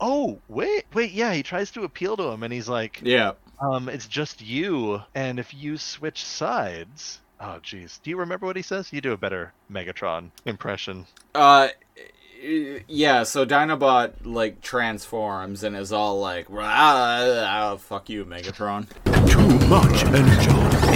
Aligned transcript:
Oh 0.00 0.38
wait, 0.48 0.84
wait, 0.94 1.12
yeah. 1.12 1.32
He 1.32 1.42
tries 1.42 1.70
to 1.72 1.82
appeal 1.84 2.16
to 2.16 2.24
him, 2.24 2.42
and 2.42 2.52
he's 2.52 2.68
like, 2.68 3.00
Yeah. 3.02 3.32
um, 3.60 3.88
it's 3.88 4.06
just 4.06 4.40
you, 4.40 5.02
and 5.14 5.38
if 5.40 5.52
you 5.54 5.76
switch 5.76 6.24
sides. 6.24 7.20
Oh, 7.40 7.60
jeez. 7.62 8.00
Do 8.02 8.10
you 8.10 8.16
remember 8.18 8.46
what 8.46 8.56
he 8.56 8.62
says? 8.62 8.92
You 8.92 9.00
do 9.00 9.12
a 9.12 9.16
better 9.16 9.52
Megatron 9.70 10.30
impression. 10.44 11.06
Uh, 11.34 11.68
yeah. 12.42 13.22
So 13.24 13.44
Dinobot 13.46 14.12
like 14.24 14.60
transforms 14.60 15.62
and 15.62 15.76
is 15.76 15.92
all 15.92 16.20
like, 16.20 16.46
"Ah, 16.52 17.76
fuck 17.78 18.08
you, 18.08 18.24
Megatron." 18.24 18.86
Too 19.28 19.68
much 19.68 20.04
energon. 20.04 20.87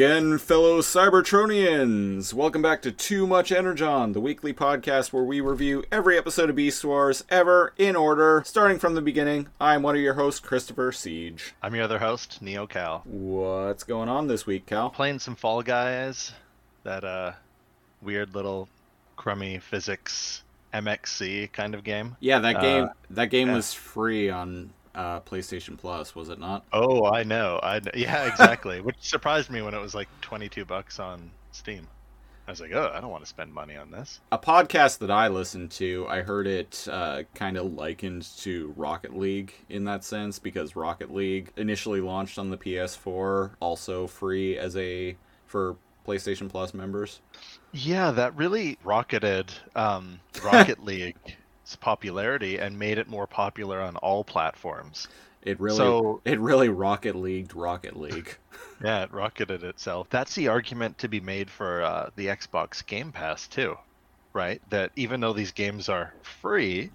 Again, 0.00 0.38
fellow 0.38 0.80
Cybertronians! 0.80 2.32
Welcome 2.32 2.62
back 2.62 2.80
to 2.80 2.90
Too 2.90 3.26
Much 3.26 3.52
Energon, 3.52 4.12
the 4.12 4.20
weekly 4.20 4.54
podcast 4.54 5.12
where 5.12 5.22
we 5.22 5.42
review 5.42 5.84
every 5.92 6.16
episode 6.16 6.48
of 6.48 6.56
Beast 6.56 6.82
Wars 6.86 7.22
ever 7.28 7.74
in 7.76 7.96
order, 7.96 8.42
starting 8.46 8.78
from 8.78 8.94
the 8.94 9.02
beginning. 9.02 9.48
I'm 9.60 9.82
one 9.82 9.96
of 9.96 10.00
your 10.00 10.14
hosts, 10.14 10.40
Christopher 10.40 10.90
Siege. 10.90 11.52
I'm 11.62 11.74
your 11.74 11.84
other 11.84 11.98
host, 11.98 12.40
Neo 12.40 12.66
Cal. 12.66 13.02
What's 13.04 13.84
going 13.84 14.08
on 14.08 14.26
this 14.26 14.46
week, 14.46 14.64
Cal? 14.64 14.88
Playing 14.88 15.18
some 15.18 15.36
Fall 15.36 15.60
Guys, 15.60 16.32
that 16.82 17.04
uh, 17.04 17.32
weird 18.00 18.34
little 18.34 18.70
crummy 19.16 19.58
physics 19.58 20.44
MXC 20.72 21.52
kind 21.52 21.74
of 21.74 21.84
game. 21.84 22.16
Yeah, 22.20 22.38
that 22.38 22.56
Uh, 22.56 22.60
game. 22.62 22.88
that 23.10 23.26
game 23.26 23.48
yeah. 23.48 23.54
was 23.56 23.74
free 23.74 24.30
on 24.30 24.70
uh, 24.94 25.20
PlayStation 25.20 25.76
Plus, 25.78 26.14
was 26.14 26.28
it 26.28 26.38
not? 26.38 26.64
Oh, 26.72 27.04
I 27.06 27.22
know. 27.22 27.60
I 27.62 27.80
kn- 27.80 27.92
yeah, 27.94 28.24
exactly. 28.30 28.80
Which 28.80 28.96
surprised 29.00 29.50
me 29.50 29.62
when 29.62 29.74
it 29.74 29.80
was 29.80 29.94
like 29.94 30.08
22 30.20 30.64
bucks 30.64 30.98
on 30.98 31.30
Steam. 31.52 31.86
I 32.48 32.52
was 32.52 32.60
like, 32.60 32.72
oh, 32.72 32.90
I 32.92 33.00
don't 33.00 33.10
want 33.10 33.22
to 33.22 33.28
spend 33.28 33.52
money 33.52 33.76
on 33.76 33.92
this. 33.92 34.18
A 34.32 34.38
podcast 34.38 34.98
that 34.98 35.10
I 35.10 35.28
listened 35.28 35.70
to, 35.72 36.06
I 36.08 36.22
heard 36.22 36.48
it 36.48 36.88
uh, 36.90 37.22
kind 37.34 37.56
of 37.56 37.74
likened 37.74 38.26
to 38.38 38.74
Rocket 38.76 39.16
League 39.16 39.54
in 39.68 39.84
that 39.84 40.02
sense 40.02 40.40
because 40.40 40.74
Rocket 40.74 41.14
League 41.14 41.52
initially 41.56 42.00
launched 42.00 42.40
on 42.40 42.50
the 42.50 42.56
PS4, 42.56 43.52
also 43.60 44.08
free 44.08 44.58
as 44.58 44.76
a 44.76 45.16
for 45.46 45.76
PlayStation 46.04 46.48
Plus 46.48 46.74
members. 46.74 47.20
Yeah, 47.72 48.10
that 48.10 48.34
really 48.34 48.78
rocketed 48.82 49.52
um, 49.76 50.18
Rocket 50.42 50.82
League's 51.70 51.76
popularity 51.76 52.58
and 52.58 52.78
made 52.78 52.98
it 52.98 53.08
more 53.08 53.26
popular 53.26 53.80
on 53.80 53.96
all 53.98 54.24
platforms. 54.24 55.06
It 55.42 55.60
really, 55.60 55.78
So- 55.78 56.20
it 56.24 56.38
really 56.40 56.68
Rocket 56.68 57.14
Leagued 57.14 57.54
Rocket 57.54 57.96
League. 57.96 58.36
Yeah, 58.82 59.02
it 59.02 59.12
rocketed 59.12 59.62
itself. 59.62 60.06
That's 60.08 60.34
the 60.34 60.48
argument 60.48 60.96
to 60.98 61.08
be 61.08 61.20
made 61.20 61.50
for 61.50 61.82
uh, 61.82 62.08
the 62.16 62.28
Xbox 62.28 62.84
Game 62.84 63.12
Pass 63.12 63.46
too, 63.46 63.76
right? 64.32 64.62
That 64.70 64.90
even 64.96 65.20
though 65.20 65.34
these 65.34 65.52
games 65.52 65.90
are 65.90 66.14
free, 66.40 66.90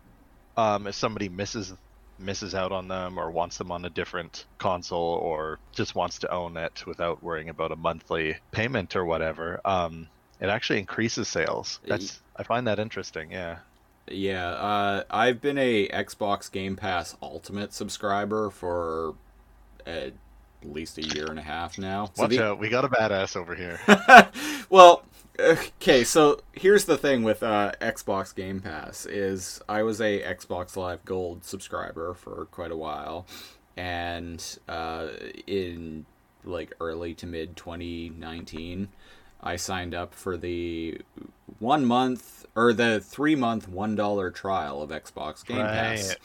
um, 0.57 0.87
if 0.87 0.95
somebody 0.95 1.29
misses 1.29 1.73
misses 2.17 2.55
out 2.55 2.71
on 2.71 2.87
them 2.87 3.19
or 3.19 3.29
wants 3.29 3.59
them 3.59 3.71
on 3.71 3.85
a 3.85 3.89
different 3.91 4.45
console 4.57 5.19
or 5.21 5.59
just 5.73 5.93
wants 5.93 6.17
to 6.19 6.31
own 6.31 6.57
it 6.57 6.87
without 6.87 7.21
worrying 7.21 7.49
about 7.49 7.71
a 7.71 7.75
monthly 7.75 8.35
payment 8.51 8.95
or 8.95 9.05
whatever, 9.05 9.61
um, 9.63 10.07
it 10.39 10.49
actually 10.49 10.79
increases 10.79 11.27
sales. 11.27 11.79
That's 11.85 12.19
I 12.35 12.41
find 12.41 12.65
that 12.65 12.79
interesting. 12.79 13.31
Yeah. 13.31 13.59
Yeah, 14.09 14.49
uh, 14.49 15.03
I've 15.09 15.41
been 15.41 15.57
a 15.57 15.87
Xbox 15.87 16.51
Game 16.51 16.75
Pass 16.75 17.15
Ultimate 17.21 17.73
subscriber 17.73 18.49
for 18.49 19.15
at 19.85 20.13
least 20.63 20.97
a 20.97 21.03
year 21.03 21.25
and 21.27 21.39
a 21.39 21.43
half 21.43 21.77
now. 21.77 22.11
So 22.13 22.23
Watch 22.23 22.31
the- 22.31 22.43
out, 22.43 22.59
we 22.59 22.69
got 22.69 22.85
a 22.85 22.89
badass 22.89 23.35
over 23.35 23.55
here. 23.55 23.79
well, 24.69 25.03
okay, 25.39 26.03
so 26.03 26.41
here's 26.53 26.85
the 26.85 26.97
thing 26.97 27.23
with 27.23 27.41
uh, 27.41 27.71
Xbox 27.81 28.33
Game 28.35 28.59
Pass 28.59 29.05
is 29.05 29.61
I 29.67 29.83
was 29.83 29.99
a 30.01 30.21
Xbox 30.21 30.75
Live 30.75 31.03
Gold 31.05 31.43
subscriber 31.43 32.13
for 32.13 32.45
quite 32.51 32.71
a 32.71 32.77
while, 32.77 33.25
and 33.75 34.43
uh, 34.67 35.07
in 35.47 36.05
like 36.43 36.73
early 36.79 37.15
to 37.15 37.25
mid 37.25 37.55
2019, 37.55 38.89
I 39.41 39.55
signed 39.55 39.95
up 39.95 40.13
for 40.13 40.37
the 40.37 41.01
one 41.59 41.85
month 41.85 42.45
or 42.55 42.73
the 42.73 42.99
three 42.99 43.35
month 43.35 43.67
one 43.67 43.95
dollar 43.95 44.31
trial 44.31 44.81
of 44.81 44.89
Xbox 44.89 45.45
Game 45.45 45.65
Pass. 45.65 46.15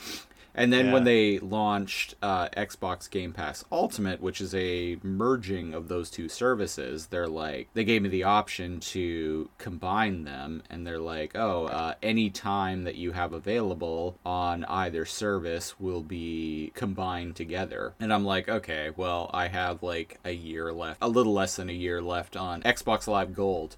And 0.52 0.72
then 0.72 0.90
when 0.90 1.04
they 1.04 1.38
launched 1.38 2.16
uh, 2.20 2.48
Xbox 2.48 3.08
Game 3.08 3.32
Pass 3.32 3.64
Ultimate, 3.70 4.20
which 4.20 4.40
is 4.40 4.52
a 4.54 4.98
merging 5.02 5.74
of 5.74 5.86
those 5.86 6.10
two 6.10 6.28
services, 6.28 7.06
they're 7.06 7.28
like, 7.28 7.68
they 7.72 7.84
gave 7.84 8.02
me 8.02 8.08
the 8.08 8.24
option 8.24 8.80
to 8.80 9.48
combine 9.58 10.24
them. 10.24 10.62
And 10.68 10.84
they're 10.84 10.98
like, 10.98 11.36
oh, 11.36 11.66
uh, 11.66 11.94
any 12.02 12.30
time 12.30 12.82
that 12.82 12.96
you 12.96 13.12
have 13.12 13.32
available 13.32 14.18
on 14.26 14.64
either 14.64 15.04
service 15.04 15.78
will 15.78 16.02
be 16.02 16.72
combined 16.74 17.36
together. 17.36 17.94
And 18.00 18.12
I'm 18.12 18.24
like, 18.24 18.48
okay, 18.48 18.90
well, 18.96 19.30
I 19.32 19.46
have 19.48 19.84
like 19.84 20.18
a 20.24 20.32
year 20.32 20.72
left, 20.72 20.98
a 21.00 21.08
little 21.08 21.32
less 21.32 21.56
than 21.56 21.70
a 21.70 21.74
year 21.74 22.02
left 22.02 22.36
on 22.36 22.62
Xbox 22.62 23.06
Live 23.06 23.34
Gold 23.34 23.76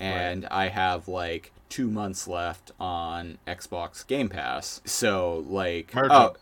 and 0.00 0.46
I 0.46 0.68
have 0.68 1.08
like 1.08 1.52
two 1.68 1.88
months 1.88 2.26
left 2.26 2.72
on 2.80 3.38
Xbox 3.46 4.06
Game 4.06 4.28
Pass. 4.28 4.82
So 4.84 5.44
like, 5.48 5.94
Merge 5.94 6.10
oh, 6.10 6.34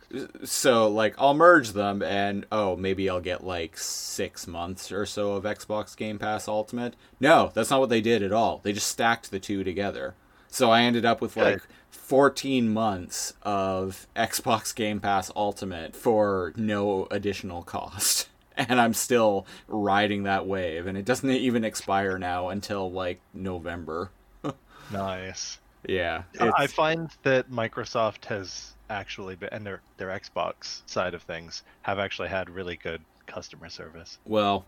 so 0.45 0.89
like 0.89 1.15
I'll 1.19 1.35
merge 1.35 1.73
them, 1.73 2.03
and 2.03 2.47
oh, 2.51 2.77
maybe 2.77 3.09
I'll 3.09 3.21
get 3.21 3.45
like 3.45 3.77
six 3.79 4.47
months 4.47 4.91
or 4.91 5.07
so 5.07 5.33
of 5.33 5.45
Xbox 5.45 5.97
Game 5.97 6.19
Pass 6.19 6.49
Ultimate. 6.49 6.95
No, 7.21 7.53
that's 7.55 7.71
not 7.71 7.81
what 7.81 7.91
they 7.91 8.01
did 8.01 8.23
at 8.23 8.33
all. 8.33 8.61
They 8.63 8.73
just 8.73 8.89
stacked 8.89 9.31
the 9.31 9.39
two 9.39 9.63
together. 9.63 10.15
So 10.51 10.71
I 10.71 10.83
ended 10.83 11.05
up 11.05 11.21
with 11.21 11.37
like 11.37 11.61
14 11.91 12.73
months 12.73 13.35
of 13.43 14.07
Xbox 14.17 14.75
Game 14.75 14.99
Pass 14.99 15.31
Ultimate 15.37 15.95
for 15.95 16.53
no 16.57 17.07
additional 17.11 17.63
cost. 17.63 18.29
And 18.69 18.81
I'm 18.81 18.93
still 18.95 19.47
riding 19.69 20.25
that 20.25 20.47
wave, 20.47 20.87
and 20.87 20.99
it 20.99 21.05
doesn't 21.05 21.31
even 21.31 21.65
expire 21.65 22.19
now 22.19 22.49
until 22.49 22.91
like 22.91 23.21
November. 23.33 24.11
Nice. 24.91 25.59
Yeah, 25.87 26.23
I 26.41 26.67
find 26.67 27.11
that 27.23 27.51
Microsoft 27.51 28.25
has 28.27 28.73
actually 28.91 29.37
been, 29.37 29.51
and 29.53 29.67
their 29.67 29.81
their 29.97 30.09
Xbox 30.09 30.81
side 30.87 31.15
of 31.15 31.23
things 31.23 31.63
have 31.83 31.99
actually 31.99 32.29
had 32.29 32.51
really 32.51 32.77
good 32.77 33.03
customer 33.27 33.69
service. 33.69 34.19
Well, 34.25 34.67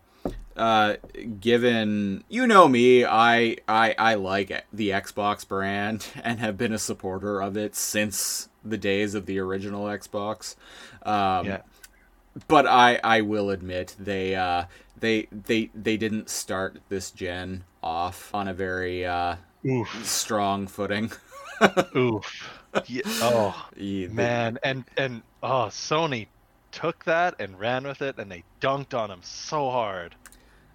uh, 0.55 0.95
given 1.39 2.23
you 2.29 2.47
know 2.47 2.67
me, 2.67 3.03
I 3.05 3.57
I 3.67 3.95
I 3.97 4.13
like 4.15 4.65
the 4.71 4.89
Xbox 4.89 5.47
brand 5.47 6.05
and 6.23 6.39
have 6.39 6.57
been 6.57 6.73
a 6.73 6.79
supporter 6.79 7.41
of 7.41 7.57
it 7.57 7.75
since 7.75 8.49
the 8.63 8.77
days 8.77 9.15
of 9.15 9.25
the 9.25 9.39
original 9.39 9.85
Xbox. 9.85 10.55
Um, 11.03 11.45
Yeah. 11.47 11.61
But 12.47 12.67
I 12.67 12.99
I 13.03 13.21
will 13.21 13.49
admit 13.49 13.95
they 13.99 14.35
uh 14.35 14.65
they 14.97 15.27
they 15.31 15.71
they 15.73 15.97
didn't 15.97 16.29
start 16.29 16.79
this 16.89 17.11
gen 17.11 17.65
off 17.81 18.33
on 18.33 18.47
a 18.47 18.53
very 18.53 19.05
uh 19.05 19.37
Oof. 19.65 19.89
strong 20.01 20.67
footing. 20.67 21.11
Oof. 21.95 22.59
Yeah. 22.85 23.03
Oh 23.19 23.69
Yeah, 23.75 24.07
they- 24.13 24.13
man, 24.13 24.57
and 24.63 24.89
and 24.97 25.23
oh, 25.43 25.67
Sony 25.71 26.29
took 26.71 27.03
that 27.05 27.35
and 27.39 27.59
ran 27.59 27.85
with 27.85 28.01
it, 28.01 28.17
and 28.19 28.31
they 28.31 28.43
dunked 28.61 28.93
on 28.93 29.09
them 29.09 29.21
so 29.23 29.69
hard. 29.69 30.15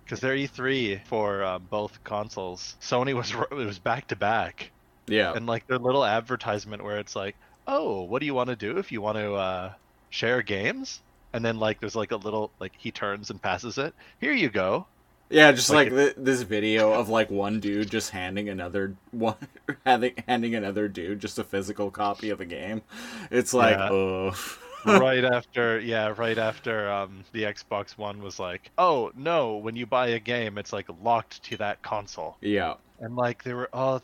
Because 0.05 0.21
their 0.21 0.34
E3 0.37 0.99
for 0.99 1.44
um, 1.44 1.67
both 1.67 2.03
consoles, 2.05 2.77
Sony 2.81 3.14
was 3.14 3.32
it 3.32 3.50
was 3.55 3.79
back 3.81 4.08
to 4.08 4.17
back, 4.17 4.73
yeah. 5.06 5.35
and 5.35 5.47
like 5.47 5.67
their 5.67 5.79
little 5.79 6.05
advertisement 6.05 6.85
where 6.85 6.99
it's 6.99 7.17
like, 7.17 7.37
"Oh, 7.67 8.03
what 8.05 8.20
do 8.20 8.26
you 8.26 8.35
want 8.35 8.50
to 8.50 8.56
do 8.56 8.79
if 8.79 8.93
you 8.93 9.00
want 9.03 9.19
to 9.19 9.35
uh, 9.35 9.75
share 10.11 10.43
games?" 10.43 11.03
And 11.37 11.44
then 11.44 11.59
like 11.59 11.81
there's 11.81 11.97
like 11.97 12.12
a 12.12 12.17
little 12.17 12.53
like 12.61 12.75
he 12.79 12.93
turns 12.93 13.31
and 13.31 13.41
passes 13.43 13.79
it. 13.79 13.94
Here 14.21 14.33
you 14.33 14.50
go. 14.50 14.88
Yeah, 15.31 15.53
just 15.53 15.73
Like 15.73 15.91
like, 15.91 15.91
th- 15.91 16.15
this 16.17 16.43
video 16.43 16.93
of 16.93 17.09
like 17.09 17.31
one 17.31 17.61
dude 17.61 17.91
just 17.91 18.11
handing 18.11 18.49
another 18.49 18.97
one 19.11 19.37
having 19.85 20.15
handing 20.29 20.55
another 20.55 20.88
dude 20.88 21.21
just 21.21 21.38
a 21.38 21.44
physical 21.44 21.91
copy 21.91 22.31
of 22.31 22.41
a 22.41 22.47
game. 22.47 22.83
It's 23.31 23.53
like, 23.55 23.79
Yeah. 23.79 23.88
oh, 23.91 24.33
right 24.87 25.25
after 25.25 25.81
yeah 25.81 26.15
right 26.17 26.38
after 26.38 26.91
um 26.91 27.25
the 27.33 27.43
xbox 27.44 27.99
one 27.99 28.23
was 28.23 28.39
like 28.39 28.71
oh 28.79 29.11
no 29.17 29.56
when 29.56 29.75
you 29.77 29.87
buy 29.87 30.09
a 30.09 30.21
game 30.21 30.59
it's 30.59 30.73
like 30.73 30.87
locked 31.03 31.43
to 31.43 31.56
that 31.56 31.82
console 31.82 32.39
yeah, 32.41 32.75
and 33.00 33.17
like 33.17 33.43
they 33.43 33.53
were 33.55 33.69
all 33.73 34.03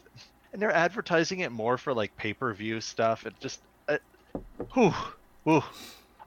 and 0.52 0.60
they're 0.60 0.72
advertising 0.72 1.40
it 1.40 1.52
more 1.52 1.78
for 1.78 1.94
like 1.94 2.16
pay-per-view 2.16 2.80
stuff 2.80 3.26
it 3.26 3.34
just 3.40 3.62
uh, 3.88 3.98
whew, 4.74 4.92
whew. 5.44 5.62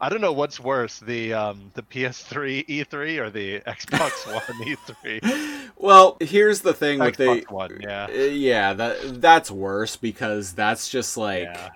I 0.02 0.10
don't 0.10 0.22
know 0.22 0.34
what's 0.34 0.60
worse 0.60 1.00
the 1.00 1.34
um 1.34 1.72
the 1.74 1.82
ps3 1.84 2.66
e3 2.68 3.20
or 3.20 3.30
the 3.30 3.60
xbox 3.62 4.26
one 4.60 4.68
E 4.68 4.76
e3 4.76 5.70
Well, 5.78 6.18
here's 6.22 6.62
the 6.62 6.74
thing 6.74 7.00
with 7.00 7.18
the 7.18 7.24
Xbox 7.44 7.52
One, 7.52 7.80
yeah. 7.82 8.06
Uh, 8.10 8.14
yeah, 8.14 8.74
that 8.74 9.22
that's 9.22 9.52
worse 9.52 9.96
because 9.98 10.54
that's 10.54 10.88
just 10.90 11.18
like 11.18 11.44
Yeah. 11.44 11.70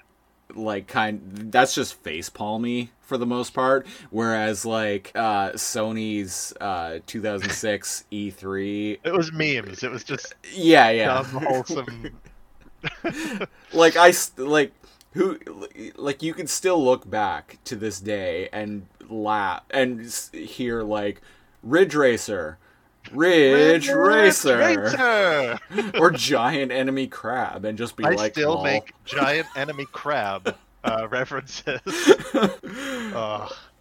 like 0.56 0.88
kind 0.88 1.22
that's 1.52 1.76
just 1.76 1.96
face 1.96 2.30
palmy 2.30 2.92
for 3.02 3.18
the 3.18 3.26
most 3.26 3.54
part 3.54 3.86
whereas 4.10 4.66
like 4.66 5.12
uh 5.16 5.52
Sony's 5.52 6.54
uh 6.62 7.00
2006 7.08 8.06
E3 8.12 9.00
It 9.04 9.12
was 9.14 9.32
memes. 9.34 9.84
It 9.84 9.92
was 9.92 10.04
just 10.04 10.34
yeah 10.54 10.90
yeah 10.90 11.08
dumb, 11.24 11.26
wholesome. 11.44 12.20
like 13.74 13.96
I 13.98 14.14
like 14.38 14.72
who 15.14 15.40
like 15.96 16.22
you 16.24 16.34
can 16.34 16.48
still 16.48 16.84
look 16.84 17.10
back 17.10 17.58
to 17.66 17.76
this 17.76 18.00
day 18.00 18.50
and 18.54 18.86
laugh 19.10 19.64
and 19.72 20.02
hear 20.34 20.84
like 20.84 21.22
Ridge 21.64 21.96
Racer 21.96 22.58
Ridge, 23.12 23.90
Racer, 23.90 24.58
Racer! 24.58 25.60
or 26.00 26.12
giant 26.12 26.72
enemy 26.72 27.08
crab 27.08 27.66
and 27.66 27.78
just 27.78 27.96
be 27.96 28.04
I 28.06 28.12
like 28.12 28.34
still 28.34 28.56
"Lol." 28.56 28.64
make 28.64 28.94
giant 29.06 29.48
enemy 29.56 29.86
crab 29.92 30.56
uh, 30.84 31.08
references. 31.12 31.82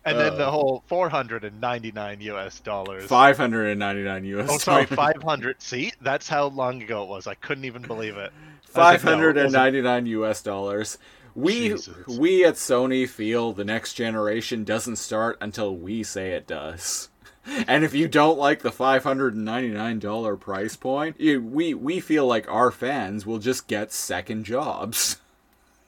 And 0.04 0.18
then 0.18 0.38
the 0.38 0.46
Uh. 0.46 0.50
whole 0.50 0.82
499 0.86 2.20
US 2.22 2.60
dollars. 2.60 3.04
599 3.04 4.24
US 4.24 4.48
Oh, 4.50 4.58
sorry, 4.58 4.86
500. 4.86 5.60
See, 5.60 5.92
that's 6.00 6.28
how 6.28 6.46
long 6.46 6.80
ago 6.82 7.02
it 7.02 7.08
was. 7.10 7.26
I 7.26 7.34
couldn't 7.34 7.66
even 7.66 7.82
believe 7.82 8.16
it. 8.16 8.32
I 8.74 8.92
was 8.92 9.04
like, 9.04 9.18
no, 9.18 9.28
it 9.28 9.50
599 9.50 10.06
US 10.06 10.40
dollars. 10.42 10.98
We 11.38 11.68
Jesus. 11.70 12.18
we 12.18 12.44
at 12.44 12.54
Sony 12.54 13.08
feel 13.08 13.52
the 13.52 13.64
next 13.64 13.94
generation 13.94 14.64
doesn't 14.64 14.96
start 14.96 15.38
until 15.40 15.76
we 15.76 16.02
say 16.02 16.32
it 16.32 16.46
does. 16.46 17.08
And 17.66 17.82
if 17.82 17.94
you 17.94 18.08
don't 18.08 18.38
like 18.38 18.60
the 18.60 18.70
$599 18.70 20.38
price 20.38 20.76
point, 20.76 21.18
you, 21.18 21.40
we 21.42 21.72
we 21.72 21.98
feel 21.98 22.26
like 22.26 22.46
our 22.46 22.70
fans 22.70 23.24
will 23.24 23.38
just 23.38 23.66
get 23.68 23.90
second 23.90 24.44
jobs. 24.44 25.16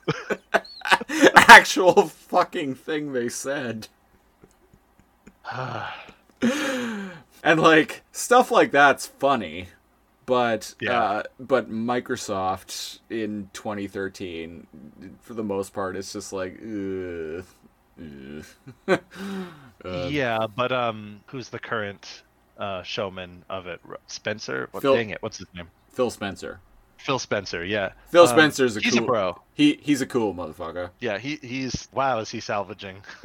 Actual 1.34 2.06
fucking 2.06 2.76
thing 2.76 3.12
they 3.12 3.28
said. 3.28 3.88
And 7.42 7.60
like 7.60 8.02
stuff 8.12 8.50
like 8.50 8.70
that's 8.70 9.06
funny, 9.06 9.68
but 10.30 10.74
Yeah. 10.80 11.02
uh, 11.02 11.22
but 11.40 11.68
Microsoft 11.70 13.00
in 13.10 13.50
2013, 13.52 14.66
for 15.20 15.34
the 15.34 15.42
most 15.42 15.72
part, 15.74 15.96
it's 15.96 16.12
just 16.12 16.32
like, 16.32 16.56
ugh, 16.62 17.44
ugh. 18.88 19.00
Uh, 19.84 20.06
yeah, 20.08 20.46
but 20.54 20.70
um, 20.70 21.20
who's 21.26 21.48
the 21.48 21.58
current 21.58 22.22
uh, 22.58 22.82
showman 22.84 23.44
of 23.50 23.66
it? 23.66 23.80
Spencer? 24.06 24.68
What, 24.70 24.82
Phil- 24.82 24.94
dang 24.94 25.10
it, 25.10 25.20
what's 25.20 25.38
his 25.38 25.48
name? 25.54 25.68
Phil 25.90 26.10
Spencer. 26.10 26.60
Phil 26.98 27.18
Spencer. 27.18 27.64
Yeah. 27.64 27.90
Phil 28.10 28.22
Um, 28.22 28.28
Spencer's 28.28 28.76
a 28.76 28.80
he's 28.80 28.94
cool. 28.94 29.02
a 29.02 29.06
bro. 29.06 29.42
He 29.54 29.80
he's 29.82 30.00
a 30.02 30.06
cool 30.06 30.32
motherfucker. 30.34 30.90
Yeah, 31.00 31.18
he 31.18 31.36
he's 31.42 31.88
wow. 31.92 32.18
Is 32.20 32.30
he 32.30 32.40
salvaging 32.40 33.02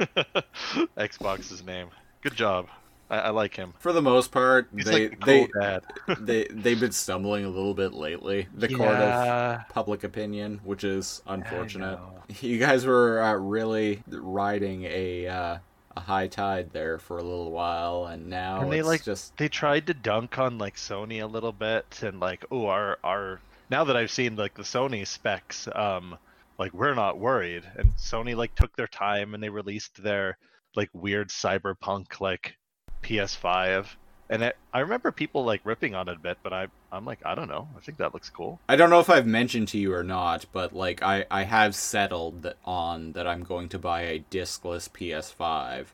Xbox's 0.96 1.62
name? 1.64 1.88
Good 2.22 2.34
job. 2.34 2.66
I, 3.08 3.18
I 3.18 3.30
like 3.30 3.54
him. 3.54 3.74
For 3.78 3.92
the 3.92 4.02
most 4.02 4.32
part, 4.32 4.68
He's 4.74 4.84
they 4.84 5.08
like 5.08 5.20
cool 5.20 5.26
they 5.26 5.48
dad. 5.60 5.82
they 6.20 6.46
they've 6.50 6.80
been 6.80 6.92
stumbling 6.92 7.44
a 7.44 7.48
little 7.48 7.74
bit 7.74 7.94
lately. 7.94 8.48
The 8.54 8.68
court 8.68 8.96
of 8.96 9.68
public 9.68 10.04
opinion, 10.04 10.60
which 10.64 10.84
is 10.84 11.22
unfortunate. 11.26 11.98
You 12.40 12.58
guys 12.58 12.84
were 12.84 13.22
uh, 13.22 13.34
really 13.34 14.02
riding 14.08 14.82
a 14.82 15.28
uh, 15.28 15.58
a 15.96 16.00
high 16.00 16.26
tide 16.26 16.70
there 16.72 16.98
for 16.98 17.18
a 17.18 17.22
little 17.22 17.52
while, 17.52 18.06
and 18.06 18.26
now 18.26 18.60
And 18.60 18.72
they, 18.72 18.82
like, 18.82 19.04
just 19.04 19.36
they 19.36 19.48
tried 19.48 19.86
to 19.86 19.94
dunk 19.94 20.36
on 20.38 20.58
like 20.58 20.74
Sony 20.74 21.22
a 21.22 21.26
little 21.26 21.52
bit 21.52 22.00
and 22.02 22.18
like 22.18 22.44
oh 22.50 22.66
our 22.66 22.98
our 23.04 23.40
now 23.70 23.84
that 23.84 23.96
I've 23.96 24.10
seen 24.10 24.34
like 24.36 24.54
the 24.54 24.62
Sony 24.62 25.06
specs 25.06 25.68
um 25.74 26.18
like 26.58 26.72
we're 26.74 26.94
not 26.94 27.18
worried 27.18 27.62
and 27.76 27.94
Sony 27.96 28.34
like 28.34 28.54
took 28.54 28.74
their 28.76 28.86
time 28.86 29.34
and 29.34 29.42
they 29.42 29.48
released 29.48 30.02
their 30.02 30.36
like 30.74 30.90
weird 30.92 31.28
cyberpunk 31.28 32.20
like 32.20 32.56
PS5 33.02 33.86
and 34.28 34.42
it, 34.42 34.56
I 34.72 34.80
remember 34.80 35.12
people 35.12 35.44
like 35.44 35.60
ripping 35.64 35.94
on 35.94 36.08
it 36.08 36.16
a 36.16 36.18
bit 36.18 36.38
but 36.42 36.52
I 36.52 36.66
I'm 36.90 37.04
like 37.04 37.20
I 37.24 37.34
don't 37.34 37.48
know 37.48 37.68
I 37.76 37.80
think 37.80 37.98
that 37.98 38.12
looks 38.14 38.28
cool 38.30 38.58
I 38.68 38.76
don't 38.76 38.90
know 38.90 39.00
if 39.00 39.08
I've 39.10 39.26
mentioned 39.26 39.68
to 39.68 39.78
you 39.78 39.92
or 39.94 40.02
not, 40.02 40.46
but 40.52 40.74
like 40.74 41.02
I 41.02 41.24
I 41.30 41.44
have 41.44 41.74
settled 41.74 42.42
that 42.42 42.56
on 42.64 43.12
that 43.12 43.26
I'm 43.26 43.42
going 43.44 43.68
to 43.70 43.78
buy 43.78 44.02
a 44.02 44.24
discless 44.30 44.88
PS5, 44.88 45.86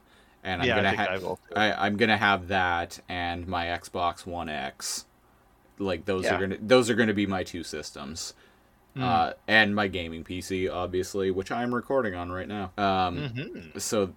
and 0.44 0.62
I'm 0.62 0.68
yeah 0.68 0.76
gonna 0.76 0.88
I 0.88 1.18
think 1.18 1.22
ha- 1.22 1.36
I, 1.56 1.86
I'm 1.86 1.96
gonna 1.96 2.16
have 2.16 2.48
that 2.48 3.00
and 3.08 3.46
my 3.46 3.66
Xbox 3.66 4.24
One 4.26 4.48
X. 4.48 5.04
Like 5.78 6.04
those 6.04 6.24
Yeah. 6.24 6.36
are 6.36 6.40
gonna 6.40 6.58
those 6.60 6.88
are 6.90 6.94
gonna 6.94 7.14
be 7.14 7.26
my 7.26 7.42
two 7.44 7.64
systems. 7.64 8.34
Hmm. 8.94 9.02
Uh, 9.02 9.32
and 9.48 9.74
my 9.74 9.88
gaming 9.88 10.22
PC, 10.22 10.70
obviously, 10.70 11.30
which 11.30 11.50
I'm 11.50 11.74
recording 11.74 12.14
on 12.14 12.30
right 12.30 12.46
now. 12.48 12.72
Um, 12.76 13.16
Mhm. 13.18 13.80
so 13.80 14.12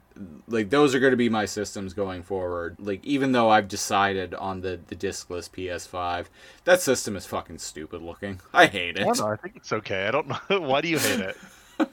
like 0.47 0.69
those 0.69 0.93
are 0.93 0.99
going 0.99 1.11
to 1.11 1.17
be 1.17 1.29
my 1.29 1.45
systems 1.45 1.93
going 1.93 2.23
forward. 2.23 2.75
Like 2.79 3.03
even 3.05 3.31
though 3.31 3.49
I've 3.49 3.67
decided 3.69 4.33
on 4.33 4.61
the 4.61 4.79
the 4.87 4.95
discless 4.95 5.49
PS5, 5.49 6.25
that 6.65 6.81
system 6.81 7.15
is 7.15 7.25
fucking 7.25 7.59
stupid 7.59 8.01
looking. 8.01 8.41
I 8.53 8.65
hate 8.65 8.99
I 8.99 9.03
it. 9.03 9.17
know, 9.17 9.27
I 9.27 9.35
think 9.37 9.55
it's 9.55 9.71
okay 9.71 10.07
I 10.07 10.11
don't 10.11 10.27
know 10.27 10.59
why 10.59 10.81
do 10.81 10.87
you 10.89 10.99
hate 10.99 11.19
it 11.21 11.37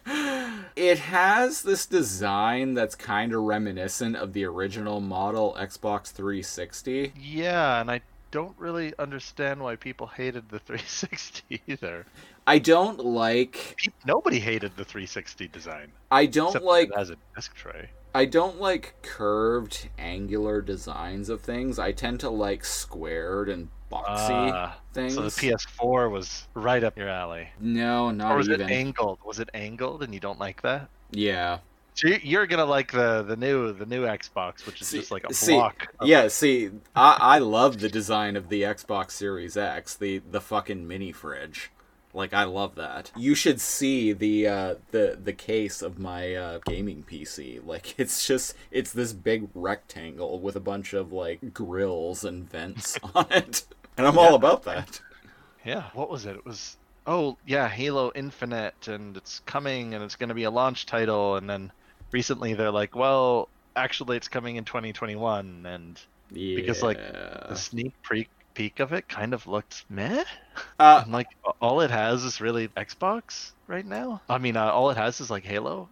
It 0.75 0.99
has 1.01 1.63
this 1.63 1.85
design 1.87 2.75
that's 2.75 2.95
kind 2.95 3.33
of 3.35 3.43
reminiscent 3.43 4.17
of 4.17 4.33
the 4.33 4.45
original 4.45 5.01
model 5.01 5.57
Xbox 5.61 6.11
360. 6.11 7.13
yeah 7.21 7.81
and 7.81 7.91
I 7.91 8.01
don't 8.31 8.57
really 8.59 8.95
understand 8.99 9.61
why 9.61 9.77
people 9.77 10.07
hated 10.07 10.49
the 10.49 10.59
360 10.59 11.61
either 11.67 12.07
I 12.47 12.59
don't 12.59 12.99
like 13.05 13.77
Nobody 14.05 14.41
hated 14.41 14.73
the 14.77 14.85
360 14.85 15.49
design. 15.49 15.93
I 16.11 16.27
don't 16.27 16.63
like 16.65 16.91
as 16.97 17.11
a 17.11 17.17
disc 17.37 17.55
tray. 17.55 17.91
I 18.15 18.25
don't 18.27 18.61
like 18.61 18.95
curved 19.03 19.89
angular 19.99 20.61
designs 20.61 21.29
of 21.29 21.41
things. 21.41 21.79
I 21.79 21.93
tend 21.93 22.21
to 22.21 22.31
like 22.31 22.65
squared 22.65 23.49
and 23.49 23.69
boxy 23.91 24.53
Ah, 24.53 24.77
things. 24.93 25.15
so 25.15 25.23
the 25.23 25.29
PS4 25.29 26.11
was 26.11 26.47
right 26.55 26.83
up 26.85 26.97
your 26.99 27.09
alley. 27.09 27.49
No, 27.61 28.11
not 28.11 28.33
or 28.33 28.37
was 28.39 28.49
even. 28.49 28.61
it 28.63 28.71
angled? 28.71 29.19
Was 29.25 29.39
it 29.41 29.49
angled, 29.55 30.03
and 30.03 30.13
you 30.13 30.21
don't 30.21 30.39
like 30.39 30.63
that? 30.63 30.89
yeah. 31.11 31.59
So 31.95 32.09
you're, 32.09 32.19
you're 32.21 32.47
gonna 32.47 32.65
like 32.65 32.91
the 32.93 33.23
the 33.23 33.37
new 33.37 33.71
the 33.75 33.85
new 33.85 34.05
Xbox, 34.07 34.65
which 34.67 34.81
is 34.81 34.89
See- 34.89 34.99
just 35.01 35.11
like 35.11 35.25
a 35.29 35.35
see, 35.35 35.53
block. 35.53 35.89
of- 36.01 36.09
Yeah, 36.09 36.29
see, 36.29 36.71
I, 36.97 37.19
I 37.21 37.39
love 37.39 37.81
the 37.81 37.91
design 37.91 38.35
of 38.35 38.49
the 38.49 38.63
Xbox 38.63 39.11
Series 39.11 39.59
X, 39.59 39.95
the 39.95 40.23
the 40.31 40.41
fucking 40.41 40.89
mini 40.89 41.13
fridge. 41.13 41.71
Like 42.15 42.35
I 42.35 42.45
love 42.45 42.75
that. 42.75 43.11
You 43.17 43.35
should 43.35 43.61
see 43.61 44.13
the 44.13 44.47
uh, 44.47 44.75
the 44.91 45.19
the 45.23 45.33
case 45.33 45.81
of 45.83 45.99
my 45.99 46.35
uh, 46.35 46.59
gaming 46.67 47.05
PC. 47.09 47.65
Like 47.65 47.95
it's 47.99 48.27
just 48.27 48.55
it's 48.71 48.93
this 48.93 49.13
big 49.13 49.49
rectangle 49.55 50.41
with 50.41 50.57
a 50.57 50.61
bunch 50.61 50.93
of 50.93 51.13
like 51.13 51.55
grills 51.55 52.25
and 52.25 52.49
vents 52.49 52.99
on 53.15 53.27
it, 53.31 53.65
and 53.97 54.07
I'm 54.07 54.19
all 54.19 54.35
about 54.35 54.65
that. 54.65 55.01
yeah. 55.65 55.85
What 55.95 56.11
was 56.11 56.27
it? 56.27 56.37
It 56.37 56.45
was 56.45 56.77
oh 57.07 57.37
yeah, 57.47 57.69
Halo 57.69 58.13
Infinite, 58.15 58.89
and 58.89 59.17
it's 59.17 59.41
coming, 59.47 59.95
and 59.95 60.05
it's 60.05 60.17
gonna 60.17 60.35
be 60.35 60.45
a 60.45 60.51
launch 60.51 60.87
title, 60.87 61.37
and 61.37 61.49
then 61.49 61.73
recently 62.11 62.55
they're 62.55 62.71
like, 62.71 62.95
well, 62.95 63.49
actually, 63.75 64.17
it's 64.17 64.29
coming 64.29 64.57
in 64.57 64.65
2021, 64.65 65.67
and 65.67 66.01
Yeah. 66.31 66.57
Because, 66.57 66.83
like, 66.83 66.99
the 66.99 67.55
sneak 67.57 67.93
peek 68.03 68.29
peek 68.55 68.81
of 68.81 68.93
it 68.93 69.09
kind 69.09 69.35
of 69.35 69.47
looked 69.47 69.85
meh. 69.89 70.25
uh, 70.79 71.05
like 71.09 71.29
all 71.61 71.81
it 71.81 71.91
has 71.91 72.25
is 72.25 72.41
really 72.41 72.69
Xbox 72.69 73.53
right 73.67 73.87
now. 73.87 74.21
I 74.29 74.39
mean, 74.39 74.57
uh, 74.57 74.71
all 74.71 74.91
it 74.91 74.97
has 74.97 75.21
is 75.21 75.31
like 75.31 75.45
Halo. 75.45 75.89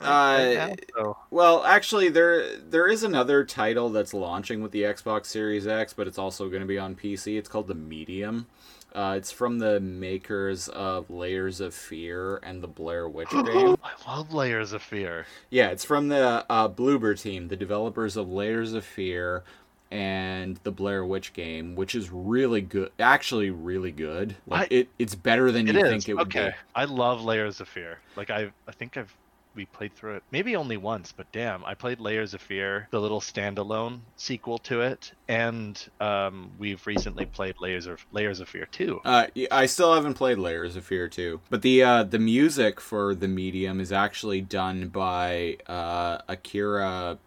right 0.00 0.56
uh, 0.56 0.66
now, 0.68 0.74
so 0.96 1.16
Well, 1.30 1.64
actually, 1.64 2.08
there 2.08 2.56
there 2.58 2.88
is 2.88 3.02
another 3.02 3.44
title 3.44 3.90
that's 3.90 4.14
launching 4.14 4.62
with 4.62 4.72
the 4.72 4.82
Xbox 4.82 5.26
Series 5.26 5.66
X, 5.66 5.92
but 5.92 6.06
it's 6.06 6.18
also 6.18 6.48
going 6.48 6.62
to 6.62 6.68
be 6.68 6.78
on 6.78 6.94
PC. 6.94 7.38
It's 7.38 7.48
called 7.48 7.68
the 7.68 7.74
Medium. 7.74 8.46
Uh, 8.94 9.14
it's 9.18 9.30
from 9.30 9.58
the 9.58 9.78
makers 9.80 10.68
of 10.68 11.10
Layers 11.10 11.60
of 11.60 11.74
Fear 11.74 12.38
and 12.42 12.62
the 12.62 12.66
Blair 12.66 13.08
Witch 13.08 13.30
game. 13.30 13.76
I 13.84 14.10
love 14.10 14.32
Layers 14.32 14.72
of 14.72 14.82
Fear. 14.82 15.26
Yeah, 15.50 15.68
it's 15.68 15.84
from 15.84 16.08
the 16.08 16.46
uh, 16.48 16.68
Bloober 16.68 17.20
team, 17.20 17.48
the 17.48 17.56
developers 17.56 18.16
of 18.16 18.30
Layers 18.30 18.72
of 18.72 18.84
Fear 18.84 19.44
and 19.90 20.58
the 20.64 20.70
Blair 20.70 21.04
Witch 21.04 21.32
game, 21.32 21.74
which 21.76 21.94
is 21.94 22.10
really 22.10 22.60
good. 22.60 22.90
Actually, 22.98 23.50
really 23.50 23.92
good. 23.92 24.36
Like 24.46 24.70
I- 24.72 24.74
it, 24.74 24.88
it's 24.98 25.14
better 25.14 25.50
than 25.50 25.68
It 25.68 25.74
you 25.74 25.80
is 25.84 25.90
think 25.90 26.08
it 26.08 26.14
would 26.14 26.26
okay. 26.28 26.48
be. 26.50 26.54
I 26.74 26.84
love 26.84 27.22
Layers 27.24 27.60
of 27.60 27.68
Fear. 27.68 27.98
Like 28.16 28.30
I, 28.30 28.50
I 28.66 28.72
think 28.72 28.96
I've 28.96 29.14
we 29.54 29.64
played 29.64 29.92
through 29.96 30.14
it 30.14 30.22
maybe 30.30 30.54
only 30.54 30.76
once, 30.76 31.10
but 31.10 31.26
damn, 31.32 31.64
I 31.64 31.74
played 31.74 31.98
Layers 31.98 32.32
of 32.32 32.40
Fear, 32.40 32.86
the 32.92 33.00
little 33.00 33.20
standalone 33.20 34.00
sequel 34.14 34.58
to 34.58 34.82
it, 34.82 35.10
and 35.26 35.84
um, 36.00 36.52
we've 36.60 36.86
recently 36.86 37.26
played 37.26 37.56
Layers 37.58 37.86
of 37.88 38.06
Layers 38.12 38.38
of 38.38 38.48
Fear 38.48 38.66
too. 38.66 39.00
Uh, 39.04 39.26
I 39.50 39.66
still 39.66 39.92
haven't 39.94 40.14
played 40.14 40.38
Layers 40.38 40.76
of 40.76 40.84
Fear 40.84 41.08
too, 41.08 41.40
but 41.50 41.62
the 41.62 41.82
uh, 41.82 42.02
the 42.04 42.20
music 42.20 42.80
for 42.80 43.16
the 43.16 43.26
medium 43.26 43.80
is 43.80 43.90
actually 43.90 44.42
done 44.42 44.88
by 44.88 45.56
uh, 45.66 46.18
Akira 46.28 47.18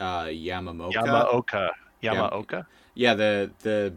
uh, 0.00 0.24
Yamamoto. 0.24 0.92
Yamaoka. 0.92 1.70
Yamaoka. 2.02 2.66
Yeah, 2.94 3.14
the 3.14 3.50
the 3.62 3.94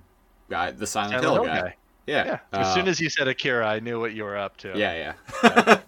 guy, 0.49 0.71
the 0.71 0.85
Silent, 0.85 1.23
Silent 1.23 1.45
Hill 1.45 1.45
guy. 1.45 1.61
guy. 1.61 1.75
Yeah. 2.05 2.25
Yeah. 2.25 2.39
As 2.51 2.67
Uh, 2.67 2.73
soon 2.75 2.87
as 2.89 2.99
you 2.99 3.09
said 3.09 3.27
Akira, 3.29 3.65
I 3.65 3.79
knew 3.79 3.99
what 3.99 4.13
you 4.13 4.25
were 4.25 4.37
up 4.37 4.57
to. 4.57 4.73
Yeah, 4.77 5.13
yeah. 5.43 5.79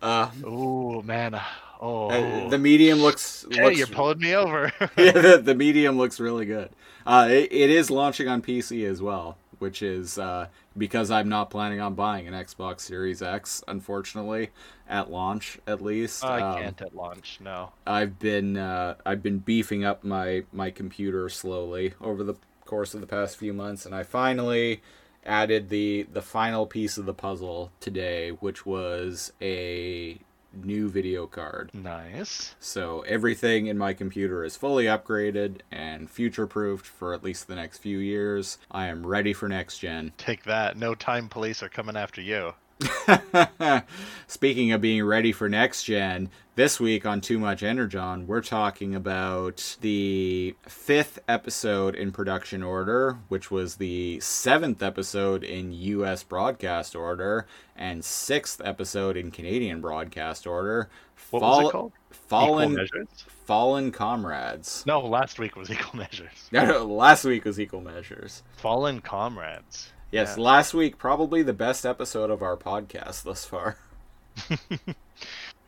uh, 0.00 0.30
Ooh, 0.44 1.02
man. 1.02 1.40
Oh. 1.80 2.10
uh, 2.10 2.48
the 2.48 2.58
medium 2.58 2.98
looks. 3.00 3.44
hey, 3.50 3.64
looks 3.64 3.78
you're 3.78 3.86
pulling 3.88 4.18
me 4.20 4.34
over. 4.34 4.72
yeah, 4.96 5.12
the, 5.12 5.40
the 5.42 5.54
medium 5.54 5.96
looks 5.98 6.20
really 6.20 6.46
good. 6.46 6.70
Uh, 7.06 7.26
it, 7.30 7.48
it 7.52 7.70
is 7.70 7.90
launching 7.90 8.28
on 8.28 8.42
PC 8.42 8.88
as 8.88 9.00
well, 9.02 9.36
which 9.58 9.82
is 9.82 10.18
uh, 10.18 10.46
because 10.76 11.10
I'm 11.10 11.28
not 11.28 11.50
planning 11.50 11.80
on 11.80 11.94
buying 11.94 12.26
an 12.28 12.34
Xbox 12.34 12.80
Series 12.80 13.20
X, 13.22 13.62
unfortunately, 13.66 14.50
at 14.88 15.10
launch 15.10 15.58
at 15.66 15.82
least. 15.82 16.24
I 16.24 16.40
Um, 16.40 16.58
can't 16.62 16.82
at 16.82 16.94
launch. 16.94 17.38
No. 17.40 17.72
I've 17.86 18.18
been 18.18 18.56
uh, 18.56 18.94
I've 19.04 19.22
been 19.22 19.38
beefing 19.38 19.84
up 19.84 20.02
my 20.04 20.44
my 20.52 20.70
computer 20.70 21.28
slowly 21.28 21.94
over 22.00 22.24
the 22.24 22.34
course 22.64 22.94
of 22.94 23.00
the 23.00 23.06
past 23.06 23.36
few 23.36 23.52
months, 23.52 23.86
and 23.86 23.94
I 23.94 24.02
finally 24.02 24.82
added 25.26 25.68
the 25.68 26.06
the 26.12 26.22
final 26.22 26.66
piece 26.66 26.96
of 26.98 27.04
the 27.06 27.14
puzzle 27.14 27.70
today, 27.80 28.30
which 28.30 28.64
was 28.64 29.32
a 29.42 30.18
new 30.64 30.88
video 30.88 31.26
card. 31.26 31.70
Nice. 31.74 32.54
So 32.58 33.00
everything 33.02 33.66
in 33.66 33.76
my 33.76 33.92
computer 33.92 34.42
is 34.44 34.56
fully 34.56 34.84
upgraded 34.86 35.60
and 35.70 36.10
future 36.10 36.46
proofed 36.46 36.86
for 36.86 37.12
at 37.12 37.22
least 37.22 37.46
the 37.48 37.54
next 37.54 37.78
few 37.78 37.98
years. 37.98 38.56
I 38.70 38.86
am 38.86 39.06
ready 39.06 39.34
for 39.34 39.46
next 39.48 39.78
gen. 39.78 40.12
Take 40.16 40.44
that. 40.44 40.76
No 40.78 40.94
time 40.94 41.28
police 41.28 41.62
are 41.62 41.68
coming 41.68 41.96
after 41.96 42.22
you. 42.22 42.54
Speaking 44.26 44.72
of 44.72 44.80
being 44.80 45.04
ready 45.04 45.32
for 45.32 45.48
next 45.48 45.84
gen, 45.84 46.30
this 46.54 46.78
week 46.78 47.06
on 47.06 47.20
Too 47.20 47.38
Much 47.38 47.62
Energon, 47.62 48.26
we're 48.26 48.40
talking 48.42 48.94
about 48.94 49.76
the 49.80 50.54
fifth 50.66 51.18
episode 51.28 51.94
in 51.94 52.12
production 52.12 52.62
order, 52.62 53.18
which 53.28 53.50
was 53.50 53.76
the 53.76 54.20
seventh 54.20 54.82
episode 54.82 55.44
in 55.44 55.72
U.S. 55.72 56.22
broadcast 56.22 56.94
order, 56.94 57.46
and 57.76 58.04
sixth 58.04 58.60
episode 58.64 59.16
in 59.16 59.30
Canadian 59.30 59.80
broadcast 59.80 60.46
order. 60.46 60.88
What 61.30 61.42
was 61.42 61.68
it 61.68 61.72
called? 61.72 61.92
Fallen, 62.10 62.72
Equal 62.72 62.76
measures? 62.76 63.08
fallen 63.44 63.90
comrades. 63.92 64.84
No, 64.86 65.00
last 65.00 65.38
week 65.38 65.56
was 65.56 65.70
equal 65.70 65.98
measures. 65.98 66.48
No, 66.52 66.64
no, 66.66 66.84
last 66.86 67.24
week 67.24 67.44
was 67.44 67.58
equal 67.58 67.80
measures. 67.80 68.42
Fallen 68.56 69.00
comrades. 69.00 69.92
Yes, 70.10 70.34
Yeah. 70.36 70.42
last 70.42 70.74
week 70.74 70.98
probably 70.98 71.42
the 71.42 71.52
best 71.52 71.84
episode 71.84 72.30
of 72.30 72.42
our 72.42 72.56
podcast 72.56 73.22
thus 73.24 73.44
far. 73.44 73.76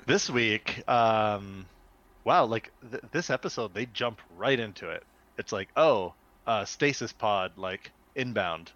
This 0.07 0.31
week, 0.31 0.83
um, 0.89 1.67
wow, 2.25 2.45
like 2.47 2.73
th- 2.91 3.03
this 3.13 3.31
episode, 3.31 3.75
they 3.75 3.87
jump 3.87 4.19
right 4.37 4.59
into 4.59 4.89
it. 4.89 5.05
It's 5.39 5.53
like, 5.53 5.69
oh, 5.77 6.15
uh, 6.47 6.65
stasis 6.65 7.13
pod, 7.13 7.53
like 7.57 7.93
inbound. 8.17 8.73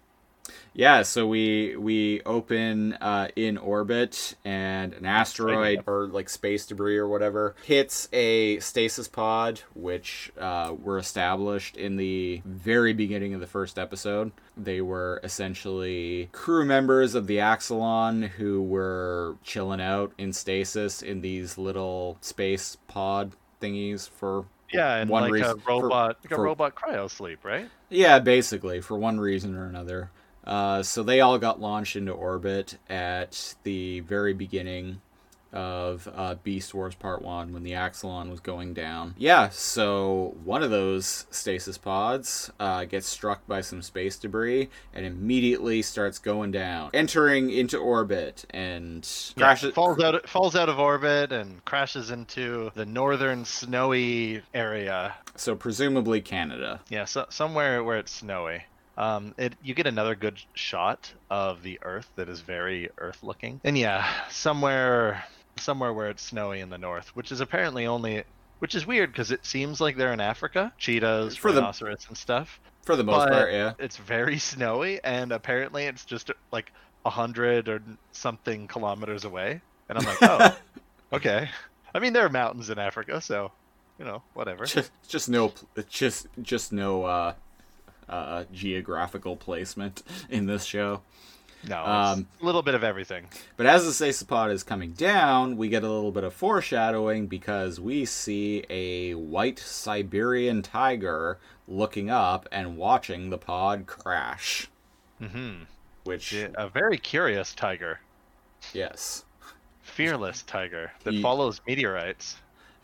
Yeah, 0.73 1.03
so 1.03 1.25
we 1.27 1.75
we 1.77 2.21
open 2.25 2.93
uh, 2.93 3.29
in 3.35 3.57
orbit, 3.57 4.35
and 4.43 4.93
an 4.93 5.05
asteroid 5.05 5.83
or 5.87 6.07
like 6.07 6.29
space 6.29 6.65
debris 6.65 6.97
or 6.97 7.07
whatever 7.07 7.55
hits 7.63 8.09
a 8.11 8.59
stasis 8.59 9.07
pod, 9.07 9.61
which 9.73 10.31
uh, 10.37 10.75
were 10.77 10.97
established 10.97 11.77
in 11.77 11.95
the 11.95 12.41
very 12.43 12.91
beginning 12.91 13.33
of 13.33 13.39
the 13.39 13.47
first 13.47 13.79
episode. 13.79 14.31
They 14.57 14.81
were 14.81 15.21
essentially 15.23 16.29
crew 16.33 16.65
members 16.65 17.15
of 17.15 17.27
the 17.27 17.37
Axalon 17.37 18.27
who 18.27 18.61
were 18.61 19.37
chilling 19.43 19.81
out 19.81 20.11
in 20.17 20.33
stasis 20.33 21.01
in 21.01 21.21
these 21.21 21.57
little 21.57 22.17
space 22.21 22.77
pod 22.87 23.31
thingies 23.61 24.09
for 24.09 24.45
Yeah, 24.73 24.97
and 24.97 25.09
one 25.09 25.23
like 25.23 25.31
reason 25.31 25.51
a 25.51 25.69
robot, 25.71 26.17
like 26.23 26.31
a 26.31 26.35
for- 26.35 26.43
robot 26.43 26.75
cryo 26.75 27.09
sleep, 27.09 27.45
right? 27.45 27.69
Yeah, 27.89 28.19
basically, 28.19 28.81
for 28.81 28.97
one 28.97 29.19
reason 29.19 29.55
or 29.55 29.67
another. 29.67 30.09
Uh, 30.45 30.83
so 30.83 31.03
they 31.03 31.21
all 31.21 31.37
got 31.37 31.59
launched 31.59 31.95
into 31.95 32.11
orbit 32.11 32.77
at 32.89 33.55
the 33.63 34.01
very 34.01 34.33
beginning 34.33 35.01
of 35.53 36.09
uh, 36.13 36.35
Beast 36.43 36.73
Wars 36.73 36.95
Part 36.95 37.21
1 37.21 37.53
when 37.53 37.63
the 37.63 37.71
Axalon 37.71 38.29
was 38.29 38.41
going 38.41 38.73
down. 38.73 39.15
Yeah, 39.17 39.47
so 39.49 40.35
one 40.43 40.61
of 40.63 40.69
those 40.69 41.25
stasis 41.31 41.77
pods 41.77 42.51
uh, 42.59 42.83
gets 42.83 43.07
struck 43.07 43.47
by 43.47 43.61
some 43.61 43.81
space 43.81 44.17
debris 44.17 44.69
and 44.93 45.05
immediately 45.05 45.81
starts 45.81 46.19
going 46.19 46.51
down, 46.51 46.89
entering 46.93 47.51
into 47.51 47.77
orbit 47.77 48.43
and 48.49 49.07
Yeah, 49.37 49.45
crashes. 49.45 49.73
falls 49.73 49.99
out, 50.03 50.27
falls 50.27 50.57
out 50.57 50.67
of 50.67 50.77
orbit 50.77 51.31
and 51.31 51.63
crashes 51.63 52.11
into 52.11 52.71
the 52.75 52.85
northern 52.85 53.45
snowy 53.45 54.41
area. 54.53 55.15
So, 55.37 55.55
presumably 55.55 56.19
Canada. 56.19 56.81
Yeah, 56.89 57.05
so, 57.05 57.27
somewhere 57.29 57.81
where 57.81 57.97
it's 57.97 58.11
snowy. 58.11 58.63
Um, 58.97 59.35
it 59.37 59.53
you 59.61 59.73
get 59.73 59.87
another 59.87 60.15
good 60.15 60.39
shot 60.53 61.11
of 61.29 61.63
the 61.63 61.79
Earth 61.81 62.09
that 62.15 62.29
is 62.29 62.39
very 62.41 62.89
Earth-looking, 62.97 63.59
and 63.63 63.77
yeah, 63.77 64.07
somewhere 64.29 65.25
somewhere 65.57 65.93
where 65.93 66.09
it's 66.09 66.23
snowy 66.23 66.59
in 66.61 66.69
the 66.69 66.77
north, 66.77 67.09
which 67.15 67.31
is 67.31 67.41
apparently 67.41 67.85
only, 67.87 68.23
which 68.59 68.75
is 68.75 68.85
weird 68.85 69.11
because 69.11 69.31
it 69.31 69.45
seems 69.45 69.79
like 69.81 69.97
they're 69.97 70.13
in 70.13 70.19
Africa, 70.21 70.71
cheetahs, 70.77 71.35
For 71.35 71.51
the- 71.51 71.61
rhinoceros, 71.61 72.05
and 72.07 72.17
stuff. 72.17 72.59
For 72.83 72.95
the 72.95 73.03
most 73.03 73.29
part, 73.29 73.51
yeah. 73.51 73.73
It's 73.79 73.97
very 73.97 74.37
snowy, 74.51 75.03
and 75.03 75.31
apparently 75.31 75.85
it's 75.85 76.05
just 76.05 76.31
like 76.51 76.71
a 77.05 77.09
hundred 77.09 77.67
or 77.67 77.81
something 78.11 78.67
kilometers 78.67 79.25
away, 79.25 79.59
and 79.89 79.97
I'm 79.97 80.05
like, 80.05 80.17
oh, 80.21 80.57
okay. 81.13 81.49
I 81.93 81.99
mean, 81.99 82.13
there 82.13 82.25
are 82.25 82.29
mountains 82.29 82.69
in 82.69 82.77
Africa, 82.77 83.21
so 83.21 83.51
you 83.97 84.05
know, 84.05 84.21
whatever. 84.33 84.65
just 84.65 84.91
just 85.07 85.29
no 85.29 85.51
just 85.89 86.27
just 86.41 86.71
no 86.73 87.03
uh 87.05 87.33
uh 88.09 88.43
geographical 88.53 89.35
placement 89.35 90.03
in 90.29 90.45
this 90.45 90.63
show. 90.65 91.01
No, 91.67 91.83
Um, 91.83 92.27
a 92.41 92.45
little 92.45 92.61
bit 92.61 92.75
of 92.75 92.83
everything. 92.83 93.25
but 93.57 93.65
as 93.65 93.85
the 93.85 93.91
stasis 93.93 94.21
pod 94.23 94.51
is 94.51 94.61
coming 94.63 94.91
down 94.91 95.57
we 95.57 95.67
get 95.67 95.83
a 95.83 95.89
little 95.89 96.11
bit 96.11 96.23
of 96.23 96.31
foreshadowing 96.33 97.25
because 97.25 97.79
we 97.79 98.05
see 98.05 98.63
a 98.69 99.15
white 99.15 99.57
siberian 99.57 100.61
tiger 100.61 101.39
looking 101.67 102.11
up 102.11 102.47
and 102.51 102.77
watching 102.77 103.31
the 103.31 103.39
pod 103.39 103.87
crash. 103.87 104.67
Mm-hmm. 105.19 105.63
which 106.03 106.33
A 106.33 106.69
very 106.69 106.97
curious 106.99 107.55
tiger, 107.55 107.99
yes. 108.73 109.25
Fearless 109.81 110.43
tiger 110.43 110.91
that 111.03 111.13
Ye- 111.15 111.21
follows 111.21 111.61
meteorites 111.65 112.37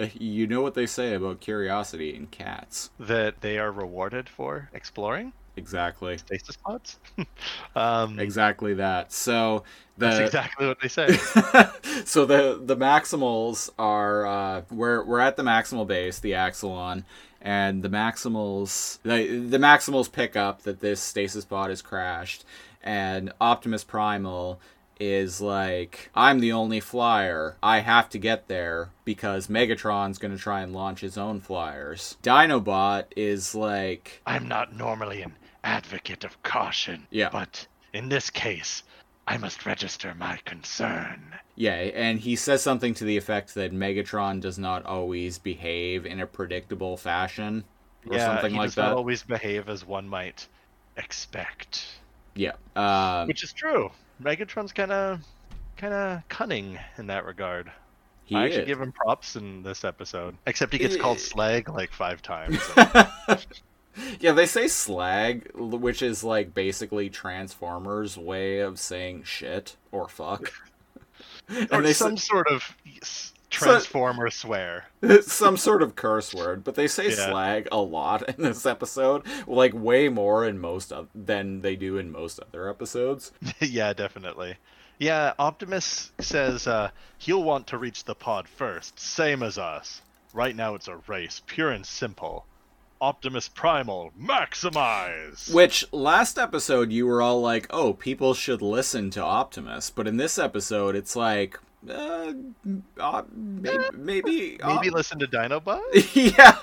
you 0.19 0.47
know 0.47 0.61
what 0.61 0.73
they 0.73 0.85
say 0.85 1.13
about 1.13 1.39
curiosity 1.39 2.15
in 2.15 2.27
cats 2.27 2.89
that 2.99 3.41
they 3.41 3.57
are 3.57 3.71
rewarded 3.71 4.29
for 4.29 4.69
exploring 4.73 5.33
exactly 5.57 6.17
stasis 6.17 6.55
pods. 6.57 6.99
um, 7.75 8.19
exactly 8.19 8.73
that 8.75 9.11
so 9.11 9.63
the 9.97 10.07
that's 10.07 10.19
exactly 10.19 10.67
what 10.67 10.79
they 10.79 10.87
say. 10.87 11.13
so 12.05 12.25
the 12.25 12.59
the 12.63 12.75
maximals 12.75 13.69
are 13.77 14.25
uh, 14.25 14.61
we're 14.71 15.03
we're 15.03 15.19
at 15.19 15.35
the 15.35 15.43
maximal 15.43 15.85
base, 15.85 16.19
the 16.19 16.31
Axalon, 16.31 17.03
and 17.41 17.83
the 17.83 17.89
maximals 17.89 18.99
the 19.03 19.37
the 19.37 19.57
maximals 19.57 20.11
pick 20.11 20.35
up 20.35 20.63
that 20.63 20.79
this 20.79 21.01
stasis 21.01 21.45
pod 21.45 21.69
has 21.69 21.81
crashed, 21.81 22.45
and 22.81 23.31
Optimus 23.39 23.83
Primal 23.83 24.59
is 25.01 25.41
like, 25.41 26.11
I'm 26.15 26.39
the 26.39 26.51
only 26.53 26.79
flyer. 26.79 27.57
I 27.63 27.79
have 27.79 28.07
to 28.11 28.19
get 28.19 28.47
there 28.47 28.91
because 29.03 29.47
Megatron's 29.47 30.19
gonna 30.19 30.37
try 30.37 30.61
and 30.61 30.73
launch 30.73 31.01
his 31.01 31.17
own 31.17 31.39
flyers. 31.41 32.17
Dinobot 32.21 33.05
is 33.17 33.55
like, 33.55 34.21
I'm 34.27 34.47
not 34.47 34.75
normally 34.75 35.23
an 35.23 35.33
advocate 35.63 36.23
of 36.23 36.41
caution, 36.43 37.07
Yeah. 37.09 37.29
but 37.31 37.67
in 37.93 38.09
this 38.09 38.29
case, 38.29 38.83
I 39.27 39.37
must 39.37 39.65
register 39.65 40.13
my 40.15 40.37
concern. 40.45 41.35
Yeah, 41.55 41.73
and 41.73 42.19
he 42.19 42.35
says 42.35 42.61
something 42.61 42.93
to 42.95 43.03
the 43.03 43.17
effect 43.17 43.53
that 43.55 43.73
Megatron 43.73 44.39
does 44.39 44.57
not 44.59 44.85
always 44.85 45.37
behave 45.39 46.05
in 46.05 46.19
a 46.19 46.27
predictable 46.27 46.95
fashion, 46.97 47.63
or 48.07 48.15
yeah, 48.17 48.25
something 48.25 48.51
he 48.53 48.57
like 48.57 48.67
does 48.67 48.75
that. 48.75 48.87
not 48.89 48.97
always 48.97 49.23
behave 49.23 49.67
as 49.69 49.85
one 49.85 50.07
might 50.07 50.47
expect, 50.97 51.85
Yeah, 52.35 52.53
um, 52.75 53.27
which 53.27 53.43
is 53.43 53.53
true. 53.53 53.91
Megatron's 54.23 54.71
kind 54.73 54.91
of, 54.91 55.19
kind 55.77 55.93
of 55.93 56.27
cunning 56.29 56.77
in 56.97 57.07
that 57.07 57.25
regard. 57.25 57.71
he 58.23 58.35
I 58.35 58.45
actually 58.45 58.61
is. 58.61 58.67
give 58.67 58.81
him 58.81 58.91
props 58.91 59.35
in 59.35 59.63
this 59.63 59.83
episode, 59.83 60.35
except 60.47 60.73
he 60.73 60.79
gets 60.79 60.95
called 60.95 61.17
Eh. 61.17 61.21
slag 61.21 61.69
like 61.69 61.91
five 61.91 62.21
times. 62.21 62.59
yeah, 64.19 64.31
they 64.31 64.45
say 64.45 64.67
slag, 64.67 65.49
which 65.55 66.01
is 66.01 66.23
like 66.23 66.53
basically 66.53 67.09
Transformers' 67.09 68.17
way 68.17 68.59
of 68.59 68.79
saying 68.79 69.23
shit 69.23 69.75
or 69.91 70.07
fuck. 70.07 70.51
or 71.49 71.55
and 71.71 71.85
they 71.85 71.93
some 71.93 72.17
say 72.17 72.27
sort 72.27 72.47
of 72.51 72.63
transformer 73.51 74.29
swear. 74.31 74.85
some 75.21 75.57
sort 75.57 75.81
of 75.83 75.95
curse 75.95 76.33
word, 76.33 76.63
but 76.63 76.75
they 76.75 76.87
say 76.87 77.09
Yeah. 77.09 77.27
slag 77.29 77.67
a 77.71 77.77
lot 77.79 78.27
in 78.29 78.43
this 78.43 78.65
episode, 78.65 79.23
like 79.45 79.73
way 79.73 80.09
more 80.09 80.45
in 80.47 80.59
most 80.59 80.91
of, 80.91 81.07
than 81.13 81.61
they 81.61 81.75
do 81.75 81.97
in 81.97 82.11
most 82.11 82.39
other 82.39 82.69
episodes. 82.69 83.31
yeah, 83.59 83.93
definitely. 83.93 84.55
Yeah, 84.99 85.33
Optimus 85.39 86.11
says 86.19 86.67
uh, 86.67 86.91
he'll 87.17 87.43
want 87.43 87.67
to 87.67 87.77
reach 87.77 88.03
the 88.05 88.15
pod 88.15 88.47
first, 88.47 88.99
same 88.99 89.41
as 89.43 89.57
us. 89.57 90.01
Right 90.33 90.55
now 90.55 90.75
it's 90.75 90.87
a 90.87 90.97
race, 91.07 91.41
pure 91.45 91.71
and 91.71 91.85
simple. 91.85 92.45
Optimus 93.01 93.47
Primal, 93.49 94.11
maximize. 94.19 95.51
Which 95.53 95.91
last 95.91 96.37
episode 96.37 96.91
you 96.91 97.07
were 97.07 97.21
all 97.21 97.41
like, 97.41 97.65
"Oh, 97.71 97.93
people 97.93 98.33
should 98.35 98.61
listen 98.61 99.09
to 99.11 99.23
Optimus," 99.23 99.89
but 99.89 100.07
in 100.07 100.17
this 100.17 100.37
episode 100.37 100.95
it's 100.95 101.15
like, 101.15 101.59
uh, 101.89 102.33
uh 102.99 103.23
maybe, 103.33 103.83
maybe, 103.93 104.59
Maybe 104.65 104.89
uh, 104.89 104.93
listen 104.93 105.19
to 105.19 105.27
Dinobot. 105.27 105.81
yeah, 106.13 106.57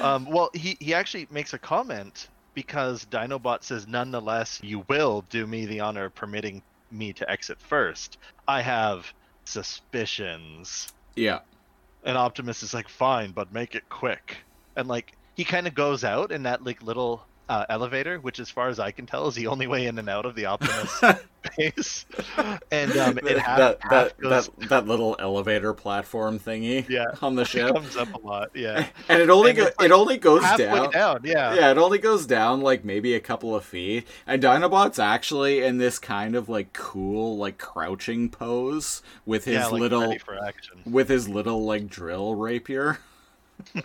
um, 0.02 0.26
well, 0.26 0.50
he 0.54 0.76
he 0.80 0.94
actually 0.94 1.26
makes 1.30 1.54
a 1.54 1.58
comment 1.58 2.28
because 2.54 3.06
Dinobot 3.06 3.62
says, 3.62 3.86
"Nonetheless, 3.86 4.60
you 4.62 4.84
will 4.88 5.24
do 5.30 5.46
me 5.46 5.66
the 5.66 5.80
honor 5.80 6.06
of 6.06 6.14
permitting 6.14 6.62
me 6.90 7.12
to 7.14 7.30
exit 7.30 7.60
first. 7.60 8.18
I 8.46 8.60
have 8.62 9.12
suspicions." 9.44 10.92
yeah, 11.14 11.40
And 12.04 12.18
Optimus 12.18 12.62
is 12.62 12.74
like, 12.74 12.88
"Fine, 12.88 13.32
but 13.32 13.52
make 13.52 13.74
it 13.74 13.88
quick." 13.88 14.38
And 14.76 14.88
like 14.88 15.16
he 15.36 15.44
kind 15.44 15.66
of 15.66 15.74
goes 15.74 16.04
out 16.04 16.32
in 16.32 16.42
that 16.44 16.64
like 16.64 16.82
little 16.82 17.24
uh, 17.48 17.64
elevator, 17.68 18.18
which, 18.18 18.40
as 18.40 18.50
far 18.50 18.68
as 18.68 18.78
I 18.80 18.90
can 18.90 19.06
tell, 19.06 19.28
is 19.28 19.34
the 19.34 19.46
only 19.46 19.66
way 19.66 19.86
in 19.86 19.98
and 19.98 20.08
out 20.08 20.26
of 20.26 20.34
the 20.34 20.46
Optimus 20.46 21.00
base. 21.56 22.06
And 22.72 22.96
um, 22.96 23.18
it 23.18 23.38
half, 23.38 23.58
that 23.58 23.78
half 23.82 23.90
that, 23.90 24.18
goes, 24.18 24.48
that 24.58 24.68
that 24.68 24.86
little 24.86 25.14
elevator 25.20 25.72
platform 25.72 26.38
thingy, 26.40 26.88
Yeah. 26.88 27.04
on 27.22 27.36
the 27.36 27.42
it 27.42 27.48
ship, 27.48 27.72
comes 27.72 27.96
up 27.96 28.12
a 28.14 28.18
lot. 28.18 28.50
Yeah, 28.54 28.86
and 29.08 29.22
it 29.22 29.30
only 29.30 29.50
and 29.50 29.58
go, 29.58 29.64
like, 29.64 29.74
it 29.80 29.92
only 29.92 30.18
goes 30.18 30.42
down. 30.56 30.90
down. 30.90 31.20
yeah. 31.24 31.54
Yeah, 31.54 31.70
it 31.70 31.78
only 31.78 31.98
goes 31.98 32.26
down 32.26 32.60
like 32.62 32.84
maybe 32.84 33.14
a 33.14 33.20
couple 33.20 33.54
of 33.54 33.64
feet, 33.64 34.06
and 34.26 34.42
Dinobot's 34.42 34.98
actually 34.98 35.62
in 35.62 35.78
this 35.78 35.98
kind 35.98 36.34
of 36.34 36.48
like 36.48 36.72
cool 36.72 37.36
like 37.36 37.58
crouching 37.58 38.28
pose 38.28 39.02
with 39.24 39.44
his 39.44 39.54
yeah, 39.54 39.66
like 39.68 39.80
little 39.80 40.00
ready 40.02 40.18
for 40.18 40.42
action. 40.44 40.80
with 40.84 41.08
his 41.08 41.28
little 41.28 41.64
like 41.64 41.86
drill 41.86 42.34
rapier. 42.34 42.98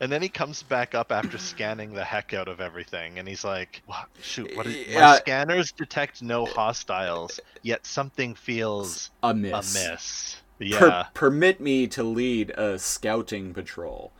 And 0.00 0.10
then 0.10 0.20
he 0.20 0.28
comes 0.28 0.62
back 0.62 0.94
up 0.94 1.10
after 1.12 1.38
scanning 1.38 1.94
the 1.94 2.04
heck 2.04 2.34
out 2.34 2.48
of 2.48 2.60
everything, 2.60 3.18
and 3.18 3.26
he's 3.26 3.44
like, 3.44 3.80
"What? 3.86 4.06
Shoot! 4.20 4.54
What? 4.56 4.66
Is, 4.66 4.88
Yeah. 4.88 5.00
My 5.00 5.06
uh, 5.06 5.16
scanners 5.16 5.72
detect 5.72 6.20
no 6.22 6.44
hostiles, 6.44 7.40
yet 7.62 7.86
something 7.86 8.34
feels 8.34 9.10
A 9.22 9.32
miss. 9.32 9.74
amiss." 9.76 10.36
Per- 10.78 11.06
permit 11.14 11.60
me 11.60 11.86
to 11.88 12.02
lead 12.02 12.50
a 12.50 12.78
scouting 12.78 13.54
patrol. 13.54 14.12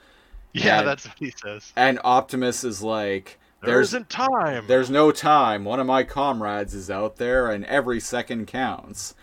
yeah, 0.52 0.78
and- 0.78 0.88
that's 0.88 1.06
what 1.06 1.18
he 1.18 1.32
says. 1.42 1.72
And 1.76 1.98
Optimus 2.04 2.64
is 2.64 2.80
like, 2.82 3.38
"There's 3.62 3.88
isn't 3.88 4.08
time. 4.08 4.66
there's 4.68 4.90
no 4.90 5.10
time. 5.12 5.64
One 5.64 5.80
of 5.80 5.86
my 5.86 6.04
comrades 6.04 6.74
is 6.74 6.90
out 6.90 7.16
there, 7.16 7.50
and 7.50 7.64
every 7.66 8.00
second 8.00 8.46
counts." 8.46 9.14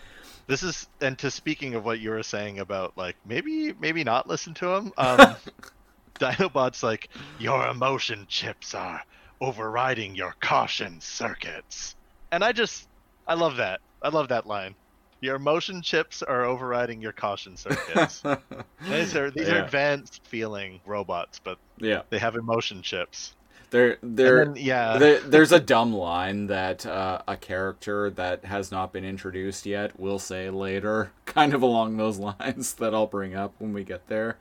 This 0.47 0.63
is, 0.63 0.87
and 0.99 1.17
to 1.19 1.31
speaking 1.31 1.75
of 1.75 1.85
what 1.85 1.99
you 1.99 2.09
were 2.09 2.23
saying 2.23 2.59
about 2.59 2.97
like 2.97 3.15
maybe 3.25 3.73
maybe 3.79 4.03
not 4.03 4.27
listen 4.27 4.53
to 4.55 4.69
him. 4.73 4.93
Um, 4.97 5.35
Dinobot's 6.19 6.83
like 6.83 7.09
your 7.39 7.67
emotion 7.67 8.25
chips 8.27 8.75
are 8.75 9.01
overriding 9.39 10.15
your 10.15 10.35
caution 10.39 11.01
circuits, 11.01 11.95
and 12.31 12.43
I 12.43 12.51
just 12.51 12.87
I 13.27 13.33
love 13.33 13.57
that. 13.57 13.81
I 14.01 14.09
love 14.09 14.29
that 14.29 14.45
line. 14.45 14.75
Your 15.21 15.35
emotion 15.35 15.81
chips 15.81 16.23
are 16.23 16.45
overriding 16.45 17.01
your 17.01 17.11
caution 17.11 17.55
circuits. 17.55 18.23
these 18.89 19.15
are 19.15 19.31
these 19.31 19.49
are 19.49 19.63
advanced 19.63 20.21
feeling 20.27 20.81
robots, 20.85 21.39
but 21.43 21.57
yeah, 21.77 22.01
they 22.09 22.19
have 22.19 22.35
emotion 22.35 22.81
chips. 22.81 23.35
They're 23.71 23.97
then, 24.03 24.55
yeah, 24.57 24.97
there, 24.97 25.19
there's 25.21 25.53
a 25.53 25.59
dumb 25.59 25.93
line 25.93 26.47
that 26.47 26.85
uh, 26.85 27.21
a 27.25 27.37
character 27.37 28.09
that 28.11 28.43
has 28.43 28.69
not 28.69 28.91
been 28.91 29.05
introduced 29.05 29.65
yet 29.65 29.97
will 29.97 30.19
say 30.19 30.49
later, 30.49 31.13
kind 31.25 31.53
of 31.53 31.61
along 31.61 31.95
those 31.95 32.17
lines 32.19 32.73
that 32.75 32.93
I'll 32.93 33.07
bring 33.07 33.33
up 33.33 33.53
when 33.59 33.71
we 33.71 33.85
get 33.85 34.07
there. 34.07 34.37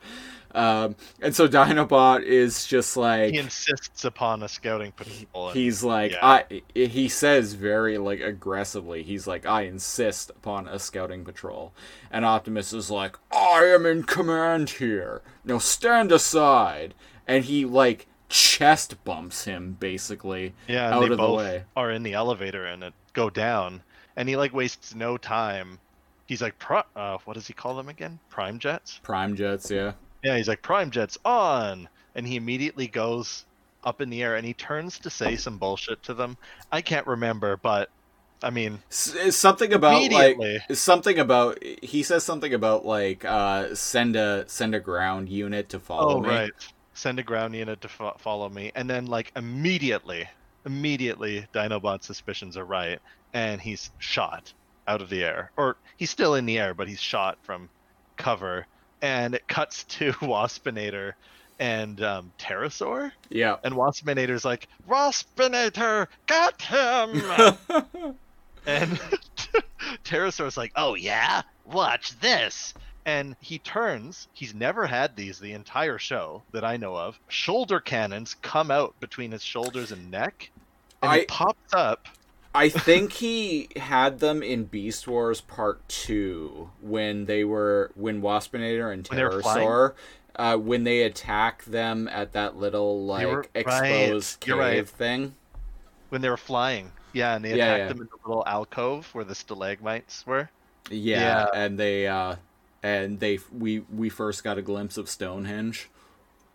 Um, 0.53 0.97
and 1.23 1.35
so 1.35 1.47
Dinobot 1.47 2.25
is 2.25 2.67
just 2.67 2.97
like 2.97 3.33
he 3.33 3.39
insists 3.39 4.05
upon 4.05 4.43
a 4.43 4.49
scouting 4.49 4.91
patrol. 4.91 5.51
he's 5.51 5.85
like 5.85 6.11
yeah. 6.11 6.19
I 6.27 6.63
he 6.75 7.09
says 7.09 7.55
very 7.55 7.99
like 7.99 8.21
aggressively 8.21 9.05
he's 9.05 9.29
like 9.29 9.47
I 9.47 9.63
insist 9.63 10.31
upon 10.31 10.67
a 10.67 10.81
scouting 10.81 11.25
patrol. 11.25 11.73
And 12.11 12.25
Optimus 12.25 12.73
is 12.73 12.91
like 12.91 13.17
I 13.31 13.67
am 13.67 13.87
in 13.87 14.03
command 14.03 14.71
here. 14.71 15.23
Now 15.45 15.59
stand 15.59 16.11
aside. 16.11 16.95
And 17.29 17.45
he 17.45 17.65
like 17.65 18.09
chest 18.31 19.05
bumps 19.05 19.45
him 19.45 19.75
basically 19.75 20.55
Yeah, 20.67 20.93
out 20.93 20.95
they 20.95 21.11
of 21.11 21.21
the 21.21 21.29
both 21.29 21.31
way. 21.31 21.67
are 21.77 21.91
in 21.91 22.03
the 22.03 22.15
elevator 22.15 22.65
and 22.65 22.83
it 22.83 22.95
go 23.13 23.29
down, 23.29 23.85
and 24.17 24.27
he 24.27 24.37
like 24.37 24.55
wastes 24.55 24.95
no 24.95 25.19
time. 25.19 25.81
He's 26.27 26.41
like, 26.41 26.59
Pri- 26.59 26.85
uh, 26.97 27.19
what 27.25 27.35
does 27.35 27.47
he 27.47 27.53
call 27.53 27.77
them 27.77 27.91
again? 27.91 28.21
Prime 28.31 28.59
jets. 28.59 29.03
Prime 29.03 29.37
jets, 29.37 29.71
yeah. 29.71 29.93
Yeah, 30.23 30.37
he's 30.37 30.49
like 30.49 30.63
prime 30.63 30.91
jets 30.91 31.19
on, 31.27 31.89
and 32.15 32.27
he 32.27 32.37
immediately 32.37 32.89
goes 32.89 33.47
up 33.83 34.01
in 34.01 34.09
the 34.11 34.23
air 34.23 34.37
and 34.37 34.47
he 34.47 34.55
turns 34.55 34.99
to 35.01 35.11
say 35.11 35.37
some 35.37 35.59
bullshit 35.59 36.03
to 36.05 36.15
them. 36.15 36.37
I 36.73 36.83
can't 36.83 37.07
remember, 37.07 37.57
but 37.59 37.91
I 38.43 38.51
mean, 38.51 38.83
S- 38.91 39.37
something 39.37 39.73
about 39.73 40.11
like 40.11 40.43
something 40.73 41.19
about 41.19 41.63
he 41.63 42.03
says 42.03 42.25
something 42.25 42.53
about 42.53 42.85
like 42.85 43.25
uh 43.25 43.75
send 43.75 44.17
a 44.17 44.49
send 44.49 44.75
a 44.75 44.81
ground 44.81 45.29
unit 45.29 45.69
to 45.71 45.79
follow 45.81 46.17
oh 46.17 46.21
me. 46.21 46.41
right, 46.41 46.51
send 46.95 47.19
a 47.19 47.23
ground 47.23 47.55
unit 47.55 47.81
to 47.83 47.89
fo- 47.89 48.17
follow 48.19 48.49
me, 48.49 48.73
and 48.75 48.89
then 48.89 49.07
like 49.07 49.33
immediately, 49.37 50.29
immediately, 50.67 51.47
Dinobot's 51.55 52.07
suspicions 52.07 52.57
are 52.57 52.65
right, 52.65 52.99
and 53.33 53.61
he's 53.61 53.91
shot 53.99 54.53
out 54.89 55.01
of 55.01 55.09
the 55.09 55.23
air, 55.25 55.51
or 55.57 55.77
he's 55.97 56.11
still 56.11 56.35
in 56.35 56.47
the 56.47 56.59
air, 56.59 56.75
but 56.75 56.89
he's 56.89 57.01
shot 57.01 57.39
from 57.43 57.69
cover, 58.17 58.67
and 59.03 59.35
it 59.35 59.47
cuts 59.49 59.85
to 59.89 60.13
Waspinator 60.15 61.13
and 61.59 62.03
um, 62.03 62.33
Terrorsaur, 62.39 63.13
Yeah. 63.29 63.57
and 63.63 63.75
Waspinator's 63.75 64.45
like, 64.45 64.67
Waspinator, 64.89 66.07
got 66.27 66.61
him, 66.63 67.23
and 68.67 68.99
Terrorsaur's 70.05 70.57
like, 70.57 70.73
oh 70.77 70.95
yeah, 70.95 71.43
watch 71.67 72.19
this. 72.21 72.75
And 73.11 73.37
he 73.41 73.59
turns, 73.59 74.29
he's 74.33 74.55
never 74.55 74.87
had 74.87 75.17
these 75.17 75.39
the 75.41 75.53
entire 75.53 75.99
show 75.99 76.43
that 76.53 76.65
I 76.65 76.77
know 76.77 76.97
of. 76.97 77.19
Shoulder 77.29 77.81
cannons 77.81 78.37
come 78.43 78.71
out 78.71 78.95
between 79.01 79.33
his 79.33 79.43
shoulders 79.43 79.91
and 79.93 80.11
neck. 80.11 80.51
And 81.03 81.11
I- 81.13 81.19
he 81.21 81.25
pops 81.27 81.73
up. 81.75 82.07
I 82.55 82.69
think 82.89 83.13
he 83.13 83.69
had 83.77 84.19
them 84.19 84.43
in 84.43 84.65
Beast 84.65 85.07
Wars 85.09 85.41
Part 85.41 85.89
Two 85.89 86.71
when 86.81 87.27
they 87.27 87.45
were 87.45 87.91
when 87.95 88.21
Waspinator 88.23 88.93
and 88.93 89.07
When 89.09 89.17
they 89.17 89.25
were 89.25 89.41
flying? 89.43 89.67
Terrorsaur, 89.69 89.95
uh, 90.37 90.57
when 90.57 90.83
they 90.85 91.03
attack 91.03 91.65
them 91.65 92.09
at 92.09 92.33
that 92.33 92.57
little 92.57 93.05
like 93.07 93.27
were- 93.27 93.37
right. 93.39 93.49
exposed 93.55 94.47
You're 94.47 94.57
cave 94.59 94.77
right. 94.79 94.89
thing. 94.89 95.35
when 96.11 96.21
they 96.23 96.29
were 96.29 96.37
flying. 96.37 96.91
Yeah, 97.13 97.35
and 97.37 97.45
they 97.45 97.57
Yeah, 97.57 97.75
attacked 97.75 97.79
yeah. 97.81 97.89
them 97.89 98.01
in 98.03 98.09
the 98.11 98.29
little 98.29 98.45
alcove 98.47 99.07
where 99.15 99.25
the 99.25 99.35
stalagmites 99.35 100.27
were. 100.27 100.49
Yeah, 100.91 101.21
Yeah. 101.21 101.47
and 101.55 101.79
they 101.79 102.07
uh, 102.09 102.35
and 102.83 103.21
they 103.21 103.39
we 103.57 103.81
we 103.81 104.09
first 104.09 104.45
got 104.45 104.59
a 104.59 104.63
glimpse 104.63 104.97
of 104.97 105.09
Stonehenge. 105.09 105.89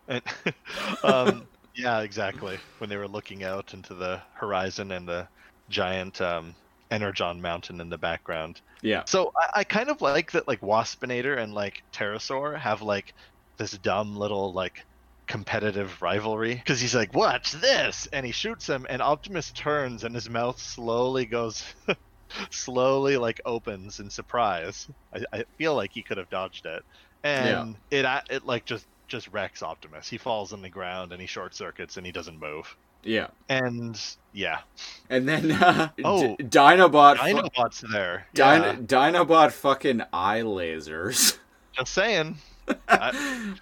And, 0.08 0.22
um, 1.04 1.46
yeah, 1.74 2.00
exactly. 2.00 2.58
When 2.78 2.90
they 2.90 2.96
were 2.96 3.08
looking 3.08 3.44
out 3.44 3.74
into 3.74 3.94
the 3.94 4.20
horizon 4.34 4.92
and 4.92 5.06
the 5.06 5.28
giant 5.68 6.20
um, 6.20 6.54
Energon 6.90 7.40
mountain 7.40 7.80
in 7.80 7.90
the 7.90 7.98
background. 7.98 8.60
Yeah. 8.82 9.02
So 9.06 9.32
I, 9.36 9.60
I 9.60 9.64
kind 9.64 9.90
of 9.90 10.00
like 10.00 10.32
that, 10.32 10.46
like 10.46 10.60
Waspinator 10.60 11.38
and 11.38 11.54
like 11.54 11.82
Terrorsaur 11.92 12.58
have 12.58 12.82
like 12.82 13.14
this 13.56 13.72
dumb 13.78 14.16
little 14.16 14.52
like 14.52 14.84
competitive 15.26 16.00
rivalry 16.00 16.54
because 16.54 16.80
he's 16.80 16.94
like, 16.94 17.12
"Watch 17.14 17.52
this!" 17.52 18.08
and 18.12 18.24
he 18.24 18.32
shoots 18.32 18.68
him, 18.68 18.86
and 18.88 19.02
Optimus 19.02 19.50
turns, 19.50 20.04
and 20.04 20.14
his 20.14 20.30
mouth 20.30 20.60
slowly 20.60 21.26
goes, 21.26 21.64
slowly 22.50 23.16
like 23.16 23.40
opens 23.44 24.00
in 24.00 24.10
surprise. 24.10 24.88
I, 25.14 25.24
I 25.32 25.44
feel 25.58 25.74
like 25.74 25.92
he 25.92 26.02
could 26.02 26.18
have 26.18 26.30
dodged 26.30 26.66
it, 26.66 26.84
and 27.24 27.76
it 27.90 28.04
it 28.30 28.46
like 28.46 28.64
just 28.64 28.86
just 29.08 29.28
wrecks 29.28 29.62
Optimus. 29.62 30.08
He 30.08 30.18
falls 30.18 30.52
on 30.52 30.62
the 30.62 30.68
ground 30.68 31.12
and 31.12 31.20
he 31.20 31.26
short 31.26 31.54
circuits 31.54 31.96
and 31.96 32.04
he 32.04 32.10
doesn't 32.12 32.40
move. 32.40 32.76
Yeah. 33.04 33.28
And 33.48 34.00
yeah, 34.32 34.60
And 35.08 35.28
then 35.28 35.52
uh, 35.52 35.90
Oh, 36.04 36.34
D- 36.36 36.42
Dinobot 36.44 37.18
fu- 37.18 37.24
Dinobot's 37.36 37.84
there. 37.92 38.26
Dino- 38.34 38.48
Yeah, 38.66 38.74
Dinobot 38.74 39.52
fucking 39.52 40.02
eye 40.12 40.40
lasers. 40.40 41.38
just 41.78 41.92
saying. 41.92 42.36
I- 42.88 43.54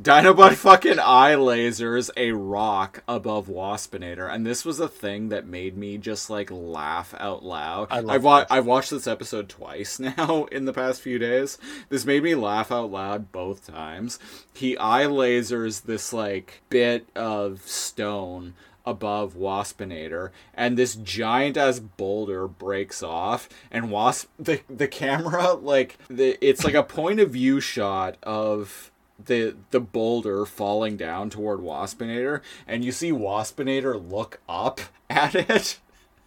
Dinobot 0.00 0.54
fucking 0.54 0.98
eye 0.98 1.34
lasers 1.34 2.08
a 2.16 2.32
rock 2.32 3.02
above 3.06 3.48
Waspinator, 3.48 4.32
and 4.32 4.46
this 4.46 4.64
was 4.64 4.80
a 4.80 4.88
thing 4.88 5.28
that 5.28 5.46
made 5.46 5.76
me 5.76 5.98
just 5.98 6.30
like 6.30 6.50
laugh 6.50 7.12
out 7.18 7.44
loud. 7.44 7.88
I 7.90 8.14
I've, 8.14 8.24
wa- 8.24 8.46
I've 8.48 8.64
watched 8.64 8.90
this 8.90 9.06
episode 9.06 9.50
twice 9.50 9.98
now 9.98 10.44
in 10.50 10.64
the 10.64 10.72
past 10.72 11.02
few 11.02 11.18
days. 11.18 11.58
This 11.90 12.06
made 12.06 12.22
me 12.22 12.34
laugh 12.34 12.72
out 12.72 12.90
loud 12.90 13.30
both 13.30 13.66
times. 13.66 14.18
He 14.54 14.74
eye 14.78 15.04
lasers 15.04 15.82
this 15.82 16.14
like 16.14 16.62
bit 16.70 17.06
of 17.14 17.68
stone 17.68 18.54
above 18.86 19.34
Waspinator, 19.34 20.30
and 20.54 20.78
this 20.78 20.94
giant 20.94 21.58
ass 21.58 21.78
boulder 21.78 22.48
breaks 22.48 23.02
off, 23.02 23.50
and 23.70 23.90
Wasp 23.90 24.30
the 24.38 24.62
the 24.70 24.88
camera 24.88 25.52
like 25.52 25.98
the 26.08 26.38
it's 26.42 26.64
like 26.64 26.72
a 26.72 26.82
point 26.82 27.20
of 27.20 27.30
view 27.30 27.60
shot 27.60 28.16
of 28.22 28.89
the 29.26 29.56
the 29.70 29.80
boulder 29.80 30.44
falling 30.46 30.96
down 30.96 31.30
toward 31.30 31.60
Waspinator, 31.60 32.40
and 32.66 32.84
you 32.84 32.92
see 32.92 33.12
Waspinator 33.12 34.10
look 34.10 34.40
up 34.48 34.80
at 35.10 35.34
it. 35.34 35.78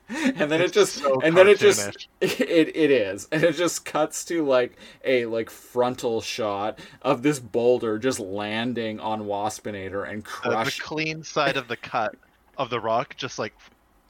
And 0.10 0.52
then 0.52 0.62
It's 0.62 0.72
it 0.72 0.74
just 0.74 0.96
so 0.96 1.22
and 1.22 1.36
then 1.38 1.48
it 1.48 1.60
just 1.60 1.98
it, 2.22 2.76
it 2.76 2.92
is 2.92 3.28
and 3.32 3.44
it 3.44 3.54
just 3.56 3.86
cuts 3.86 4.26
to 4.26 4.46
like 4.46 4.78
a 5.04 5.26
like 5.26 5.50
frontal 5.50 6.22
shot 6.22 6.80
of 7.02 7.24
this 7.24 7.40
boulder 7.40 7.98
just 7.98 8.20
landing 8.20 9.00
on 9.00 9.24
Waspinator 9.24 10.08
and 10.08 10.24
The, 10.44 10.58
the 10.58 10.72
clean 10.72 11.24
side 11.24 11.58
of 11.58 11.68
the 11.68 11.78
cut 11.78 12.16
of 12.58 12.70
the 12.70 12.80
rock, 12.80 13.16
just 13.18 13.40
like 13.40 13.54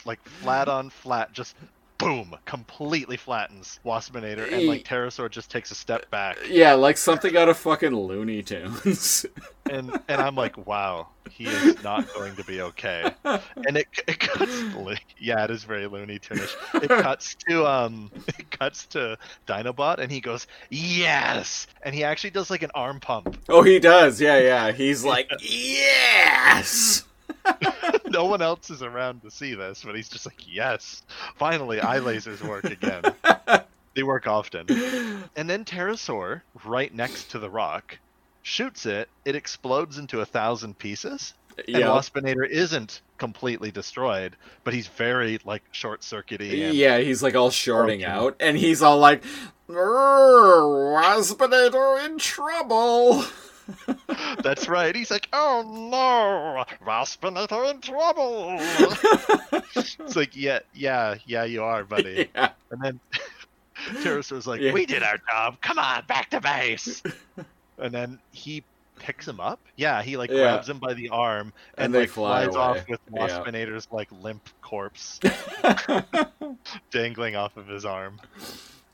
like 0.05 0.21
flat 0.23 0.67
on 0.67 0.89
flat, 0.89 1.31
just 1.33 1.55
boom, 1.97 2.35
completely 2.45 3.17
flattens 3.17 3.79
Waspinator, 3.85 4.51
and 4.51 4.67
like 4.67 4.83
Terrorsaur 4.83 5.29
just 5.29 5.49
takes 5.51 5.71
a 5.71 5.75
step 5.75 6.09
back, 6.09 6.37
yeah 6.47 6.73
like 6.73 6.97
something 6.97 7.35
out 7.37 7.49
of 7.49 7.57
fucking 7.57 7.95
Looney 7.95 8.43
Tunes. 8.43 9.25
And 9.69 9.97
and 10.09 10.19
I'm 10.21 10.35
like, 10.35 10.67
wow, 10.67 11.07
he 11.29 11.45
is 11.45 11.81
not 11.83 12.13
going 12.13 12.35
to 12.35 12.43
be 12.43 12.59
okay. 12.59 13.09
And 13.23 13.77
it 13.77 13.87
it 14.09 14.19
cuts, 14.19 14.51
yeah, 15.17 15.45
it 15.45 15.51
is 15.51 15.63
very 15.63 15.87
Looney 15.87 16.19
Tunish. 16.19 16.53
It 16.73 16.89
cuts 17.01 17.35
to 17.47 17.65
um, 17.65 18.11
it 18.27 18.51
cuts 18.51 18.85
to 18.87 19.17
Dinobot, 19.47 19.99
and 19.99 20.11
he 20.11 20.19
goes, 20.19 20.47
yes, 20.69 21.67
and 21.81 21.95
he 21.95 22.03
actually 22.03 22.31
does 22.31 22.49
like 22.49 22.61
an 22.61 22.71
arm 22.75 22.99
pump. 22.99 23.37
oh 23.47 23.63
he 23.63 23.79
does. 23.79 24.19
Yeah 24.19 24.37
yeah. 24.39 24.71
He's 24.73 25.05
like 25.05 25.31
yes 25.39 27.05
no 28.07 28.25
one 28.25 28.41
else 28.41 28.69
is 28.69 28.81
around 28.81 29.21
to 29.23 29.31
see 29.31 29.55
this, 29.55 29.83
but 29.83 29.95
he's 29.95 30.09
just 30.09 30.25
like, 30.25 30.45
yes, 30.47 31.03
finally, 31.35 31.81
eye 31.81 31.99
lasers 31.99 32.41
work 32.41 32.65
again. 32.65 33.03
they 33.95 34.03
work 34.03 34.27
often. 34.27 34.65
And 35.35 35.49
then 35.49 35.65
Terrorsaur, 35.65 36.41
right 36.65 36.93
next 36.93 37.31
to 37.31 37.39
the 37.39 37.49
rock, 37.49 37.97
shoots 38.41 38.85
it. 38.85 39.09
It 39.25 39.35
explodes 39.35 39.97
into 39.97 40.21
a 40.21 40.25
thousand 40.25 40.77
pieces. 40.77 41.33
And 41.57 41.67
yeah 41.67 41.87
Waspinator 41.87 42.47
isn't 42.49 43.01
completely 43.17 43.71
destroyed, 43.71 44.35
but 44.63 44.73
he's 44.73 44.87
very 44.87 45.39
like 45.45 45.61
short 45.71 46.01
circuity. 46.01 46.73
Yeah 46.73 46.97
he's 46.97 47.21
like 47.21 47.35
all 47.35 47.51
shorting 47.51 47.99
Broken. 47.99 48.15
out 48.15 48.35
and 48.39 48.57
he's 48.57 48.81
all 48.81 48.97
like 48.97 49.23
"Grr, 49.69 50.95
Waspinator 50.99 52.05
in 52.05 52.17
trouble 52.17 53.23
That's 54.43 54.67
right. 54.67 54.95
He's 54.95 55.11
like, 55.11 55.27
oh 55.33 55.63
no, 55.89 56.63
Waspinator 56.85 57.71
in 57.71 57.81
trouble. 57.81 58.55
it's 59.75 60.15
like, 60.15 60.35
yeah, 60.35 60.59
yeah, 60.73 61.15
yeah, 61.25 61.43
you 61.43 61.63
are, 61.63 61.83
buddy. 61.83 62.29
yeah 62.35 62.49
And 62.71 62.81
then 62.81 62.99
Terrorsaur's 64.03 64.47
like, 64.47 64.61
Yeah. 64.61 64.71
"We 64.73 64.85
did 64.85 65.03
our 65.03 65.17
job. 65.31 65.59
Come 65.61 65.79
on, 65.79 66.05
back 66.07 66.29
to 66.31 66.39
base." 66.41 67.01
and 67.77 67.91
then 67.93 68.19
he 68.31 68.63
picks 68.99 69.27
him 69.27 69.39
up. 69.39 69.59
Yeah, 69.75 70.01
he 70.03 70.15
like 70.17 70.29
Yeah. 70.29 70.43
grabs 70.43 70.69
him 70.69 70.79
by 70.79 70.93
the 70.93 71.09
arm 71.09 71.51
and, 71.77 71.85
And 71.85 71.93
they 71.93 72.01
like 72.01 72.09
fly 72.09 72.43
flies 72.45 72.55
off 72.55 72.75
away. 72.77 72.85
with 72.89 72.99
Yeah. 73.13 73.27
Waspinator's 73.27 73.87
like 73.91 74.09
limp 74.21 74.47
corpse 74.61 75.19
dangling 76.91 77.35
off 77.35 77.57
of 77.57 77.67
his 77.67 77.83
arm. 77.85 78.19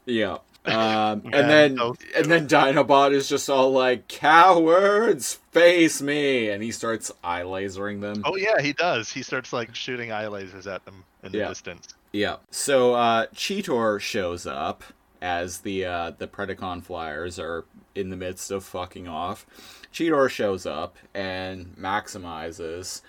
Yeah. 0.05 0.37
Um, 0.65 1.21
and 1.33 1.49
then 1.49 1.79
and 2.15 2.25
then 2.25 2.47
Dinobot 2.47 3.11
is 3.13 3.29
just 3.29 3.49
all 3.49 3.71
like, 3.71 4.07
"Cowards, 4.07 5.39
face 5.51 6.01
me!" 6.01 6.49
and 6.49 6.61
he 6.61 6.71
starts 6.71 7.11
eye 7.23 7.41
lasering 7.41 8.01
them. 8.01 8.21
Oh 8.25 8.35
yeah, 8.35 8.61
he 8.61 8.73
does. 8.73 9.11
He 9.11 9.23
starts 9.23 9.53
like 9.53 9.73
shooting 9.75 10.11
eye 10.11 10.25
lasers 10.25 10.71
at 10.71 10.83
them 10.85 11.03
in 11.23 11.31
the 11.31 11.39
Yeah. 11.39 11.47
distance. 11.49 11.87
Yeah. 12.11 12.37
So 12.51 12.93
uh, 12.95 13.27
Cheetor 13.35 13.99
shows 13.99 14.45
up 14.45 14.83
as 15.21 15.59
the 15.59 15.85
uh, 15.85 16.11
the 16.17 16.27
Predacon 16.27 16.83
flyers 16.83 17.39
are 17.39 17.65
in 17.95 18.09
the 18.09 18.15
midst 18.17 18.51
of 18.51 18.63
fucking 18.63 19.07
off. 19.07 19.45
Cheetor 19.93 20.29
shows 20.29 20.65
up 20.65 20.97
and 21.13 21.75
maximizes 21.77 23.01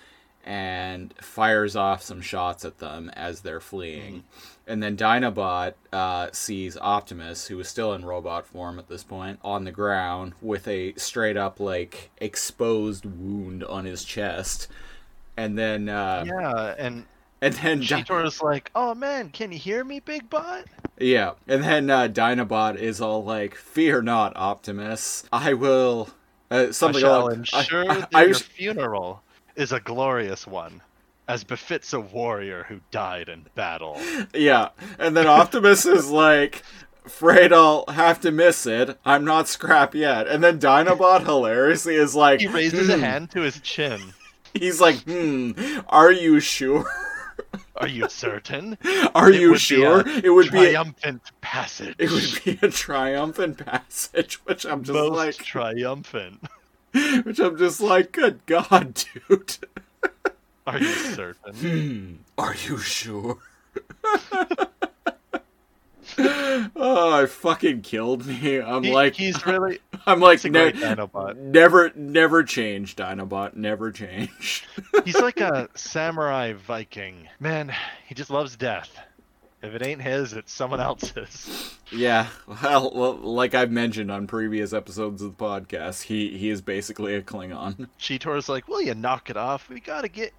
and 0.51 1.15
fires 1.21 1.77
off 1.77 2.03
some 2.03 2.21
shots 2.21 2.65
at 2.65 2.79
them 2.79 3.09
as 3.11 3.43
they're 3.43 3.61
fleeing. 3.61 4.25
And 4.67 4.83
then 4.83 4.97
Dinobot 4.97 5.75
uh, 5.93 6.29
sees 6.33 6.77
Optimus, 6.77 7.47
who 7.47 7.61
is 7.61 7.69
still 7.69 7.93
in 7.93 8.05
robot 8.05 8.47
form 8.47 8.81
at 8.81 8.89
this 8.89 9.05
point, 9.05 9.39
on 9.45 9.63
the 9.63 9.71
ground 9.71 10.33
with 10.43 10.67
a 10.67 10.93
straight 10.95 11.37
up 11.37 11.61
like 11.61 12.11
exposed 12.19 13.05
wound 13.05 13.63
on 13.63 13.85
his 13.85 14.03
chest. 14.05 14.67
And 15.37 15.57
then 15.57 15.89
uh, 15.89 16.25
Yeah, 16.27 16.75
and 16.77 17.07
and 17.41 17.55
then 17.55 17.79
Di- 17.81 17.87
Cheetor's 18.03 18.43
like, 18.43 18.71
"Oh 18.75 18.93
man, 18.95 19.31
can 19.31 19.53
you 19.53 19.59
hear 19.59 19.85
me, 19.85 20.01
Big 20.01 20.29
Bot?" 20.29 20.65
Yeah, 20.99 21.33
and 21.47 21.63
then 21.63 21.89
uh, 21.89 22.09
Dinobot 22.09 22.77
is 22.77 23.01
all 23.01 23.23
like, 23.25 23.55
"Fear 23.55 24.03
not, 24.03 24.37
Optimus. 24.37 25.25
I 25.33 25.55
will." 25.55 26.11
Uh, 26.51 26.73
something 26.73 26.99
I 26.99 27.07
shall 27.07 27.21
along- 27.29 27.35
ensure 27.35 27.89
I- 27.91 27.95
that 28.01 28.09
I 28.13 28.21
your 28.23 28.29
was- 28.31 28.43
funeral 28.43 29.23
is 29.57 29.73
a 29.73 29.81
glorious 29.81 30.47
one, 30.47 30.83
as 31.29 31.45
befits 31.45 31.93
a 31.93 32.01
warrior 32.01 32.65
who 32.69 32.81
died 32.91 33.29
in 33.29 33.47
battle. 33.55 34.01
yeah, 34.35 34.69
and 34.99 35.17
then 35.17 35.27
Optimus 35.27 35.87
is 35.87 36.11
like, 36.11 36.63
"Afraid 37.05 37.53
I'll 37.53 37.85
have 37.89 38.21
to 38.23 38.31
miss 38.31 38.67
it. 38.67 38.99
I'm 39.05 39.25
not 39.25 39.49
scrap 39.49 39.95
yet." 39.95 40.27
And 40.27 40.43
then 40.43 40.59
Dinobot 40.59 41.25
hilariously 41.25 41.95
is 41.97 42.15
like, 42.15 42.41
He 42.41 42.47
raises 42.49 42.89
a 42.89 42.95
"Hmm." 42.97 43.01
hand 43.03 43.31
to 43.33 43.41
his 43.43 43.61
chin. 43.61 44.15
He's 44.55 44.81
like, 44.81 45.03
"Hmm, 45.05 45.53
are 45.89 46.11
you 46.13 46.41
sure? 46.41 46.85
Are 47.77 47.89
you 47.89 48.09
certain? 48.09 48.77
Are 49.15 49.31
It 49.31 49.41
you 49.41 49.57
sure? 49.57 50.03
It 50.07 50.31
would 50.31 50.51
be." 50.51 50.59
A, 50.59 50.73
triumphant 50.73 51.23
passage. 51.41 51.95
it 51.99 52.11
would 52.11 52.45
be 52.45 52.59
a 52.67 52.71
triumphant 52.71 53.65
passage, 53.65 54.35
which 54.45 54.67
I'm 54.67 54.83
just 54.85 54.93
most 54.95 55.17
like, 55.17 55.37
triumphant. 55.37 56.45
which 57.22 57.38
I'm 57.38 57.57
just 57.57 57.81
like, 57.81 58.12
good 58.12 58.44
God, 58.46 58.94
dude. 59.29 59.57
Are 60.66 60.79
you 60.79 60.92
certain? 60.92 61.55
Hmm, 61.55 62.14
are 62.38 62.55
you 62.55 62.79
sure? 62.79 63.38
oh, 66.76 67.22
it 67.22 67.31
fucking 67.31 67.83
killed 67.83 68.26
me. 68.26 68.61
I'm 68.61 68.83
He- 68.85 68.92
like, 68.92 69.14
he's 69.14 69.44
really 69.46 69.79
I'm 70.07 70.20
like, 70.20 70.42
ne- 70.44 70.72
Dinobot. 70.72 71.37
never, 71.37 71.92
never 71.94 72.42
change, 72.42 72.96
Dinobot. 72.96 73.55
Never 73.55 73.92
change. 73.92 74.66
He's 75.05 75.20
like 75.20 75.40
a 75.40 75.68
samurai 75.74 76.55
Viking. 76.55 77.29
Man, 77.38 77.72
he 78.07 78.14
just 78.14 78.31
loves 78.31 78.57
death. 78.57 78.98
If 79.62 79.75
it 79.75 79.85
ain't 79.85 80.01
his, 80.01 80.33
it's 80.33 80.53
someone 80.53 80.81
else's. 80.81 81.75
yeah, 81.92 82.29
well, 82.62 82.90
well, 82.94 83.14
like 83.14 83.55
I've 83.55 83.70
mentioned 83.70 84.11
on 84.11 84.27
previous 84.27 84.73
episodes 84.73 85.20
of 85.23 85.37
the 85.37 85.44
podcast, 85.44 86.03
he 86.05 86.37
he 86.38 86.49
is 86.49 86.62
basically 86.62 87.14
a 87.14 87.23
Klingon. 87.23 87.88
Cheetor's 87.99 88.49
like, 88.49 88.68
"Will 88.68 88.81
you 88.81 88.94
knock 88.94 89.29
it 89.29 89.37
off? 89.37 89.68
We 89.68 89.81
gotta 89.81 90.09
get 90.09 90.33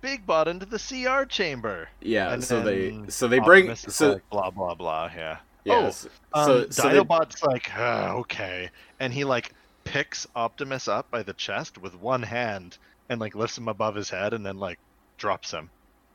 Big 0.00 0.24
Bot 0.26 0.46
into 0.46 0.64
the 0.64 0.78
CR 0.78 1.24
chamber." 1.24 1.88
Yeah, 2.00 2.32
And 2.32 2.44
so 2.44 2.62
they 2.62 2.96
so 3.08 3.26
they 3.26 3.40
bring 3.40 3.74
so 3.74 4.12
like, 4.12 4.30
blah 4.30 4.50
blah 4.50 4.74
blah. 4.74 5.10
Yeah. 5.14 5.38
yes, 5.64 6.06
Oh, 6.32 6.46
so 6.46 6.64
um, 6.64 6.72
so 6.72 6.88
they, 6.88 6.94
Dinobot's 6.98 7.42
like, 7.42 7.70
"Ah, 7.76 8.12
okay, 8.12 8.70
and 9.00 9.12
he 9.12 9.24
like 9.24 9.52
picks 9.82 10.26
Optimus 10.36 10.86
up 10.86 11.10
by 11.10 11.22
the 11.22 11.32
chest 11.32 11.78
with 11.78 11.94
one 12.00 12.22
hand 12.22 12.78
and 13.08 13.18
like 13.20 13.34
lifts 13.34 13.58
him 13.58 13.68
above 13.68 13.94
his 13.94 14.10
head 14.10 14.34
and 14.34 14.44
then 14.46 14.58
like 14.58 14.78
drops 15.16 15.50
him. 15.50 15.70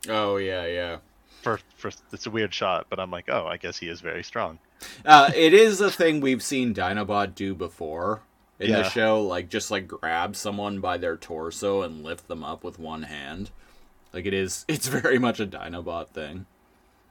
oh 0.08 0.38
yeah 0.38 0.65
yeah. 0.65 0.97
For 1.43 1.60
for 1.75 1.91
it's 2.12 2.25
a 2.25 2.32
weird 2.32 2.53
shot, 2.53 2.88
but 2.89 2.99
I'm 2.99 3.12
like, 3.12 3.29
oh, 3.29 3.45
I 3.45 3.58
guess 3.58 3.77
he 3.77 3.88
is 3.88 4.01
very 4.01 4.23
strong. 4.23 4.60
Uh, 5.06 5.32
it 5.36 5.53
is 5.53 5.79
a 5.82 5.91
thing 5.91 6.19
we've 6.19 6.41
seen 6.41 6.73
Dinobot 6.73 7.36
do 7.36 7.53
before 7.53 8.21
in 8.60 8.71
the 8.71 8.89
show, 8.89 9.21
like 9.21 9.49
just 9.49 9.69
like 9.69 9.88
grab 9.88 10.36
someone 10.36 10.79
by 10.79 10.97
their 10.97 11.17
torso 11.17 11.82
and 11.82 12.03
lift 12.03 12.27
them 12.27 12.43
up 12.43 12.63
with 12.63 12.79
one 12.79 13.03
hand. 13.03 13.51
Like 14.13 14.25
it 14.25 14.34
is, 14.34 14.65
it's 14.69 14.88
very 14.88 15.19
much 15.19 15.39
a 15.39 15.45
Dinobot 15.47 16.10
thing. 16.10 16.45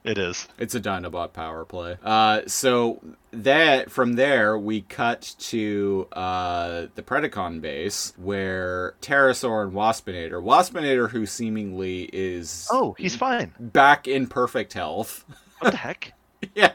It 0.03 0.17
is. 0.17 0.47
It's 0.57 0.75
a 0.75 0.81
Dinobot 0.81 1.31
power 1.31 1.63
play. 1.63 1.97
Uh, 2.03 2.41
so 2.45 2.99
that 3.31 3.89
from 3.89 4.13
there 4.13 4.57
we 4.57 4.81
cut 4.81 5.33
to 5.39 6.07
uh, 6.11 6.87
the 6.95 7.01
Predacon 7.01 7.61
base 7.61 8.13
where 8.17 8.95
Terrorsaur 9.01 9.63
and 9.63 9.73
Waspinator, 9.73 10.43
Waspinator 10.43 11.09
who 11.09 11.25
seemingly 11.25 12.09
is 12.11 12.67
Oh, 12.69 12.95
he's 12.97 13.15
fine. 13.15 13.53
back 13.59 14.07
in 14.07 14.27
perfect 14.27 14.73
health. 14.73 15.23
What 15.59 15.71
the 15.71 15.77
heck? 15.77 16.13
yeah, 16.55 16.73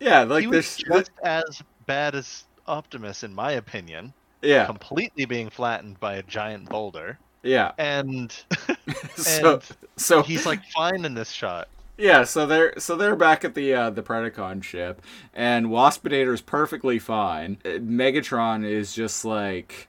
yeah, 0.00 0.22
like 0.24 0.42
he 0.42 0.46
was 0.46 0.76
there's 0.76 1.06
just 1.06 1.10
as 1.24 1.62
bad 1.86 2.14
as 2.14 2.44
Optimus, 2.66 3.24
in 3.24 3.34
my 3.34 3.52
opinion, 3.52 4.12
yeah, 4.42 4.66
completely 4.66 5.24
being 5.24 5.48
flattened 5.48 5.98
by 6.00 6.16
a 6.16 6.22
giant 6.22 6.68
boulder, 6.68 7.18
yeah. 7.42 7.72
and 7.78 8.30
so 9.16 9.54
and 9.54 9.62
so 9.96 10.22
he's 10.22 10.44
like 10.44 10.62
fine 10.66 11.06
in 11.06 11.14
this 11.14 11.30
shot. 11.30 11.68
Yeah 11.98 12.22
so 12.24 12.46
they're 12.46 12.72
so 12.78 12.96
they're 12.96 13.16
back 13.16 13.44
at 13.44 13.54
the 13.54 13.74
uh 13.74 13.90
the 13.90 14.02
predacon 14.02 14.62
ship 14.62 15.02
and 15.34 15.66
waspinator's 15.66 16.40
perfectly 16.40 16.98
fine 16.98 17.58
Uh, 17.64 17.70
megatron 17.80 18.64
is 18.64 18.94
just 18.94 19.24
like 19.24 19.88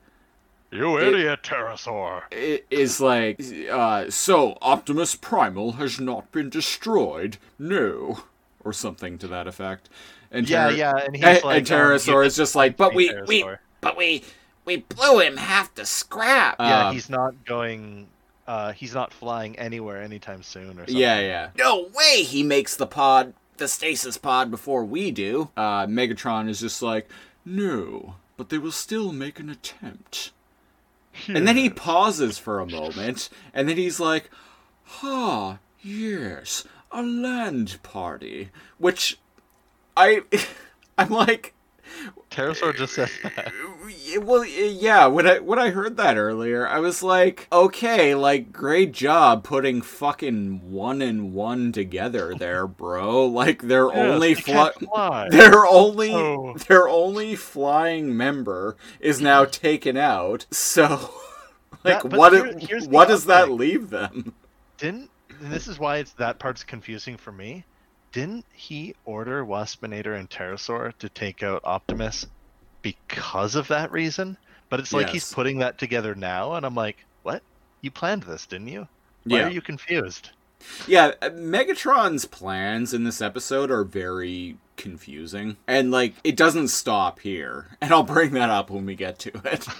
You 0.71 0.97
It- 0.97 1.13
idiot, 1.13 1.39
Terrorsaur! 1.43 2.23
i- 2.31 2.63
is 2.71 2.99
like 2.99 3.39
uh 3.71 4.09
so 4.09 4.57
optimus 4.61 5.15
primal 5.15 5.73
has 5.73 5.99
not 5.99 6.31
been 6.31 6.49
destroyed 6.49 7.37
no 7.59 8.23
or 8.63 8.73
something 8.73 9.17
to 9.19 9.27
that 9.27 9.47
effect 9.47 9.87
and 10.31 10.49
Yeah, 10.49 10.69
Ter- 10.69 10.75
yeah, 10.75 10.93
and 11.05 11.15
he's 11.15 11.25
and, 11.25 11.43
like, 11.43 11.57
and 11.69 11.71
um, 11.71 11.77
terrorsaur 11.79 12.21
he 12.23 12.27
is 12.27 12.35
just 12.35 12.55
like 12.55 12.75
but 12.75 12.93
we 12.95 13.09
Terrorsaur. 13.09 13.27
we 13.27 13.45
but 13.81 13.97
we 13.97 14.23
we 14.65 14.77
blew 14.77 15.19
him 15.19 15.37
half 15.37 15.73
to 15.75 15.85
scrap. 15.85 16.57
Yeah, 16.59 16.89
Um, 16.89 16.93
he's 16.93 17.09
not 17.09 17.33
going. 17.45 18.07
Uh, 18.49 18.71
he's 18.71 18.95
not 18.95 19.13
flying 19.13 19.55
anywhere 19.59 20.01
anytime 20.01 20.41
soon, 20.41 20.71
or 20.71 20.87
something. 20.87 20.97
Yeah, 20.97 21.19
yeah. 21.19 21.49
No 21.55 21.87
way 21.93 22.23
he 22.23 22.41
makes 22.41 22.75
the 22.75 22.87
pod, 22.87 23.35
the 23.57 23.67
stasis 23.67 24.17
pod, 24.17 24.49
before 24.49 24.83
we 24.83 25.11
do. 25.11 25.51
Uh, 25.55 25.85
Megatron 25.85 26.49
is 26.49 26.59
just 26.59 26.81
like, 26.81 27.07
no, 27.45 28.15
but 28.37 28.49
they 28.49 28.57
will 28.57 28.71
still 28.71 29.11
make 29.11 29.39
an 29.39 29.51
attempt. 29.51 30.31
And 31.27 31.47
then 31.47 31.57
he 31.57 31.69
pauses 31.69 32.39
for 32.39 32.59
a 32.59 32.65
moment, 32.65 33.29
and 33.53 33.69
then 33.69 33.77
he's 33.77 33.99
like, 33.99 34.31
ah, 35.03 35.59
yes, 35.83 36.65
a 36.91 37.03
land 37.03 37.77
party. 37.83 38.49
Which, 38.79 39.19
I, 39.95 40.23
I'm 40.97 41.11
like, 41.11 41.53
Terrorsaur 42.39 42.75
just 42.75 42.93
says 42.93 43.11
uh, 43.23 43.29
that. 43.35 43.53
Well, 44.21 44.43
yeah. 44.45 45.05
When 45.05 45.27
I 45.27 45.39
when 45.39 45.59
I 45.59 45.69
heard 45.69 45.97
that 45.97 46.17
earlier, 46.17 46.67
I 46.67 46.79
was 46.79 47.03
like, 47.03 47.47
okay, 47.51 48.15
like 48.15 48.51
great 48.51 48.91
job 48.91 49.43
putting 49.43 49.81
fucking 49.83 50.71
one 50.71 51.01
and 51.03 51.33
one 51.33 51.71
together 51.71 52.33
there, 52.35 52.65
bro. 52.65 53.25
Like 53.25 53.63
their 53.63 53.87
Yes, 53.93 53.97
only 53.97 54.33
fly, 54.33 54.71
fly. 54.71 55.29
their 55.31 55.65
only 55.65 56.11
Oh. 56.13 56.55
their 56.67 56.87
only 56.87 57.35
flying 57.35 58.15
member 58.17 58.77
is 58.99 59.17
mm-hmm. 59.17 59.25
now 59.25 59.45
taken 59.45 59.95
out. 59.95 60.47
So, 60.49 61.11
like, 61.83 62.01
That- 62.01 62.13
what 62.13 62.33
here- 62.33 62.47
it- 62.47 62.63
here's 62.63 62.85
the 62.85 62.89
what 62.89 63.07
does 63.09 63.25
that 63.25 63.51
leave 63.51 63.89
them? 63.91 64.33
Didn't 64.77 65.11
this 65.41 65.67
is 65.67 65.77
why 65.79 65.97
it's 65.97 66.13
that 66.13 66.39
part's 66.39 66.63
confusing 66.63 67.15
for 67.17 67.31
me. 67.31 67.63
Didn't 68.11 68.45
he 68.51 68.95
order 69.05 69.45
Waspinator 69.45 70.17
and 70.17 70.29
Terrorsaur 70.29 70.97
to 70.97 71.09
take 71.09 71.43
out 71.43 71.61
Optimus 71.63 72.25
because 72.81 73.55
of 73.55 73.67
that 73.67 73.91
reason? 73.91 74.37
But 74.69 74.79
it's 74.79 74.93
like 74.93 75.09
he's 75.09 75.33
putting 75.33 75.59
that 75.59 75.77
together 75.77 76.13
now, 76.15 76.53
and 76.53 76.65
I'm 76.65 76.75
like, 76.75 77.05
what? 77.23 77.41
You 77.81 77.91
planned 77.91 78.23
this, 78.23 78.45
didn't 78.45 78.67
you? 78.67 78.87
Why 79.25 79.39
Yeah. 79.39 79.47
are 79.47 79.51
you 79.51 79.61
confused? 79.61 80.29
Yeah, 80.87 81.13
uh, 81.21 81.29
Megatron's 81.29 82.25
plans 82.25 82.93
in 82.93 83.03
this 83.03 83.21
episode 83.21 83.71
are 83.71 83.83
very 83.83 84.57
confusing. 84.75 85.57
And, 85.67 85.89
like, 85.91 86.13
it 86.23 86.35
doesn't 86.35 86.67
stop 86.69 87.19
here. 87.19 87.67
And 87.81 87.91
I'll 87.93 88.03
bring 88.03 88.31
that 88.31 88.49
up 88.49 88.69
when 88.69 88.85
we 88.85 88.95
get 88.95 89.19
to 89.19 89.31
it. 89.45 89.67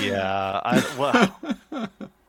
Yeah, 0.00 0.60
I 0.64 0.80
what? 0.96 1.34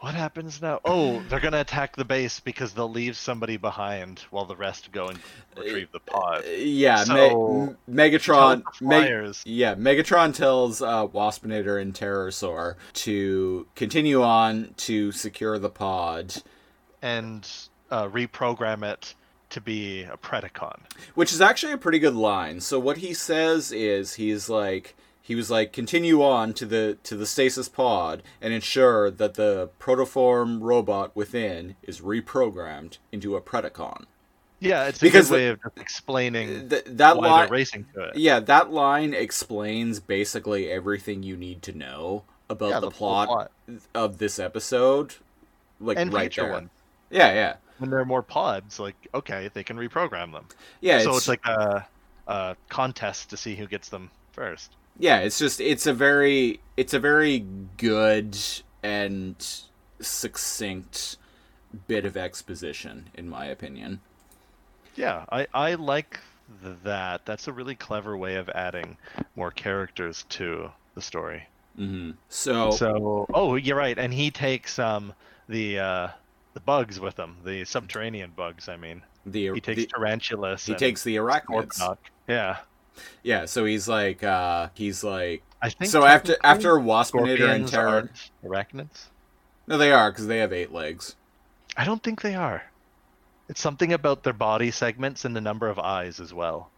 what 0.01 0.13
happens 0.13 0.61
now? 0.61 0.79
Oh, 0.83 1.21
they're 1.29 1.39
gonna 1.39 1.61
attack 1.61 1.95
the 1.95 2.03
base 2.05 2.39
because 2.39 2.73
they'll 2.73 2.89
leave 2.91 3.15
somebody 3.15 3.55
behind 3.57 4.19
while 4.31 4.45
the 4.45 4.55
rest 4.55 4.91
go 4.91 5.07
and 5.07 5.19
retrieve 5.57 5.91
the 5.91 5.99
pod. 5.99 6.43
yeah, 6.57 7.03
So- 7.03 7.75
Me- 7.87 8.09
Megatron. 8.09 8.63
Meg- 8.81 9.35
yeah, 9.45 9.75
Megatron 9.75 10.33
tells 10.35 10.81
uh, 10.81 11.07
Waspinator 11.07 11.81
and 11.81 11.93
Terrorsaur 11.93 12.75
to 12.93 13.67
continue 13.75 14.21
on 14.21 14.73
to 14.77 15.11
secure 15.11 15.57
the 15.59 15.69
pod, 15.69 16.35
and 17.01 17.49
uh, 17.89 18.07
reprogram 18.07 18.83
it 18.83 19.15
to 19.49 19.61
be 19.61 20.03
a 20.03 20.17
Predacon. 20.17 20.79
which 21.13 21.33
is 21.33 21.41
actually 21.41 21.73
a 21.73 21.77
pretty 21.77 21.99
good 21.99 22.15
line. 22.15 22.59
So 22.61 22.79
what 22.79 22.97
he 22.97 23.13
says 23.13 23.71
is 23.71 24.13
he's 24.13 24.49
like 24.49 24.95
he 25.21 25.35
was 25.35 25.51
like 25.51 25.71
continue 25.71 26.23
on 26.23 26.53
to 26.55 26.65
the 26.65 26.97
to 27.03 27.15
the 27.15 27.25
stasis 27.25 27.69
pod 27.69 28.23
and 28.41 28.53
ensure 28.53 29.11
that 29.11 29.35
the 29.35 29.69
protoform 29.79 30.59
robot 30.61 31.15
within 31.15 31.75
is 31.83 32.01
reprogrammed 32.01 32.97
into 33.11 33.35
a 33.35 33.41
Predacon. 33.41 34.05
Yeah, 34.59 34.85
it's 34.87 34.99
a 34.99 35.01
Because 35.01 35.29
good 35.29 35.35
way 35.35 35.47
of 35.47 35.59
explaining 35.77 36.69
Th- 36.69 36.83
that 36.85 37.17
why 37.17 37.27
line 37.27 37.39
they're 37.39 37.47
racing 37.47 37.85
to 37.95 38.01
it. 38.09 38.15
Yeah, 38.17 38.39
that 38.41 38.71
line 38.71 39.13
explains 39.13 39.99
basically 39.99 40.69
everything 40.71 41.23
you 41.23 41.35
need 41.35 41.61
to 41.63 41.71
know 41.73 42.23
about 42.49 42.69
Yeah, 42.69 42.79
the, 42.81 42.87
the 42.87 42.91
plot, 42.91 43.27
plot. 43.27 43.51
of 43.95 44.17
this 44.19 44.37
episode. 44.39 45.15
Like 45.79 45.97
and 45.97 46.13
right 46.13 46.33
there. 46.35 46.51
one. 46.51 46.69
Yeah, 47.09 47.33
yeah. 47.33 47.55
When 47.79 47.89
there 47.89 47.99
are 47.99 48.05
more 48.05 48.21
pods, 48.21 48.79
like 48.79 48.95
okay, 49.15 49.49
they 49.53 49.63
can 49.63 49.77
reprogram 49.77 50.31
them. 50.31 50.45
Yeah, 50.79 50.99
so 50.99 51.09
it's, 51.09 51.19
it's 51.19 51.27
like 51.27 51.45
a, 51.45 51.87
a 52.27 52.55
contest 52.69 53.31
to 53.31 53.37
see 53.37 53.55
who 53.55 53.65
gets 53.67 53.89
them 53.89 54.11
first. 54.33 54.75
Yeah, 54.99 55.19
it's 55.19 55.39
just 55.39 55.59
it's 55.61 55.87
a 55.87 55.93
very 55.93 56.59
it's 56.77 56.93
a 56.93 56.99
very 56.99 57.39
good 57.77 58.37
and 58.83 59.35
succinct 59.99 61.17
bit 61.87 62.05
of 62.05 62.17
exposition 62.17 63.09
in 63.13 63.29
my 63.29 63.45
opinion. 63.45 63.99
Yeah, 64.95 65.25
I, 65.31 65.47
I 65.53 65.75
like 65.75 66.19
that. 66.83 67.25
That's 67.25 67.47
a 67.47 67.53
really 67.53 67.75
clever 67.75 68.17
way 68.17 68.35
of 68.35 68.49
adding 68.49 68.97
more 69.35 69.51
characters 69.51 70.25
to 70.29 70.69
the 70.95 71.01
story. 71.01 71.47
hmm 71.77 72.11
So, 72.29 72.71
So, 72.71 73.25
oh, 73.33 73.55
you're 73.55 73.77
right, 73.77 73.97
and 73.97 74.13
he 74.13 74.31
takes 74.31 74.77
um 74.79 75.13
the 75.47 75.79
uh, 75.79 76.07
the 76.53 76.59
bugs 76.59 76.99
with 76.99 77.17
him, 77.17 77.37
the 77.45 77.63
subterranean 77.65 78.31
bugs. 78.35 78.67
I 78.67 78.75
mean, 78.75 79.01
the 79.25 79.51
he 79.53 79.61
takes 79.61 79.81
the- 79.83 79.87
Tarantulas. 79.87 80.65
he 80.65 80.73
and 80.73 80.79
takes 80.79 81.03
the 81.03 81.15
arachnids. 81.15 81.79
Yeah, 82.27 82.57
Yeah, 83.23 83.45
so 83.45 83.65
he's 83.65 83.87
like 83.87 84.23
uh 84.23 84.69
he's 84.73 85.03
like 85.03 85.43
I 85.61 85.69
think. 85.69 85.91
so 85.91 86.05
after 86.05 86.35
after 86.43 86.73
Waspinator 86.73 87.49
and 87.49 87.67
Terror 87.67 88.09
arachnids. 88.43 89.05
No, 89.67 89.77
they 89.77 89.91
are 89.91 90.11
because 90.11 90.27
they 90.27 90.39
have 90.39 90.51
eight 90.51 90.71
legs. 90.71 91.15
I 91.77 91.85
don't 91.85 92.03
think 92.03 92.21
they 92.21 92.35
are. 92.35 92.63
It's 93.47 93.61
something 93.61 93.93
about 93.93 94.23
their 94.23 94.33
body 94.33 94.71
segments 94.71 95.25
and 95.25 95.35
the 95.35 95.41
number 95.41 95.67
of 95.67 95.77
eyes 95.77 96.19
as 96.19 96.33
well. 96.33 96.69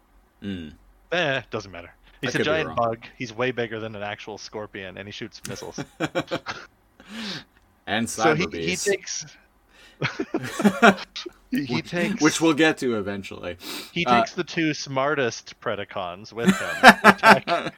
Mm. 0.41 0.73
Eh, 1.12 1.41
doesn't 1.49 1.71
matter. 1.71 1.93
He's 2.21 2.32
could 2.32 2.41
a 2.41 2.45
giant 2.45 2.76
bug. 2.76 3.06
He's 3.17 3.34
way 3.34 3.52
bigger 3.52 3.80
than 3.80 3.95
an 3.95 4.04
actual 4.04 4.38
scorpion, 4.38 4.97
and 4.97 5.08
he 5.08 5.12
shoots 5.12 5.41
missiles. 5.47 5.80
and 7.88 8.10
so 8.10 8.34
he, 8.34 8.47
he 8.52 8.76
takes 8.76 9.26
he, 11.51 11.82
takes 11.82 12.21
which 12.21 12.41
we'll 12.41 12.53
get 12.53 12.77
to 12.79 12.97
eventually. 12.97 13.58
he 13.91 14.06
uh, 14.06 14.17
takes 14.19 14.34
the 14.34 14.43
two 14.43 14.73
smartest 14.73 15.60
Predacons 15.62 16.34
with 16.34 16.49
him, 16.56 17.71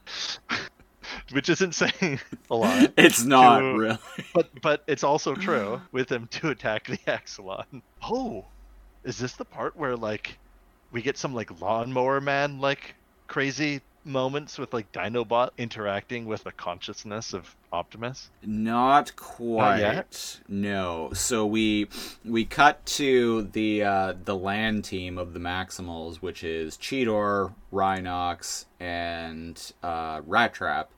which 1.31 1.49
isn't 1.49 1.73
saying 1.73 2.19
a 2.49 2.55
lot, 2.55 2.93
it's 2.97 3.23
not 3.23 3.59
to- 3.59 3.77
really. 3.77 3.97
but 4.33 4.49
but 4.61 4.83
it's 4.87 5.03
also 5.03 5.35
true 5.35 5.81
with 5.91 6.11
him 6.11 6.27
to 6.31 6.49
attack 6.49 6.87
the 6.87 6.97
Axalon. 6.99 7.81
Oh, 8.01 8.45
is 9.03 9.17
this 9.17 9.33
the 9.33 9.45
part 9.45 9.75
where 9.75 9.95
like 9.95 10.37
we 10.91 11.01
get 11.01 11.17
some 11.17 11.33
like 11.33 11.59
lawnmower 11.61 12.21
man 12.21 12.59
like 12.59 12.95
crazy 13.27 13.81
moments 14.05 14.57
with 14.57 14.73
like 14.73 14.91
Dinobot 14.91 15.49
interacting 15.57 16.25
with 16.25 16.43
the 16.43 16.51
consciousness 16.51 17.33
of 17.33 17.55
Optimus? 17.73 18.29
Not 18.43 19.15
quite. 19.15 19.79
yet? 19.79 20.39
No. 20.47 21.09
So 21.13 21.45
we 21.45 21.87
we 22.23 22.45
cut 22.45 22.85
to 22.85 23.43
the 23.51 23.83
uh, 23.83 24.13
the 24.23 24.35
land 24.35 24.85
team 24.85 25.17
of 25.17 25.33
the 25.33 25.39
Maximals, 25.39 26.17
which 26.17 26.43
is 26.43 26.77
Cheetor, 26.77 27.53
Rhinox, 27.73 28.65
and 28.79 29.59
uh, 29.83 30.21
Rat 30.25 30.53
Trap. 30.53 30.89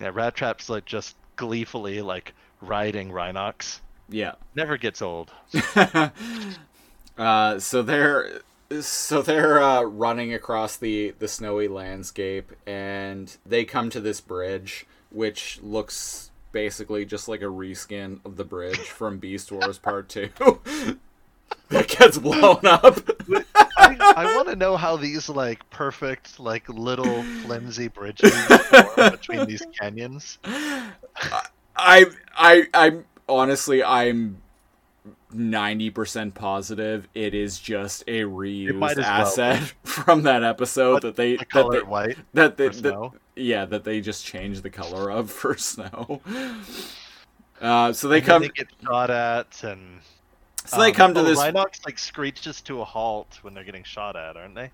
Yeah, 0.00 0.10
Rat 0.12 0.34
Trap's 0.34 0.68
like 0.68 0.86
just 0.86 1.16
gleefully 1.36 2.00
like 2.02 2.34
riding 2.60 3.10
Rhinox. 3.10 3.80
Yeah. 4.08 4.34
Never 4.54 4.76
gets 4.76 5.02
old. 5.02 5.32
uh, 7.18 7.58
so 7.58 7.82
they're 7.82 8.40
so 8.82 9.22
they're 9.22 9.62
uh, 9.62 9.82
running 9.82 10.32
across 10.34 10.76
the 10.76 11.14
the 11.18 11.28
snowy 11.28 11.68
landscape, 11.68 12.52
and 12.66 13.36
they 13.44 13.64
come 13.64 13.90
to 13.90 14.00
this 14.00 14.20
bridge, 14.20 14.86
which 15.10 15.60
looks 15.62 16.30
basically 16.52 17.04
just 17.04 17.28
like 17.28 17.42
a 17.42 17.46
reskin 17.46 18.20
of 18.24 18.36
the 18.36 18.44
bridge 18.44 18.78
from 18.78 19.18
Beast 19.18 19.50
Wars 19.52 19.78
Part 19.78 20.08
Two. 20.08 20.30
that 21.68 21.88
gets 21.88 22.18
blown 22.18 22.64
up. 22.64 22.98
I, 23.76 23.96
I 24.16 24.36
want 24.36 24.48
to 24.48 24.56
know 24.56 24.76
how 24.76 24.96
these 24.96 25.28
like 25.28 25.68
perfect 25.70 26.38
like 26.38 26.68
little 26.68 27.22
flimsy 27.42 27.88
bridges 27.88 28.34
form 28.34 29.10
between 29.10 29.46
these 29.46 29.62
canyons. 29.78 30.38
I 31.76 32.06
I 32.36 32.68
I'm 32.72 33.04
honestly 33.28 33.82
I'm 33.82 34.38
ninety 35.34 35.90
percent 35.90 36.34
positive 36.34 37.08
it 37.14 37.34
is 37.34 37.58
just 37.58 38.02
a 38.06 38.20
reused 38.22 38.74
might 38.76 38.92
as 38.92 38.98
well 38.98 39.06
asset 39.06 39.60
from 39.84 40.22
that 40.22 40.42
episode 40.42 40.94
But 40.94 41.02
that 41.02 41.16
they 41.16 41.36
The 41.36 41.46
that 41.52 41.70
they, 41.72 41.82
white 41.82 42.18
that 42.34 42.56
they, 42.56 42.68
for 42.68 42.74
that- 42.74 42.90
snow. 42.92 43.14
yeah 43.36 43.64
that 43.66 43.84
they 43.84 44.00
just 44.00 44.24
changed 44.24 44.62
the 44.62 44.70
color 44.70 45.10
of 45.10 45.30
for 45.30 45.56
snow. 45.56 46.20
Uh, 47.60 47.92
so 47.92 48.08
they 48.08 48.18
And 48.18 48.26
come 48.26 48.42
They 48.42 48.48
get 48.48 48.68
shot 48.82 49.10
at 49.10 49.62
and. 49.62 50.00
so 50.66 50.78
they 50.80 50.88
um, 50.88 50.94
come 50.94 51.14
to 51.14 51.20
oh, 51.20 51.24
this. 51.24 51.38
Rhinox 51.40 51.84
like 51.86 51.98
screeches 51.98 52.60
to 52.62 52.80
a 52.80 52.84
halt 52.84 53.38
when 53.42 53.54
they're 53.54 53.64
getting 53.64 53.84
shot 53.84 54.16
at, 54.16 54.36
aren't 54.36 54.54
they? 54.54 54.70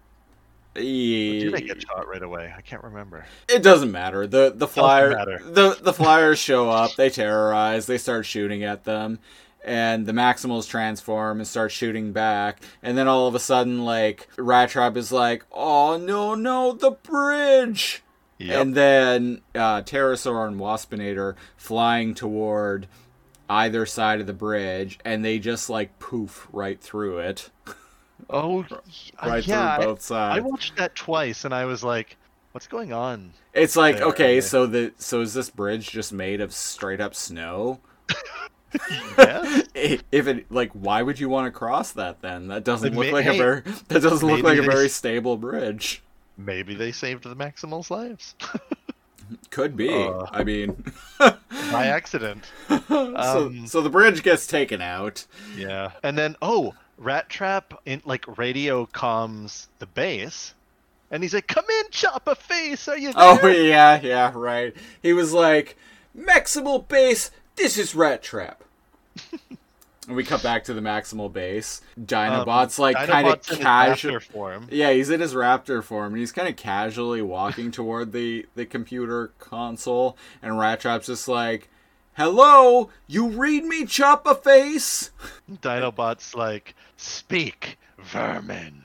Or 0.76 0.80
do 0.82 1.50
they 1.50 1.62
get 1.62 1.82
shot 1.82 2.06
right 2.08 2.22
away? 2.22 2.52
I 2.56 2.60
can't 2.60 2.82
remember. 2.84 3.26
It 3.48 3.62
doesn't 3.62 3.90
matter. 3.90 4.26
The 4.26 4.52
the 4.54 4.68
flyer 4.68 5.38
the 5.42 5.76
the 5.82 5.92
flyers 5.92 6.38
show 6.38 6.70
up, 6.70 6.94
they 6.94 7.10
terrorize, 7.10 7.86
they 7.86 7.98
start 7.98 8.24
shooting 8.24 8.62
at 8.62 8.84
them, 8.84 9.18
and 9.64 10.06
the 10.06 10.12
Maximals 10.12 10.68
transform 10.68 11.38
and 11.38 11.46
start 11.46 11.72
shooting 11.72 12.12
back, 12.12 12.62
and 12.82 12.96
then 12.96 13.08
all 13.08 13.26
of 13.26 13.34
a 13.34 13.38
sudden 13.40 13.84
like 13.84 14.28
Rat 14.38 14.70
Trap 14.70 14.96
is 14.96 15.12
like, 15.12 15.44
"Oh 15.52 15.96
no, 15.96 16.34
no, 16.34 16.72
the 16.72 16.92
bridge." 16.92 18.02
Yep. 18.38 18.60
And 18.62 18.74
then 18.74 19.40
uh, 19.54 19.82
Terrorsaur 19.82 20.48
and 20.48 20.58
Waspinator 20.58 21.34
flying 21.58 22.14
toward 22.14 22.86
either 23.50 23.84
side 23.84 24.20
of 24.20 24.26
the 24.26 24.32
bridge, 24.32 24.98
and 25.04 25.22
they 25.24 25.38
just 25.38 25.68
like 25.68 25.98
poof 25.98 26.48
right 26.50 26.80
through 26.80 27.18
it, 27.18 27.50
oh, 28.30 28.64
right 29.22 29.46
yeah. 29.46 29.76
through 29.76 29.84
I- 29.84 29.86
both 29.86 29.98
I, 29.98 30.02
sides. 30.02 30.44
watched 30.44 30.76
that 30.76 30.94
twice, 30.94 31.44
and 31.44 31.54
I 31.54 31.66
was 31.66 31.84
like, 31.84 32.16
"What's 32.52 32.66
going 32.66 32.92
on?" 32.94 33.34
It's 33.52 33.76
like 33.76 33.96
there, 33.96 34.06
okay, 34.06 34.40
so 34.40 34.66
the 34.66 34.94
so 34.96 35.20
is 35.20 35.34
this 35.34 35.50
bridge 35.50 35.90
just 35.90 36.12
made 36.12 36.40
of 36.40 36.54
straight 36.54 37.00
up 37.00 37.14
snow? 37.14 37.80
Yes. 39.18 39.68
I- 39.76 40.00
If 40.12 40.26
it 40.26 40.50
like, 40.50 40.70
why 40.72 41.02
would 41.02 41.18
you 41.20 41.28
want 41.28 41.46
to 41.52 41.56
cross 41.58 41.92
that 41.92 42.20
then? 42.22 42.48
That 42.48 42.64
doesn't 42.64 42.94
look 42.94 43.06
may- 43.06 43.12
like 43.12 43.26
a 43.26 43.36
very 43.36 43.60
that 43.88 44.02
doesn't 44.02 44.26
look 44.26 44.42
like 44.42 44.58
a 44.58 44.62
very 44.62 44.86
s- 44.86 44.92
stable 44.94 45.36
bridge. 45.36 46.02
Maybe 46.36 46.74
they 46.74 46.92
saved 46.92 47.24
the 47.24 47.36
Maximals' 47.36 47.90
lives 47.90 48.34
Could 49.50 49.76
be. 49.76 49.92
Uh. 49.94 50.26
I 50.32 50.42
mean, 50.42 50.82
by 51.18 51.86
accident. 51.86 52.50
so, 52.88 53.16
Um, 53.16 53.66
so 53.66 53.80
the 53.80 53.90
bridge 53.90 54.22
gets 54.24 54.46
taken 54.46 54.80
out. 54.80 55.24
Yeah. 55.56 55.92
And 56.02 56.18
then 56.18 56.36
oh, 56.42 56.74
Rattrap 57.00 57.76
in 57.86 58.02
like 58.04 58.38
radio 58.38 58.86
comms 58.86 59.68
the 59.78 59.86
base, 59.86 60.54
and 61.12 61.22
he's 61.22 61.32
like, 61.32 61.46
"Come 61.46 61.64
in, 61.80 61.90
chopperface. 61.90 62.88
Are 62.88 62.98
you 62.98 63.12
there?" 63.12 63.22
Oh 63.42 63.46
yeah, 63.46 64.00
yeah, 64.02 64.32
right. 64.34 64.74
He 65.02 65.12
was 65.12 65.32
like, 65.32 65.76
"Maximal 66.18 66.86
base, 66.88 67.30
this 67.60 67.78
is 67.78 67.94
Rattrap." 67.94 68.56
and 70.08 70.16
we 70.16 70.24
cut 70.24 70.42
back 70.42 70.64
to 70.64 70.74
the 70.74 70.80
Maximal 70.80 71.32
base. 71.32 71.80
Dinobot's 72.00 72.78
like 72.78 72.96
kind 72.96 73.10
of 73.10 73.16
Um, 73.16 73.24
Dinobot's 73.24 73.48
in 73.50 73.56
his 73.56 73.64
casual. 73.64 74.20
form. 74.20 74.68
Yeah, 74.70 74.90
he's 74.92 75.10
in 75.10 75.20
his 75.20 75.34
raptor 75.34 75.82
form, 75.84 76.12
and 76.14 76.18
he's 76.20 76.32
kind 76.32 76.48
of 76.48 76.56
casually 76.56 77.22
walking 77.22 77.70
toward 77.72 78.12
the 78.12 78.46
the 78.54 78.66
computer 78.66 79.32
console, 79.38 80.16
and 80.42 80.54
Rattrap's 80.54 81.06
just 81.06 81.28
like, 81.28 81.68
"Hello, 82.14 82.90
you 83.06 83.28
read 83.28 83.64
me, 83.64 83.84
chopperface?" 83.84 85.10
Dinobot's 85.50 86.34
like, 86.34 86.74
"Speak, 86.96 87.78
vermin." 87.98 88.82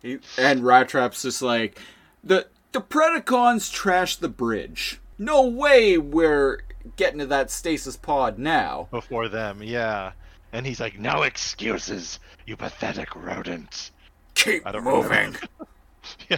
He, 0.00 0.12
and 0.38 0.60
Rattrap's 0.62 1.22
just 1.22 1.42
like, 1.42 1.80
"The 2.22 2.46
the 2.72 2.80
Predacons 2.80 3.68
trashed 3.72 4.20
the 4.20 4.28
bridge. 4.28 5.00
No 5.18 5.48
way 5.48 5.98
we're 5.98 6.60
getting 6.96 7.18
to 7.18 7.26
that 7.26 7.50
stasis 7.50 7.96
pod 7.96 8.38
now." 8.38 8.88
before 8.90 9.28
them, 9.28 9.62
yeah. 9.62 10.12
And 10.52 10.66
he's 10.66 10.80
like, 10.80 10.98
"No 10.98 11.22
excuses, 11.22 12.18
you 12.46 12.56
pathetic 12.56 13.14
rodent." 13.14 13.90
Keep 14.34 14.64
moving. 14.82 15.36
yeah. 16.30 16.36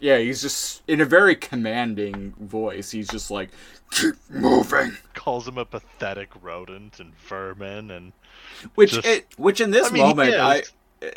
yeah, 0.00 0.18
he's 0.18 0.42
just 0.42 0.82
in 0.86 1.00
a 1.00 1.04
very 1.04 1.34
commanding 1.34 2.34
voice. 2.38 2.90
He's 2.90 3.08
just 3.08 3.30
like, 3.30 3.50
"Keep 3.90 4.14
moving." 4.28 4.96
Calls 5.14 5.48
him 5.48 5.58
a 5.58 5.64
pathetic 5.64 6.30
rodent 6.40 7.00
and 7.00 7.16
vermin, 7.16 7.90
and 7.90 8.12
Which, 8.74 8.92
Just- 8.92 9.06
it, 9.06 9.26
which 9.36 9.60
in 9.60 9.70
this 9.70 9.88
I 9.88 9.92
mean, 9.92 10.02
moment, 10.02 10.34
I. 10.34 10.62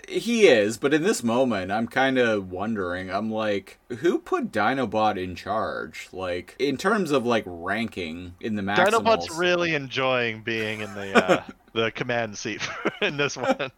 he 0.08 0.48
is, 0.48 0.78
but 0.78 0.94
in 0.94 1.04
this 1.04 1.24
moment, 1.24 1.72
I'm 1.72 1.88
kind 1.88 2.18
of 2.18 2.52
wondering. 2.52 3.12
I'm 3.12 3.30
like, 3.32 3.80
who 4.00 4.20
put 4.20 4.52
Dinobot 4.52 5.22
in 5.22 5.36
charge? 5.36 6.08
Like, 6.14 6.56
in 6.58 6.78
terms 6.78 7.12
of 7.12 7.26
like 7.26 7.44
ranking 7.46 8.36
in 8.40 8.56
the 8.56 8.62
Maximals. 8.62 8.92
Dinobot's 8.92 9.32
really 9.32 9.76
enjoying 9.76 10.42
being 10.42 10.80
in 10.80 10.94
the 10.94 11.14
uh, 11.14 11.44
the 11.74 11.92
command 11.92 12.38
seat 12.38 12.62
in 13.02 13.18
this 13.18 13.36
one. 13.36 13.72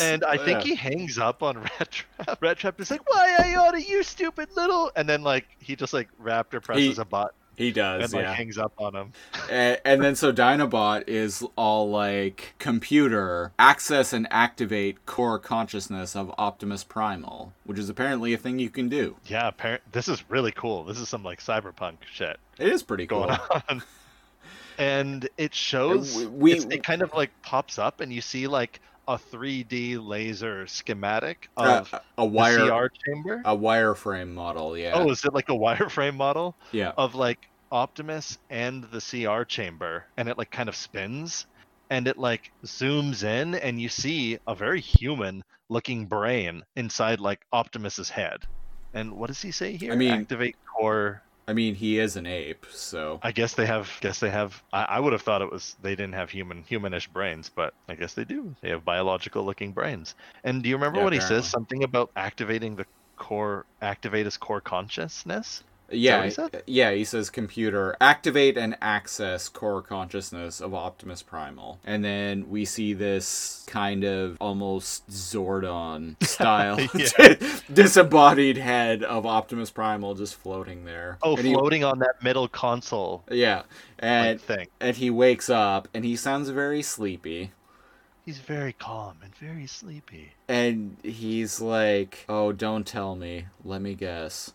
And 0.00 0.24
I 0.24 0.38
think 0.38 0.62
he 0.62 0.74
hangs 0.74 1.18
up 1.18 1.42
on 1.42 1.56
Rattrap. 1.64 2.36
Rat 2.40 2.58
Trap 2.58 2.80
is 2.80 2.90
like, 2.90 3.08
"Why 3.10 3.36
Iota, 3.40 3.82
you 3.82 4.02
stupid 4.02 4.48
little," 4.56 4.90
and 4.96 5.08
then 5.08 5.22
like 5.22 5.46
he 5.58 5.76
just 5.76 5.92
like 5.92 6.08
Raptor 6.22 6.62
presses 6.62 6.96
He- 6.96 7.02
a 7.02 7.04
button 7.04 7.34
he 7.58 7.72
does, 7.72 8.04
and 8.04 8.12
like 8.12 8.22
yeah. 8.22 8.32
hangs 8.34 8.56
up 8.56 8.72
on 8.78 8.94
him. 8.94 9.12
and, 9.50 9.80
and 9.84 10.00
then 10.00 10.14
so 10.14 10.32
Dinobot 10.32 11.08
is 11.08 11.44
all 11.56 11.90
like 11.90 12.54
computer 12.60 13.50
access 13.58 14.12
and 14.12 14.28
activate 14.30 15.04
core 15.06 15.40
consciousness 15.40 16.14
of 16.14 16.32
Optimus 16.38 16.84
Primal, 16.84 17.52
which 17.64 17.76
is 17.76 17.88
apparently 17.88 18.32
a 18.32 18.38
thing 18.38 18.60
you 18.60 18.70
can 18.70 18.88
do. 18.88 19.16
Yeah, 19.26 19.48
apparent. 19.48 19.82
This 19.90 20.06
is 20.06 20.22
really 20.30 20.52
cool. 20.52 20.84
This 20.84 21.00
is 21.00 21.08
some 21.08 21.24
like 21.24 21.40
cyberpunk 21.40 21.96
shit 22.08 22.38
It 22.60 22.68
is 22.68 22.84
pretty 22.84 23.08
cool. 23.08 23.26
going 23.26 23.40
on. 23.68 23.82
And 24.78 25.28
it 25.36 25.52
shows 25.52 26.24
Uh, 26.26 26.30
we- 26.30 26.52
it 26.54 26.84
kind 26.84 27.02
of 27.02 27.12
like 27.12 27.30
pops 27.42 27.76
up 27.76 28.00
and 28.00 28.12
you 28.12 28.20
see 28.20 28.46
like 28.46 28.80
a 29.08 29.16
3D 29.18 29.96
laser 30.06 30.66
schematic 30.66 31.48
Uh, 31.56 31.80
of 31.80 31.92
a 31.94 32.02
the 32.18 32.24
wire, 32.24 32.68
CR 32.68 32.86
chamber. 33.04 33.42
a 33.44 33.56
wireframe 33.56 34.32
model. 34.34 34.76
Yeah. 34.76 34.92
Oh, 34.94 35.10
is 35.10 35.24
it 35.24 35.32
like 35.34 35.48
a 35.48 35.52
wireframe 35.52 36.14
model 36.14 36.54
yeah. 36.72 36.92
of 36.96 37.14
like 37.14 37.48
Optimus 37.72 38.38
and 38.50 38.84
the 38.84 39.00
CR 39.00 39.42
chamber 39.44 40.04
and 40.16 40.28
it 40.28 40.38
like 40.38 40.50
kind 40.50 40.68
of 40.68 40.76
spins 40.76 41.46
and 41.90 42.06
it 42.06 42.18
like 42.18 42.52
zooms 42.64 43.24
in 43.24 43.54
and 43.54 43.80
you 43.80 43.88
see 43.88 44.38
a 44.46 44.54
very 44.54 44.80
human 44.80 45.42
looking 45.70 46.06
brain 46.06 46.62
inside 46.76 47.18
like 47.20 47.40
Optimus's 47.52 48.10
head. 48.10 48.44
And 48.94 49.12
what 49.14 49.26
does 49.28 49.40
he 49.42 49.50
say 49.50 49.76
here? 49.76 49.92
I 49.92 49.96
mean- 49.96 50.12
activate 50.12 50.56
core 50.66 51.22
I 51.48 51.52
mean, 51.52 51.74
he 51.74 51.98
is 51.98 52.14
an 52.16 52.26
ape, 52.26 52.64
so 52.70 53.22
I 53.22 53.32
guess 53.32 53.54
they 53.54 53.66
have. 53.66 53.90
Guess 54.00 54.20
they 54.20 54.30
have. 54.30 54.62
I, 54.72 54.84
I 54.84 55.00
would 55.00 55.12
have 55.12 55.22
thought 55.22 55.42
it 55.42 55.50
was 55.50 55.74
they 55.80 55.96
didn't 55.96 56.14
have 56.14 56.30
human 56.30 56.62
humanish 56.64 57.10
brains, 57.10 57.48
but 57.50 57.74
I 57.88 57.94
guess 57.96 58.14
they 58.14 58.24
do. 58.24 58.54
They 58.62 58.70
have 58.70 58.84
biological 58.84 59.44
looking 59.44 59.72
brains. 59.72 60.14
And 60.44 60.62
do 60.62 60.68
you 60.68 60.76
remember 60.76 61.00
Yeah, 61.00 61.02
what 61.02 61.12
he 61.12 61.20
says? 61.20 61.46
Something 61.46 61.82
about 61.82 62.10
activating 62.16 62.76
the 62.76 62.86
core, 63.16 63.66
activate 63.80 64.26
his 64.26 64.36
core 64.36 64.60
consciousness. 64.60 65.64
Yeah, 65.90 66.26
he 66.28 66.36
yeah. 66.66 66.90
He 66.92 67.04
says 67.04 67.30
computer 67.30 67.96
activate 68.00 68.56
and 68.58 68.76
access 68.82 69.48
core 69.48 69.80
consciousness 69.82 70.60
of 70.60 70.74
Optimus 70.74 71.22
Primal, 71.22 71.78
and 71.84 72.04
then 72.04 72.48
we 72.50 72.64
see 72.64 72.92
this 72.92 73.64
kind 73.66 74.04
of 74.04 74.36
almost 74.40 75.08
Zordon 75.10 76.22
style 76.26 76.76
disembodied 77.72 78.56
head 78.58 79.02
of 79.02 79.26
Optimus 79.26 79.70
Primal 79.70 80.14
just 80.14 80.34
floating 80.36 80.84
there. 80.84 81.18
Oh, 81.22 81.36
And 81.36 81.46
he- 81.46 81.52
floating 81.54 81.84
on 81.84 81.98
that 82.00 82.22
middle 82.22 82.48
console 82.48 83.24
yeah, 83.30 83.62
and 83.98 84.40
thing. 84.40 84.68
and 84.80 84.96
he 84.96 85.10
wakes 85.10 85.48
up 85.50 85.88
and 85.94 86.04
he 86.04 86.16
sounds 86.16 86.48
very 86.50 86.82
sleepy. 86.82 87.52
He's 88.24 88.38
very 88.38 88.74
calm 88.74 89.16
and 89.22 89.34
very 89.36 89.66
sleepy. 89.66 90.32
And 90.48 90.98
he's 91.02 91.62
like, 91.62 92.26
"Oh, 92.28 92.52
don't 92.52 92.86
tell 92.86 93.14
me. 93.16 93.46
Let 93.64 93.80
me 93.80 93.94
guess. 93.94 94.52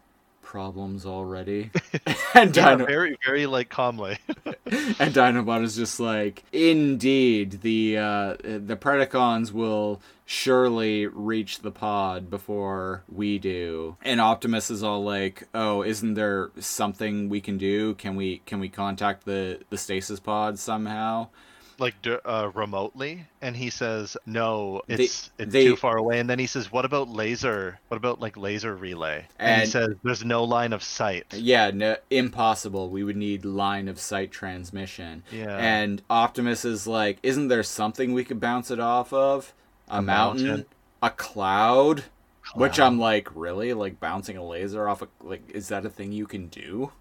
Problems 0.53 1.03
already." 1.03 1.71
and 2.35 2.55
Yeah, 2.55 2.75
Dino- 2.75 2.85
very, 2.85 3.17
very 3.25 3.47
like 3.47 3.69
calmly. 3.69 4.19
and 4.45 5.11
Dinobot 5.11 5.63
is 5.63 5.75
just 5.75 5.99
like, 5.99 6.43
"Indeed, 6.51 7.61
the 7.63 7.97
uh, 7.97 8.35
the 8.43 8.77
Predacons 8.79 9.51
will 9.51 9.99
surely 10.27 11.07
reach 11.07 11.61
the 11.61 11.71
pod 11.71 12.29
before 12.29 13.03
we 13.11 13.39
do." 13.39 13.97
And 14.03 14.21
Optimus 14.21 14.69
is 14.69 14.83
all 14.83 15.03
like, 15.03 15.47
"Oh, 15.55 15.81
isn't 15.81 16.13
there 16.13 16.51
something 16.59 17.29
we 17.29 17.41
can 17.41 17.57
do? 17.57 17.95
Can 17.95 18.15
we 18.15 18.43
can 18.45 18.59
we 18.59 18.69
contact 18.69 19.25
the 19.25 19.59
the 19.71 19.77
stasis 19.79 20.19
pod 20.19 20.59
somehow?" 20.59 21.29
Like 21.79 21.95
uh, 22.25 22.49
remotely, 22.53 23.25
and 23.41 23.55
he 23.55 23.69
says, 23.69 24.15
"No, 24.25 24.81
They- 24.87 24.95
it's 24.95 25.31
it's 25.37 25.51
they- 25.51 25.65
too 25.65 25.75
far 25.75 25.97
away." 25.97 26.19
And 26.19 26.29
then 26.29 26.39
he 26.39 26.47
says, 26.47 26.71
"What 26.71 26.85
about 26.85 27.09
laser? 27.09 27.79
What 27.87 27.97
about 27.97 28.19
like 28.21 28.37
laser 28.37 28.75
relay?" 28.75 29.27
And, 29.39 29.61
he 29.61 29.67
says, 29.67 29.95
"There's 30.03 30.23
no 30.25 30.43
line 30.43 30.73
of 30.73 30.83
sight." 30.83 31.25
Yeah, 31.33 31.71
no, 31.71 31.97
impossible. 32.09 32.89
We 32.89 33.03
would 33.03 33.17
need 33.17 33.45
line 33.45 33.87
of 33.87 33.99
sight 33.99 34.31
transmission. 34.31 35.23
Yeah. 35.31 35.57
And 35.57 36.01
Optimus 36.09 36.65
is 36.65 36.87
like, 36.87 37.19
isn't 37.23 37.47
there 37.47 37.63
something 37.63 38.13
we 38.13 38.23
could 38.23 38.39
bounce 38.39 38.71
it 38.71 38.79
off 38.79 39.11
of? 39.13 39.53
A, 39.89 39.97
A 39.97 40.01
mountain? 40.01 40.47
mountain. 40.47 40.65
A 41.01 41.09
cloud? 41.09 42.03
Which 42.55 42.79
I'm 42.79 42.99
like, 42.99 43.29
really? 43.35 43.73
Like 43.73 43.99
bouncing 43.99 44.37
a 44.37 44.45
laser 44.45 44.87
off 44.87 45.01
a 45.01 45.07
like 45.21 45.49
is 45.49 45.69
that 45.69 45.85
a 45.85 45.89
thing 45.89 46.11
you 46.11 46.25
can 46.27 46.47
do? 46.47 46.91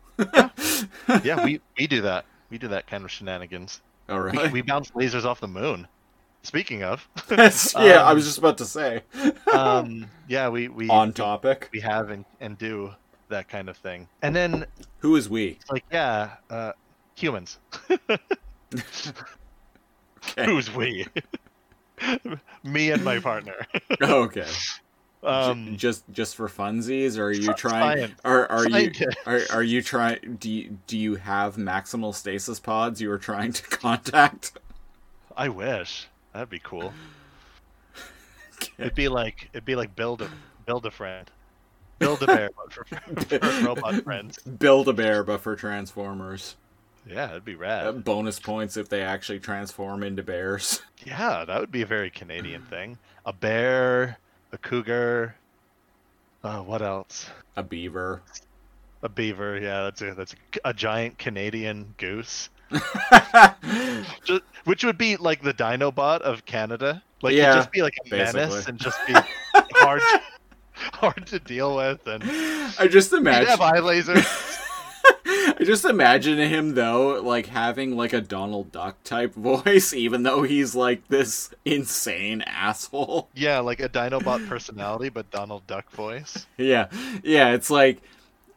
yeah, 1.25 1.45
we 1.45 1.61
we 1.79 1.87
do 1.87 2.01
that. 2.03 2.25
We 2.51 2.59
do 2.59 2.69
that 2.69 2.87
kind 2.87 3.05
of 3.05 3.11
shenanigans. 3.11 3.81
All 4.09 4.23
We, 4.23 4.31
right. 4.31 4.53
we 4.53 4.63
bounce 4.63 4.91
lasers 4.93 5.25
off 5.25 5.41
the 5.41 5.49
moon. 5.49 5.87
Speaking 6.45 6.83
of, 6.83 7.09
yeah, 7.31 8.03
I 8.03 8.11
Um, 8.11 8.15
was 8.17 8.25
just 8.25 8.39
about 8.39 8.59
to 8.59 8.65
say. 8.65 9.03
um, 9.53 10.07
yeah, 10.29 10.49
we 10.49 10.67
we 10.69 10.89
On 10.89 11.13
topic. 11.13 11.69
we 11.73 11.79
have 11.81 12.11
and, 12.11 12.25
and 12.41 12.59
do 12.59 12.91
that 13.29 13.49
kind 13.49 13.69
of 13.69 13.77
thing. 13.77 14.09
And 14.23 14.35
then 14.35 14.67
Who 14.99 15.15
is 15.17 15.29
we? 15.31 15.59
like, 15.71 15.85
yeah, 15.93 16.31
uh, 16.51 16.73
humans. 17.15 17.59
Who's 20.45 20.75
we? 20.75 21.07
Me 22.65 22.91
and 22.91 23.05
my 23.05 23.21
partner. 23.21 23.65
okay. 24.03 24.49
Um, 25.23 25.77
just 25.77 26.05
just 26.11 26.35
for 26.37 26.49
funsies, 26.49 27.17
or 27.17 27.27
are 27.27 27.33
you 27.33 27.53
trying? 27.55 28.13
Are 28.25 28.51
are 28.51 28.69
you 28.69 28.91
are, 29.27 29.41
are 29.53 29.63
you 29.63 29.81
trying? 29.83 30.37
Do 30.41 30.51
you, 30.51 30.79
do 30.87 30.99
you 30.99 31.15
have 31.15 31.57
maximal 31.57 32.15
stasis 32.15 32.59
pods 32.59 33.01
you 33.01 33.11
are 33.13 33.19
trying 33.19 33.53
to 33.53 33.63
contact? 33.69 34.59
I 35.37 35.49
wish 35.49 36.09
that'd 36.33 36.51
be 36.51 36.59
cool. 36.59 36.93
It'd 38.79 38.95
be 38.95 39.09
like 39.09 39.49
it'd 39.53 39.65
be 39.65 39.77
like 39.77 39.95
build 39.97 40.23
a 40.23 40.31
build 40.67 40.87
a 40.87 40.91
friend. 40.91 41.31
Build 41.99 42.23
a 42.23 42.27
bear 42.27 42.51
but 42.57 42.73
for, 42.73 42.85
for 43.39 43.65
robot 43.67 44.03
friends. 44.03 44.39
Build 44.39 44.89
a 44.89 44.93
bear, 44.93 45.23
but 45.23 45.41
for 45.41 45.55
Transformers. 45.55 46.57
Yeah, 47.09 47.31
it'd 47.31 47.45
be 47.45 47.55
Uh, 47.55 47.59
rad. 47.59 48.05
bonus 48.05 48.39
points 48.41 48.77
if 48.77 48.89
they 48.89 49.03
actually 49.03 49.41
transform 49.41 50.03
into 50.03 50.23
bears. 50.23 50.83
Yeah, 51.05 51.45
that 51.45 51.61
would 51.61 51.71
be 51.73 51.83
a 51.83 51.87
very 51.87 52.11
Canadian 52.11 52.63
thing. 52.63 52.99
A 53.27 53.33
bear, 53.33 54.19
a 54.53 54.59
cougar. 54.59 55.35
Uh, 56.45 56.61
what 56.61 56.83
else? 56.83 57.29
A 57.57 57.63
beaver. 57.63 58.23
A 59.03 59.09
beaver. 59.09 59.59
Yeah, 59.59 59.85
that's 59.85 60.03
a 60.03 60.15
that's 60.15 60.35
a, 60.65 60.69
a 60.71 60.75
giant 60.75 61.19
Canadian 61.19 61.95
goose. 61.99 62.51
Just, 64.25 64.43
which 64.65 64.85
would 64.85 64.97
be 64.97 65.17
like 65.17 65.43
the 65.43 65.53
Dinobot 65.53 66.21
of 66.21 66.45
Canada. 66.47 67.03
Like 67.21 67.35
Yeah, 67.35 67.55
just 67.55 67.71
be 67.71 67.83
like 67.83 67.95
a 68.07 68.15
menace 68.15 68.67
and 68.67 68.79
just 68.79 68.99
be 69.07 69.13
hard 69.75 70.01
hard 70.75 71.27
to 71.27 71.39
deal 71.39 71.77
with 71.77 72.07
and 72.07 72.23
I 72.79 72.89
just 72.89 73.13
imagine. 73.13 73.49
have 73.49 73.61
eye 73.61 73.79
lasers. 73.79 74.52
I 75.63 75.65
just 75.65 75.85
imagine 75.85 76.39
him 76.39 76.75
though, 76.75 77.23
like 77.23 77.47
having 77.47 77.97
like 77.97 78.13
a 78.13 78.21
Donald 78.21 78.73
Duck 78.73 79.01
type 79.05 79.33
voice, 79.37 79.95
even 79.95 80.25
though 80.25 80.43
he's 80.43 80.75
like 80.75 81.07
this 81.07 81.55
insane 81.65 82.43
asshole. 82.43 83.29
yeah, 83.33 83.61
like 83.61 83.79
a 83.79 83.89
Dinobot 83.89 84.49
personality, 84.49 85.09
but 85.09 85.31
Donald 85.31 85.65
Duck 85.69 85.89
voice. 85.93 86.49
Yeah, 86.59 86.89
yeah. 87.23 87.53
It's 87.53 87.71
like, 87.71 88.03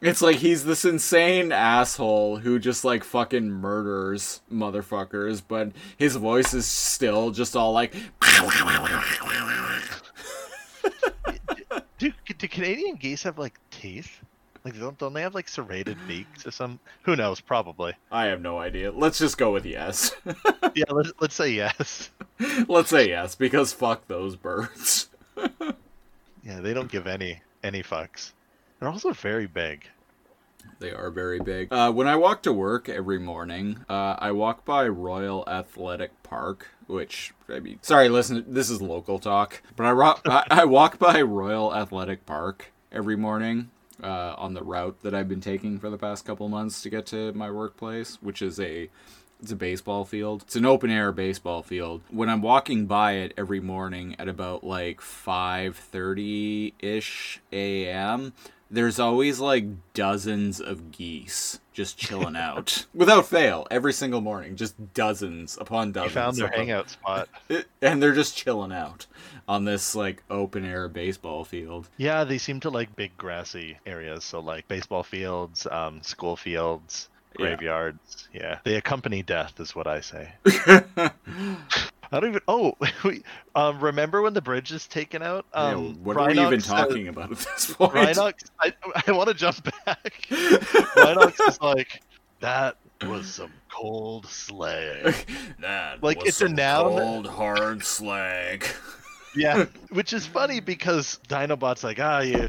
it's 0.00 0.20
like 0.20 0.38
he's 0.38 0.64
this 0.64 0.84
insane 0.84 1.52
asshole 1.52 2.38
who 2.38 2.58
just 2.58 2.84
like 2.84 3.04
fucking 3.04 3.52
murders 3.52 4.40
motherfuckers, 4.52 5.40
but 5.46 5.70
his 5.96 6.16
voice 6.16 6.54
is 6.54 6.66
still 6.66 7.30
just 7.30 7.54
all 7.54 7.70
like. 7.70 7.94
Do 11.98 12.12
do 12.36 12.48
Canadian 12.48 12.96
geese 12.96 13.22
have 13.22 13.38
like 13.38 13.60
teeth? 13.70 14.22
Like 14.66 14.80
don't 14.80 14.98
don't 14.98 15.12
they 15.12 15.22
have 15.22 15.36
like 15.36 15.48
serrated 15.48 15.96
beaks 16.08 16.44
or 16.44 16.50
some? 16.50 16.80
Who 17.04 17.14
knows? 17.14 17.40
Probably. 17.40 17.92
I 18.10 18.24
have 18.24 18.40
no 18.40 18.58
idea. 18.58 18.90
Let's 18.90 19.16
just 19.16 19.38
go 19.38 19.52
with 19.52 19.64
yes. 19.64 20.10
Yeah, 20.74 20.86
let's 20.90 21.12
let's 21.20 21.36
say 21.36 21.50
yes. 21.50 22.10
Let's 22.66 22.90
say 22.90 23.08
yes 23.08 23.36
because 23.36 23.72
fuck 23.72 24.08
those 24.08 24.34
birds. 24.34 25.08
Yeah, 26.42 26.60
they 26.60 26.74
don't 26.74 26.90
give 26.90 27.08
any 27.08 27.42
any 27.64 27.82
fucks. 27.82 28.32
They're 28.78 28.88
also 28.88 29.12
very 29.12 29.46
big. 29.46 29.84
They 30.78 30.92
are 30.92 31.10
very 31.10 31.40
big. 31.40 31.72
Uh, 31.72 31.90
when 31.90 32.06
I 32.06 32.14
walk 32.14 32.42
to 32.42 32.52
work 32.52 32.88
every 32.88 33.18
morning, 33.18 33.84
uh, 33.88 34.14
I 34.18 34.30
walk 34.30 34.64
by 34.64 34.86
Royal 34.86 35.42
Athletic 35.48 36.22
Park, 36.22 36.68
which 36.86 37.34
I 37.48 37.58
mean, 37.58 37.80
sorry, 37.82 38.08
listen, 38.08 38.44
this 38.46 38.70
is 38.70 38.80
local 38.80 39.18
talk, 39.18 39.60
but 39.74 39.86
I, 39.86 39.90
ro- 39.90 40.20
I, 40.24 40.44
I 40.50 40.64
walk 40.66 41.00
by 41.00 41.20
Royal 41.20 41.74
Athletic 41.74 42.26
Park 42.26 42.72
every 42.92 43.16
morning 43.16 43.70
uh, 44.02 44.34
on 44.36 44.54
the 44.54 44.62
route 44.62 45.02
that 45.02 45.14
I've 45.14 45.28
been 45.28 45.40
taking 45.40 45.78
for 45.78 45.90
the 45.90 45.98
past 45.98 46.24
couple 46.24 46.48
months 46.48 46.82
to 46.82 46.90
get 46.90 47.06
to 47.06 47.32
my 47.32 47.50
workplace, 47.50 48.18
which 48.20 48.42
is 48.42 48.60
a 48.60 48.88
it's 49.40 49.52
a 49.52 49.56
baseball 49.56 50.06
field. 50.06 50.42
It's 50.42 50.56
an 50.56 50.64
open 50.64 50.90
air 50.90 51.12
baseball 51.12 51.62
field. 51.62 52.00
When 52.10 52.30
I'm 52.30 52.40
walking 52.40 52.86
by 52.86 53.12
it 53.12 53.34
every 53.36 53.60
morning 53.60 54.16
at 54.18 54.28
about 54.28 54.64
like 54.64 55.00
5:30 55.00 56.72
ish 56.78 57.40
a.m., 57.52 58.32
there's 58.70 58.98
always 58.98 59.38
like 59.40 59.64
dozens 59.94 60.60
of 60.60 60.90
geese 60.92 61.60
just 61.72 61.98
chilling 61.98 62.36
out 62.36 62.86
without 62.94 63.26
fail 63.26 63.66
every 63.70 63.92
single 63.92 64.20
morning. 64.20 64.56
Just 64.56 64.74
dozens 64.94 65.56
upon 65.60 65.92
dozens 65.92 66.14
They 66.14 66.14
dozens. 66.14 66.14
found 66.14 66.36
their 66.38 66.46
of 66.46 66.54
hangout 66.54 66.90
spot. 66.90 67.28
and 67.82 68.02
they're 68.02 68.14
just 68.14 68.36
chilling 68.36 68.72
out 68.72 69.06
on 69.46 69.64
this 69.64 69.94
like 69.94 70.22
open 70.30 70.64
air 70.64 70.88
baseball 70.88 71.44
field. 71.44 71.88
Yeah, 71.96 72.24
they 72.24 72.38
seem 72.38 72.60
to 72.60 72.70
like 72.70 72.96
big 72.96 73.16
grassy 73.16 73.78
areas. 73.86 74.24
So 74.24 74.40
like 74.40 74.66
baseball 74.68 75.02
fields, 75.02 75.66
um, 75.70 76.02
school 76.02 76.34
fields, 76.36 77.08
Yeah. 77.38 77.46
graveyards. 77.46 78.28
Yeah, 78.32 78.58
they 78.64 78.74
accompany 78.76 79.22
death, 79.22 79.60
is 79.60 79.74
what 79.76 79.86
I 79.86 80.00
say. 80.00 80.32
I 82.12 82.20
don't 82.20 82.30
even. 82.30 82.40
Oh, 82.48 82.74
we, 83.04 83.22
um, 83.54 83.80
remember 83.80 84.22
when 84.22 84.34
the 84.34 84.42
bridge 84.42 84.72
is 84.72 84.86
taken 84.86 85.22
out? 85.22 85.46
Yeah, 85.54 85.60
Um, 85.74 86.02
what 86.04 86.16
are 86.16 86.26
we 86.28 86.32
even 86.38 86.60
Rhinox 86.60 86.66
talking 86.66 87.08
about 87.08 87.32
at 87.32 87.38
this 87.38 87.72
point? 87.74 87.92
Rhinox, 87.92 88.50
I, 88.60 88.72
I 89.06 89.12
want 89.12 89.28
to 89.28 89.34
jump 89.34 89.62
back. 89.84 90.26
Rhinox 90.30 91.48
is 91.48 91.60
like, 91.60 92.02
that 92.40 92.76
was 93.06 93.34
some 93.34 93.52
cold 93.70 94.26
slag. 94.26 95.14
That 95.60 96.02
Like, 96.02 96.18
was 96.18 96.28
it's 96.28 96.40
a 96.42 96.46
some 96.46 96.54
noun. 96.54 96.98
Cold 96.98 97.26
hard 97.26 97.84
slag. 97.84 98.66
Yeah, 99.34 99.66
which 99.90 100.12
is 100.12 100.26
funny 100.26 100.60
because 100.60 101.18
Dinobot's 101.28 101.84
like, 101.84 101.98
ah, 102.00 102.20
you 102.20 102.48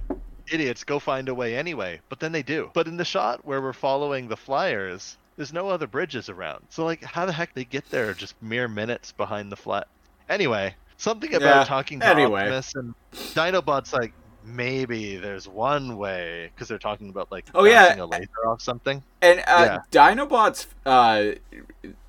idiots, 0.51 0.84
go 0.86 0.99
find 0.99 1.28
a 1.28 1.34
way 1.34 1.58
anyway. 1.58 1.99
But 2.10 2.20
then 2.22 2.32
they 2.32 2.43
do. 2.43 2.72
But 2.74 2.88
in 2.88 2.95
the 2.95 3.03
shot 3.03 3.43
where 3.45 3.62
we're 3.62 3.74
following 3.74 4.28
the 4.30 4.38
flyers, 4.38 5.18
there's 5.38 5.54
no 5.54 5.70
other 5.70 5.88
bridges 5.88 6.30
around. 6.30 6.66
So 6.70 6.84
like, 6.84 7.04
how 7.04 7.26
the 7.26 7.32
heck 7.32 7.54
they 7.54 7.64
get 7.64 7.90
there 7.90 8.14
just 8.14 8.36
mere 8.42 8.68
minutes 8.68 9.14
behind 9.14 9.52
the 9.52 9.56
flat? 9.56 9.88
Anyway, 10.28 10.76
something 10.98 11.34
about 11.34 11.60
Yeah, 11.60 11.64
talking 11.64 12.02
to 12.02 12.08
anyway. 12.08 12.42
Optimus 12.42 12.74
and 12.76 12.94
Dinobot's 13.36 13.94
like, 13.94 14.14
maybe 14.48 15.18
there's 15.18 15.48
one 15.48 15.98
way 15.98 16.50
because 16.54 16.68
they're 16.68 16.78
talking 16.78 17.10
about 17.10 17.32
like 17.32 17.45
Oh, 17.54 17.66
yeah. 17.66 17.95
a 18.02 18.06
laser 18.06 18.48
off 18.48 18.62
something. 18.62 19.04
And 19.22 19.39
uh, 19.41 19.43
Yeah. 19.48 19.80
Dinobot's, 19.91 20.68
uh, 20.86 21.34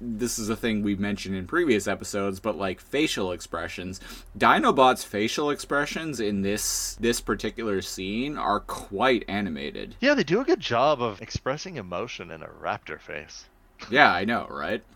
this 0.01 0.39
is 0.39 0.49
a 0.49 0.57
thing 0.57 0.82
we've 0.82 1.01
mentioned 1.01 1.34
in 1.36 1.47
previous 1.47 1.89
episodes, 1.89 2.39
but 2.41 2.57
like 2.57 2.80
facial 2.80 3.32
expressions, 3.32 4.01
Dinobot's 4.39 5.05
facial 5.05 5.51
expressions 5.51 6.20
in 6.20 6.43
this 6.43 6.97
this 7.01 7.20
particular 7.20 7.82
scene 7.82 8.39
are 8.39 8.61
quite 8.61 9.24
animated. 9.28 9.97
Yeah, 10.01 10.14
they 10.14 10.24
do 10.24 10.41
a 10.41 10.45
good 10.45 10.61
job 10.61 11.03
of 11.03 11.20
expressing 11.20 11.76
emotion 11.76 12.30
in 12.30 12.43
a 12.43 12.49
raptor 12.49 13.01
face. 13.01 13.47
Yeah, 13.91 14.12
I 14.12 14.24
know, 14.24 14.47
right? 14.51 14.82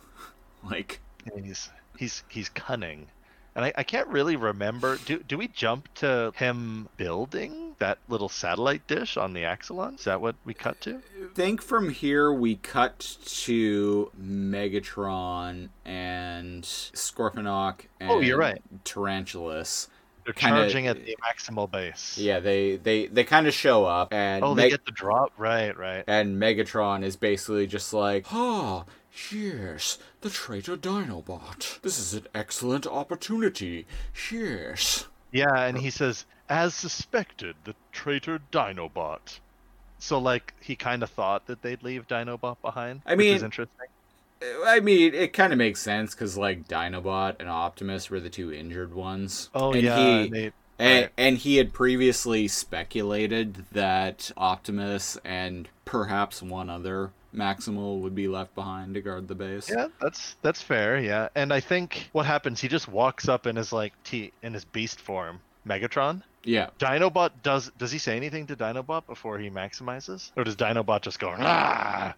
Like, 0.64 1.00
he's 1.42 1.70
he's 1.98 2.22
he's 2.28 2.48
cunning 2.48 3.08
and 3.54 3.64
I, 3.64 3.72
I 3.76 3.82
can't 3.82 4.08
really 4.08 4.36
remember 4.36 4.98
do 5.04 5.18
do 5.26 5.36
we 5.38 5.48
jump 5.48 5.92
to 5.96 6.32
him 6.36 6.88
building 6.96 7.74
that 7.78 7.98
little 8.08 8.28
satellite 8.28 8.86
dish 8.86 9.16
on 9.16 9.32
the 9.32 9.42
axalon? 9.42 9.98
Is 9.98 10.04
that 10.04 10.20
what 10.20 10.36
we 10.44 10.54
cut 10.54 10.80
to? 10.82 10.96
I 11.20 11.34
think 11.34 11.60
from 11.62 11.88
here 11.90 12.32
we 12.32 12.56
cut 12.56 13.16
to 13.24 14.10
Megatron 14.20 15.68
and 15.84 16.62
Scorponok 16.64 17.80
and 18.00 18.10
Oh, 18.10 18.20
you're 18.20 18.38
right. 18.38 18.62
Tarantulas. 18.84 19.88
they're 20.24 20.32
Kinda- 20.34 20.60
charging 20.60 20.86
at 20.86 21.04
the 21.04 21.16
maximal 21.22 21.68
base. 21.70 22.16
Yeah, 22.16 22.38
they 22.40 22.76
they 22.76 23.06
they 23.08 23.24
kind 23.24 23.46
of 23.48 23.54
show 23.54 23.84
up 23.84 24.12
and 24.12 24.44
oh 24.44 24.54
Meg- 24.54 24.64
they 24.64 24.70
get 24.70 24.84
the 24.84 24.92
drop. 24.92 25.32
Right 25.36 25.76
right. 25.76 26.04
and 26.06 26.40
Megatron 26.40 27.02
is 27.02 27.16
basically 27.16 27.66
just 27.66 27.92
like, 27.92 28.26
"Ah, 28.32 28.84
yes, 29.30 29.98
the 30.20 30.30
traitor 30.30 30.76
Dinobot. 30.76 31.80
This 31.82 31.98
is 31.98 32.14
an 32.14 32.26
excellent 32.34 32.86
opportunity. 32.86 33.86
Yes." 34.30 35.06
yeah 35.34 35.62
and 35.64 35.78
he 35.78 35.88
says 35.88 36.26
as 36.50 36.74
suspected 36.74 37.56
the 37.64 37.74
traitor 37.90 38.38
dinobot 38.52 39.38
so 39.98 40.18
like 40.18 40.52
he 40.60 40.76
kind 40.76 41.02
of 41.02 41.08
thought 41.08 41.46
that 41.46 41.62
they'd 41.62 41.82
leave 41.82 42.06
dinobot 42.06 42.56
behind 42.60 43.00
I 43.06 43.14
which 43.14 43.26
is 43.28 43.40
mean- 43.40 43.44
interesting 43.46 43.86
I 44.66 44.80
mean, 44.80 45.14
it 45.14 45.32
kind 45.32 45.52
of 45.52 45.58
makes 45.58 45.80
sense 45.80 46.14
because 46.16 46.36
like 46.36 46.66
Dinobot 46.66 47.36
and 47.38 47.48
Optimus 47.48 48.10
were 48.10 48.18
the 48.18 48.28
two 48.28 48.52
injured 48.52 48.92
ones. 48.92 49.48
oh 49.54 49.72
and 49.72 49.82
yeah 49.82 50.22
he, 50.24 50.28
they, 50.28 50.52
And, 50.80 51.02
Right. 51.04 51.10
and 51.16 51.38
he 51.38 51.58
had 51.58 51.72
previously 51.72 52.48
speculated 52.48 53.64
that 53.70 54.32
Optimus 54.36 55.16
and 55.24 55.68
perhaps 55.92 56.42
one 56.42 56.70
other 56.70 57.10
Maximal 57.34 58.00
would 58.00 58.14
be 58.14 58.26
left 58.26 58.54
behind 58.54 58.94
to 58.94 59.02
guard 59.02 59.28
the 59.28 59.34
base. 59.34 59.70
Yeah, 59.70 59.88
that's 60.00 60.36
that's 60.40 60.62
fair. 60.62 60.98
Yeah, 60.98 61.28
and 61.34 61.52
I 61.52 61.60
think 61.60 62.08
what 62.12 62.24
happens, 62.24 62.60
he 62.60 62.68
just 62.68 62.88
walks 62.88 63.28
up 63.28 63.46
in 63.46 63.56
his 63.56 63.74
like 63.74 63.92
T 64.02 64.32
in 64.42 64.54
his 64.54 64.64
beast 64.64 65.00
form, 65.00 65.40
Megatron. 65.66 66.22
Yeah. 66.44 66.70
Dinobot 66.78 67.30
does 67.42 67.70
does 67.78 67.92
he 67.92 67.98
say 67.98 68.16
anything 68.16 68.46
to 68.46 68.56
Dinobot 68.56 69.06
before 69.06 69.38
he 69.38 69.50
maximizes, 69.50 70.30
or 70.34 70.44
does 70.44 70.56
Dinobot 70.56 71.02
just 71.02 71.20
go 71.20 71.34
ah, 71.38 72.14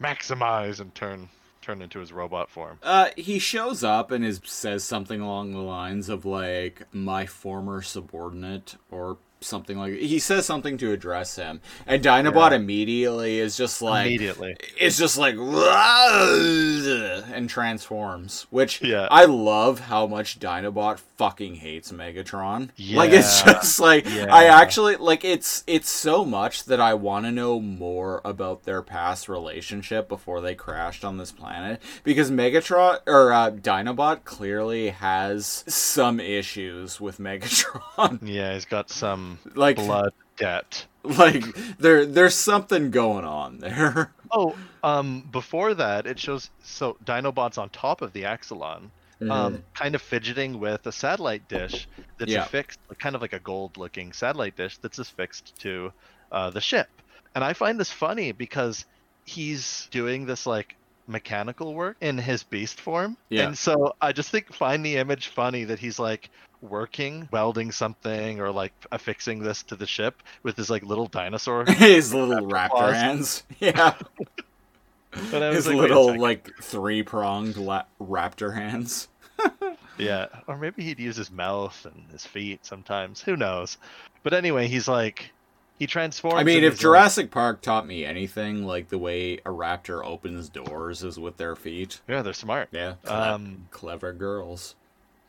maximize 0.00 0.78
and 0.78 0.94
turn 0.94 1.28
turn 1.62 1.82
into 1.82 1.98
his 1.98 2.12
robot 2.12 2.48
form? 2.48 2.78
Uh, 2.80 3.08
he 3.16 3.40
shows 3.40 3.82
up 3.82 4.12
and 4.12 4.24
is 4.24 4.40
says 4.44 4.84
something 4.84 5.20
along 5.20 5.50
the 5.50 5.58
lines 5.58 6.08
of 6.08 6.24
like 6.24 6.82
my 6.92 7.26
former 7.26 7.82
subordinate 7.82 8.76
or 8.88 9.18
something 9.40 9.76
like 9.78 9.92
he 9.94 10.18
says 10.18 10.46
something 10.46 10.78
to 10.78 10.92
address 10.92 11.36
him 11.36 11.60
and 11.86 12.02
Dinobot 12.02 12.50
Yeah. 12.50 12.56
immediately 12.56 13.38
is 13.38 13.56
just 13.56 13.82
like 13.82 14.06
Immediately. 14.06 14.56
it's 14.78 14.96
just 14.98 15.18
like 15.18 15.36
and 17.34 17.48
transforms 17.48 18.46
which 18.50 18.80
Yeah. 18.82 19.08
i 19.10 19.24
love 19.24 19.80
how 19.80 20.06
much 20.06 20.38
dinobot 20.38 20.98
fucking 21.16 21.56
hates 21.56 21.92
megatron 21.92 22.70
like 22.94 23.10
it's 23.12 23.42
just 23.42 23.78
like 23.80 24.06
Yeah. 24.08 24.26
i 24.34 24.44
actually 24.44 24.96
like 24.96 25.24
it's 25.24 25.64
it's 25.66 25.88
so 25.90 26.24
much 26.24 26.64
that 26.64 26.80
i 26.80 26.94
want 26.94 27.24
to 27.26 27.32
know 27.32 27.60
more 27.60 28.20
about 28.24 28.64
their 28.64 28.82
past 28.82 29.28
relationship 29.28 30.08
before 30.08 30.40
they 30.40 30.54
crashed 30.54 31.04
on 31.04 31.18
this 31.18 31.32
planet 31.32 31.80
because 32.04 32.30
megatron 32.30 32.98
or 33.06 33.32
uh, 33.32 33.50
dinobot 33.50 34.24
clearly 34.24 34.90
has 34.90 35.64
some 35.66 36.20
issues 36.20 37.00
with 37.00 37.18
megatron 37.18 38.18
Yeah, 38.22 38.54
he's 38.54 38.64
got 38.64 38.90
some 38.90 39.25
like 39.54 39.76
blood 39.76 40.12
debt. 40.36 40.86
like 41.02 41.44
there 41.78 42.04
there's 42.06 42.34
something 42.34 42.90
going 42.90 43.24
on 43.24 43.58
there. 43.58 44.12
Oh, 44.32 44.56
um, 44.82 45.22
before 45.30 45.72
that, 45.74 46.04
it 46.08 46.18
shows 46.18 46.50
so 46.64 46.96
Dinobot's 47.04 47.58
on 47.58 47.68
top 47.70 48.02
of 48.02 48.12
the 48.12 48.24
Axalon, 48.24 48.90
Mm-hmm. 49.20 49.30
um, 49.30 49.62
kind 49.72 49.94
of 49.94 50.02
fidgeting 50.02 50.58
with 50.58 50.84
a 50.86 50.92
satellite 50.92 51.48
dish 51.48 51.86
that's 52.18 52.32
Yeah. 52.32 52.42
affixed, 52.44 52.80
kind 52.98 53.14
of 53.14 53.22
like 53.22 53.32
a 53.32 53.38
gold-looking 53.38 54.12
satellite 54.12 54.56
dish 54.56 54.76
that's 54.78 54.98
affixed 54.98 55.58
to 55.60 55.92
uh, 56.32 56.50
the 56.50 56.60
ship. 56.60 56.88
And 57.36 57.42
I 57.44 57.52
find 57.52 57.78
this 57.80 57.90
funny 57.90 58.32
because 58.32 58.84
he's 59.24 59.86
doing 59.92 60.26
this 60.26 60.44
like 60.44 60.74
mechanical 61.06 61.72
work 61.72 61.96
in 62.00 62.18
his 62.18 62.42
beast 62.42 62.80
form. 62.80 63.16
Yeah. 63.28 63.46
And 63.46 63.56
so 63.56 63.94
I 64.02 64.10
just 64.12 64.30
think 64.30 64.52
find 64.52 64.84
the 64.84 64.96
image 64.96 65.28
funny 65.28 65.64
that 65.64 65.78
he's 65.78 65.98
like 65.98 66.28
working, 66.62 67.28
welding 67.32 67.70
something 67.72 68.40
or 68.40 68.50
like 68.50 68.72
affixing 68.92 69.40
this 69.40 69.62
to 69.64 69.76
the 69.76 69.86
ship 69.86 70.22
with 70.42 70.56
his 70.56 70.70
like 70.70 70.82
little 70.84 71.06
dinosaur. 71.06 71.64
His 71.68 72.12
little 72.14 72.46
raptor 72.50 72.70
claws. 72.70 72.94
hands. 72.94 73.42
Yeah. 73.60 73.94
But 75.30 75.42
I 75.42 75.48
was 75.48 75.56
His 75.64 75.68
like, 75.68 75.76
little 75.76 76.18
like 76.20 76.50
three 76.60 77.02
pronged 77.02 77.56
la- 77.56 77.84
raptor 78.00 78.54
hands. 78.54 79.08
Yeah, 79.98 80.26
or 80.46 80.58
maybe 80.58 80.82
he'd 80.82 80.98
use 80.98 81.16
his 81.16 81.30
mouth 81.30 81.86
and 81.86 82.04
his 82.12 82.26
feet 82.26 82.66
sometimes. 82.66 83.22
Who 83.22 83.34
knows? 83.36 83.78
But 84.22 84.34
anyway, 84.34 84.68
he's 84.68 84.88
like 84.88 85.30
he 85.78 85.86
transforms. 85.86 86.38
I 86.38 86.42
mean, 86.44 86.58
if 86.58 86.62
he's 86.64 86.70
like- 86.72 86.80
Jurassic 86.80 87.30
Park 87.30 87.62
taught 87.62 87.86
me 87.86 88.04
anything, 88.04 88.66
like 88.66 88.88
the 88.90 88.98
way 88.98 89.34
a 89.38 89.50
raptor 89.50 90.04
opens 90.04 90.50
doors 90.50 91.02
is 91.02 91.18
with 91.18 91.38
their 91.38 91.56
feet. 91.56 92.00
yeah, 92.08 92.20
they're 92.20 92.34
smart. 92.34 92.68
Yeah. 92.72 92.94
Um, 93.06 93.68
clever 93.70 94.12
girls. 94.12 94.74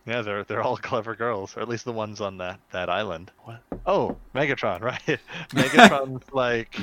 Yeah, 0.08 0.22
they're 0.22 0.44
they're 0.46 0.62
all 0.62 0.78
clever 0.82 1.16
girls, 1.16 1.56
or 1.58 1.62
at 1.62 1.68
least 1.68 1.86
the 1.86 1.92
ones 1.92 2.22
on 2.22 2.38
that 2.38 2.60
that 2.72 2.90
island. 2.90 3.32
What? 3.44 3.62
Oh, 3.86 4.18
Megatron, 4.34 4.82
right? 4.82 5.02
Megatron's 5.50 6.32
like, 6.32 6.80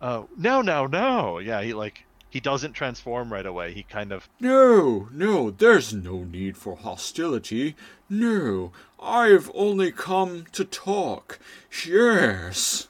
oh 0.00 0.28
no, 0.36 0.62
no, 0.62 0.86
no. 0.86 1.38
Yeah, 1.38 1.60
he 1.62 1.74
like 1.74 2.04
he 2.30 2.40
doesn't 2.40 2.72
transform 2.72 3.32
right 3.32 3.44
away. 3.44 3.74
He 3.74 3.82
kind 3.82 4.12
of 4.12 4.28
No, 4.40 5.08
no, 5.12 5.50
there's 5.50 5.92
no 5.92 6.24
need 6.24 6.56
for 6.56 6.76
hostility. 6.76 7.76
No, 8.08 8.72
I've 9.00 9.50
only 9.54 9.92
come 9.92 10.46
to 10.52 10.64
talk. 10.64 11.38
Yes. 11.86 12.88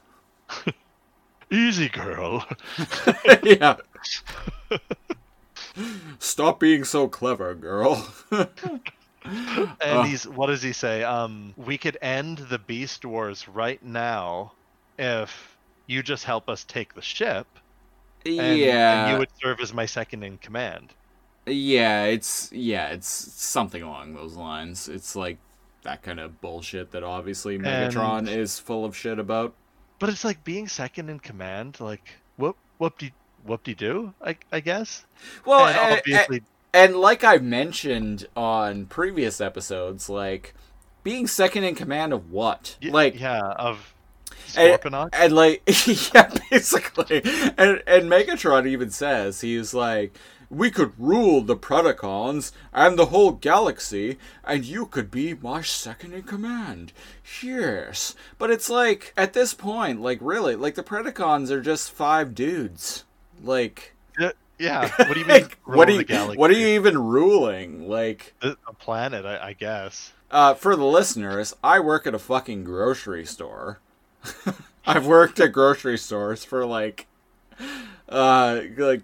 easy 1.51 1.89
girl. 1.89 2.45
yeah. 3.43 3.75
Stop 6.17 6.59
being 6.59 6.83
so 6.83 7.07
clever, 7.07 7.53
girl. 7.55 8.07
And 9.81 10.07
he's 10.07 10.27
what 10.27 10.47
does 10.47 10.61
he 10.61 10.73
say? 10.73 11.03
Um, 11.03 11.53
we 11.57 11.77
could 11.77 11.97
end 12.01 12.37
the 12.37 12.59
Beast 12.59 13.05
Wars 13.05 13.47
right 13.47 13.83
now 13.83 14.53
if 14.97 15.57
you 15.87 16.03
just 16.03 16.23
help 16.23 16.49
us 16.49 16.63
take 16.63 16.93
the 16.93 17.01
ship. 17.01 17.47
And, 18.25 18.57
yeah. 18.57 19.03
and 19.05 19.13
you 19.13 19.19
would 19.19 19.29
serve 19.41 19.59
as 19.61 19.73
my 19.73 19.85
second 19.85 20.23
in 20.23 20.37
command. 20.37 20.93
Yeah, 21.45 22.03
it's 22.03 22.51
yeah, 22.51 22.89
it's 22.89 23.07
something 23.07 23.81
along 23.81 24.13
those 24.13 24.35
lines. 24.35 24.87
It's 24.87 25.15
like 25.15 25.37
that 25.83 26.03
kind 26.03 26.19
of 26.19 26.41
bullshit 26.41 26.91
that 26.91 27.03
obviously 27.03 27.57
Megatron 27.57 28.19
And- 28.19 28.29
is 28.29 28.59
full 28.59 28.85
of 28.85 28.95
shit 28.95 29.19
about. 29.19 29.53
But 29.99 30.09
it's 30.09 30.23
like 30.23 30.43
being 30.43 30.67
second 30.67 31.09
in 31.09 31.19
command. 31.19 31.79
Like 31.79 32.09
whoop 32.37 32.57
whoop 32.77 32.97
de 32.97 33.11
whoop 33.45 33.63
de 33.63 33.73
do. 33.73 34.13
I 34.21 34.37
I 34.51 34.59
guess. 34.59 35.05
Well, 35.45 35.65
and 35.67 35.77
a- 35.77 35.81
a- 35.81 35.97
obviously, 35.97 36.41
and 36.73 36.95
like 36.95 37.23
I 37.23 37.37
mentioned 37.37 38.27
on 38.35 38.85
previous 38.85 39.41
episodes, 39.41 40.09
like 40.09 40.53
being 41.03 41.27
second 41.27 41.63
in 41.63 41.75
command 41.75 42.13
of 42.13 42.31
what? 42.31 42.77
y- 42.83 42.89
like 42.91 43.19
yeah, 43.19 43.39
of 43.39 43.93
And- 44.57 44.73
and 45.13 45.33
like 45.33 45.61
yeah, 46.13 46.31
basically. 46.51 47.21
And 47.57 47.81
and 47.87 48.09
Megatron 48.09 48.67
even 48.67 48.89
says 48.91 49.41
he's 49.41 49.73
like 49.73 50.17
we 50.51 50.71
could 50.71 50.93
rule 50.97 51.41
the 51.41 51.55
Predacons 51.55 52.51
and 52.73 52.97
the 52.97 53.05
whole 53.07 53.33
galaxy, 53.33 54.17
and 54.43 54.65
you 54.65 54.87
could 54.87 55.11
be 55.11 55.35
my 55.35 55.61
second 55.61 56.11
in 56.13 56.23
command. 56.23 56.91
Yes. 57.43 58.15
But 58.39 58.49
it's 58.49 58.67
like, 58.67 59.13
at 59.15 59.33
this 59.33 59.53
point, 59.53 60.01
like, 60.01 60.17
really, 60.19 60.55
like, 60.55 60.73
the 60.73 60.81
Predacons 60.81 61.51
are 61.51 61.61
just 61.61 61.91
five 61.91 62.33
dudes. 62.33 63.03
Like, 63.43 63.93
Yeah. 64.59 64.91
What 64.97 65.13
do 65.13 65.19
you 65.21 65.25
mean? 65.25 65.41
like, 65.41 65.57
what, 65.65 65.89
you, 65.89 66.05
what 66.35 66.51
are 66.51 66.53
you 66.53 66.67
even 66.67 66.97
ruling? 66.97 67.87
Like, 67.87 68.33
A 68.43 68.73
planet, 68.73 69.25
I, 69.25 69.49
I 69.49 69.53
guess. 69.53 70.13
uh, 70.29 70.53
for 70.53 70.75
the 70.75 70.85
listeners, 70.85 71.55
I 71.63 71.79
work 71.79 72.05
at 72.05 72.13
a 72.13 72.19
fucking 72.19 72.63
grocery 72.65 73.25
store. 73.25 73.79
I've 74.85 75.07
worked 75.07 75.39
at 75.39 75.53
grocery 75.53 75.97
stores 75.97 76.43
for 76.43 76.65
like, 76.65 77.07
uh, 78.09 78.61
like 78.77 79.03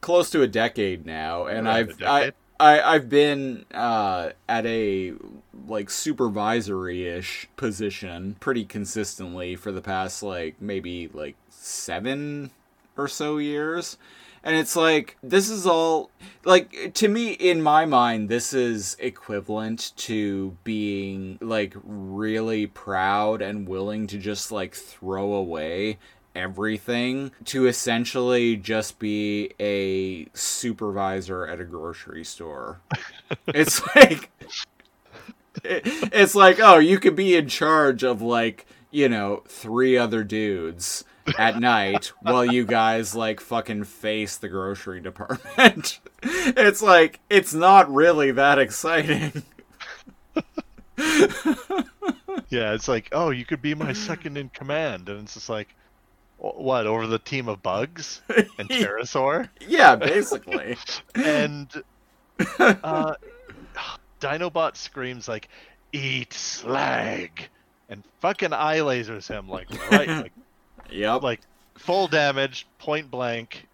close 0.00 0.30
to 0.30 0.42
a 0.42 0.46
decade 0.46 1.04
now, 1.06 1.46
and 1.46 1.66
a 1.66 1.70
I've 1.70 2.02
I, 2.02 2.32
I 2.60 2.80
I've 2.82 3.08
been 3.08 3.64
uh 3.74 4.30
at 4.48 4.64
a 4.66 5.12
like 5.68 5.90
supervisory 5.90 7.06
ish 7.06 7.48
position 7.56 8.36
pretty 8.40 8.64
consistently 8.64 9.56
for 9.56 9.72
the 9.72 9.80
past 9.82 10.22
like 10.22 10.56
maybe 10.60 11.08
like 11.12 11.36
seven 11.50 12.50
or 12.96 13.08
so 13.08 13.38
years. 13.38 13.98
And 14.44 14.54
it's 14.56 14.76
like, 14.76 15.16
this 15.22 15.48
is 15.48 15.66
all, 15.66 16.10
like, 16.44 16.92
to 16.94 17.08
me, 17.08 17.32
in 17.32 17.62
my 17.62 17.86
mind, 17.86 18.28
this 18.28 18.52
is 18.52 18.94
equivalent 19.00 19.92
to 19.96 20.56
being, 20.64 21.38
like, 21.40 21.74
really 21.82 22.66
proud 22.66 23.40
and 23.40 23.66
willing 23.66 24.06
to 24.08 24.18
just, 24.18 24.52
like, 24.52 24.74
throw 24.74 25.32
away 25.32 25.98
everything 26.34 27.30
to 27.46 27.66
essentially 27.66 28.54
just 28.56 28.98
be 28.98 29.52
a 29.58 30.26
supervisor 30.34 31.46
at 31.46 31.58
a 31.60 31.64
grocery 31.64 32.24
store. 32.24 32.80
it's 33.46 33.80
like, 33.96 34.30
it- 35.64 35.82
it's 36.12 36.34
like, 36.34 36.60
oh, 36.60 36.78
you 36.78 36.98
could 36.98 37.16
be 37.16 37.34
in 37.34 37.48
charge 37.48 38.02
of, 38.02 38.20
like, 38.20 38.66
you 38.90 39.08
know, 39.08 39.42
three 39.48 39.96
other 39.96 40.22
dudes 40.22 41.04
at 41.38 41.58
night 41.58 42.12
while 42.20 42.44
you 42.44 42.64
guys 42.64 43.14
like 43.14 43.40
fucking 43.40 43.84
face 43.84 44.36
the 44.36 44.48
grocery 44.48 45.00
department. 45.00 46.00
it's 46.22 46.82
like 46.82 47.20
it's 47.30 47.54
not 47.54 47.92
really 47.92 48.30
that 48.32 48.58
exciting. 48.58 49.42
Yeah, 52.54 52.74
it's 52.74 52.86
like, 52.86 53.08
oh, 53.10 53.30
you 53.30 53.44
could 53.44 53.62
be 53.62 53.74
my 53.74 53.92
second 53.92 54.36
in 54.36 54.48
command, 54.48 55.08
and 55.08 55.22
it's 55.22 55.34
just 55.34 55.48
like, 55.48 55.74
what 56.38 56.86
over 56.86 57.06
the 57.06 57.18
team 57.18 57.48
of 57.48 57.62
bugs 57.62 58.22
and 58.28 58.68
terrorsaur, 58.68 59.48
yeah, 59.66 59.96
basically. 59.96 60.76
and 61.14 61.68
uh, 62.58 63.14
Dinobot 64.20 64.76
screams 64.76 65.26
like, 65.26 65.48
"Eat 65.92 66.32
slag," 66.32 67.48
and 67.88 68.04
fucking 68.20 68.52
eye 68.52 68.78
lasers 68.78 69.26
him 69.26 69.48
like 69.48 69.68
right, 69.90 70.08
like, 70.08 70.32
Yep. 70.94 71.22
like 71.22 71.40
full 71.76 72.08
damage, 72.08 72.66
point 72.78 73.10
blank. 73.10 73.66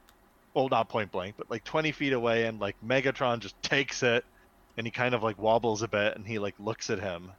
Well, 0.54 0.68
not 0.68 0.88
point 0.88 1.12
blank, 1.12 1.36
but 1.36 1.50
like 1.50 1.62
20 1.62 1.92
feet 1.92 2.12
away, 2.12 2.46
and 2.46 2.58
like 2.58 2.76
Megatron 2.84 3.38
just 3.38 3.60
takes 3.62 4.02
it, 4.02 4.24
and 4.76 4.86
he 4.86 4.90
kind 4.90 5.14
of 5.14 5.22
like 5.22 5.38
wobbles 5.38 5.82
a 5.82 5.88
bit, 5.88 6.16
and 6.16 6.26
he 6.26 6.38
like 6.38 6.54
looks 6.58 6.90
at 6.90 6.98
him, 6.98 7.30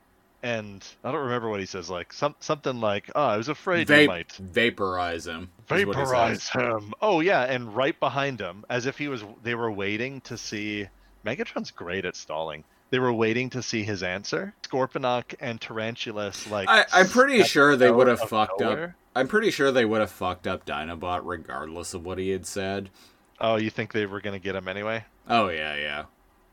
and 0.43 0.86
I 1.03 1.11
don't 1.11 1.21
remember 1.21 1.49
what 1.49 1.59
he 1.59 1.65
says, 1.65 1.89
like 1.89 2.13
some 2.13 2.36
something 2.39 2.79
like, 2.79 3.11
"Oh, 3.15 3.25
I 3.25 3.38
was 3.38 3.49
afraid 3.49 3.89
you 3.89 4.07
might 4.07 4.32
vaporize 4.34 5.27
him. 5.27 5.49
is 5.65 5.69
what 5.69 5.95
he 5.95 6.03
vaporize 6.03 6.49
him." 6.49 6.93
Oh 7.01 7.19
yeah, 7.19 7.43
and 7.43 7.75
right 7.75 7.99
behind 7.99 8.39
him, 8.39 8.65
as 8.69 8.86
if 8.86 8.97
he 8.97 9.07
was, 9.07 9.23
they 9.43 9.55
were 9.55 9.71
waiting 9.71 10.21
to 10.21 10.38
see. 10.38 10.88
Megatron's 11.25 11.69
great 11.69 12.05
at 12.05 12.15
stalling. 12.15 12.63
They 12.91 12.99
were 12.99 13.11
waiting 13.13 13.49
to 13.51 13.61
see 13.63 13.83
his 13.83 14.03
answer. 14.03 14.53
Scorponok 14.63 15.33
and 15.39 15.59
Tarantulas, 15.59 16.45
like 16.51 16.69
I, 16.69 16.85
I'm 16.93 17.07
pretty 17.07 17.41
sure 17.43 17.75
they 17.75 17.89
would 17.91 18.07
have 18.07 18.19
fucked 18.19 18.61
up. 18.61 18.71
nowhere. 18.71 18.95
I'm 19.15 19.27
pretty 19.27 19.49
sure 19.51 19.71
they 19.71 19.85
would 19.85 19.99
have 20.01 20.11
fucked 20.11 20.45
up 20.47 20.65
Dinobot 20.65 21.21
regardless 21.23 21.93
of 21.93 22.05
what 22.05 22.17
he 22.17 22.29
had 22.29 22.45
said. 22.45 22.89
Oh, 23.39 23.55
you 23.55 23.69
think 23.69 23.91
they 23.93 24.05
were 24.05 24.21
gonna 24.21 24.39
get 24.39 24.55
him 24.55 24.67
anyway? 24.67 25.03
Oh 25.29 25.47
yeah, 25.49 25.75
yeah. 25.75 26.03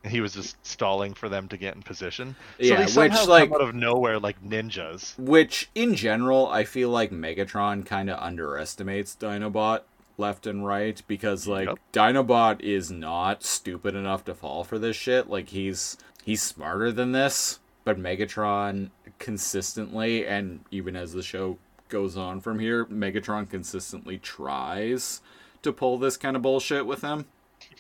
He 0.09 0.21
was 0.21 0.33
just 0.33 0.65
stalling 0.65 1.13
for 1.13 1.29
them 1.29 1.49
to 1.49 1.57
get 1.57 1.75
in 1.75 1.83
position. 1.83 2.37
so 2.61 2.65
Yeah, 2.67 2.85
they 2.85 3.09
which, 3.09 3.27
like- 3.27 3.51
out 3.53 3.61
of 3.61 3.75
nowhere 3.75 4.19
like 4.21 4.41
ninjas. 4.43 5.19
Which, 5.19 5.69
in 5.75 5.97
general, 5.97 6.47
I 6.49 6.63
feel 6.65 6.89
like 6.91 7.11
Megatron 7.11 7.85
kind 7.85 8.09
of 8.09 8.19
underestimates 8.21 9.17
Dinobot 9.21 9.81
left 10.17 10.47
and 10.47 10.65
right 10.67 11.01
because, 11.09 11.47
like, 11.49 11.69
Yep. 11.69 11.79
Dinobot 11.93 12.61
is 12.61 12.91
not 12.93 13.43
stupid 13.45 13.95
enough 13.97 14.25
to 14.27 14.35
fall 14.35 14.63
for 14.65 14.79
this 14.79 14.97
shit. 14.97 15.29
Like, 15.29 15.49
he's 15.51 15.97
he's 16.23 16.43
smarter 16.43 16.93
than 16.93 17.13
this, 17.13 17.59
but 17.85 17.99
Megatron 17.99 18.91
consistently, 19.19 20.27
and 20.27 20.61
even 20.71 20.97
as 20.97 21.13
the 21.13 21.23
show 21.23 21.59
goes 21.89 22.17
on 22.17 22.41
from 22.41 22.59
here, 22.59 22.85
Megatron 22.87 23.49
consistently 23.49 24.19
tries 24.19 25.21
to 25.63 25.73
pull 25.73 25.99
this 25.99 26.17
kind 26.17 26.37
of 26.37 26.43
bullshit 26.43 26.87
with 26.87 27.03
him. 27.03 27.27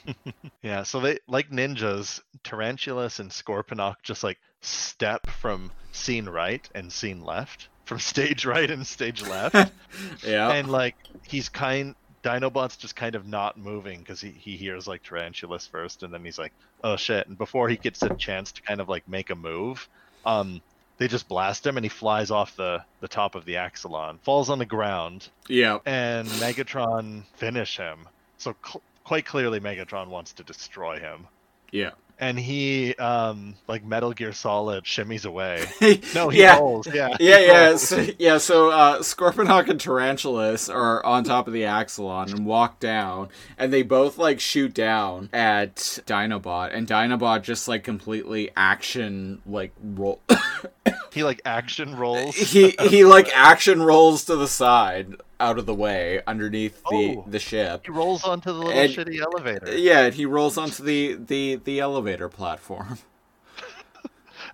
Yeah, 0.62 0.82
so 0.82 1.01
they 1.01 1.18
like 1.28 1.51
ninjas, 1.51 2.20
Tarantulas 2.43 3.20
and 3.20 3.30
Scorponok 3.30 3.97
just 4.03 4.24
like 4.24 4.39
step 4.61 5.26
from 5.28 5.70
scene 5.93 6.28
right 6.28 6.68
and 6.74 6.93
scene 6.93 7.22
left 7.22 7.68
from 7.84 7.99
stage 7.99 8.45
right 8.45 8.70
and 8.70 8.86
stage 8.86 9.22
left. 9.22 9.72
yeah. 10.26 10.51
and 10.51 10.68
like 10.68 10.97
he's 11.26 11.49
kind 11.49 11.95
Dinobot's 12.29 12.76
just 12.76 12.95
kind 12.95 13.14
of 13.14 13.26
not 13.26 13.57
moving 13.57 14.01
because 14.01 14.20
he, 14.20 14.31
he 14.31 14.57
hears 14.57 14.87
like 14.87 15.03
Tarantulas 15.03 15.66
first 15.66 16.03
and 16.03 16.12
then 16.12 16.24
he's 16.24 16.39
like, 16.39 16.53
oh 16.85 16.97
shit. 16.97 17.26
And 17.26 17.39
before 17.39 17.68
he 17.68 17.76
gets 17.76 18.03
a 18.03 18.14
chance 18.14 18.53
to 18.53 18.62
kind 18.62 18.81
of 18.81 18.89
like 18.89 19.09
make 19.09 19.31
a 19.31 19.35
move, 19.35 19.89
um 20.26 20.61
they 20.99 21.09
just 21.09 21.29
blast 21.29 21.64
him 21.64 21.76
and 21.76 21.85
he 21.85 21.89
flies 21.89 22.31
off 22.31 22.57
the, 22.57 22.83
the 23.01 23.09
top 23.09 23.37
of 23.37 23.45
the 23.45 23.55
Axalon, 23.55 24.18
falls 24.20 24.51
on 24.51 24.59
the 24.59 24.66
ground, 24.66 25.29
yeah. 25.49 25.79
and 25.87 26.29
Megatron 26.29 27.22
finish 27.37 27.76
him. 27.76 28.01
So 28.37 28.55
cl- 28.66 28.83
quite 29.05 29.24
clearly 29.24 29.61
Megatron 29.61 30.09
wants 30.09 30.33
to 30.35 30.43
destroy 30.43 30.99
him. 30.99 31.29
Yeah. 31.70 31.93
And 32.20 32.38
he 32.38 32.94
um 32.96 33.54
like 33.68 33.84
Metal 33.84 34.12
Gear 34.12 34.32
Solid 34.32 34.84
shimmies 34.84 35.24
away. 35.24 35.66
No, 36.14 36.28
he 36.28 36.40
yeah. 36.40 36.58
rolls. 36.58 36.86
Yeah. 36.92 37.16
Yeah, 37.20 37.38
yeah, 37.38 37.76
so, 37.76 38.06
yeah. 38.18 38.38
So 38.38 38.70
uh, 38.70 38.98
Scorponok 39.00 39.68
and 39.68 39.80
Tarantulas 39.80 40.68
are 40.68 41.04
on 41.04 41.24
top 41.24 41.46
of 41.46 41.52
the 41.52 41.62
Axalon 41.62 42.32
and 42.32 42.46
walk 42.46 42.80
down, 42.80 43.28
and 43.56 43.72
they 43.72 43.82
both 43.82 44.18
like 44.18 44.40
shoot 44.40 44.74
down 44.74 45.28
at 45.32 45.76
Dinobot, 46.06 46.74
and 46.74 46.86
Dinobot 46.88 47.42
just 47.42 47.68
like 47.68 47.84
completely 47.84 48.50
action 48.56 49.42
like 49.46 49.72
roll. 49.82 50.20
He 51.12 51.24
like 51.24 51.40
action 51.44 51.96
rolls. 51.96 52.34
he 52.36 52.74
he 52.88 53.04
like 53.04 53.28
action 53.34 53.82
rolls 53.82 54.24
to 54.26 54.36
the 54.36 54.46
side, 54.46 55.16
out 55.41 55.59
of 55.59 55.66
the 55.66 55.74
way, 55.74 56.20
underneath 56.26 56.82
the 56.91 57.16
Oh. 57.18 57.24
the 57.28 57.39
ship. 57.39 57.82
He 57.86 57.91
rolls 57.93 58.24
onto 58.24 58.51
the 58.53 58.59
little 58.59 58.72
And- 58.72 58.93
shitty 58.93 59.20
elevator. 59.20 59.76
Yeah, 59.76 60.07
and 60.07 60.14
he 60.14 60.26
rolls 60.26 60.57
onto 60.59 60.82
the 60.82 61.14
the 61.14 61.57
the 61.57 61.80
elevator 61.80 62.28
platform. 62.28 62.99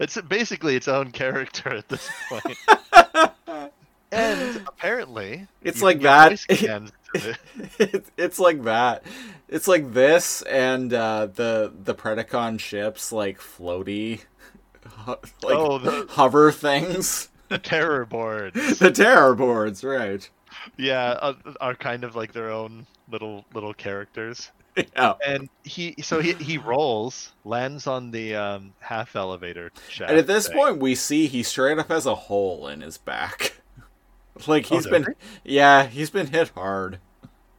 It's 0.00 0.20
basically 0.22 0.74
its 0.74 0.88
own 0.88 1.12
character 1.12 1.68
at 1.72 1.88
this 1.88 2.08
point. 2.28 2.58
and 4.10 4.62
apparently, 4.66 5.46
It's 5.62 5.82
like 5.82 6.00
that. 6.00 6.30
voice 6.30 6.46
commands 6.46 6.92
to 7.14 7.20
the- 7.20 7.38
it, 7.78 8.04
it's 8.16 8.38
like 8.40 8.64
that. 8.64 9.04
It's 9.48 9.68
like 9.68 9.92
this 9.92 10.42
and 10.42 10.92
uh, 10.92 11.26
the 11.26 11.72
the 11.84 11.94
Predacon 11.94 12.58
ships 12.58 13.12
like 13.12 13.38
floaty, 13.38 14.22
ho- 14.86 15.18
like 15.42 15.56
Oh, 15.56 15.78
the- 15.78 16.06
hover 16.10 16.50
things. 16.50 17.28
the 17.48 17.58
terror 17.58 18.04
boards. 18.04 18.78
the 18.80 18.90
terror 18.90 19.34
boards, 19.36 19.84
right? 19.84 20.28
Yeah, 20.76 21.10
uh, 21.20 21.34
are 21.60 21.74
kind 21.74 22.04
of 22.04 22.16
like 22.16 22.32
their 22.32 22.50
own 22.50 22.86
little 23.10 23.44
little 23.54 23.74
characters. 23.74 24.50
Yeah. 24.76 25.14
And 25.24 25.48
he 25.62 25.94
so 26.02 26.20
he 26.20 26.32
he 26.34 26.58
rolls, 26.58 27.32
lands 27.44 27.86
on 27.86 28.10
the 28.10 28.34
um, 28.34 28.72
half 28.80 29.14
elevator 29.14 29.70
shaft. 29.88 30.10
And 30.10 30.18
at 30.18 30.26
this 30.26 30.48
thing. 30.48 30.56
point, 30.56 30.78
we 30.78 30.94
see 30.96 31.26
he 31.28 31.42
straight 31.44 31.78
up 31.78 31.88
has 31.88 32.06
a 32.06 32.14
hole 32.14 32.66
in 32.68 32.80
his 32.80 32.98
back. 32.98 33.60
like 34.48 34.66
Oh, 34.72 34.74
he's 34.74 34.84
does 34.86 34.90
been, 34.90 35.14
yeah, 35.44 35.86
he's 35.86 36.10
been 36.10 36.26
hit 36.26 36.48
hard. 36.50 36.98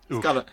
He's 0.09 0.17
Oof. 0.17 0.23
got 0.23 0.35
a, 0.37 0.45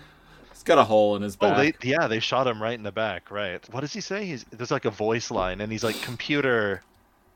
he's 0.53 0.63
got 0.63 0.79
a 0.79 0.85
hole 0.85 1.17
in 1.17 1.23
his 1.23 1.37
Oh, 1.41 1.51
back. 1.51 1.81
they 1.81 1.89
yeah, 1.91 2.07
they 2.07 2.21
shot 2.21 2.47
him 2.47 2.63
right 2.63 2.75
in 2.75 2.85
the 2.85 2.93
back. 2.93 3.31
Right. 3.33 3.61
What 3.73 3.81
does 3.81 3.93
he 3.93 4.01
say? 4.01 4.25
He's 4.27 4.45
there's 4.53 4.71
like 4.71 4.85
a 4.85 4.91
voice 4.91 5.33
line, 5.33 5.61
and 5.61 5.73
he's 5.73 5.83
like, 5.83 6.01
"Computer, 6.03 6.83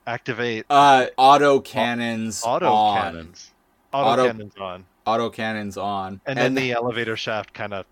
activate 0.06 0.66
Uh, 0.70 1.06
auto 1.16 1.58
cannons 1.60 2.42
auto 2.44 2.72
on. 2.72 3.02
cannons." 3.02 3.50
Auto, 3.92 4.22
Auto- 4.22 4.26
cannons 4.28 4.56
on, 4.60 4.84
Auto 5.07 5.30
cannons 5.30 5.76
on. 5.76 6.20
and 6.26 6.38
then 6.38 6.54
the 6.54 6.72
elevator 6.72 7.16
shaft 7.16 7.54
kind 7.54 7.72
of 7.72 7.86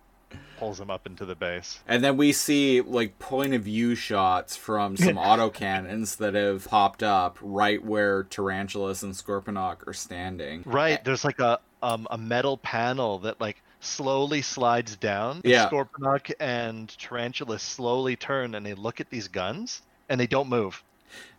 pulls 0.57 0.79
him 0.79 0.89
up 0.89 1.05
into 1.05 1.25
the 1.25 1.35
base. 1.35 1.79
And 1.87 2.03
then 2.03 2.17
we 2.17 2.31
see 2.31 2.81
like 2.81 3.17
point 3.19 3.53
of 3.53 3.63
view 3.63 3.95
shots 3.95 4.55
from 4.55 4.95
some 4.97 5.15
autocannons 5.15 6.17
that 6.17 6.33
have 6.33 6.67
popped 6.67 7.03
up 7.03 7.37
right 7.41 7.83
where 7.83 8.23
Tarantulas 8.23 9.03
and 9.03 9.13
Scorponok 9.13 9.87
are 9.87 9.93
standing. 9.93 10.63
Right. 10.65 11.03
There's 11.03 11.25
like 11.25 11.39
a 11.39 11.59
um 11.83 12.07
a 12.09 12.17
metal 12.17 12.57
panel 12.57 13.19
that 13.19 13.39
like 13.41 13.61
slowly 13.79 14.41
slides 14.41 14.95
down. 14.95 15.41
Yeah. 15.43 15.69
Scorponok 15.69 16.31
and 16.39 16.89
Tarantula 16.97 17.59
slowly 17.59 18.15
turn 18.15 18.55
and 18.55 18.65
they 18.65 18.73
look 18.73 18.99
at 19.01 19.09
these 19.09 19.27
guns 19.27 19.81
and 20.09 20.19
they 20.19 20.27
don't 20.27 20.49
move. 20.49 20.83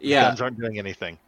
The 0.01 0.09
Yeah, 0.09 0.23
guns 0.29 0.41
aren't 0.41 0.59
doing 0.59 0.79
anything. 0.79 1.19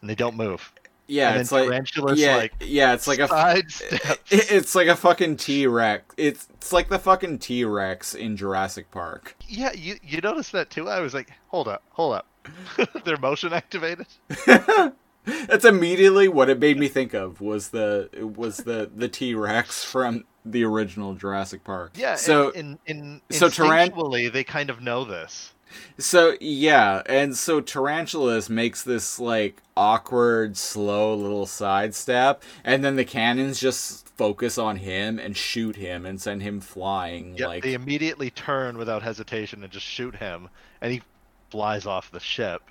And 0.00 0.08
they 0.08 0.14
don't 0.14 0.36
move. 0.36 0.72
Yeah, 1.08 1.30
and 1.32 1.40
it's 1.40 1.50
like 1.50 1.68
Tarantula's 1.68 2.20
yeah, 2.20 2.36
like 2.36 2.52
yeah, 2.60 2.92
it's 2.92 3.06
like 3.08 3.18
a 3.18 3.28
it- 3.60 4.20
it's 4.30 4.74
like 4.74 4.88
a 4.88 4.94
fucking 4.94 5.38
T 5.38 5.66
Rex. 5.66 6.14
It's 6.16 6.48
it's 6.54 6.72
like 6.72 6.88
the 6.88 6.98
fucking 6.98 7.38
T 7.38 7.64
Rex 7.64 8.14
in 8.14 8.36
Jurassic 8.36 8.90
Park. 8.90 9.34
Yeah, 9.46 9.72
you 9.72 9.96
you 10.02 10.20
noticed 10.20 10.52
that 10.52 10.70
too. 10.70 10.88
I 10.88 11.00
was 11.00 11.14
like, 11.14 11.32
hold 11.48 11.66
up, 11.66 11.82
hold 11.90 12.14
up. 12.14 12.26
They're 13.04 13.16
motion 13.16 13.52
activated. 13.52 14.06
That's 15.24 15.64
immediately 15.64 16.28
what 16.28 16.48
it 16.48 16.58
made 16.58 16.78
me 16.78 16.88
think 16.88 17.14
of 17.14 17.40
was 17.40 17.70
the 17.70 18.08
was 18.36 18.58
the 18.58 18.90
the 18.94 19.08
T 19.08 19.34
Rex 19.34 19.84
from 19.84 20.24
the 20.44 20.64
original 20.64 21.14
Jurassic 21.14 21.64
Park. 21.64 21.92
Yeah. 21.96 22.16
So 22.16 22.50
in 22.50 22.78
in, 22.86 23.20
in 23.28 23.36
so 23.36 23.48
instinctually, 23.48 24.32
they 24.32 24.44
kind 24.44 24.70
of 24.70 24.80
know 24.80 25.04
this. 25.04 25.52
So 25.98 26.36
yeah, 26.40 27.02
and 27.06 27.36
so 27.36 27.60
Tarantulas 27.60 28.48
makes 28.48 28.82
this 28.82 29.18
like 29.18 29.62
awkward, 29.76 30.56
slow 30.56 31.14
little 31.14 31.46
sidestep, 31.46 32.42
and 32.64 32.84
then 32.84 32.96
the 32.96 33.04
cannons 33.04 33.60
just 33.60 34.08
focus 34.16 34.58
on 34.58 34.76
him 34.76 35.18
and 35.18 35.36
shoot 35.36 35.76
him 35.76 36.04
and 36.04 36.20
send 36.20 36.42
him 36.42 36.60
flying. 36.60 37.36
Yeah, 37.36 37.46
like 37.46 37.62
they 37.62 37.74
immediately 37.74 38.30
turn 38.30 38.76
without 38.78 39.02
hesitation 39.02 39.62
and 39.62 39.72
just 39.72 39.86
shoot 39.86 40.16
him, 40.16 40.48
and 40.80 40.92
he 40.92 41.02
flies 41.50 41.86
off 41.86 42.10
the 42.10 42.20
ship. 42.20 42.62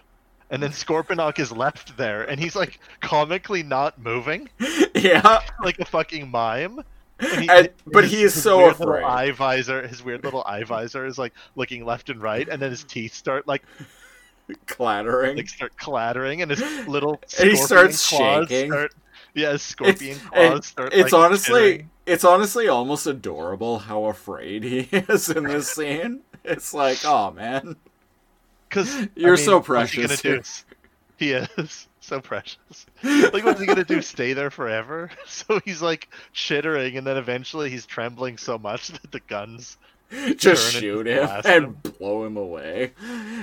And 0.49 0.63
then 0.63 0.71
Scorponok 0.71 1.39
is 1.39 1.51
left 1.51 1.97
there, 1.97 2.23
and 2.23 2.39
he's 2.39 2.55
like 2.55 2.79
comically 3.01 3.63
not 3.63 3.99
moving, 3.99 4.49
yeah, 4.95 5.41
like 5.63 5.79
a 5.79 5.85
fucking 5.85 6.29
mime. 6.29 6.81
He- 7.19 7.49
And- 7.49 7.69
but 7.87 8.03
his- 8.03 8.13
he 8.13 8.23
is 8.23 8.33
his 8.35 8.43
so 8.43 8.57
weird 8.57 8.79
little 8.79 8.93
afraid. 8.95 9.03
Eye 9.05 9.31
visor, 9.31 9.87
his 9.87 10.03
weird 10.03 10.23
little 10.23 10.43
eye 10.45 10.63
visor 10.63 11.05
is 11.05 11.17
like 11.17 11.33
looking 11.55 11.83
left 11.85 12.09
and 12.09 12.21
right, 12.21 12.47
and 12.47 12.61
then 12.61 12.69
his 12.69 12.83
teeth 12.83 13.13
start 13.13 13.47
like 13.47 13.63
clattering. 14.67 15.37
like 15.37 15.49
start 15.49 15.75
clattering, 15.77 16.41
and 16.41 16.51
his 16.51 16.61
little 16.87 17.19
And 17.39 17.49
he 17.49 17.55
starts 17.55 18.03
shaking. 18.07 18.71
Start, 18.71 18.93
yeah, 19.33 19.51
his 19.51 19.61
scorpion 19.61 20.17
It's- 20.17 20.27
claws 20.29 20.51
and 20.53 20.63
start. 20.63 20.93
it's 20.93 21.11
like, 21.11 21.23
honestly 21.25 21.61
jittering. 21.79 21.85
it's 22.05 22.23
honestly 22.23 22.67
almost 22.67 23.07
adorable 23.07 23.79
how 23.79 24.05
afraid 24.05 24.63
he 24.63 24.79
is 24.91 25.29
in 25.29 25.43
this 25.43 25.69
scene. 25.71 26.21
It's 26.43 26.73
like, 26.73 26.99
oh 27.05 27.31
man. 27.31 27.75
Because 28.69 29.07
You're 29.15 29.33
I 29.33 29.35
mean, 29.37 29.45
so 29.45 29.61
precious. 29.61 30.21
He 31.17 31.31
is 31.31 31.87
so 32.07 32.19
precious. 32.21 32.85
Like, 33.03 33.43
what's 33.43 33.59
he 33.59 33.65
gonna 33.67 33.83
do? 33.83 34.01
Stay 34.01 34.33
there 34.33 34.49
forever? 34.49 35.09
So 35.27 35.59
he's 35.65 35.81
like 35.81 36.09
chittering, 36.33 36.97
and 36.97 37.05
then 37.05 37.17
eventually 37.17 37.69
he's 37.69 37.85
trembling 37.85 38.37
so 38.37 38.57
much 38.57 38.87
that 39.01 39.11
the 39.11 39.19
guns. 39.19 39.77
Just 40.37 40.71
shoot 40.73 41.05
him 41.05 41.29
and 41.43 41.65
him. 41.65 41.77
blow 41.99 42.25
him 42.25 42.37
away. 42.37 42.93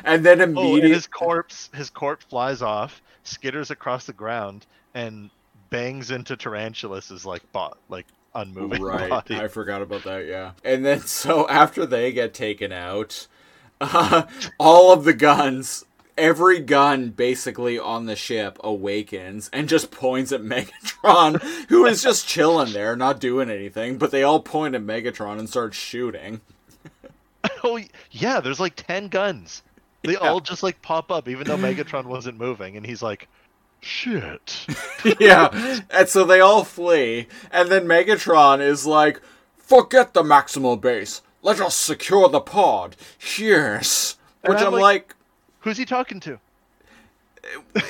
And 0.04 0.24
then 0.24 0.40
Oh, 0.40 0.44
and 0.44 0.56
immediately 0.56 0.94
his 0.94 1.06
corpse, 1.06 1.68
his 1.74 1.90
corpse 1.90 2.24
flies 2.24 2.62
off, 2.62 3.02
skitters 3.24 3.70
across 3.70 4.06
the 4.06 4.14
ground, 4.14 4.64
and 4.94 5.28
bangs 5.68 6.10
into 6.10 6.36
Tarantulas' 6.36 7.26
like 7.26 7.42
bot, 7.52 7.76
like 7.90 8.06
unmoving 8.34 8.80
Right, 8.82 9.10
body. 9.10 9.36
I 9.36 9.48
forgot 9.48 9.82
about 9.82 10.04
that. 10.04 10.26
Yeah, 10.26 10.52
and 10.64 10.84
then 10.84 11.00
so 11.00 11.46
after 11.48 11.84
they 11.84 12.12
get 12.12 12.32
taken 12.32 12.72
out, 12.72 13.26
uh, 13.80 14.22
all 14.58 14.90
of 14.92 15.04
the 15.04 15.12
guns, 15.14 15.84
every 16.16 16.60
gun 16.60 17.10
basically 17.10 17.78
on 17.78 18.06
the 18.06 18.16
ship 18.16 18.58
awakens 18.62 19.50
and 19.52 19.68
just 19.68 19.90
points 19.90 20.32
at 20.32 20.42
Megatron, 20.42 21.40
who 21.68 21.86
is 21.86 22.02
just 22.02 22.26
chilling 22.28 22.72
there, 22.72 22.96
not 22.96 23.20
doing 23.20 23.50
anything. 23.50 23.98
But 23.98 24.10
they 24.10 24.22
all 24.22 24.40
point 24.40 24.74
at 24.74 24.82
Megatron 24.82 25.38
and 25.38 25.48
start 25.48 25.74
shooting. 25.74 26.40
oh 27.64 27.80
yeah, 28.10 28.40
there's 28.40 28.60
like 28.60 28.74
ten 28.76 29.08
guns. 29.08 29.62
They 30.02 30.16
all 30.16 30.40
just 30.40 30.62
like 30.62 30.82
pop 30.82 31.10
up, 31.10 31.28
even 31.28 31.46
though 31.46 31.56
Megatron 31.56 32.04
wasn't 32.04 32.38
moving, 32.38 32.76
and 32.76 32.84
he's 32.84 33.02
like, 33.02 33.26
"Shit." 33.80 34.66
yeah, 35.18 35.80
and 35.90 36.08
so 36.08 36.24
they 36.24 36.40
all 36.40 36.62
flee, 36.62 37.26
and 37.50 37.70
then 37.70 37.86
Megatron 37.86 38.60
is 38.60 38.84
like, 38.86 39.22
"Forget 39.56 40.12
the 40.12 40.22
maximal 40.22 40.78
base. 40.78 41.22
Let 41.40 41.58
us 41.60 41.74
secure 41.74 42.28
the 42.28 42.40
pod." 42.40 42.96
Yes, 43.38 44.16
And 44.42 44.52
which 44.52 44.60
I'm 44.60 44.66
I'm 44.68 44.72
like- 44.74 44.82
like 44.82 45.13
Who's 45.64 45.78
he 45.78 45.86
talking 45.86 46.20
to? 46.20 46.38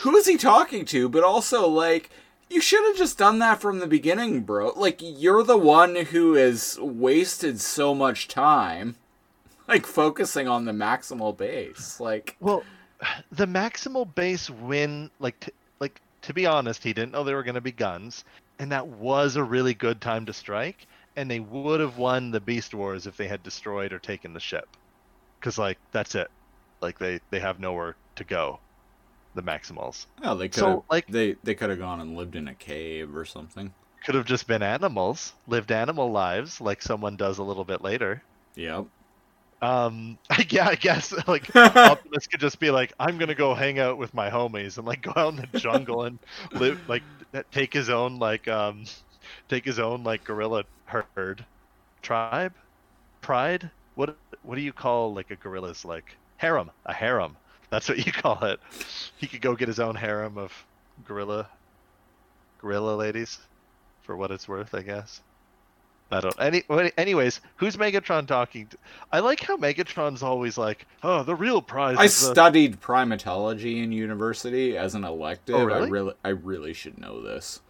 who 0.00 0.16
is 0.16 0.26
he 0.26 0.36
talking 0.36 0.84
to? 0.86 1.08
But 1.08 1.22
also, 1.22 1.68
like, 1.68 2.10
you 2.48 2.60
should 2.60 2.84
have 2.88 2.96
just 2.96 3.16
done 3.16 3.38
that 3.38 3.60
from 3.60 3.78
the 3.78 3.86
beginning, 3.86 4.40
bro. 4.40 4.72
Like, 4.74 4.98
you're 5.00 5.44
the 5.44 5.56
one 5.56 5.94
who 5.94 6.34
has 6.34 6.76
wasted 6.80 7.60
so 7.60 7.94
much 7.94 8.26
time, 8.26 8.96
like, 9.68 9.86
focusing 9.86 10.48
on 10.48 10.64
the 10.64 10.72
maximal 10.72 11.36
base. 11.36 12.00
Like, 12.00 12.36
Well, 12.40 12.64
the 13.30 13.46
maximal 13.46 14.12
base 14.12 14.50
win, 14.50 15.08
like, 15.20 15.38
t- 15.38 15.52
like 15.78 16.00
to 16.22 16.34
be 16.34 16.46
honest, 16.46 16.82
he 16.82 16.92
didn't 16.92 17.12
know 17.12 17.22
there 17.22 17.36
were 17.36 17.44
going 17.44 17.54
to 17.54 17.60
be 17.60 17.70
guns, 17.70 18.24
and 18.58 18.72
that 18.72 18.88
was 18.88 19.36
a 19.36 19.44
really 19.44 19.74
good 19.74 20.00
time 20.00 20.26
to 20.26 20.32
strike. 20.32 20.88
And 21.14 21.30
they 21.30 21.40
would 21.40 21.78
have 21.78 21.96
won 21.96 22.32
the 22.32 22.40
Beast 22.40 22.74
Wars 22.74 23.06
if 23.06 23.16
they 23.16 23.28
had 23.28 23.44
destroyed 23.44 23.92
or 23.92 24.00
taken 24.00 24.32
the 24.32 24.40
ship, 24.40 24.68
because 25.38 25.58
like 25.58 25.78
that's 25.92 26.16
it. 26.16 26.28
Like 26.80 26.98
they 26.98 27.20
they 27.30 27.40
have 27.40 27.60
nowhere 27.60 27.96
to 28.16 28.24
go. 28.24 28.58
the 29.34 29.42
Maximals. 29.42 30.06
Oh, 30.24 30.34
they 30.34 30.48
could 30.48 30.60
So, 30.60 30.84
like- 30.90 31.06
they 31.06 31.36
they 31.44 31.54
could 31.54 31.70
have 31.70 31.78
gone 31.78 32.00
and 32.00 32.16
lived 32.16 32.34
in 32.36 32.48
a 32.48 32.54
cave 32.54 33.14
or 33.14 33.24
something. 33.24 33.72
Could 34.04 34.14
have 34.16 34.24
just 34.24 34.46
been 34.48 34.62
animals, 34.62 35.34
lived 35.46 35.70
animal 35.70 36.10
lives, 36.10 36.60
like 36.60 36.82
someone 36.82 37.16
does 37.16 37.38
a 37.38 37.42
little 37.42 37.64
bit 37.64 37.80
later. 37.82 38.22
Yep. 38.56 38.86
Um, 39.62 40.18
yeah, 40.48 40.68
I 40.68 40.74
guess 40.74 41.12
like 41.28 41.54
Optimus 41.56 42.26
could 42.26 42.40
just 42.40 42.58
be 42.58 42.70
like, 42.70 42.92
I'm 42.98 43.18
gonna 43.18 43.34
go 43.34 43.54
hang 43.54 43.78
out 43.78 43.98
with 43.98 44.12
my 44.14 44.30
homies 44.30 44.78
and 44.78 44.86
like 44.86 45.02
go 45.02 45.12
out 45.14 45.34
in 45.34 45.46
the 45.52 45.58
jungle 45.58 46.04
and 46.04 46.18
live 46.52 46.80
like 46.88 47.02
take 47.52 47.72
his 47.72 47.88
own 47.90 48.18
like 48.18 48.48
um, 48.48 48.84
take 49.48 49.64
his 49.64 49.78
own 49.78 50.02
like 50.02 50.24
gorilla 50.24 50.64
herd, 50.86 51.44
tribe, 52.02 52.54
pride. 53.20 53.70
What 53.94 54.16
what 54.42 54.56
do 54.56 54.62
you 54.62 54.72
call 54.72 55.12
like 55.14 55.30
a 55.30 55.36
gorilla's 55.36 55.84
like 55.84 56.16
harem? 56.40 56.70
A 56.86 56.92
harem. 56.92 57.36
That's 57.68 57.88
what 57.88 58.04
you 58.04 58.12
call 58.24 58.42
it. 58.44 58.60
He 59.18 59.26
could 59.26 59.40
go 59.42 59.54
get 59.54 59.68
his 59.68 59.78
own 59.80 59.94
harem 59.94 60.38
of 60.38 60.52
gorilla, 61.06 61.48
gorilla 62.60 62.96
ladies, 62.96 63.38
for 64.02 64.16
what 64.16 64.30
it's 64.30 64.48
worth, 64.48 64.74
I 64.74 64.82
guess. 64.82 65.20
I 66.12 66.20
don't. 66.20 66.34
Any. 66.40 66.64
Anyways, 66.98 67.40
who's 67.56 67.76
Megatron 67.76 68.26
talking 68.26 68.66
to? 68.68 68.78
I 69.12 69.20
like 69.20 69.40
how 69.40 69.56
Megatron's 69.56 70.24
always 70.24 70.58
like, 70.58 70.84
"Oh, 71.04 71.22
the 71.22 71.36
real 71.36 71.62
prize." 71.62 71.98
I 71.98 72.04
is 72.06 72.20
the-" 72.20 72.32
studied 72.32 72.80
primatology 72.80 73.80
in 73.80 73.92
university 73.92 74.76
as 74.76 74.96
an 74.96 75.04
elective. 75.04 75.54
Oh, 75.54 75.60
I 75.60 75.64
really? 75.64 75.90
really 75.90 76.14
I 76.24 76.30
really 76.30 76.72
should 76.72 76.98
know 76.98 77.22
this. 77.22 77.60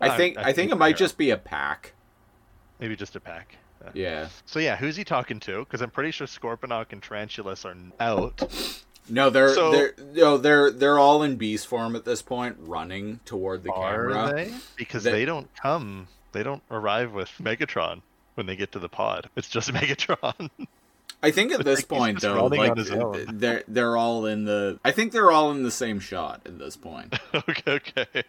I 0.00 0.08
I- 0.08 0.16
think 0.16 0.38
I 0.38 0.40
I, 0.40 0.44
think 0.44 0.56
think 0.56 0.72
it 0.72 0.76
might 0.76 0.94
uh, 0.94 0.98
just 0.98 1.18
be 1.18 1.28
a 1.30 1.36
pack. 1.36 1.92
Maybe 2.80 2.96
just 2.96 3.16
a 3.16 3.20
pack. 3.20 3.56
Yeah. 3.94 4.28
So 4.46 4.58
yeah, 4.58 4.76
who's 4.76 4.96
he 4.96 5.04
talking 5.04 5.40
to? 5.40 5.60
Because 5.60 5.80
I'm 5.82 5.90
pretty 5.90 6.10
sure 6.10 6.26
Scorponok 6.26 6.86
and 6.92 7.02
Tarantulas 7.02 7.64
are 7.64 7.74
out. 8.00 8.42
No, 9.08 9.30
they're 9.30 9.54
So- 9.54 9.70
they're 9.70 9.94
no, 10.14 10.36
they're 10.38 10.70
they're 10.70 10.98
all 10.98 11.22
in 11.22 11.36
beast 11.36 11.66
form 11.68 11.94
at 11.96 12.04
this 12.04 12.22
point, 12.22 12.56
running 12.60 13.20
toward 13.24 13.62
the 13.62 13.72
are 13.72 14.08
camera. 14.10 14.32
they? 14.34 14.54
Because 14.76 15.04
They- 15.04 15.12
they 15.12 15.24
don't 15.24 15.48
come. 15.54 16.08
They 16.32 16.42
don't 16.42 16.62
arrive 16.70 17.12
with 17.12 17.30
Megatron 17.40 18.02
when 18.34 18.46
they 18.46 18.56
get 18.56 18.72
to 18.72 18.78
the 18.78 18.88
pod. 18.88 19.30
It's 19.36 19.48
just 19.48 19.70
Megatron. 19.72 20.50
I 21.22 21.30
think 21.30 21.52
at 21.52 21.64
this 21.64 21.82
point 21.82 22.20
though, 22.20 22.46
like 22.46 22.70
on 22.72 22.76
his 22.76 22.90
own. 22.90 23.26
they're 23.38 23.64
they're 23.68 23.96
all 23.96 24.26
in 24.26 24.44
the. 24.44 24.78
I 24.84 24.90
think 24.90 25.12
they're 25.12 25.30
all 25.30 25.50
in 25.52 25.62
the 25.62 25.70
same 25.70 25.98
shot 26.00 26.42
at 26.44 26.58
this 26.58 26.76
point. 26.76 27.18
okay, 27.34 27.62
okay. 27.72 28.24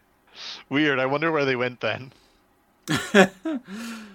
Weird. 0.70 1.00
I 1.00 1.06
wonder 1.08 1.32
where 1.32 1.44
they 1.46 1.56
went 1.56 1.82
then. 1.82 2.12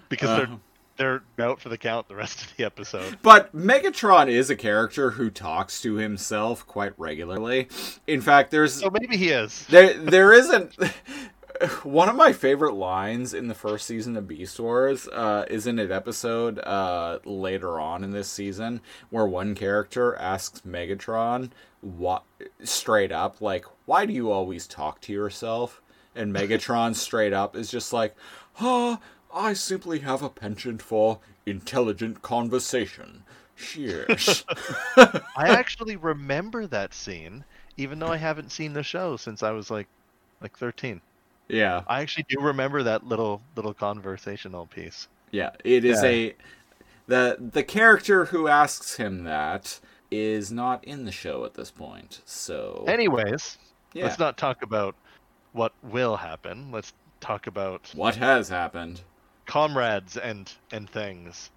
Because 0.09 0.29
Uh, 0.29 0.37
they're 0.37 0.49
they're 0.97 1.23
out 1.39 1.61
for 1.61 1.69
the 1.69 1.79
count 1.79 2.09
the 2.09 2.17
rest 2.17 2.43
of 2.43 2.57
the 2.57 2.65
episode. 2.65 3.19
But 3.23 3.55
Megatron 3.55 4.29
is 4.29 4.51
a 4.51 4.57
character 4.57 5.13
who 5.13 5.31
talks 5.31 5.81
to 5.83 5.95
himself 5.95 6.67
quite 6.67 6.93
regularly. 6.99 7.69
In 8.07 8.21
fact, 8.21 8.51
there's 8.51 8.75
So 8.75 8.91
maybe 8.91 9.17
he 9.17 9.31
is. 9.31 9.67
there 9.67 9.95
there 9.95 10.33
isn't 10.33 10.77
one 11.83 12.09
of 12.09 12.17
my 12.17 12.33
favorite 12.33 12.75
lines 12.75 13.35
in 13.35 13.49
the 13.49 13.55
first 13.55 13.87
season 13.87 14.17
of 14.17 14.27
Beast 14.27 14.59
Wars 14.59 15.09
uh, 15.09 15.45
is 15.49 15.67
in 15.67 15.79
an 15.79 15.93
episode 15.93 16.59
uh, 16.61 17.19
later 17.25 17.79
on 17.79 18.05
in 18.05 18.11
this 18.11 18.29
season 18.29 18.81
where 19.11 19.27
one 19.27 19.55
character 19.55 20.17
asks 20.17 20.63
Megatron 20.63 21.51
what 21.81 22.23
straight 22.63 23.11
up 23.13 23.41
like 23.41 23.65
why 23.87 24.07
do 24.07 24.13
you 24.13 24.31
always 24.31 24.67
talk 24.67 25.01
to 25.01 25.13
yourself 25.13 25.83
and 26.15 26.35
Megatron 26.35 26.95
straight 26.95 27.33
up 27.33 27.57
is 27.57 27.71
just 27.71 27.93
like 27.93 28.15
oh 28.61 28.99
I 29.35 29.53
simply 29.55 30.01
have 30.01 30.23
a 30.23 30.29
penchant 30.31 30.83
for 30.83 31.21
intelligent 31.47 32.23
conversation 32.23 33.25
cheers 33.57 34.45
I 34.97 35.49
actually 35.51 35.97
remember 35.97 36.67
that 36.67 36.95
scene, 36.95 37.45
even 37.77 37.99
though 37.99 38.09
I 38.09 38.17
haven't 38.17 38.51
seen 38.53 38.73
the 38.73 38.83
show 38.83 39.17
since 39.17 39.43
I 39.43 39.51
was 39.51 39.71
like 39.71 39.89
like 40.41 40.57
13. 40.59 41.01
yeah 41.49 41.83
I 41.87 42.01
actually 42.01 42.27
do 42.29 42.41
remember 42.41 42.83
that 42.83 43.05
little 43.07 43.43
little 43.57 43.75
conversational 43.75 44.67
piece. 44.67 45.09
Yeah, 45.31 45.51
it 45.65 45.85
is 45.85 46.03
Yeah. 46.03 46.09
a 46.09 46.35
the 47.07 47.37
the 47.53 47.63
character 47.63 48.27
who 48.27 48.49
asks 48.49 48.97
him 48.97 49.25
that 49.25 49.81
is 50.11 50.53
not 50.53 50.85
in 50.85 51.05
the 51.05 51.13
show 51.13 51.45
at 51.45 51.55
this 51.55 51.71
point. 51.71 52.21
So 52.25 52.85
Anyways, 52.87 53.59
yeah, 53.95 54.05
let's 54.05 54.19
not 54.19 54.37
talk 54.37 54.63
about 54.63 54.95
what 55.53 55.73
will 55.83 56.17
happen. 56.17 56.71
Let's 56.71 56.93
talk 57.21 57.47
about 57.47 57.91
what 57.95 58.17
has 58.17 58.49
happened? 58.49 59.03
Comrades 59.47 60.17
and 60.17 60.53
and 60.73 60.89
things. 60.89 61.51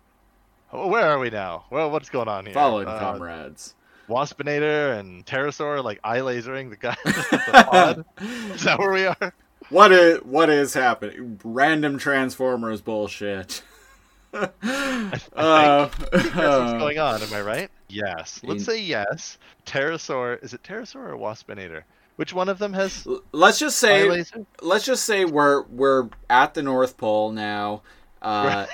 Where 0.71 1.09
are 1.09 1.19
we 1.19 1.29
now? 1.29 1.65
Well, 1.69 1.91
what's 1.91 2.09
going 2.09 2.27
on 2.27 2.45
here? 2.45 2.53
Fallen 2.53 2.87
Uh, 2.87 2.99
comrades. 2.99 3.75
Waspinator 4.09 4.99
and 4.99 5.25
Terrorsaur 5.25 5.83
like 5.83 5.99
eye 6.03 6.19
lasering 6.19 6.69
the 6.69 6.75
guy. 6.75 6.95
the. 7.05 8.05
Is 8.53 8.63
that 8.63 8.77
where 8.77 8.91
we 8.91 9.05
are? 9.05 9.33
What 9.69 9.91
is 9.91 10.19
what 10.23 10.49
is 10.49 10.73
happening? 10.75 11.39
Random 11.43 11.97
Transformers 11.97 12.81
bullshit. 12.81 13.63
uh, 14.33 14.47
That's 14.61 15.29
what's 15.31 16.35
uh, 16.35 16.77
going 16.77 16.99
on. 16.99 17.21
Am 17.23 17.33
I 17.33 17.41
right? 17.41 17.71
Yes. 17.87 18.41
Let's 18.43 18.59
In- 18.59 18.65
say 18.65 18.81
yes. 18.81 19.37
Terrorsaur. 19.65 20.43
Is 20.43 20.53
it 20.53 20.61
Terrorsaur 20.61 21.09
or 21.09 21.17
Waspinator? 21.17 21.83
Which 22.15 22.33
one 22.33 22.47
of 22.49 22.59
them 22.59 22.73
has 22.73 23.05
let's 23.31 23.59
just 23.59 23.77
say 23.77 24.23
let's 24.61 24.85
just 24.85 25.03
say 25.03 25.25
we're 25.25 25.63
we're 25.63 26.09
at 26.29 26.53
the 26.53 26.63
North 26.63 26.97
Pole 26.97 27.31
now. 27.31 27.81
Uh, 28.21 28.65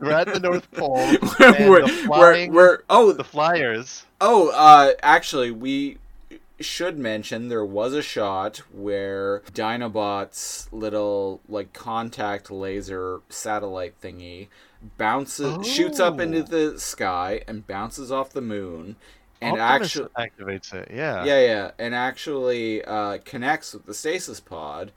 We're 0.00 0.10
at 0.12 0.26
the 0.32 0.40
North 0.42 0.68
Pole. 0.72 0.96
we're, 1.38 1.68
we're, 1.70 1.82
the 1.82 1.88
flying, 2.06 2.52
we're 2.52 2.80
oh 2.90 3.12
the 3.12 3.22
flyers. 3.22 4.04
Oh, 4.20 4.50
uh, 4.50 4.92
actually, 5.02 5.50
we 5.52 5.98
should 6.58 6.98
mention 6.98 7.48
there 7.48 7.64
was 7.64 7.94
a 7.94 8.02
shot 8.02 8.58
where 8.72 9.40
Dinobot's 9.52 10.68
little 10.72 11.40
like 11.48 11.72
contact 11.72 12.50
laser 12.50 13.20
satellite 13.28 14.00
thingy 14.00 14.48
bounces, 14.98 15.66
shoots 15.66 16.00
up 16.00 16.18
into 16.18 16.40
Oh. 16.40 16.42
the 16.72 16.80
sky 16.80 17.42
and 17.46 17.66
bounces 17.66 18.10
off 18.10 18.30
the 18.30 18.40
moon, 18.42 18.96
and 19.40 19.56
actually, 19.56 20.08
activates 20.18 20.74
it. 20.74 20.90
Yeah. 20.92 21.24
yeah, 21.24 21.40
yeah, 21.40 21.70
and 21.78 21.94
actually 21.94 22.84
uh, 22.84 23.18
connects 23.24 23.72
with 23.72 23.86
the 23.86 23.94
stasis 23.94 24.40
pod, 24.40 24.92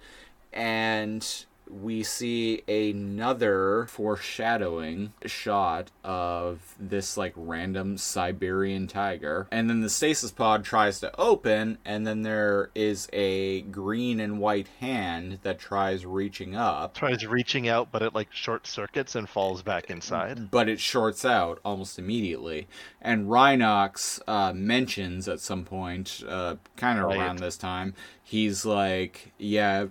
and 0.51 1.45
we 1.81 2.03
see 2.03 2.61
another 2.67 3.85
foreshadowing 3.89 5.13
shot 5.25 5.91
of 6.03 6.75
this 6.79 7.17
like 7.17 7.33
random 7.35 7.97
Siberian 7.97 8.87
tiger, 8.87 9.47
and 9.51 9.69
then 9.69 9.81
the 9.81 9.89
stasis 9.89 10.31
pod 10.31 10.63
tries 10.63 10.99
to 11.01 11.15
open, 11.19 11.77
and 11.85 12.05
then 12.05 12.21
there 12.21 12.69
is 12.75 13.07
a 13.13 13.61
green 13.61 14.19
and 14.19 14.39
white 14.39 14.67
hand 14.79 15.39
that 15.43 15.59
tries 15.59 16.05
reaching 16.05 16.55
up. 16.55 16.93
Tries 16.95 17.25
reaching 17.25 17.67
out, 17.67 17.89
but 17.91 18.01
it 18.01 18.13
like 18.13 18.31
short 18.31 18.67
circuits 18.67 19.15
and 19.15 19.27
falls 19.27 19.61
back 19.61 19.89
inside. 19.89 20.51
but 20.51 20.69
it 20.69 20.79
shorts 20.79 21.25
out 21.25 21.59
almost 21.65 21.97
immediately. 21.99 22.67
And 23.01 23.27
Rhinox 23.27 24.21
uh, 24.27 24.53
mentions 24.53 25.27
at 25.27 25.39
some 25.39 25.65
point, 25.65 26.23
uh, 26.27 26.55
kind 26.77 26.99
of 26.99 27.05
Right. 27.05 27.17
around 27.17 27.39
this 27.39 27.57
time, 27.57 27.93
he's 28.23 28.65
like, 28.65 29.33
"Yeah, 29.37 29.87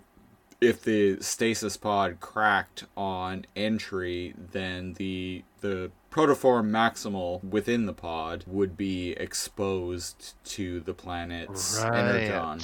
if 0.63 0.83
the 0.83 1.21
stasis 1.23 1.77
pod 1.77 2.21
cracked 2.21 2.85
on 2.97 3.47
entry, 3.57 4.35
then 4.53 4.95
the 4.95 5.43
the 5.61 5.91
protoform 6.11 6.71
maximal 6.71 7.43
within 7.45 7.87
the 7.87 7.93
pod 7.93 8.45
would 8.47 8.77
be 8.77 9.13
exposed 9.13 10.35
to 10.45 10.81
the 10.81 10.95
planet's 10.95 11.79
energon." 11.83 12.61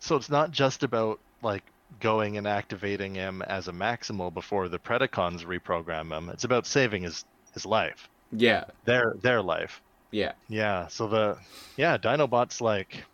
So 0.00 0.16
it's 0.16 0.30
not 0.30 0.50
just 0.50 0.82
about 0.82 1.18
like 1.42 1.64
going 2.00 2.36
and 2.36 2.46
activating 2.46 3.14
him 3.14 3.42
as 3.42 3.68
a 3.68 3.72
maximal 3.72 4.32
before 4.32 4.68
the 4.68 4.78
Predacons 4.78 5.44
reprogram 5.44 6.12
him. 6.16 6.28
It's 6.28 6.44
about 6.44 6.66
saving 6.66 7.04
his 7.04 7.24
his 7.52 7.64
life, 7.64 8.08
Yeah, 8.32 8.64
their 8.84 9.14
their 9.22 9.40
life. 9.42 9.80
yeah, 10.10 10.32
Yeah. 10.48 10.88
So 10.88 11.06
the 11.06 11.38
yeah 11.76 11.96
Dinobot's 11.96 12.60
like 12.60 13.04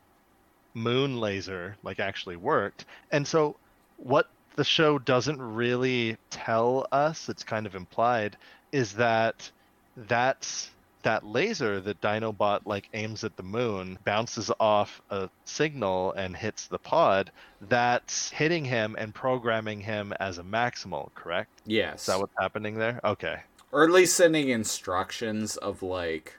moon 0.75 1.21
laser 1.21 1.77
like 1.83 2.01
actually 2.01 2.37
worked, 2.37 2.87
and 3.11 3.27
so 3.27 3.57
what 4.03 4.29
the 4.57 4.65
show 4.65 4.99
doesn't 4.99 5.41
really 5.41 6.17
tell 6.31 6.87
us, 6.93 7.29
it's 7.29 7.45
kind 7.45 7.67
of 7.67 7.75
implied, 7.75 8.37
is 8.73 8.95
that 8.95 9.51
that's 9.97 10.71
that 11.03 11.25
laser 11.25 11.81
that 11.81 11.99
Dinobot 12.03 12.61
like 12.67 12.89
aims 12.93 13.25
at 13.25 13.35
the 13.39 13.43
moon 13.43 13.99
bounces 14.05 14.51
off 14.61 15.01
a 15.09 15.31
signal 15.47 16.13
and 16.13 16.37
hits 16.37 16.67
the 16.67 16.79
pod. 16.79 17.31
That's 17.63 18.31
hitting 18.31 18.67
him 18.67 18.97
and 18.99 19.15
programming 19.15 19.81
him 19.81 20.13
as 20.21 20.37
a 20.37 20.43
maximal, 20.43 21.09
correct? 21.15 21.49
yes. 21.65 22.01
Is 22.01 22.07
that 22.07 22.21
what's 22.21 22.35
happening 22.39 22.75
there? 22.79 23.01
Okay. 23.05 23.37
or 23.73 23.85
at 23.85 23.91
least 23.91 24.15
sending 24.17 24.49
instructions 24.51 25.57
of 25.57 25.83
like 25.83 26.37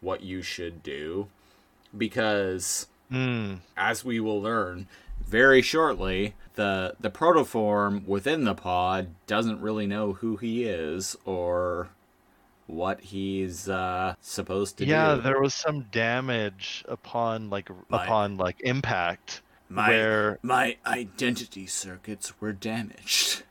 what 0.00 0.20
you 0.22 0.42
should 0.42 0.82
do 0.82 1.28
because 1.96 2.86
Hmm. 3.10 3.56
as 3.76 4.04
we 4.04 4.20
will 4.20 4.40
learn 4.42 4.88
very 5.26 5.62
shortly 5.62 6.34
the 6.54 6.94
the 7.00 7.10
protoform 7.10 8.06
within 8.06 8.44
the 8.44 8.54
pod 8.54 9.08
doesn't 9.26 9.60
really 9.60 9.86
know 9.86 10.12
who 10.14 10.36
he 10.36 10.64
is 10.64 11.16
or 11.24 11.88
what 12.66 13.00
he's 13.00 13.68
uh, 13.68 14.14
supposed 14.20 14.78
to 14.78 14.84
yeah, 14.86 15.14
do. 15.14 15.16
Yeah, 15.16 15.22
there 15.22 15.40
was 15.40 15.54
some 15.54 15.82
damage 15.92 16.84
upon 16.88 17.50
like 17.50 17.70
My- 17.88 18.04
upon 18.04 18.36
like 18.36 18.60
impact 18.60 19.42
My 19.68 19.88
where 19.88 20.38
my 20.42 20.76
identity 20.86 21.66
circuits 21.66 22.40
were 22.40 22.52
damaged. 22.52 23.42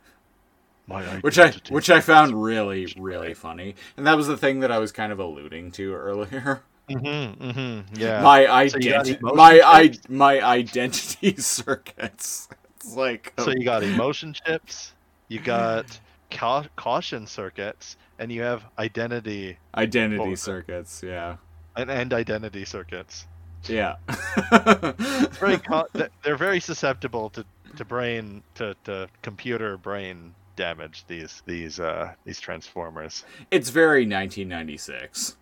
my 0.88 1.04
which 1.20 1.38
I 1.40 1.54
which 1.70 1.90
I 1.90 2.02
found 2.02 2.42
really 2.42 2.94
really 2.98 3.34
funny, 3.34 3.76
and 3.98 4.06
that 4.08 4.18
was 4.18 4.28
the 4.28 4.38
thing 4.38 4.60
that 4.62 4.72
I 4.72 4.80
was 4.80 4.92
kind 4.92 5.12
of 5.12 5.20
alluding 5.20 5.72
to 5.74 5.94
earlier. 5.94 6.64
Mhm, 6.96 7.38
mhm, 7.38 7.86
yeah. 7.98 8.22
my 8.22 8.46
So 8.68 8.78
identity, 8.78 9.18
emotion 9.22 9.38
my 9.38 9.62
I, 9.66 9.92
my 10.10 10.42
identity 10.42 11.36
circuits. 11.38 12.50
It's 12.78 12.96
like 12.96 13.34
So 13.40 13.52
you 13.52 13.64
got 13.66 13.84
emotion 13.84 14.34
chips, 14.34 14.94
you 15.28 15.40
got 15.44 16.00
cau- 16.32 16.66
caution 16.76 17.28
circuits, 17.28 17.98
and 18.20 18.32
you 18.32 18.42
have 18.42 18.64
identity 18.80 19.58
identity 19.76 20.36
circuits. 20.36 21.02
Yeah, 21.04 21.38
and, 21.76 21.90
and 21.92 22.14
identity 22.14 22.66
circuits. 22.66 23.28
yeah. 23.68 23.96
Very 25.40 25.58
co- 25.70 25.88
they're 26.24 26.38
very 26.38 26.60
susceptible 26.60 27.30
to, 27.32 27.46
to 27.78 27.86
brain 27.86 28.42
to, 28.56 28.76
to 28.86 29.08
computer 29.22 29.78
brain 29.78 30.34
damage. 30.56 31.04
These 31.08 31.44
these 31.46 31.80
uh 31.80 32.14
these 32.26 32.40
transformers. 32.40 33.24
it's 33.52 33.70
very 33.70 34.02
1996. 34.08 35.38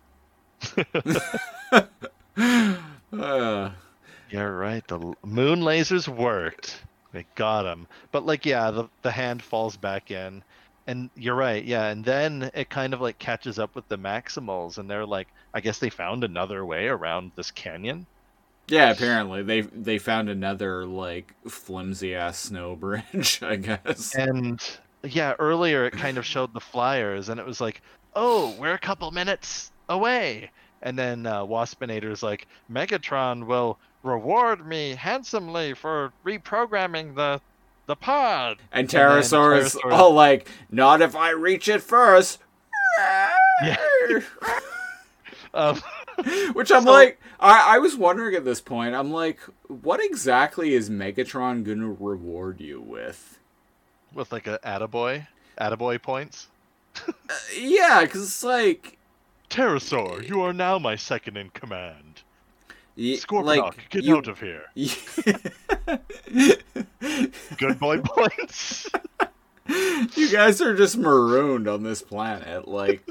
Uh, 3.12 3.70
You're 4.30 4.56
right. 4.56 4.86
The 4.86 4.98
moon 5.24 5.60
lasers 5.60 6.08
worked. 6.08 6.82
They 7.12 7.26
got 7.34 7.66
him. 7.66 7.88
But 8.12 8.24
like, 8.26 8.46
yeah, 8.46 8.70
the 8.70 8.88
the 9.02 9.10
hand 9.10 9.42
falls 9.42 9.76
back 9.76 10.10
in, 10.10 10.44
and 10.86 11.10
you're 11.16 11.34
right. 11.34 11.64
Yeah, 11.64 11.88
and 11.88 12.04
then 12.04 12.50
it 12.54 12.70
kind 12.70 12.94
of 12.94 13.00
like 13.00 13.18
catches 13.18 13.58
up 13.58 13.74
with 13.74 13.88
the 13.88 13.98
Maximals, 13.98 14.78
and 14.78 14.88
they're 14.90 15.06
like, 15.06 15.28
I 15.54 15.60
guess 15.60 15.78
they 15.78 15.90
found 15.90 16.22
another 16.24 16.64
way 16.64 16.86
around 16.88 17.32
this 17.36 17.50
canyon. 17.50 18.06
yeah, 18.68 18.90
apparently 18.90 19.42
they 19.42 19.62
they 19.62 19.98
found 19.98 20.28
another 20.28 20.86
like 20.86 21.34
flimsy 21.48 22.14
ass 22.14 22.38
snow 22.38 22.76
bridge. 22.76 23.42
I 23.42 23.56
guess. 23.56 24.14
And 24.14 24.60
yeah, 25.02 25.34
earlier 25.38 25.86
it 25.86 25.96
kind 25.96 26.18
of 26.18 26.26
showed 26.26 26.54
the 26.54 26.60
flyers, 26.60 27.28
and 27.28 27.40
it 27.40 27.46
was 27.46 27.60
like, 27.60 27.82
oh, 28.14 28.50
we're 28.58 28.74
a 28.74 28.78
couple 28.78 29.10
minutes 29.10 29.72
away. 29.90 30.50
And 30.80 30.98
then 30.98 31.26
uh, 31.26 31.44
Waspinator's 31.44 32.22
like, 32.22 32.46
Megatron 32.72 33.44
will 33.44 33.78
reward 34.02 34.66
me 34.66 34.94
handsomely 34.94 35.74
for 35.74 36.12
reprogramming 36.24 37.14
the 37.16 37.40
the 37.86 37.96
pod. 37.96 38.58
And 38.72 38.88
Terrorsaur's 38.88 39.74
Terrorsaur's- 39.74 39.92
all 39.92 40.12
like, 40.14 40.48
not 40.70 41.02
if 41.02 41.14
I 41.16 41.30
reach 41.30 41.68
it 41.68 41.82
first. 41.82 42.38
Yeah. 43.62 43.76
Um, 45.52 45.80
Which 46.52 46.70
I'm 46.70 46.84
So- 46.84 46.92
like, 46.92 47.20
I, 47.40 47.74
I 47.74 47.78
was 47.78 47.96
wondering 47.96 48.36
at 48.36 48.44
this 48.44 48.60
point, 48.60 48.94
I'm 48.94 49.10
like, 49.10 49.40
what 49.66 49.98
exactly 50.00 50.74
is 50.74 50.88
Megatron 50.88 51.64
gonna 51.64 51.88
reward 51.90 52.60
you 52.60 52.80
with? 52.80 53.38
with 54.14 54.30
like 54.32 54.46
a 54.46 54.58
attaboy, 54.64 55.26
attaboy 55.60 56.00
points. 56.00 56.46
Uh, 57.06 57.12
yeah, 57.58 58.02
because 58.04 58.22
it's 58.22 58.44
like, 58.44 58.96
Terrorsaur, 59.50 60.26
you 60.26 60.40
are 60.42 60.52
now 60.52 60.78
my 60.78 60.94
second 60.96 61.36
in 61.36 61.50
command. 61.50 62.22
y- 62.96 63.18
Scorponok, 63.18 63.44
like 63.44 63.88
get 63.90 64.04
you, 64.04 64.16
out 64.16 64.28
of 64.28 64.38
here. 64.40 64.64
Good 67.58 67.78
boy 67.78 68.00
points. 68.00 68.88
you 70.16 70.30
guys 70.30 70.60
are 70.62 70.74
just 70.76 70.96
marooned 70.96 71.66
on 71.68 71.82
this 71.82 72.00
planet. 72.02 72.68
Like, 72.68 73.02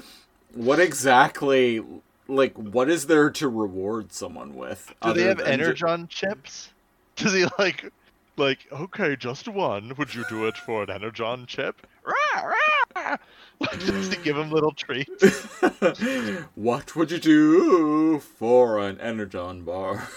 what 0.53 0.79
exactly? 0.79 1.83
Like, 2.27 2.53
what 2.55 2.89
is 2.89 3.07
there 3.07 3.29
to 3.31 3.49
reward 3.49 4.13
someone 4.13 4.55
with? 4.55 4.93
Do 5.01 5.13
they 5.13 5.23
have 5.23 5.37
than 5.39 5.45
ju- 5.47 5.51
energon 5.51 6.07
chips? 6.07 6.69
Does 7.17 7.33
he 7.33 7.45
like, 7.59 7.91
like, 8.39 8.65
okay, 8.71 9.15
just 9.15 9.47
one? 9.47 9.93
Would 9.97 10.15
you 10.15 10.25
do 10.29 10.47
it 10.47 10.57
for 10.57 10.81
an 10.83 10.89
energon 10.89 11.45
chip? 11.45 11.85
Rah, 12.03 12.41
rah! 12.41 13.17
Like, 13.61 13.79
Just 13.81 14.13
to 14.13 14.19
give 14.19 14.37
him 14.37 14.49
little 14.51 14.71
treats. 14.71 15.23
what 16.55 16.95
would 16.95 17.11
you 17.11 17.19
do 17.19 18.19
for 18.19 18.79
an 18.79 18.99
energon 19.01 19.63
bar? 19.63 20.07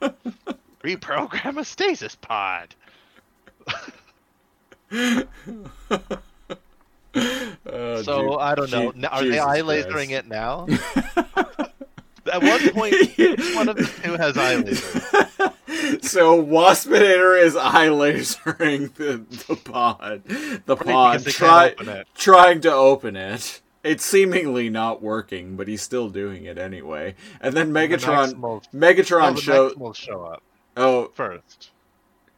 Reprogram 0.84 1.58
a 1.58 1.64
stasis 1.64 2.14
pod. 2.14 2.74
Uh, 4.92 5.24
So 8.02 8.38
I 8.38 8.54
don't 8.54 8.70
know. 8.70 8.90
N- 8.90 9.04
Are 9.06 9.20
they 9.22 9.30
Jesus 9.30 9.44
eye 9.44 9.62
Christ. 9.62 9.88
lasering 9.88 10.10
it 10.10 10.28
now? 10.28 10.66
At 12.32 12.42
one 12.42 12.70
point, 12.70 12.94
one 13.54 13.68
of 13.68 13.76
the 13.76 13.90
two 14.02 14.12
has 14.14 14.36
eye 14.36 14.56
lasers? 14.56 15.54
So 16.02 16.42
Waspinator 16.42 17.40
is 17.42 17.56
eye 17.56 17.88
lasering 17.88 18.92
the, 18.94 19.18
the 19.46 19.56
pod. 19.56 20.24
The 20.24 20.76
pod 20.76 21.24
try, 21.26 21.68
can't 21.68 21.80
open 21.80 21.88
it. 21.88 22.08
trying 22.14 22.60
to 22.62 22.72
open 22.72 23.16
it. 23.16 23.60
It's 23.84 24.04
seemingly 24.04 24.68
not 24.68 25.00
working, 25.00 25.56
but 25.56 25.68
he's 25.68 25.80
still 25.82 26.08
doing 26.10 26.44
it 26.44 26.58
anyway. 26.58 27.14
And 27.40 27.54
then 27.54 27.70
Megatron 27.72 28.34
Maximals- 28.34 28.68
Megatron 28.74 29.20
No, 29.20 29.32
the 29.34 29.40
show 29.40 29.70
Maximals 29.70 29.94
show 29.96 30.24
up 30.24 30.42
Oh, 30.76 31.10
first, 31.14 31.70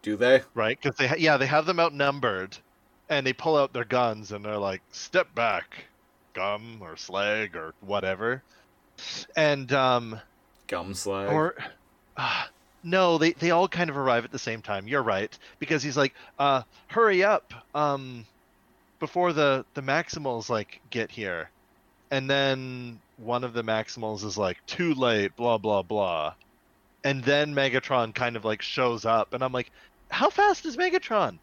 do 0.03 0.17
they? 0.17 0.43
right? 0.55 0.79
Because 0.81 0.97
they, 0.99 1.07
ha- 1.09 1.15
yeah, 1.19 1.37
they 1.39 1.47
have 1.47 1.65
them 1.67 1.81
outnumbered, 1.81 2.59
and 3.09 3.27
they 3.27 3.33
pull 3.33 3.57
out 3.57 3.73
their 3.73 3.85
guns 3.87 4.31
and 4.31 4.45
they're 4.45 4.59
like, 4.59 4.83
"Step 4.93 5.35
back, 5.35 5.87
gum 6.35 6.79
or 6.83 6.97
slag 6.97 7.57
or 7.57 7.73
whatever," 7.81 8.43
and 9.35 9.73
um, 9.73 10.21
Gum 10.67 10.93
slag. 10.93 11.33
or 11.33 11.55
uh, 12.19 12.45
no, 12.83 13.19
they 13.19 13.33
they 13.33 13.51
all 13.51 13.69
kind 13.69 13.91
of 13.91 13.97
arrive 13.97 14.25
at 14.25 14.33
the 14.33 14.39
same 14.39 14.63
time. 14.63 14.87
You're 14.87 15.03
right 15.03 15.37
because 15.59 15.83
he's 15.83 15.97
like, 15.97 16.15
uh, 16.39 16.63
"Hurry 16.89 17.25
up, 17.25 17.53
um, 17.75 18.27
before 19.01 19.33
the 19.33 19.65
the 19.75 19.83
Maximals 19.83 20.49
like 20.49 20.81
get 20.91 21.11
here," 21.11 21.51
and 22.11 22.29
then 22.31 23.01
one 23.17 23.45
of 23.45 23.53
the 23.53 23.63
Maximals 23.65 24.25
is 24.25 24.39
like, 24.39 24.65
"Too 24.67 24.95
late," 24.95 25.35
blah 25.37 25.59
blah 25.59 25.83
blah, 25.83 26.35
and 27.05 27.23
then 27.25 27.55
Megatron 27.55 28.15
kind 28.15 28.37
of 28.37 28.45
like 28.45 28.63
shows 28.63 29.05
up, 29.05 29.35
and 29.35 29.43
I'm 29.43 29.53
like, 29.53 29.71
"How 30.11 30.31
fast 30.31 30.65
is 30.67 30.77
Megatron?" 30.77 31.39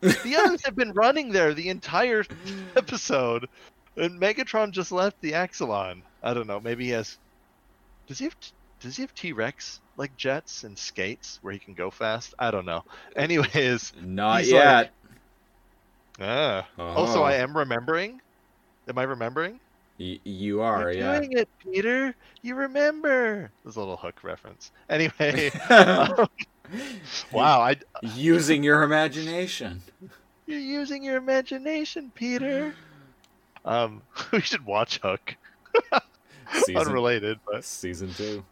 the 0.00 0.36
others 0.38 0.64
have 0.64 0.76
been 0.76 0.92
running 0.92 1.30
there 1.30 1.54
the 1.54 1.68
entire 1.68 2.24
episode, 2.76 3.48
and 3.96 4.20
Megatron 4.20 4.70
just 4.72 4.92
left 4.92 5.20
the 5.20 5.32
Axalon. 5.32 6.02
I 6.22 6.34
don't 6.34 6.46
know. 6.46 6.60
Maybe 6.60 6.84
he 6.86 6.90
has. 6.90 7.18
Does 8.06 8.18
he 8.18 8.24
have? 8.24 8.38
t- 8.40 8.50
Does 8.80 8.96
he 8.96 9.02
have 9.02 9.14
T 9.14 9.32
Rex 9.32 9.80
like 9.96 10.16
jets 10.16 10.64
and 10.64 10.76
skates 10.78 11.38
where 11.42 11.52
he 11.52 11.58
can 11.58 11.74
go 11.74 11.90
fast? 11.90 12.34
I 12.38 12.50
don't 12.50 12.66
know. 12.66 12.84
Anyways, 13.16 13.92
Not 14.02 14.46
yet. 14.46 14.92
ah. 16.20 16.66
Also, 16.78 17.20
Oh. 17.20 17.24
I 17.24 17.34
am 17.34 17.56
remembering. 17.56 18.20
Am 18.88 18.98
I 18.98 19.02
remembering? 19.04 19.60
Y- 19.98 20.18
you 20.24 20.60
are, 20.60 20.90
You're 20.92 20.92
yeah. 21.02 21.18
doing 21.20 21.32
it, 21.38 21.48
Peter. 21.60 22.14
You 22.42 22.56
remember. 22.56 23.50
There's 23.62 23.76
a 23.76 23.78
little 23.80 23.96
hook 23.96 24.24
reference. 24.24 24.72
Anyway, 24.90 25.50
um, 25.70 26.26
wow, 27.32 27.60
I 27.60 27.76
Using 28.02 28.62
your 28.64 28.82
imagination. 28.82 29.80
you're 30.46 30.58
using 30.58 31.02
your 31.04 31.16
imagination, 31.16 32.10
Peter. 32.14 32.74
Um, 33.66 34.02
we 34.30 34.42
should 34.42 34.66
watch 34.66 35.00
Hook. 35.02 35.36
Season, 36.52 36.76
Unrelated, 36.76 37.40
but 37.50 37.64
season 37.64 38.12
two. 38.12 38.44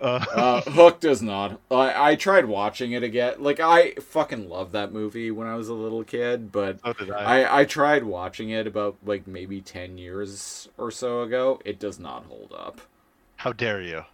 Uh, 0.00 0.24
Uh, 0.34 0.60
Hook 0.62 1.00
does 1.00 1.22
not. 1.22 1.60
I, 1.70 2.10
I 2.10 2.14
tried 2.16 2.46
watching 2.46 2.92
it 2.92 3.02
again. 3.02 3.34
Like, 3.38 3.60
I 3.60 3.92
fucking 3.94 4.48
loved 4.48 4.72
that 4.72 4.92
movie 4.92 5.30
when 5.30 5.46
I 5.46 5.54
was 5.56 5.68
a 5.68 5.74
little 5.74 6.04
kid, 6.04 6.52
but 6.52 6.80
so 6.80 7.12
I. 7.14 7.42
I, 7.42 7.60
I 7.60 7.64
tried 7.64 8.04
watching 8.04 8.50
it 8.50 8.66
about, 8.66 8.96
like, 9.04 9.26
maybe 9.26 9.60
10 9.60 9.98
years 9.98 10.68
or 10.78 10.90
so 10.90 11.22
ago. 11.22 11.60
It 11.64 11.78
does 11.78 11.98
not 11.98 12.24
hold 12.24 12.52
up. 12.56 12.80
How 13.36 13.52
dare 13.52 13.82
you? 13.82 14.04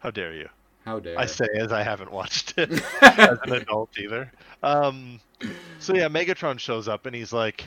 How 0.00 0.10
dare 0.10 0.34
you? 0.34 0.48
How 0.84 1.00
dare 1.00 1.18
I 1.18 1.26
say 1.26 1.46
as 1.56 1.70
I 1.72 1.82
haven't 1.82 2.12
watched 2.12 2.54
it 2.56 2.70
as 3.02 3.38
an 3.44 3.52
adult 3.52 3.90
either. 3.98 4.32
Um, 4.62 5.20
so 5.78 5.94
yeah, 5.94 6.08
Megatron 6.08 6.58
shows 6.58 6.88
up 6.88 7.04
and 7.04 7.14
he's 7.14 7.32
like, 7.32 7.64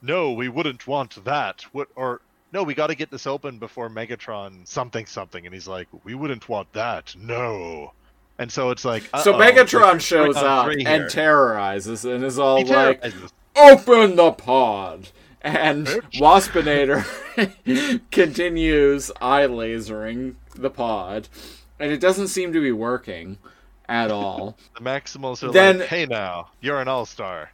"No, 0.00 0.32
we 0.32 0.48
wouldn't 0.48 0.86
want 0.86 1.22
that. 1.24 1.62
What 1.72 1.88
or 1.94 2.20
no, 2.54 2.62
we 2.62 2.72
got 2.72 2.86
to 2.86 2.94
get 2.94 3.10
this 3.10 3.26
open 3.26 3.58
before 3.58 3.90
Megatron 3.90 4.66
something 4.66 5.04
something." 5.04 5.44
And 5.44 5.52
he's 5.54 5.68
like, 5.68 5.88
"We 6.04 6.14
wouldn't 6.14 6.48
want 6.48 6.72
that. 6.72 7.14
No." 7.18 7.92
And 8.38 8.50
so 8.50 8.70
it's 8.70 8.84
like, 8.84 9.04
So 9.22 9.34
Megatron 9.34 10.00
shows 10.00 10.36
up 10.36 10.68
and 10.68 11.08
terrorizes 11.10 12.04
and 12.04 12.24
is 12.24 12.36
all 12.38 12.56
He 12.56 12.64
like, 12.64 13.00
terrorizes. 13.02 13.32
open 13.56 14.16
the 14.16 14.32
pod 14.32 15.10
and 15.40 15.86
Bitch. 15.86 16.18
waspinator 16.20 17.04
continues 18.10 19.12
eye 19.20 19.42
lasering 19.46 20.34
the 20.56 20.70
pod 20.70 21.28
and 21.78 21.92
it 21.92 22.00
doesn't 22.00 22.26
seem 22.28 22.52
to 22.52 22.60
be 22.60 22.72
working 22.72 23.38
at 23.88 24.10
all 24.10 24.56
the 24.74 24.80
Maximals 24.80 25.42
are 25.46 25.52
Then- 25.52 25.78
like, 25.80 25.88
"Hey 25.88 26.06
now, 26.06 26.50
you're 26.60 26.80
an 26.80 26.88
all-star." 26.88 27.52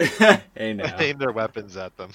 hey 0.54 0.72
now. 0.72 0.96
aim 0.98 1.18
their 1.18 1.32
weapons 1.32 1.76
at 1.76 1.96
them. 1.96 2.10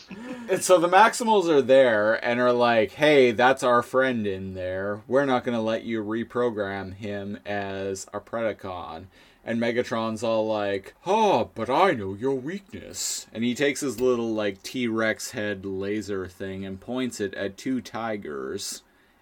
And 0.49 0.63
so 0.63 0.77
the 0.79 0.89
Maximals 0.89 1.47
are 1.49 1.61
there 1.61 2.13
and 2.25 2.39
are 2.39 2.51
like, 2.53 2.91
hey, 2.93 3.31
that's 3.31 3.63
our 3.63 3.81
friend 3.83 4.25
in 4.25 4.53
there. 4.55 5.01
We're 5.07 5.25
not 5.25 5.43
going 5.43 5.55
to 5.57 5.61
let 5.61 5.83
you 5.83 6.03
reprogram 6.03 6.93
him 6.95 7.37
as 7.45 8.07
a 8.13 8.19
Predacon. 8.19 9.05
And 9.47 9.59
Megatron's 9.61 10.23
all 10.23 10.47
like, 10.47 10.95
oh, 11.05 11.51
but 11.53 11.69
I 11.69 11.91
know 11.91 12.15
your 12.15 12.33
weakness. 12.33 13.27
And 13.31 13.43
he 13.43 13.53
takes 13.53 13.81
his 13.81 14.01
little, 14.01 14.33
like, 14.33 14.63
T 14.63 14.87
Rex 14.87 15.31
head 15.31 15.63
laser 15.65 16.27
thing 16.27 16.65
and 16.65 16.79
points 16.81 17.19
it 17.19 17.35
at 17.35 17.55
two 17.55 17.79
tigers 17.81 18.81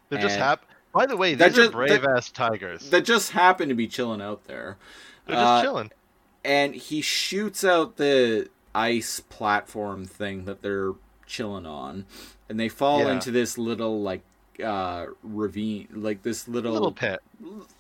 They're 0.09 0.21
just 0.21 0.35
And- 0.35 0.43
hap. 0.43 0.65
By 0.93 1.07
the 1.07 1.17
way, 1.17 1.33
That 1.33 1.49
these 1.49 1.57
are 1.57 1.61
just- 1.63 1.71
brave 1.73 2.05
ass 2.05 2.29
tigers. 2.31 2.89
that 2.91 3.03
just 3.03 3.31
happen 3.31 3.67
to 3.67 3.75
be 3.75 3.87
chilling 3.87 4.21
out 4.21 4.45
there. 4.45 4.77
They're 5.25 5.35
just 5.35 5.45
uh, 5.45 5.61
chilling. 5.63 5.91
and 6.45 6.75
he 6.75 7.01
shoots 7.01 7.63
out 7.65 7.97
the 7.97 8.47
ice 8.75 9.19
platform 9.19 10.05
thing 10.05 10.45
that 10.45 10.61
they're 10.61 10.91
chilling 11.25 11.65
on 11.65 12.05
and 12.49 12.59
they 12.59 12.69
fall 12.69 12.99
Yeah. 13.05 13.13
into 13.13 13.31
this 13.31 13.57
little 13.57 14.01
like 14.01 14.21
uh 14.63 15.07
ravine 15.23 15.87
like 15.93 16.21
this 16.23 16.47
little, 16.47 16.73
Little 16.73 16.91
pit, 16.91 17.21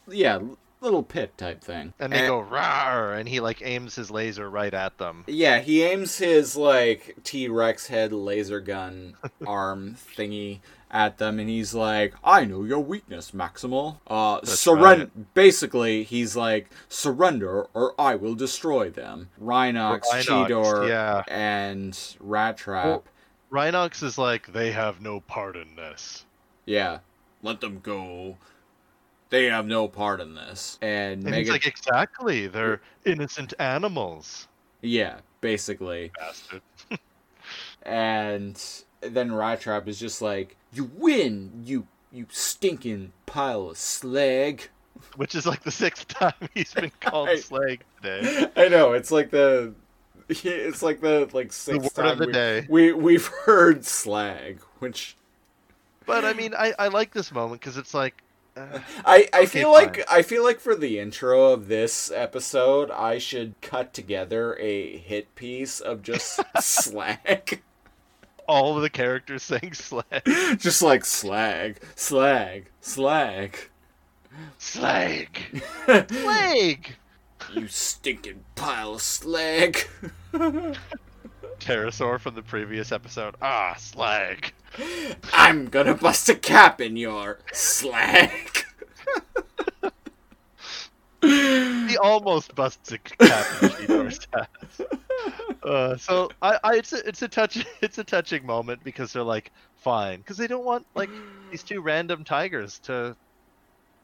yeah 0.09 0.39
little 0.81 1.03
pit 1.03 1.37
type 1.37 1.61
thing 1.63 1.93
and 1.99 2.11
they 2.11 2.27
go 2.27 2.41
rawr, 2.43 3.17
and 3.17 3.29
he 3.29 3.39
like 3.39 3.61
aims 3.63 3.95
his 3.95 4.11
laser 4.11 4.49
right 4.49 4.73
at 4.73 4.97
them. 4.97 5.23
yeah 5.27 5.59
he 5.59 5.81
aims 5.83 6.17
his 6.17 6.55
like 6.57 7.15
t-rex 7.23 7.87
head 7.87 8.11
laser 8.11 8.59
gun 8.59 9.15
arm 9.47 9.95
thingy 10.17 10.59
at 10.93 11.17
them 11.17 11.39
and 11.39 11.49
he's 11.49 11.73
like 11.73 12.13
i 12.23 12.45
know 12.45 12.63
your 12.63 12.79
weakness 12.79 13.31
maximal 13.31 13.97
uh 14.07 14.39
surrender 14.45 15.05
right. 15.15 15.33
basically 15.33 16.03
he's 16.03 16.35
like 16.35 16.69
surrender 16.87 17.63
or 17.73 17.93
i 17.99 18.13
will 18.13 18.35
destroy 18.35 18.89
them 18.91 19.27
rhinox 19.41 20.01
Rhinox, 20.03 20.23
cheetor 20.25 20.87
yeah. 20.87 21.23
and 21.27 21.93
Rattrap 22.23 22.85
Well- 22.85 23.03
Rhinox 23.51 24.01
is 24.01 24.17
like, 24.17 24.51
they 24.51 24.71
have 24.71 24.99
no 24.99 25.19
part 25.19 25.55
in 25.55 25.75
this. 25.75 26.25
yeah 26.65 26.99
let 27.43 27.59
them 27.61 27.79
go 27.83 28.37
they 29.29 29.45
have 29.45 29.65
no 29.65 29.87
part 29.87 30.21
in 30.21 30.35
this 30.35 30.77
and, 30.81 31.13
And 31.13 31.23
mega 31.23 31.37
he's 31.37 31.49
like, 31.49 31.65
exactly, 31.67 32.47
they're 32.47 32.81
innocent 33.05 33.53
animals. 33.59 34.47
yeah 34.81 35.17
basically 35.41 36.11
Bastard. 36.19 36.61
and 37.83 38.83
then 39.09 39.29
Rattrap 39.29 39.87
is 39.87 39.99
just 39.99 40.21
like 40.21 40.55
you 40.73 40.89
win 40.95 41.61
you 41.65 41.87
you 42.11 42.25
stinking 42.29 43.11
pile 43.25 43.69
of 43.69 43.77
slag 43.77 44.69
Which 45.15 45.35
is 45.35 45.45
like 45.45 45.63
the 45.63 45.71
sixth 45.71 46.07
time 46.07 46.33
he's 46.53 46.73
been 46.73 46.91
called 47.01 47.29
I- 47.29 47.35
slag 47.35 47.83
today. 48.01 48.47
I 48.55 48.67
know 48.67 48.93
it's 48.93 49.11
like 49.11 49.31
the 49.31 49.73
it's 50.29 50.81
like 50.81 51.01
the 51.01 51.29
like 51.33 51.49
The 51.49 51.53
sixth 51.53 51.97
word 51.97 52.03
time 52.03 52.11
of 52.13 52.17
the 52.19 52.25
we, 52.27 52.31
day. 52.31 52.65
we 52.69 52.91
we've 52.93 53.25
heard 53.45 53.85
slag, 53.85 54.61
which 54.79 55.17
But 56.05 56.25
I 56.25 56.33
mean, 56.33 56.53
I, 56.53 56.73
I 56.79 56.87
like 56.89 57.13
this 57.13 57.31
moment 57.31 57.61
because 57.61 57.77
it's 57.77 57.93
like, 57.93 58.21
uh, 58.55 58.79
I 59.05 59.27
I 59.33 59.45
Okay, 59.45 59.45
feel 59.45 59.71
like 59.71 59.95
fine. 59.97 60.05
I 60.09 60.21
feel 60.21 60.43
like 60.43 60.59
for 60.59 60.75
the 60.75 60.99
intro 60.99 61.51
of 61.51 61.67
this 61.67 62.11
episode, 62.11 62.91
I 62.91 63.17
should 63.17 63.55
cut 63.61 63.93
together 63.93 64.55
a 64.59 64.97
hit 64.97 65.33
piece 65.35 65.79
of 65.79 66.03
just 66.03 66.39
slag, 66.61 67.61
all 68.47 68.75
of 68.75 68.81
the 68.81 68.89
characters 68.89 69.43
saying 69.43 69.73
slag. 69.73 70.23
just 70.57 70.81
like 70.81 71.05
slag, 71.05 71.79
slag, 71.95 72.65
slag. 72.81 73.57
Slag! 74.57 75.39
Slag! 76.09 76.95
You 77.53 77.67
stinking 77.67 78.43
pile 78.55 78.95
of 78.95 79.01
slag. 79.03 79.77
Terrorsaur 81.59 82.19
from 82.19 82.33
the 82.33 82.41
previous 82.41 82.91
episode. 82.91 83.35
Ah, 83.43 83.75
slag. 83.77 84.53
I'm 85.31 85.67
gonna 85.67 85.93
bust 85.93 86.29
a 86.29 86.35
cap 86.35 86.81
in 86.81 86.97
your 86.97 87.39
slag. 87.51 88.65
He 91.89 91.97
almost 91.97 92.53
busts 92.55 92.91
a 92.91 92.97
cap 92.97 93.45
in 93.63 93.69
Cheetor's 93.69 94.27
ass. 94.33 94.81
Uh, 95.63 95.95
so 95.97 96.29
I, 96.41 96.59
I, 96.63 96.75
it's 96.75 96.91
a, 96.93 97.07
it's 97.07 97.21
a 97.21 97.27
touch, 97.27 97.65
it's 97.81 97.97
a 97.97 98.03
touching 98.03 98.45
moment 98.45 98.83
because 98.83 99.13
they're 99.13 99.23
like, 99.23 99.51
fine, 99.77 100.19
because 100.19 100.37
they 100.37 100.47
don't 100.47 100.65
want 100.65 100.85
like 100.95 101.09
these 101.51 101.63
two 101.63 101.81
random 101.81 102.23
tigers 102.23 102.79
to, 102.79 103.15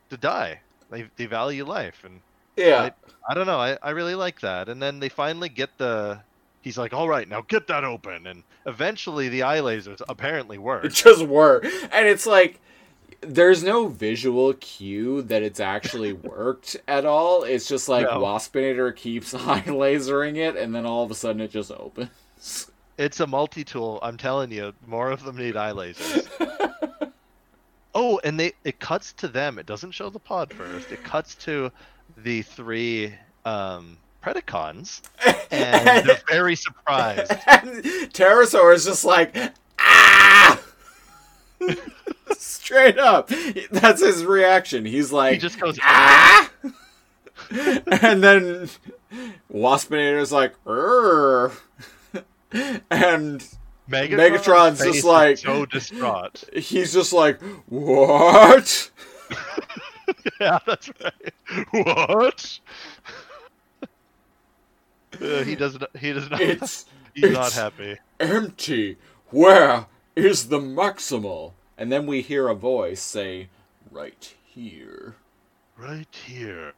to 0.09 0.17
die. 0.17 0.59
They, 0.91 1.05
they 1.17 1.25
value 1.25 1.65
life, 1.65 2.03
and 2.03 2.19
Yeah. 2.55 2.89
I 3.29 3.33
don't 3.33 3.45
know. 3.47 3.59
I, 3.59 3.77
I 3.83 3.91
really 3.91 4.15
like 4.15 4.39
that. 4.41 4.69
And 4.69 4.81
then 4.81 4.99
they 4.99 5.09
finally 5.09 5.49
get 5.49 5.77
the. 5.77 6.19
He's 6.61 6.77
like, 6.77 6.93
all 6.93 7.07
right, 7.07 7.27
now 7.27 7.41
get 7.41 7.67
that 7.67 7.83
open. 7.83 8.27
And 8.27 8.43
eventually 8.65 9.29
the 9.29 9.43
eye 9.43 9.59
lasers 9.59 10.01
apparently 10.09 10.57
work. 10.57 10.83
It 10.85 10.93
just 10.93 11.25
were. 11.25 11.61
And 11.91 12.07
it's 12.07 12.25
like 12.25 12.59
there's 13.21 13.63
no 13.63 13.87
visual 13.87 14.53
cue 14.53 15.21
that 15.23 15.43
it's 15.43 15.59
actually 15.59 16.13
worked 16.33 16.77
at 16.87 17.05
all. 17.05 17.43
It's 17.43 17.67
just 17.67 17.89
like 17.89 18.05
No. 18.05 18.19
Waspinator 18.21 18.95
keeps 18.95 19.33
eye 19.35 19.61
lasering 19.65 20.37
it 20.37 20.55
and 20.55 20.73
then 20.73 20.85
all 20.85 21.03
of 21.03 21.11
a 21.11 21.15
sudden 21.15 21.41
it 21.41 21.51
just 21.51 21.71
opens. 21.71 22.09
It's 22.97 23.19
a 23.19 23.27
multi 23.27 23.63
tool. 23.63 23.99
I'm 24.01 24.17
telling 24.17 24.51
you, 24.51 24.73
more 24.85 25.11
of 25.11 25.23
them 25.23 25.37
need 25.37 25.55
eye 25.55 25.71
lasers. 25.71 26.27
oh, 27.95 28.19
and 28.25 28.37
they 28.39 28.53
it 28.65 28.79
cuts 28.79 29.13
to 29.13 29.27
them. 29.29 29.57
It 29.57 29.65
doesn't 29.65 29.91
show 29.91 30.09
the 30.09 30.19
pod 30.19 30.53
first. 30.53 30.91
It 30.91 31.01
cuts 31.03 31.35
to 31.35 31.71
the 32.17 32.41
three 32.41 33.13
um, 33.45 33.97
Predacons, 34.21 35.01
and 35.49 36.07
they're 36.07 36.19
very 36.27 36.55
surprised. 36.57 37.31
and 37.47 37.83
Terrorsaur 38.11 38.73
is 38.75 38.83
just 38.83 39.05
like 39.05 39.33
ah 39.79 40.61
Straight 42.37 42.97
up. 42.97 43.29
That's 43.71 44.01
his 44.03 44.23
reaction. 44.25 44.85
He's 44.85 45.11
like 45.11 45.33
He 45.33 45.37
just 45.39 45.59
goes, 45.59 45.77
ah 45.81 46.49
and 47.51 48.23
then 48.23 48.69
Waspinator's 49.51 50.31
like 50.31 50.53
"Rrr." 50.65 51.51
and 52.91 53.43
Megatron's, 53.89 54.19
Megatron's 54.19 54.79
just 54.83 55.03
like- 55.03 55.37
so 55.39 55.65
distraught. 55.65 56.43
he's 56.53 56.93
just 56.93 57.11
like 57.13 57.41
what 57.67 58.91
yeah, 60.41 60.59
that's 60.65 60.89
right. 61.01 61.33
What? 61.71 62.59
Uh, 65.21 65.43
he 65.43 65.55
doesn't. 65.55 65.83
He 65.97 66.13
does 66.13 66.29
not. 66.29 66.39
it's 66.41 66.85
he's 67.13 67.31
not 67.31 67.51
happy. 67.53 67.97
empty 68.19 68.97
where 69.31 69.87
is 70.15 70.49
the 70.49 70.59
maximal 70.59 71.53
and 71.79 71.91
then 71.91 72.05
we 72.05 72.21
hear 72.21 72.47
a 72.47 72.53
voice 72.53 73.01
say 73.01 73.49
right 73.89 74.35
here 74.45 75.15
Right 75.77 76.13
here. 76.27 76.73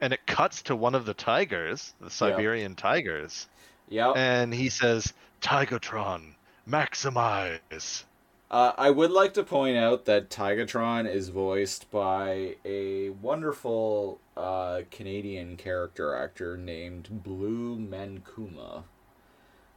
And 0.00 0.12
it 0.12 0.26
cuts 0.26 0.62
to 0.62 0.74
one 0.74 0.96
of 0.96 1.06
the 1.06 1.14
tigers, 1.14 1.94
the 2.00 2.10
Siberian 2.10 2.74
tigers, 2.74 3.46
yep 3.88 4.16
and 4.16 4.52
he 4.52 4.68
says, 4.68 5.14
"Tigatron, 5.40 6.34
maximize." 6.68 8.02
uh, 8.50 8.72
i 8.76 8.90
would 8.90 9.10
like 9.10 9.34
to 9.34 9.42
point 9.42 9.76
out 9.76 10.04
that 10.04 10.28
tigatron 10.30 11.08
is 11.10 11.28
voiced 11.30 11.90
by 11.90 12.56
a 12.64 13.10
wonderful 13.10 14.18
uh, 14.36 14.82
canadian 14.90 15.56
character 15.56 16.14
actor 16.14 16.56
named 16.56 17.08
Blu 17.22 17.76
Mankuma 17.78 18.82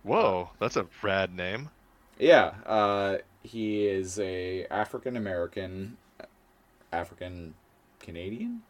Whoa, 0.03 0.51
that's 0.57 0.77
a 0.77 0.87
rad 1.03 1.35
name. 1.35 1.69
Yeah, 2.17 2.53
uh, 2.65 3.17
he 3.47 3.87
is 3.87 4.19
a 4.19 4.65
African 4.65 5.15
American, 5.15 5.97
African 6.91 7.53
Canadian. 7.99 8.61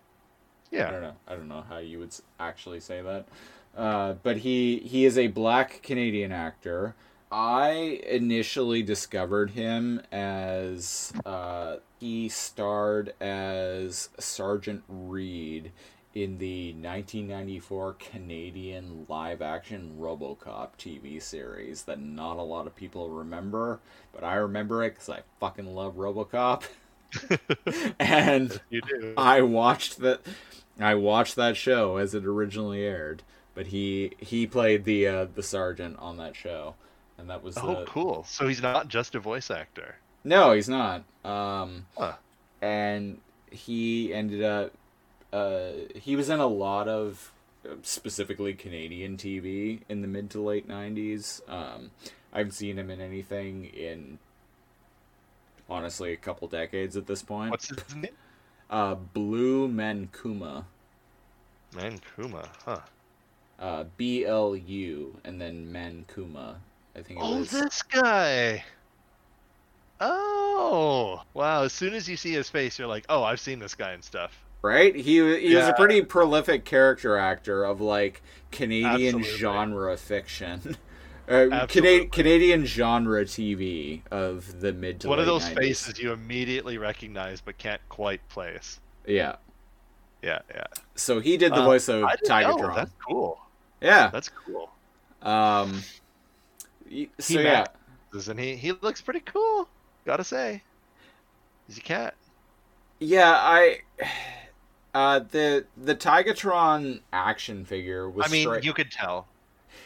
Yeah, 0.72 0.88
I 0.88 0.92
don't 0.92 1.02
know. 1.02 1.16
I 1.28 1.36
don't 1.36 1.48
know 1.48 1.64
how 1.68 1.78
you 1.78 2.00
would 2.00 2.14
actually 2.40 2.80
say 2.80 3.02
that. 3.02 3.28
Uh, 3.76 4.14
but 4.24 4.38
he 4.38 4.80
he 4.80 5.06
is 5.06 5.18
a 5.18 5.28
black 5.28 5.82
Canadian 5.84 6.32
actor. 6.32 6.96
I 7.32 8.02
initially 8.08 8.84
discovered 8.84 9.52
him 9.52 10.02
as 10.12 11.12
uh, 11.26 11.78
he 12.00 12.30
starred 12.30 13.14
as 13.20 14.10
Sergeant 14.18 14.84
Reed 14.88 15.72
in 16.24 16.40
the 16.40 16.74
1994 16.74 17.94
Canadian 17.94 19.06
live 19.08 19.42
action 19.42 19.96
Robocop 20.00 20.70
TV 20.80 21.22
series 21.22 21.84
that 21.84 22.00
not 22.02 22.38
a 22.38 22.42
lot 22.42 22.66
of 22.66 22.76
people 22.76 23.10
remember, 23.10 23.80
but 24.12 24.24
I 24.24 24.36
remember 24.36 24.84
it 24.84 24.92
because 24.96 25.10
I 25.10 25.22
fucking 25.40 25.76
love 25.76 25.96
Robocop. 25.96 26.64
and 28.00 28.60
You 28.70 28.82
do. 28.82 29.14
I 29.16 29.42
watched 29.42 30.00
that. 30.00 30.22
I 30.80 30.96
watched 30.96 31.36
that 31.36 31.56
show 31.56 31.98
as 31.98 32.14
it 32.16 32.26
originally 32.26 32.84
aired, 32.84 33.22
but 33.54 33.68
he 33.68 34.14
he 34.18 34.48
played 34.48 34.86
the 34.86 35.08
uh, 35.08 35.28
the 35.34 35.44
sergeant 35.44 35.98
on 36.00 36.18
that 36.18 36.36
show, 36.36 36.76
and 37.18 37.30
that 37.30 37.44
was 37.44 37.58
oh, 37.58 37.82
the, 37.82 37.86
cool. 37.86 38.24
So 38.28 38.48
he's 38.48 38.62
not 38.62 38.88
just 38.88 39.14
a 39.16 39.20
voice 39.20 39.52
actor. 39.52 39.96
no, 40.24 40.52
he's 40.54 40.70
not. 40.70 41.04
Um, 41.24 41.86
Huh. 41.98 42.14
and 42.62 43.20
he 43.52 44.14
ended 44.14 44.44
up. 44.44 44.74
Uh, 45.34 45.72
he 45.96 46.16
was 46.16 46.30
in 46.30 46.40
a 46.40 46.48
lot 46.48 46.88
of 46.88 47.32
specifically 47.82 48.54
Canadian 48.54 49.18
TV 49.18 49.82
in 49.90 50.02
the 50.02 50.08
mid 50.08 50.30
to 50.32 50.42
late 50.42 50.68
'90s. 50.68 51.42
Um, 51.50 51.92
I 52.34 52.40
haven't 52.40 52.54
seen 52.54 52.78
him 52.80 52.90
in 52.90 53.02
anything 53.02 53.66
in 53.66 54.20
honestly 55.70 56.14
a 56.14 56.18
couple 56.18 56.48
decades 56.48 56.96
at 56.96 57.08
this 57.08 57.22
point. 57.22 57.52
What's 57.52 57.70
his 57.70 57.96
name? 57.96 58.12
Uh, 58.70 58.96
Blue 58.96 59.70
Men 59.70 60.10
Kuma. 60.22 60.66
Man 61.74 62.02
Kuma, 62.18 62.50
huh? 62.66 62.80
Uh, 63.58 63.86
B 63.96 64.26
L 64.26 64.58
U 64.58 65.16
and 65.24 65.40
then 65.40 65.72
Men 65.72 66.04
Kuma. 66.14 66.58
I 66.94 67.02
think 67.02 67.20
it 67.20 67.24
Oh, 67.24 67.38
was. 67.40 67.50
this 67.52 67.82
guy. 67.84 68.66
Oh, 70.02 71.22
wow! 71.34 71.64
As 71.64 71.72
soon 71.72 71.94
as 71.94 72.08
you 72.10 72.18
see 72.18 72.34
his 72.34 72.50
face, 72.50 72.78
you're 72.78 72.90
like, 72.90 73.06
"Oh, 73.08 73.24
I've 73.24 73.40
seen 73.40 73.60
this 73.60 73.74
guy 73.74 73.94
and 73.94 74.04
stuff." 74.04 74.38
Right? 74.62 74.96
He 74.96 75.16
he 75.40 75.56
was 75.56 75.68
a 75.68 75.74
pretty 75.74 76.02
prolific 76.02 76.66
character 76.66 77.18
actor 77.18 77.64
of 77.64 77.82
like 77.82 78.22
Canadian 78.52 79.16
Absolutely. 79.16 79.38
genre 79.40 79.98
fiction. 79.98 80.78
Uh, 81.30 81.68
Cana- 81.68 82.06
Canadian 82.08 82.66
genre 82.66 83.26
TV 83.26 84.00
of 84.12 84.62
the 84.62 84.72
mid 84.72 85.02
to 85.02 85.10
One 85.10 85.20
of 85.20 85.26
those 85.26 85.44
90s. 85.44 85.56
faces 85.56 86.00
you 86.00 86.14
immediately 86.14 86.78
recognize 86.78 87.42
but 87.42 87.58
can't 87.58 87.82
quite 87.90 88.26
place. 88.30 88.80
Yeah. 89.06 89.36
Yeah, 90.24 90.40
yeah. 90.50 90.64
So 90.96 91.20
he 91.20 91.36
did 91.36 91.52
the 91.52 91.58
Uh, 91.64 91.66
voice 91.66 91.90
of 91.90 92.06
I 92.06 92.16
didn't 92.16 92.30
know. 92.30 92.58
Tigatron. 92.58 92.76
That's 92.76 92.92
cool. 93.06 93.40
Yeah. 93.82 94.10
That's 94.10 94.30
cool. 94.30 94.70
Um. 95.22 95.82
So 95.82 96.90
He 96.90 97.10
yeah, 97.44 97.66
Doesn't 98.14 98.38
he? 98.38 98.56
He 98.56 98.72
looks 98.72 99.02
pretty 99.02 99.20
cool. 99.20 99.68
Gotta 100.06 100.24
say. 100.24 100.64
He's 101.68 101.78
a 101.78 101.82
cat. 101.82 102.14
yeah. 103.02 103.34
I. 103.34 103.82
Uh, 104.94 105.20
the 105.20 105.66
the 105.76 105.96
Tigatron 105.96 107.02
action 107.14 107.66
figure 107.66 108.10
was. 108.10 108.26
I 108.28 108.32
mean, 108.32 108.44
straight- 108.44 108.64
you 108.64 108.74
could 108.74 108.92
tell. 108.92 109.28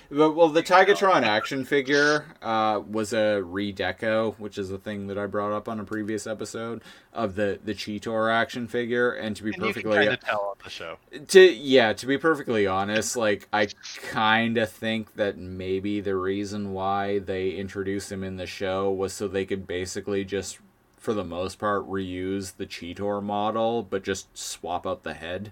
Well, 0.10 0.34
well, 0.34 0.49
the 0.49 0.62
Tigatron 0.62 1.24
action 1.24 1.64
figure 1.64 2.26
uh, 2.41 2.82
was 2.86 3.14
a 3.14 3.41
redeco, 3.41 4.36
which 4.39 4.58
is 4.58 4.70
a 4.70 4.78
thing 4.78 5.08
that 5.08 5.18
I 5.18 5.26
brought 5.26 5.54
up 5.54 5.70
on 5.70 5.80
a 5.80 5.86
previous 5.86 6.28
episode 6.28 6.82
of 7.14 7.36
the 7.36 7.60
the 7.64 7.74
Cheetor 7.74 8.30
action 8.34 8.68
figure. 8.68 9.12
And 9.14 9.38
to 9.38 9.43
be 9.43 9.52
And 9.54 9.56
you 9.66 9.74
can 9.74 9.84
perfectly 9.84 10.06
kind 10.08 10.20
tell 10.22 10.41
on 10.41 10.56
the 10.64 10.70
show. 10.70 10.97
to 11.30 11.41
yeah, 11.41 11.93
to 11.93 12.06
be 12.06 12.18
perfectly 12.18 12.68
honest, 12.68 13.16
like 13.16 13.47
I 13.54 13.68
kind 14.10 14.58
of 14.58 14.70
think 14.70 15.16
that 15.16 15.38
maybe 15.38 16.02
the 16.02 16.16
reason 16.18 16.74
why 16.74 17.20
they 17.20 17.52
introduced 17.52 18.12
him 18.12 18.24
in 18.24 18.36
the 18.36 18.47
show 18.47 18.91
was 18.91 19.14
so 19.14 19.30
they 19.30 19.45
could 19.45 19.66
basically 19.66 20.26
just, 20.26 20.60
for 21.02 21.14
the 21.14 21.24
most 21.26 21.58
part, 21.58 21.89
reuse 21.89 22.56
the 22.56 22.66
Cheetor 22.68 23.22
model, 23.24 23.82
but 23.84 24.04
just 24.04 24.38
swap 24.38 24.86
out 24.86 25.02
the 25.04 25.16
head 25.16 25.52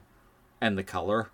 and 0.61 0.77
the 0.77 0.83
color. 0.83 1.29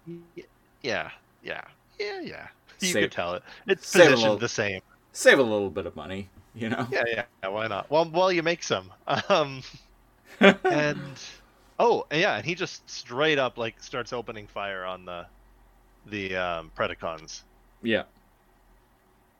Yeah, 0.81 1.11
yeah, 1.43 1.61
yeah, 1.99 2.21
yeah. 2.21 2.47
You 2.79 2.87
Save- 2.93 3.03
could 3.03 3.11
tell 3.11 3.33
it. 3.33 3.43
It's 3.67 3.91
positioned 3.91 4.21
little- 4.21 4.37
the 4.37 4.49
same. 4.49 4.81
Save 5.11 5.39
a 5.39 5.43
little 5.43 5.69
bit 5.69 5.85
of 5.85 5.95
money, 5.97 6.29
you 6.55 6.69
know. 6.69 6.87
Yeah, 6.89 7.03
yeah, 7.07 7.23
yeah. 7.43 7.49
Why 7.49 7.67
not? 7.67 7.91
Well, 7.91 8.09
well, 8.09 8.31
you 8.31 8.41
make 8.41 8.63
some. 8.63 8.91
Um, 9.29 9.61
and 10.39 10.99
oh, 11.79 12.05
yeah, 12.11 12.37
and 12.37 12.45
he 12.45 12.55
just 12.55 12.89
straight 12.89 13.37
up 13.37 13.57
like 13.57 13.81
starts 13.83 14.11
opening 14.13 14.47
fire 14.47 14.85
on 14.85 15.05
the 15.05 15.25
the 16.07 16.35
um, 16.35 16.71
Predacons, 16.77 17.41
yeah. 17.81 18.03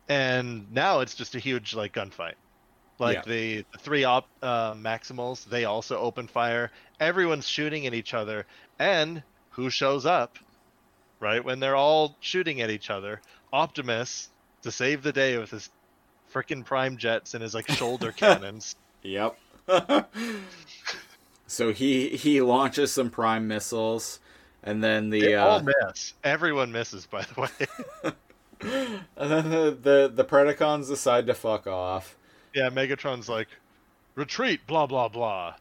and 0.08 0.70
now 0.72 1.00
it's 1.00 1.14
just 1.14 1.34
a 1.34 1.38
huge 1.38 1.74
like 1.74 1.92
gunfight. 1.92 2.34
Like 2.98 3.16
Yeah. 3.16 3.22
the, 3.26 3.64
the 3.72 3.78
three 3.78 4.04
op 4.04 4.28
uh, 4.42 4.74
Maximals, 4.74 5.44
they 5.44 5.64
also 5.64 5.98
open 5.98 6.26
fire. 6.28 6.70
Everyone's 6.98 7.46
shooting 7.48 7.86
at 7.86 7.94
each 7.94 8.14
other, 8.14 8.46
and 8.78 9.22
who 9.50 9.70
shows 9.70 10.06
up? 10.06 10.38
Right 11.20 11.42
when 11.44 11.60
they're 11.60 11.76
all 11.76 12.16
shooting 12.20 12.60
at 12.60 12.70
each 12.70 12.90
other, 12.90 13.20
Optimus 13.52 14.28
to 14.62 14.70
save 14.70 15.02
the 15.02 15.12
day 15.12 15.38
with 15.38 15.50
his 15.50 15.70
freaking 16.32 16.64
prime 16.64 16.96
jets 16.98 17.34
and 17.34 17.42
his 17.42 17.54
like 17.54 17.70
shoulder 17.70 18.12
cannons. 18.16 18.76
Yep. 19.02 19.38
so 21.46 21.72
he 21.72 22.10
he 22.10 22.40
launches 22.40 22.92
some 22.92 23.10
prime 23.10 23.48
missiles, 23.48 24.20
and 24.62 24.82
then 24.82 25.10
the 25.10 25.20
They 25.20 25.34
uh, 25.34 25.46
all 25.46 25.62
miss. 25.62 26.14
Everyone 26.24 26.72
misses, 26.72 27.06
by 27.06 27.22
the 27.22 27.40
way. 27.40 28.12
and 29.16 29.30
then 29.30 29.50
the, 29.50 29.78
the 29.80 30.12
the 30.14 30.24
Predacons 30.24 30.88
decide 30.88 31.26
to 31.26 31.34
fuck 31.34 31.66
off. 31.66 32.16
Yeah, 32.56 32.70
Megatron's 32.70 33.28
like, 33.30 33.48
retreat, 34.16 34.66
blah 34.66 34.86
blah 34.86 35.08
blah, 35.08 35.54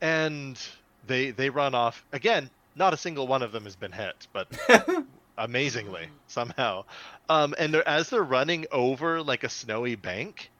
and 0.00 0.60
they 1.06 1.30
they 1.32 1.50
run 1.50 1.74
off 1.74 2.04
again. 2.12 2.50
Not 2.76 2.94
a 2.94 2.98
single 2.98 3.26
one 3.26 3.42
of 3.42 3.52
them 3.52 3.64
has 3.64 3.76
been 3.76 3.92
hit, 3.92 4.28
but 4.32 4.48
amazingly 5.38 6.08
somehow. 6.28 6.84
Um, 7.28 7.54
and 7.58 7.74
they're, 7.74 7.88
as 7.88 8.10
they're 8.10 8.22
running 8.22 8.66
over 8.72 9.22
like 9.22 9.44
a 9.44 9.48
snowy 9.48 9.96
bank, 9.96 10.50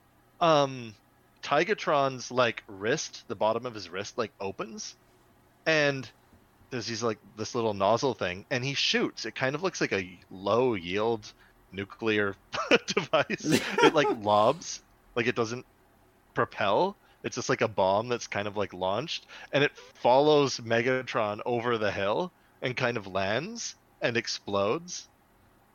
um, 0.41 0.95
Tigatron's 1.43 2.31
like 2.31 2.63
wrist, 2.67 3.25
the 3.29 3.35
bottom 3.35 3.65
of 3.65 3.73
his 3.75 3.89
wrist, 3.89 4.17
like 4.17 4.33
opens, 4.41 4.97
and 5.67 6.09
there's 6.71 6.87
these 6.87 7.03
like 7.03 7.19
this 7.37 7.55
little 7.55 7.73
nozzle 7.75 8.13
thing, 8.15 8.45
and 8.51 8.63
he 8.65 8.73
shoots. 8.75 9.25
It 9.25 9.35
kind 9.35 9.55
of 9.55 9.63
looks 9.63 9.81
like 9.81 9.93
a 9.93 10.19
low 10.31 10.75
yield 10.75 11.31
nuclear 11.71 12.35
device. 12.87 13.61
it 13.83 13.93
like 13.95 14.07
lobs, 14.23 14.81
like 15.19 15.27
it 15.27 15.35
doesn't 15.35 15.65
propel. 16.33 16.95
It's 17.25 17.35
just 17.35 17.49
like 17.49 17.59
a 17.59 17.67
bomb 17.67 18.07
that's 18.07 18.27
kind 18.27 18.47
of 18.47 18.55
like 18.55 18.73
launched, 18.73 19.27
and 19.51 19.65
it 19.65 19.77
follows 19.95 20.61
Megatron 20.61 21.41
over 21.45 21.77
the 21.77 21.91
hill 21.91 22.31
and 22.61 22.77
kind 22.77 22.95
of 22.95 23.05
lands 23.05 23.75
and 24.01 24.15
explodes. 24.15 25.09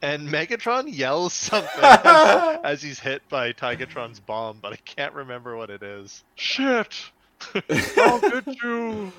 And 0.01 0.31
Megatron 0.31 0.85
yells 0.87 1.35
something 1.35 1.85
as, 1.85 2.59
as 2.65 2.83
he's 2.83 2.99
hit 2.99 3.29
by 3.29 3.53
Tigatron's 3.53 4.19
bomb, 4.19 4.61
but 4.63 4.73
I 4.73 4.77
can't 4.77 5.13
remember 5.13 5.59
what 5.59 5.69
it 5.69 5.83
is. 5.83 6.25
Shit! 6.37 6.97
I'll 7.99 8.21
get 8.21 8.47
you! 8.63 9.13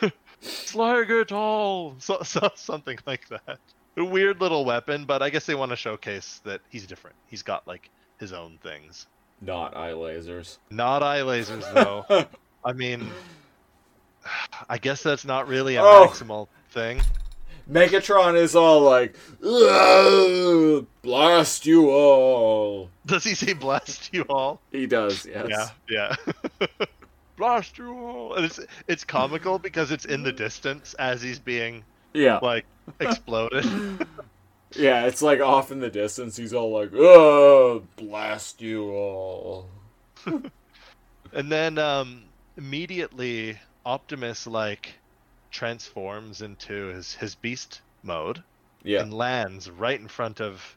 Slag 0.40 1.10
it 1.10 1.32
all! 1.32 1.96
So, 1.98 2.22
so, 2.22 2.48
something 2.54 2.98
like 3.06 3.28
that. 3.28 3.58
A 3.98 4.04
weird 4.04 4.40
little 4.40 4.64
weapon, 4.64 5.04
but 5.04 5.20
I 5.20 5.28
guess 5.28 5.44
they 5.44 5.54
want 5.54 5.72
to 5.72 5.76
showcase 5.76 6.40
that 6.44 6.62
he's 6.70 6.86
different. 6.86 7.16
He's 7.26 7.42
got 7.42 7.66
like 7.68 7.90
his 8.18 8.32
own 8.32 8.58
things. 8.62 9.06
Not 9.40 9.76
eye 9.76 9.92
lasers. 9.92 10.58
Not 10.70 11.02
eye 11.02 11.20
lasers 11.20 11.72
though. 12.10 12.26
I 12.64 12.72
mean, 12.72 13.08
I 14.68 14.78
guess 14.78 15.02
that's 15.02 15.24
not 15.24 15.48
really 15.48 15.76
a 15.76 15.82
Oh. 15.82 16.08
maximal 16.10 16.48
thing. 16.70 17.00
Megatron 17.70 18.36
is 18.36 18.56
all 18.56 18.80
like, 18.80 19.16
"Blast 21.02 21.66
you 21.66 21.90
all!" 21.90 22.90
Does 23.06 23.22
he 23.24 23.34
say 23.34 23.52
blast 23.52 24.12
you 24.12 24.22
all? 24.28 24.60
He 24.72 24.86
does, 24.86 25.24
yes. 25.24 25.70
Yeah, 25.88 26.14
yeah. 26.60 26.66
blast 27.36 27.78
you 27.78 27.92
all. 27.92 28.34
And 28.34 28.44
it's 28.44 28.58
it's 28.88 29.04
comical 29.04 29.58
because 29.58 29.90
it's 29.92 30.04
in 30.04 30.22
the 30.22 30.32
distance 30.32 30.94
as 30.94 31.22
he's 31.22 31.38
being 31.38 31.84
Yeah. 32.12 32.40
like 32.42 32.66
exploded. 32.98 33.64
Yeah, 34.76 35.06
it's 35.06 35.22
like 35.22 35.40
off 35.40 35.72
in 35.72 35.80
the 35.80 35.90
distance. 35.90 36.36
He's 36.36 36.54
all 36.54 36.72
like, 36.72 36.90
"Oh, 36.94 37.82
blast 37.96 38.62
you 38.62 38.90
all!" 38.90 39.68
and 41.32 41.50
then 41.50 41.78
um 41.78 42.24
immediately 42.56 43.58
Optimus 43.84 44.46
like 44.46 44.94
transforms 45.50 46.42
into 46.42 46.88
his 46.88 47.14
his 47.14 47.34
beast 47.34 47.80
mode 48.02 48.42
Yeah, 48.84 49.02
and 49.02 49.12
lands 49.12 49.70
right 49.70 49.98
in 49.98 50.08
front 50.08 50.40
of 50.40 50.76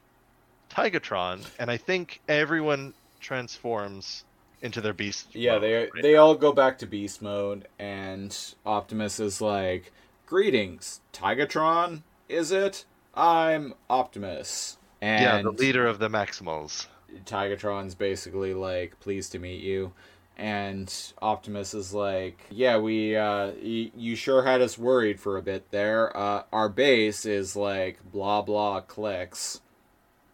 Tigatron 0.71 1.45
and 1.59 1.69
I 1.69 1.77
think 1.77 2.21
everyone 2.27 2.93
transforms 3.19 4.23
into 4.63 4.81
their 4.81 4.93
beast 4.93 5.27
yeah. 5.33 5.59
They 5.59 5.75
right? 5.75 5.89
they 6.01 6.15
all 6.15 6.35
go 6.35 6.51
back 6.53 6.79
to 6.79 6.87
beast 6.87 7.21
mode, 7.21 7.67
and 7.77 8.35
Optimus 8.65 9.19
is 9.19 9.41
like, 9.41 9.91
"Greetings, 10.25 11.01
Tigatron. 11.11 12.01
Is 12.29 12.51
it? 12.51 12.85
I'm 13.13 13.73
Optimus." 13.89 14.77
And 15.01 15.21
yeah 15.21 15.41
the 15.41 15.51
leader 15.51 15.85
of 15.85 15.99
the 15.99 16.09
Maximals 16.09 16.87
Tigatron's 17.25 17.95
basically 17.95 18.53
like, 18.53 18.99
pleased 18.99 19.31
to 19.33 19.39
meet 19.39 19.61
you. 19.61 19.93
And 20.35 20.91
Optimus 21.21 21.75
is 21.75 21.93
like, 21.93 22.39
yeah, 22.49 22.77
we, 22.79 23.15
uh, 23.15 23.51
y- 23.61 23.91
you 23.95 24.15
sure 24.15 24.43
had 24.43 24.61
us 24.61 24.79
worried 24.79 25.19
for 25.19 25.37
a 25.37 25.43
bit 25.43 25.69
there. 25.69 26.15
Uh, 26.17 26.43
our 26.51 26.69
base 26.69 27.25
is 27.25 27.55
like 27.55 27.99
blah 28.11 28.41
blah 28.41 28.81
clicks. 28.81 29.61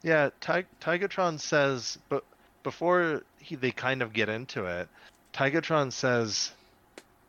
Yeah, 0.01 0.29
Ty- 0.39 0.65
Tigatron 0.79 1.37
says, 1.39 1.97
but 2.07 2.23
before 2.63 3.23
he 3.39 3.55
they 3.55 3.71
kind 3.71 4.01
of 4.01 4.13
get 4.13 4.29
into 4.29 4.65
it, 4.65 4.87
Tigatron 5.33 5.91
says, 5.91 6.51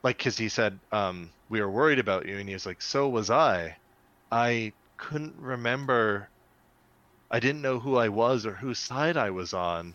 like, 0.05 0.19
because 0.19 0.39
he 0.39 0.49
said, 0.49 0.79
um, 0.93 1.31
we 1.49 1.61
were 1.61 1.71
worried 1.71 1.99
about 1.99 2.27
you, 2.27 2.39
and 2.39 2.49
he 2.49 2.55
was 2.55 2.67
like, 2.67 2.81
so 2.81 3.09
was 3.09 3.31
I. 3.31 3.77
I 4.31 4.73
couldn't 5.01 5.35
remember. 5.39 6.29
I 7.31 7.41
didn't 7.41 7.63
know 7.63 7.81
who 7.81 7.97
I 7.97 8.09
was 8.09 8.47
or 8.47 8.53
whose 8.55 8.79
side 8.79 9.17
I 9.17 9.31
was 9.31 9.55
on, 9.55 9.95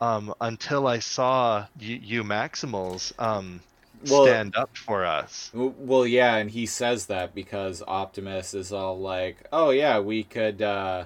um, 0.00 0.34
until 0.40 0.86
I 0.86 0.98
saw 0.98 1.66
you, 1.78 1.96
you 1.96 2.24
Maximals. 2.24 3.12
Um, 3.18 3.60
Well- 4.08 4.24
stand 4.24 4.56
up 4.56 4.76
for 4.76 5.04
us. 5.04 5.50
Well, 5.54 6.06
yeah, 6.06 6.36
and 6.36 6.50
he 6.50 6.66
says 6.66 7.06
that 7.06 7.34
because 7.34 7.82
Optimus 7.86 8.52
is 8.54 8.72
all 8.72 8.98
like, 8.98 9.46
"Oh 9.52 9.70
yeah, 9.70 10.00
we 10.00 10.22
could, 10.22 10.60
uh, 10.60 11.04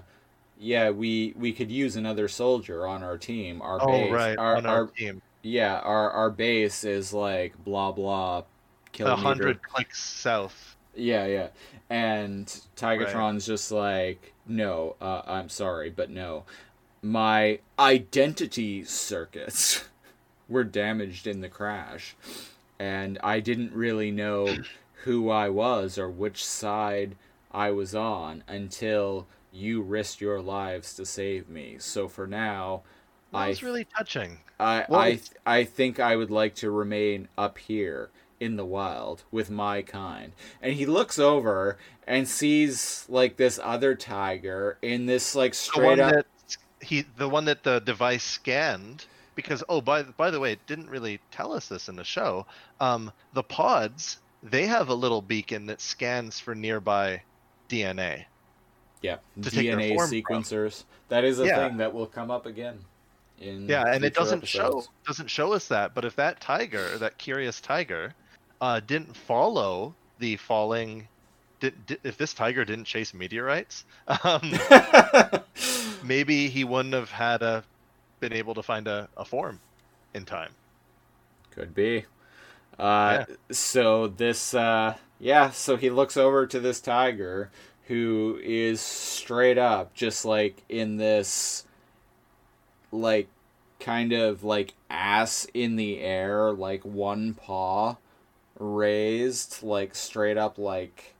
yeah, 0.59 0.91
we 0.91 1.33
we 1.37 1.53
could 1.53 1.71
use 1.71 1.97
another 1.97 2.29
soldier 2.29 2.87
on 2.87 3.03
our 3.03 3.17
team. 3.17 3.63
Our 3.63 3.79
Oh 3.81 3.87
base, 3.87 4.13
right, 4.13 4.39
our, 4.39 4.57
on 4.57 4.67
our, 4.67 4.77
our 4.77 4.87
team, 4.89 5.23
yeah, 5.43 5.79
our 5.79 6.11
our 6.11 6.31
base 6.31 6.85
is 6.85 7.13
like 7.13 7.55
blah 7.65 7.93
blah 7.93 8.43
a 8.99 9.17
hundred 9.17 9.63
clicks 9.63 10.03
south. 10.03 10.77
Yeah, 10.95 11.27
yeah, 11.27 11.49
and 11.91 12.47
Tigatron's 12.77 13.45
just 13.47 13.71
like, 13.71 14.33
"No, 14.47 14.97
uh, 15.01 15.23
I'm 15.27 15.49
sorry, 15.51 15.91
but 15.91 16.09
no, 16.09 16.45
my 17.03 17.59
identity 17.79 18.85
circuits 18.85 19.85
were 20.49 20.65
damaged 20.65 21.27
in 21.27 21.41
the 21.41 21.49
crash." 21.49 22.17
and 22.79 23.19
I 23.23 23.41
didn't 23.41 23.75
really 23.75 24.11
know 24.11 24.57
who 25.05 25.29
I 25.29 25.51
was 25.51 25.99
or 25.99 26.09
which 26.09 26.43
side 26.43 27.15
I 27.53 27.73
was 27.73 27.95
on 27.95 28.43
until 28.49 29.27
you 29.53 29.83
risked 29.83 30.23
your 30.23 30.41
lives 30.41 30.95
to 30.95 31.05
save 31.05 31.51
me. 31.51 31.77
So 31.79 32.09
for 32.09 32.27
now, 32.27 32.83
That 33.33 33.39
I 33.39 33.49
was 33.49 33.63
really 33.63 33.85
touching. 33.85 34.39
I 34.59 34.87
Well- 34.89 35.01
I 35.01 35.21
I 35.45 35.65
think 35.65 36.01
I 36.01 36.17
would 36.17 36.31
like 36.31 36.55
to 36.57 36.71
remain 36.71 37.29
up 37.37 37.59
here 37.59 38.09
in 38.41 38.57
the 38.57 38.65
wild 38.65 39.23
with 39.31 39.51
my 39.51 39.83
kind. 39.83 40.33
And 40.63 40.73
he 40.73 40.87
looks 40.87 41.19
over 41.19 41.79
and 42.07 42.27
sees 42.27 43.05
like 43.09 43.37
this 43.37 43.61
other 43.63 43.95
tiger 43.95 44.79
in 44.83 45.07
this 45.07 45.35
like 45.35 45.53
The 45.53 45.59
straight 45.59 45.87
one 45.87 46.01
up 46.01 46.13
that 46.13 46.27
he, 46.81 47.03
the 47.03 47.29
one 47.29 47.45
that 47.45 47.63
the 47.63 47.81
device 47.81 48.25
scanned. 48.25 49.07
Because 49.37 49.63
oh, 49.69 49.81
by 49.81 50.03
by 50.03 50.31
the 50.31 50.41
way, 50.41 50.53
it 50.53 50.67
didn't 50.67 50.91
really 50.91 51.21
tell 51.31 51.53
us 51.53 51.69
this 51.69 51.89
in 51.89 51.97
the 51.97 52.05
show. 52.05 52.47
Um, 52.81 53.13
the 53.33 53.43
pods 53.45 54.19
they 54.43 54.67
have 54.67 54.89
a 54.89 54.95
little 54.95 55.23
beacon 55.23 55.67
that 55.67 55.81
scans 55.81 56.41
for 56.41 56.55
nearby 56.55 57.23
DNA. 57.69 58.25
yeah, 59.03 59.19
to 59.43 59.51
take 59.51 59.67
their 59.71 59.79
DNA 59.79 59.95
form 59.95 60.11
from. 60.11 60.23
sequencers. 60.23 60.85
That 61.09 61.25
is 61.25 61.41
a 61.41 61.47
Yeah. 61.47 61.69
thing 61.69 61.79
that 61.79 61.93
will 61.95 62.07
come 62.07 62.31
up 62.31 62.47
again. 62.47 62.85
In 63.39 63.67
Yeah, 63.69 63.85
and 63.87 64.05
it 64.05 64.15
doesn't 64.15 64.47
show 64.47 64.85
doesn't 65.07 65.29
show 65.29 65.53
us 65.55 65.69
that. 65.69 65.95
But 65.95 66.05
if 66.05 66.17
that 66.17 66.41
tiger, 66.41 66.99
that 66.99 67.17
curious 67.19 67.61
tiger, 67.61 68.15
uh, 68.61 68.81
didn't 68.81 69.17
follow 69.17 69.95
the 70.19 70.37
falling, 70.37 71.09
did, 71.61 71.87
did, 71.87 72.01
if 72.05 72.17
this 72.17 72.35
tiger 72.35 72.65
didn't 72.65 72.85
chase 72.85 73.15
meteorites, 73.15 73.85
um, 74.25 74.53
maybe 76.05 76.49
he 76.49 76.65
wouldn't 76.65 76.95
have 76.95 77.11
had 77.11 77.43
a 77.43 77.65
been 78.21 78.33
able 78.35 78.55
to 78.55 78.63
find 78.63 78.87
a, 78.87 79.09
a 79.17 79.25
form 79.25 79.61
in 80.15 80.25
time. 80.25 80.53
Could 81.53 81.75
be. 81.75 82.05
Uh, 82.79 83.25
So 83.51 84.09
this, 84.09 84.55
uh, 84.55 84.97
yeah. 85.19 85.51
So 85.51 85.77
he 85.77 85.91
looks 85.91 86.17
over 86.17 86.47
to 86.47 86.61
this 86.61 86.81
tiger, 86.81 87.51
who 87.87 88.39
is 88.43 88.81
straight 88.81 89.59
up, 89.59 89.95
just 89.95 90.25
like 90.25 90.63
in 90.69 90.97
this, 90.97 91.65
like, 92.93 93.29
kind 93.81 94.13
of 94.13 94.45
like 94.45 94.75
ass 94.91 95.47
in 95.55 95.77
the 95.77 96.01
air, 96.01 96.53
like 96.53 96.85
one 96.85 97.35
paw 97.35 97.97
raised, 98.61 99.63
like 99.63 99.95
straight 99.95 100.37
up, 100.37 100.59
like 100.59 101.15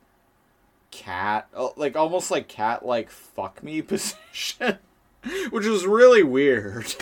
cat, 0.91 1.49
oh, 1.55 1.73
like 1.77 1.97
almost 1.97 2.31
like 2.31 2.47
cat, 2.47 2.85
like 2.85 3.11
fuck 3.11 3.63
me 3.63 3.83
position, 3.83 4.79
which 5.51 5.67
was 5.67 5.87
really 5.87 6.23
weird. 6.23 6.95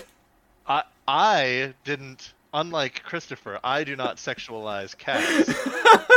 I 0.67 0.85
I 1.07 1.75
didn't. 1.85 2.33
Unlike 2.55 3.03
Christopher, 3.03 3.61
I 3.63 3.85
do 3.85 3.95
not 3.95 4.17
sexualize 4.17 4.97
cats 4.97 5.49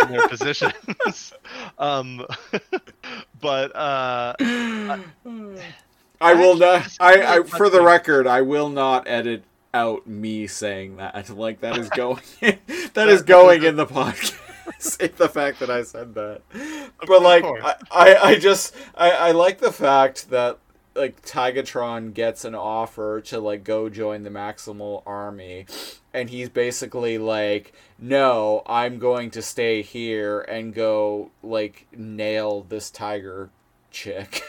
in 0.04 0.12
their 0.12 0.30
positions. 0.30 1.34
um, 1.78 2.26
but 3.42 3.76
uh, 3.76 4.34
I 4.40 6.34
will 6.34 6.56
not. 6.56 6.88
I, 7.02 7.40
I 7.40 7.44
for 7.44 7.70
the 7.70 7.82
record, 7.82 8.28
I 8.28 8.44
will 8.44 8.70
not 8.70 9.10
edit 9.10 9.44
out 9.74 10.08
me 10.08 10.48
saying 10.48 10.98
that. 10.98 11.30
Like 11.42 11.62
that 11.62 11.78
is 11.78 11.90
going. 11.96 12.22
that 12.94 13.08
is 13.08 13.22
going 13.22 13.64
in 13.64 13.76
the 13.76 13.86
podcast. 13.86 15.18
the 15.18 15.30
fact 15.30 15.60
that 15.60 15.70
I 15.70 15.84
said 15.84 16.14
that, 16.16 16.42
but 17.08 17.22
like. 17.22 17.44
I, 17.44 17.76
I, 17.92 18.16
I 18.16 18.36
just 18.40 18.76
I, 18.96 19.12
I 19.12 19.32
like 19.32 19.60
the 19.60 19.72
fact 19.72 20.30
that 20.30 20.60
like 20.96 21.22
Tigatron 21.22 22.14
gets 22.14 22.44
an 22.44 22.56
offer 22.56 23.22
to 23.22 23.40
like 23.40 23.64
go 23.64 23.90
join 23.90 24.24
the 24.24 24.30
Maximal 24.30 25.04
army, 25.06 25.66
and 26.14 26.30
he's 26.30 26.50
basically 26.50 27.18
like, 27.18 27.74
no, 27.98 28.62
I'm 28.66 29.00
going 29.00 29.32
to 29.32 29.42
stay 29.42 29.82
here 29.82 30.42
and 30.42 30.74
go 30.74 31.32
like 31.42 31.88
nail 31.96 32.66
this 32.68 32.90
tiger 32.92 33.50
chick. 33.90 34.44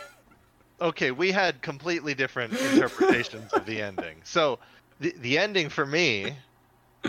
okay, 0.80 1.10
we 1.10 1.32
had 1.32 1.62
completely 1.62 2.14
different 2.14 2.52
interpretations 2.54 3.52
of 3.52 3.64
the 3.66 3.80
ending. 3.80 4.16
So 4.24 4.58
the 5.02 5.14
the 5.18 5.38
ending 5.38 5.70
for 5.70 5.86
me 5.86 6.38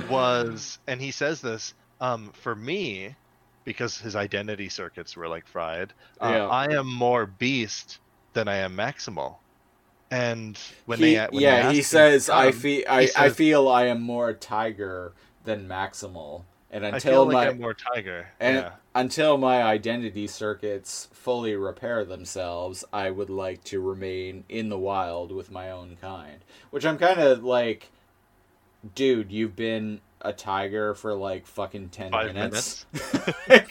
was, 0.02 0.80
and 0.88 1.02
he 1.02 1.12
says 1.12 1.42
this, 1.42 1.74
um, 2.02 2.32
for 2.34 2.56
me, 2.56 3.16
because 3.66 3.98
his 3.98 4.16
identity 4.16 4.70
circuits 4.70 5.16
were 5.18 5.28
like 5.30 5.48
fried. 5.48 5.94
Uh, 6.22 6.26
Yeah. 6.30 6.48
I 6.50 6.74
am 6.74 6.88
more 6.94 7.26
beast 7.28 8.00
than 8.34 8.48
I 8.50 8.58
am 8.58 8.76
maximal. 8.78 9.40
And 10.12 10.60
when 10.86 11.00
he, 11.00 11.02
they 11.02 11.28
when 11.32 11.46
yeah, 11.46 11.58
asked 11.58 11.76
he 11.76 11.82
him 11.82 11.84
says, 11.84 12.30
to 12.30 12.30
"I 12.30 12.52
come, 12.52 12.52
feel 12.52 12.84
I, 12.90 13.12
he 13.12 13.12
I 13.16 13.30
feel 13.30 13.68
I 13.70 13.86
am 13.88 14.02
more 14.02 14.34
tiger 14.34 15.16
than 15.44 15.68
maximal, 15.68 16.46
and 16.74 16.84
until 16.84 17.26
like 17.32 17.58
my 17.58 17.72
tiger. 17.94 18.28
and 18.40 18.58
yeah. 18.58 18.72
until 18.96 19.38
my 19.38 19.62
identity 19.64 20.28
circuits 20.28 21.08
fully 21.14 21.56
repair 21.56 22.04
themselves, 22.04 22.84
I 22.92 23.12
would 23.12 23.30
like 23.30 23.64
to 23.66 23.80
remain 23.80 24.44
in 24.50 24.68
the 24.68 24.78
wild 24.78 25.32
with 25.32 25.52
my 25.52 25.72
own 25.72 25.98
kind." 26.02 26.40
Which 26.72 26.86
I'm 26.86 26.98
kind 26.98 27.22
of 27.22 27.44
like, 27.44 27.92
dude, 28.96 29.32
you've 29.32 29.56
been 29.56 30.02
a 30.22 30.34
tiger 30.34 30.96
for 30.96 31.14
like 31.14 31.46
fucking 31.48 31.90
ten 31.90 32.12
Five 32.12 32.34
minutes. 32.34 32.86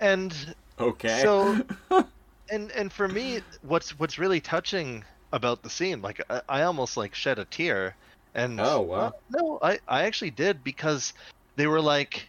And 0.00 0.54
okay. 0.78 1.20
So, 1.22 1.60
and 2.50 2.70
and 2.72 2.92
for 2.92 3.08
me, 3.08 3.40
what's 3.62 3.98
what's 3.98 4.18
really 4.18 4.40
touching 4.40 5.04
about 5.32 5.62
the 5.62 5.70
scene, 5.70 6.02
like 6.02 6.20
I, 6.30 6.40
I 6.48 6.62
almost 6.62 6.96
like 6.96 7.14
shed 7.14 7.38
a 7.38 7.44
tear, 7.46 7.96
and 8.34 8.60
Oh, 8.60 8.82
wow. 8.82 8.96
uh, 8.96 9.10
no, 9.30 9.58
I 9.60 9.78
I 9.88 10.04
actually 10.04 10.30
did 10.30 10.62
because 10.62 11.14
they 11.58 11.66
were 11.66 11.80
like, 11.80 12.28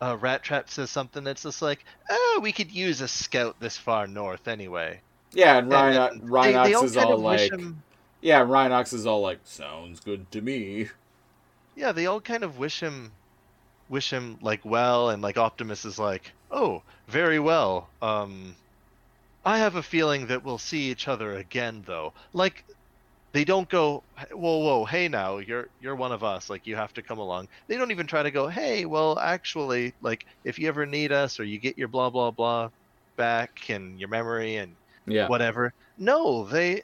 uh, 0.00 0.16
Rattrap 0.16 0.70
says 0.70 0.90
something 0.90 1.22
that's 1.22 1.42
just 1.42 1.60
like, 1.60 1.84
oh, 2.10 2.40
we 2.42 2.50
could 2.50 2.72
use 2.72 3.02
a 3.02 3.08
scout 3.08 3.56
this 3.60 3.76
far 3.76 4.06
north 4.06 4.48
anyway. 4.48 5.00
yeah, 5.32 5.58
and 5.58 5.70
Ryan, 5.70 6.12
And- 6.14 6.22
Rhinox 6.22 6.64
they, 6.64 6.72
they 6.72 6.78
is 6.86 6.96
kind 6.96 7.10
all 7.10 7.18
like, 7.18 7.52
him, 7.52 7.82
yeah, 8.22 8.40
Rhinox 8.42 8.94
is 8.94 9.06
all 9.06 9.20
like, 9.20 9.40
sounds 9.44 10.00
good 10.00 10.30
to 10.32 10.40
me. 10.40 10.88
yeah, 11.76 11.92
they 11.92 12.06
all 12.06 12.22
kind 12.22 12.42
of 12.42 12.56
wish 12.58 12.80
him, 12.80 13.12
wish 13.90 14.10
him 14.10 14.38
like 14.40 14.64
well, 14.64 15.10
and 15.10 15.20
like 15.22 15.36
Optimus 15.36 15.84
is 15.84 15.98
like, 15.98 16.32
oh, 16.50 16.82
very 17.08 17.38
well. 17.38 17.88
Um, 18.00 18.54
I 19.44 19.58
have 19.58 19.76
a 19.76 19.82
feeling 19.82 20.28
that 20.28 20.42
we'll 20.42 20.56
see 20.56 20.90
each 20.90 21.06
other 21.06 21.34
again, 21.34 21.82
though. 21.86 22.14
Like, 22.32 22.64
they 23.34 23.44
don't 23.44 23.68
go, 23.68 24.06
whoa, 24.32 24.58
whoa, 24.60 24.86
hey, 24.86 25.08
now 25.08 25.38
you're 25.38 25.68
you're 25.78 25.96
one 25.96 26.12
of 26.12 26.24
us. 26.24 26.50
Like, 26.50 26.66
you 26.66 26.76
have 26.76 26.94
to 26.94 27.02
come 27.04 27.18
along. 27.20 27.48
They 27.68 27.76
don't 27.78 27.92
even 27.92 28.06
try 28.08 28.24
to 28.24 28.32
go, 28.32 28.48
hey, 28.48 28.86
well, 28.86 29.18
actually, 29.18 29.94
like, 30.02 30.24
if 30.44 30.58
you 30.58 30.68
ever 30.68 30.86
need 30.86 31.12
us 31.12 31.40
or 31.40 31.44
you 31.44 31.60
get 31.60 31.78
your 31.78 31.88
blah 31.88 32.10
blah 32.10 32.32
blah 32.32 32.70
back 33.18 33.52
and 33.70 34.00
your 34.00 34.08
memory 34.10 34.56
and 34.56 34.78
Yeah. 35.06 35.28
whatever. 35.28 35.72
No, 35.98 36.46
they 36.46 36.82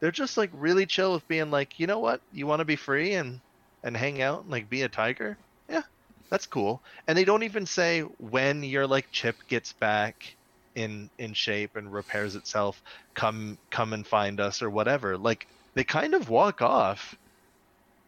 they're 0.00 0.10
just 0.10 0.36
like 0.36 0.50
really 0.52 0.86
chill 0.86 1.12
with 1.14 1.28
being 1.28 1.50
like, 1.50 1.78
you 1.78 1.86
know 1.86 1.98
what, 2.00 2.22
you 2.30 2.46
want 2.46 2.60
to 2.60 2.64
be 2.64 2.76
free 2.76 3.14
and 3.14 3.40
and 3.82 3.96
hang 3.96 4.22
out 4.22 4.42
and 4.42 4.50
like 4.50 4.68
be 4.68 4.82
a 4.82 4.88
tiger. 4.88 5.38
Yeah, 5.68 5.82
that's 6.30 6.46
cool. 6.46 6.82
And 7.06 7.16
they 7.16 7.24
don't 7.24 7.42
even 7.44 7.66
say 7.66 8.02
when 8.02 8.62
your 8.62 8.86
like 8.86 9.08
chip 9.12 9.36
gets 9.48 9.72
back 9.74 10.36
in 10.74 11.10
in 11.18 11.34
shape 11.34 11.76
and 11.76 11.92
repairs 11.92 12.34
itself, 12.36 12.82
come 13.14 13.58
come 13.70 13.92
and 13.92 14.06
find 14.06 14.40
us 14.40 14.62
or 14.62 14.70
whatever. 14.70 15.18
Like 15.18 15.46
they 15.74 15.84
kind 15.84 16.14
of 16.14 16.28
walk 16.28 16.62
off, 16.62 17.14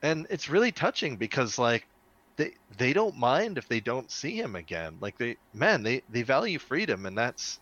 and 0.02 0.26
it's 0.30 0.48
really 0.48 0.72
touching 0.72 1.16
because 1.16 1.58
like 1.58 1.88
they 2.36 2.54
they 2.78 2.92
don't 2.92 3.16
mind 3.16 3.58
if 3.58 3.68
they 3.68 3.80
don't 3.80 4.10
see 4.10 4.38
him 4.38 4.56
again. 4.56 4.98
Like 5.00 5.18
they 5.18 5.36
man 5.52 5.82
they 5.82 6.02
they 6.08 6.22
value 6.22 6.58
freedom 6.58 7.06
and 7.06 7.16
that's 7.18 7.60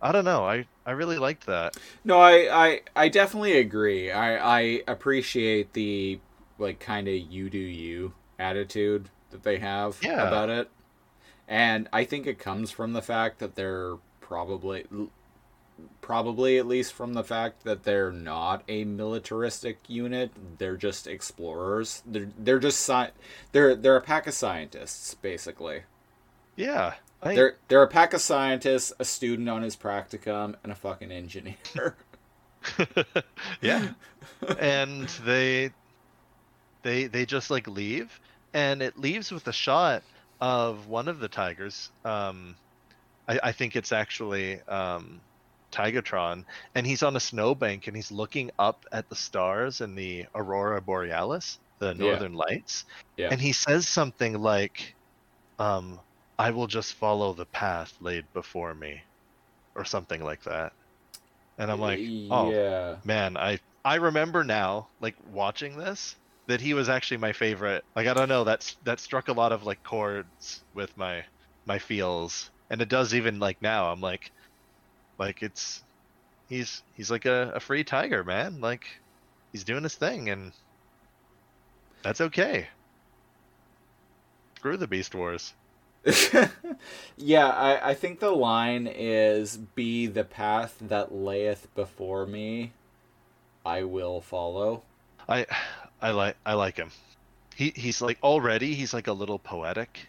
I 0.00 0.12
don't 0.12 0.26
know. 0.26 0.44
I 0.46 0.66
I 0.86 0.92
really 0.92 1.18
liked 1.18 1.46
that. 1.46 1.74
No, 2.04 2.18
I, 2.20 2.66
I, 2.66 2.80
I 2.96 3.08
definitely 3.08 3.58
agree. 3.58 4.10
I, 4.10 4.58
I 4.60 4.82
appreciate 4.88 5.72
the 5.72 6.20
like 6.58 6.80
kind 6.80 7.08
of 7.08 7.14
you 7.14 7.50
do 7.50 7.58
you 7.58 8.14
attitude 8.38 9.08
that 9.30 9.42
they 9.42 9.58
have 9.58 10.02
Yeah. 10.02 10.14
about 10.18 10.50
it, 10.50 10.70
and 11.48 11.88
I 11.92 12.04
think 12.04 12.26
it 12.26 12.38
comes 12.38 12.70
from 12.70 12.92
the 12.94 13.02
fact 13.02 13.40
that 13.40 13.56
they're 13.56 13.96
probably 14.20 14.86
probably 16.00 16.58
at 16.58 16.66
least 16.66 16.92
from 16.92 17.14
the 17.14 17.24
fact 17.24 17.64
that 17.64 17.84
they're 17.84 18.12
not 18.12 18.62
a 18.68 18.84
militaristic 18.84 19.78
unit. 19.88 20.32
They're 20.58 20.76
just 20.76 21.06
explorers. 21.06 22.02
They're 22.06 22.28
they're 22.38 22.58
just 22.58 22.80
sci- 22.80 23.12
they're 23.52 23.74
they're 23.74 23.96
a 23.96 24.02
pack 24.02 24.26
of 24.26 24.34
scientists 24.34 25.14
basically. 25.14 25.82
Yeah. 26.56 26.94
I, 27.22 27.34
They're 27.34 27.56
they're 27.68 27.82
a 27.82 27.88
pack 27.88 28.14
of 28.14 28.20
scientists, 28.20 28.92
a 28.98 29.04
student 29.04 29.48
on 29.48 29.62
his 29.62 29.76
practicum, 29.76 30.56
and 30.62 30.72
a 30.72 30.74
fucking 30.74 31.12
engineer. 31.12 31.56
yeah. 33.60 33.88
and 34.58 35.08
they 35.24 35.70
they 36.82 37.06
they 37.06 37.26
just 37.26 37.50
like 37.50 37.66
leave 37.66 38.20
and 38.54 38.82
it 38.82 38.98
leaves 38.98 39.32
with 39.32 39.46
a 39.48 39.52
shot 39.52 40.02
of 40.40 40.86
one 40.88 41.08
of 41.08 41.20
the 41.20 41.28
tigers. 41.28 41.90
Um 42.04 42.56
I, 43.28 43.40
I 43.44 43.52
think 43.52 43.76
it's 43.76 43.92
actually 43.92 44.60
um 44.62 45.20
Tigatron, 45.72 46.44
and 46.74 46.86
he's 46.86 47.02
on 47.02 47.16
a 47.16 47.20
snowbank 47.20 47.86
and 47.88 47.96
he's 47.96 48.12
looking 48.12 48.50
up 48.58 48.84
at 48.92 49.08
the 49.08 49.16
stars 49.16 49.80
and 49.80 49.96
the 49.98 50.26
aurora 50.34 50.80
borealis, 50.82 51.58
the 51.80 51.94
Yeah. 51.94 51.98
northern 52.00 52.34
lights, 52.34 52.84
Yeah. 53.16 53.30
and 53.30 53.40
he 53.40 53.52
says 53.52 53.88
something 53.88 54.34
like, 54.38 54.96
um, 55.58 56.00
"I 56.38 56.50
will 56.52 56.68
just 56.68 56.94
follow 56.94 57.34
the 57.34 57.46
path 57.46 57.94
laid 58.00 58.32
before 58.32 58.74
me," 58.74 59.02
or 59.76 59.84
something 59.84 60.22
like 60.24 60.42
that. 60.44 60.72
And 61.58 61.70
I'm 61.70 61.80
like, 61.80 62.00
"Oh, 62.30 62.52
yeah. 62.52 62.98
man 63.04 63.36
i 63.36 63.58
i 63.84 63.96
remember 63.96 64.44
now 64.44 64.90
like 65.00 65.16
watching 65.24 65.76
this 65.76 66.16
that 66.48 66.60
he 66.60 66.74
was 66.74 66.88
actually 66.88 67.16
my 67.18 67.32
favorite 67.32 67.84
like 67.96 68.06
i 68.06 68.14
don't 68.14 68.28
know 68.28 68.44
that's 68.44 68.76
that 68.82 69.00
struck 69.00 69.28
a 69.28 69.32
lot 69.32 69.52
of 69.52 69.64
like 69.64 69.82
chords 69.84 70.64
with 70.74 70.96
my 70.96 71.24
my 71.66 71.78
feels 71.78 72.50
and 72.70 72.80
it 72.82 72.88
does 72.88 73.14
even 73.14 73.40
like 73.40 73.58
now 73.62 73.90
i'm 73.92 74.00
like 74.00 74.30
like 75.18 75.42
it's 75.42 75.82
he's 76.48 76.82
he's 76.96 77.10
like 77.10 77.24
a, 77.24 77.52
a 77.54 77.60
free 77.60 77.84
tiger 77.84 78.24
man. 78.24 78.60
Like 78.60 78.86
he's 79.52 79.64
doing 79.64 79.82
his 79.82 79.94
thing 79.94 80.28
and 80.28 80.52
that's 82.02 82.20
okay. 82.20 82.68
Screw 84.56 84.76
the 84.76 84.86
beast 84.86 85.14
wars. 85.14 85.54
Yeah, 87.16 87.46
I, 87.48 87.90
I 87.90 87.94
think 87.94 88.18
the 88.18 88.30
line 88.32 88.88
is 88.88 89.56
be 89.56 90.06
the 90.06 90.24
path 90.24 90.76
that 90.80 91.14
layeth 91.14 91.72
before 91.74 92.26
me, 92.26 92.72
I 93.64 93.84
will 93.84 94.20
follow. 94.20 94.82
i 95.28 95.46
i 96.00 96.10
like 96.10 96.36
i 96.44 96.54
like 96.54 96.76
him. 96.76 96.90
He 97.54 97.72
he's 97.76 98.00
like 98.02 98.18
already 98.22 98.74
he's 98.74 98.92
like 98.92 99.06
a 99.06 99.12
little 99.12 99.38
poetic. 99.38 100.08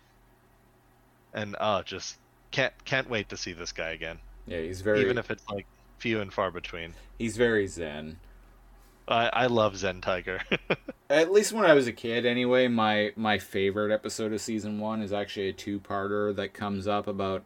And 1.33 1.55
uh 1.59 1.83
just 1.83 2.17
can't 2.51 2.73
can't 2.85 3.09
wait 3.09 3.29
to 3.29 3.37
see 3.37 3.53
this 3.53 3.71
guy 3.71 3.89
again 3.91 4.19
Yeah, 4.47 4.59
he's 4.59 4.81
very 4.81 5.01
even 5.01 5.17
if 5.17 5.31
it's 5.31 5.43
like 5.49 5.65
few 5.99 6.19
and 6.19 6.33
far 6.33 6.51
between 6.51 6.93
he's 7.17 7.37
very 7.37 7.65
zen. 7.65 8.17
i 9.07 9.27
i 9.29 9.45
love 9.45 9.77
zen 9.77 10.01
tiger 10.01 10.39
At 11.09 11.31
least 11.31 11.53
when 11.53 11.63
I 11.63 11.73
was 11.73 11.85
a 11.85 11.93
kid 11.93 12.25
anyway, 12.25 12.67
my 12.67 13.11
my 13.15 13.37
favorite 13.37 13.93
episode 13.93 14.33
of 14.33 14.41
season 14.41 14.79
1 14.79 15.01
is 15.03 15.13
actually 15.13 15.49
a 15.49 15.53
two-parter 15.53 16.35
that 16.35 16.53
comes 16.55 16.87
up 16.87 17.05
about 17.07 17.43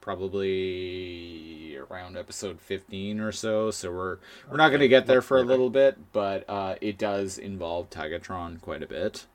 probably 0.00 1.76
around 1.76 2.16
episode 2.16 2.60
15 2.60 3.20
or 3.20 3.30
so, 3.30 3.70
so 3.70 3.92
we're 3.92 4.18
we're 4.50 4.56
not 4.56 4.70
going 4.70 4.80
to 4.80 4.88
get 4.88 5.06
there 5.06 5.22
for 5.22 5.38
a 5.38 5.42
little 5.42 5.70
bit, 5.70 5.96
but 6.12 6.44
uh, 6.48 6.74
it 6.80 6.98
does 6.98 7.38
involve 7.38 7.88
Tigatron 7.90 8.60
quite 8.60 8.82
a 8.82 8.86
bit. 8.86 9.26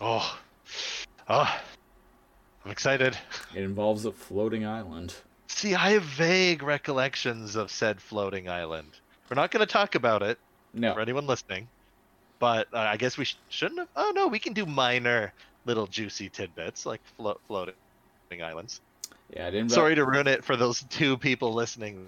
oh 0.00 0.38
oh 1.28 1.56
i'm 2.64 2.70
excited 2.70 3.16
It 3.54 3.62
involves 3.62 4.04
a 4.04 4.12
floating 4.12 4.66
island. 4.66 5.14
See 5.52 5.74
i 5.74 5.90
have 5.90 6.02
vague 6.02 6.62
recollections 6.62 7.56
of 7.56 7.70
said 7.70 8.00
floating 8.00 8.48
island 8.48 8.88
we're 9.30 9.34
not 9.36 9.50
going 9.50 9.64
to 9.66 9.70
talk 9.72 9.94
about 9.94 10.22
it 10.22 10.38
No. 10.74 10.94
for 10.94 11.00
anyone 11.00 11.26
listening 11.26 11.68
but 12.38 12.66
uh, 12.72 12.78
i 12.78 12.96
guess 12.96 13.16
we 13.18 13.24
sh- 13.24 13.36
shouldn't 13.48 13.78
have 13.80 13.88
oh 13.96 14.12
no 14.14 14.26
we 14.28 14.38
can 14.38 14.52
do 14.52 14.66
minor 14.66 15.32
little 15.64 15.86
juicy 15.86 16.28
tidbits 16.28 16.86
like 16.86 17.00
flo- 17.16 17.38
floating 17.46 17.74
islands 18.42 18.80
Yeah, 19.30 19.48
it 19.48 19.54
involves 19.54 19.74
sorry 19.74 19.94
to 19.94 20.04
ruin 20.04 20.26
it 20.26 20.42
for 20.44 20.56
those 20.56 20.82
two 20.90 21.16
people 21.18 21.52
listening 21.52 22.06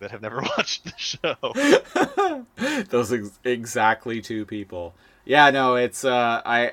that 0.00 0.10
have 0.10 0.20
never 0.22 0.40
watched 0.56 0.84
the 0.84 0.92
show 0.98 2.44
Those 2.90 3.12
ex- 3.12 3.38
exactly 3.44 4.20
two 4.20 4.44
people. 4.44 4.94
Yeah, 5.24 5.50
no, 5.50 5.76
it's 5.76 6.04
uh 6.04 6.42
I 6.44 6.72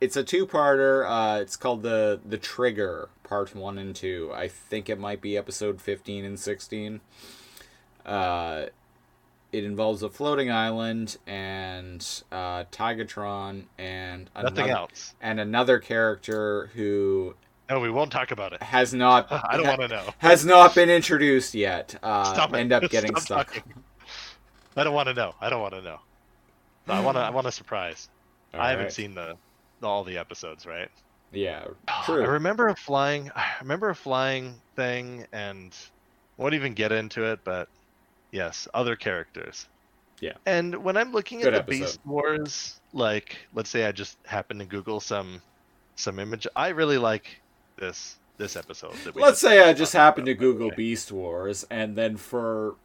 it's 0.00 0.16
a 0.16 0.22
two-parter. 0.22 1.04
Uh 1.08 1.40
it's 1.40 1.56
called 1.56 1.82
the 1.82 2.20
the 2.26 2.36
Trigger 2.38 3.08
part 3.26 3.54
1 3.54 3.78
and 3.78 3.94
2. 3.94 4.30
I 4.32 4.48
think 4.48 4.88
it 4.88 4.98
might 4.98 5.20
be 5.20 5.36
episode 5.36 5.80
15 5.80 6.24
and 6.24 6.38
16. 6.38 7.00
Uh 8.04 8.66
it 9.52 9.64
involves 9.64 10.02
a 10.02 10.08
floating 10.10 10.50
island 10.50 11.16
and 11.26 12.00
uh 12.32 12.64
Tigatron 12.70 13.64
and 13.78 14.30
nothing 14.34 14.58
another, 14.58 14.70
else 14.72 15.14
and 15.20 15.40
another 15.40 15.78
character 15.78 16.70
who 16.74 17.34
no 17.70 17.80
we 17.80 17.90
won't 17.90 18.12
talk 18.12 18.30
about 18.32 18.52
it 18.52 18.62
has 18.62 18.92
not 18.92 19.30
i 19.48 19.56
don't 19.56 19.66
want 19.66 19.80
to 19.80 19.88
know 19.88 20.04
has 20.18 20.44
not 20.44 20.74
been 20.74 20.90
introduced 20.90 21.54
yet. 21.54 21.94
Uh 22.02 22.24
Stop 22.24 22.52
it. 22.54 22.58
end 22.58 22.72
up 22.72 22.82
getting 22.90 23.10
Stop 23.16 23.22
stuck. 23.22 23.54
talking. 23.54 23.74
I 24.76 24.84
don't 24.84 24.94
want 24.94 25.08
to 25.08 25.14
know. 25.14 25.34
I 25.40 25.48
don't 25.48 25.62
want 25.62 25.74
to 25.74 25.82
know. 25.82 25.98
No, 26.86 26.94
I 26.94 27.00
want 27.00 27.16
to. 27.16 27.20
I 27.22 27.30
want 27.30 27.46
a 27.46 27.52
surprise. 27.52 28.08
I 28.52 28.70
haven't 28.70 28.92
seen 28.92 29.14
the 29.14 29.36
all 29.82 30.04
the 30.04 30.18
episodes, 30.18 30.66
right? 30.66 30.90
Yeah, 31.36 31.66
true. 32.04 32.22
I 32.22 32.26
remember 32.26 32.68
a 32.68 32.76
flying. 32.76 33.30
I 33.36 33.44
remember 33.60 33.90
a 33.90 33.94
flying 33.94 34.54
thing, 34.74 35.26
and 35.32 35.74
won't 36.36 36.54
even 36.54 36.74
get 36.74 36.92
into 36.92 37.24
it. 37.24 37.40
But 37.44 37.68
yes, 38.30 38.68
other 38.74 38.96
characters. 38.96 39.68
Yeah. 40.20 40.32
And 40.46 40.82
when 40.82 40.96
I'm 40.96 41.12
looking 41.12 41.40
Good 41.40 41.54
at 41.54 41.66
the 41.66 41.74
episode. 41.74 41.84
Beast 41.84 42.00
Wars, 42.06 42.80
like 42.92 43.36
let's 43.54 43.68
say 43.68 43.84
I 43.84 43.92
just 43.92 44.16
happen 44.24 44.58
to 44.58 44.64
Google 44.64 45.00
some 45.00 45.42
some 45.96 46.18
image, 46.18 46.46
I 46.56 46.68
really 46.68 46.98
like 46.98 47.40
this 47.76 48.16
this 48.38 48.56
episode. 48.56 48.94
That 49.04 49.14
we 49.14 49.22
Let's 49.22 49.40
say 49.40 49.68
I 49.68 49.72
just 49.72 49.92
talked 49.92 50.02
happened 50.02 50.26
to 50.26 50.32
about, 50.32 50.40
by 50.40 50.46
the 50.46 50.52
Google 50.52 50.68
way. 50.70 50.76
Beast 50.76 51.12
Wars, 51.12 51.66
and 51.70 51.96
then 51.96 52.16
for 52.16 52.76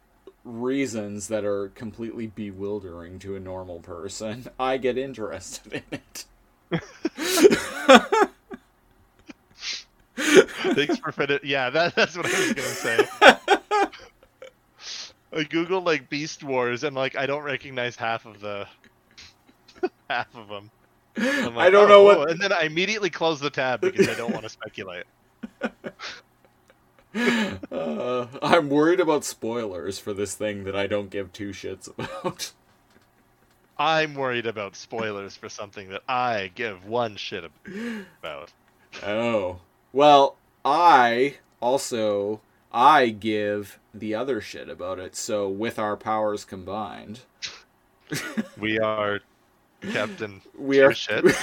reasons 0.44 1.28
that 1.28 1.44
are 1.44 1.68
completely 1.68 2.26
bewildering 2.26 3.18
to 3.20 3.36
a 3.36 3.40
normal 3.40 3.80
person, 3.80 4.48
I 4.58 4.76
get 4.76 4.98
interested 4.98 5.82
in 5.90 5.98
it. 5.98 6.24
Thanks 10.74 10.98
for 10.98 11.12
fin- 11.12 11.40
Yeah, 11.42 11.70
that, 11.70 11.94
that's 11.96 12.16
what 12.16 12.26
I 12.26 12.38
was 12.38 12.52
gonna 12.52 12.68
say. 12.68 13.06
I 15.34 15.44
googled 15.44 15.84
like 15.86 16.10
Beast 16.10 16.42
Wars 16.44 16.84
and 16.84 16.94
like 16.94 17.16
I 17.16 17.26
don't 17.26 17.42
recognize 17.42 17.96
half 17.96 18.26
of 18.26 18.40
the 18.40 18.66
half 20.10 20.34
of 20.34 20.48
them. 20.48 20.70
I'm 21.16 21.56
I 21.58 21.70
don't 21.70 21.88
know 21.88 22.02
what- 22.02 22.30
and 22.30 22.40
then 22.40 22.52
I 22.52 22.62
immediately 22.62 23.10
close 23.10 23.40
the 23.40 23.50
tab 23.50 23.80
because 23.80 24.08
I 24.08 24.14
don't 24.14 24.32
want 24.32 24.44
to 24.44 24.48
speculate. 24.50 25.04
Uh, 27.14 28.26
I'm 28.42 28.70
worried 28.70 29.00
about 29.00 29.24
spoilers 29.24 29.98
for 29.98 30.12
this 30.14 30.34
thing 30.34 30.64
that 30.64 30.74
I 30.74 30.86
don't 30.86 31.10
give 31.10 31.32
two 31.32 31.50
shits 31.50 31.88
about. 31.88 32.52
I'm 33.78 34.14
worried 34.14 34.46
about 34.46 34.76
spoilers 34.76 35.36
for 35.36 35.48
something 35.48 35.88
that 35.90 36.02
I 36.08 36.50
give 36.54 36.86
one 36.86 37.16
shit 37.16 37.44
about. 38.22 38.52
Oh. 39.02 39.60
Well, 39.92 40.36
I 40.64 41.36
also 41.60 42.40
I 42.72 43.08
give 43.10 43.78
the 43.92 44.14
other 44.14 44.40
shit 44.40 44.68
about 44.68 44.98
it. 44.98 45.16
So 45.16 45.48
with 45.48 45.78
our 45.78 45.96
powers 45.96 46.44
combined, 46.44 47.20
We 48.58 48.78
are 48.78 49.20
Captain. 49.92 50.42
we 50.58 50.80
are 50.80 50.92
Shit. 50.92 51.24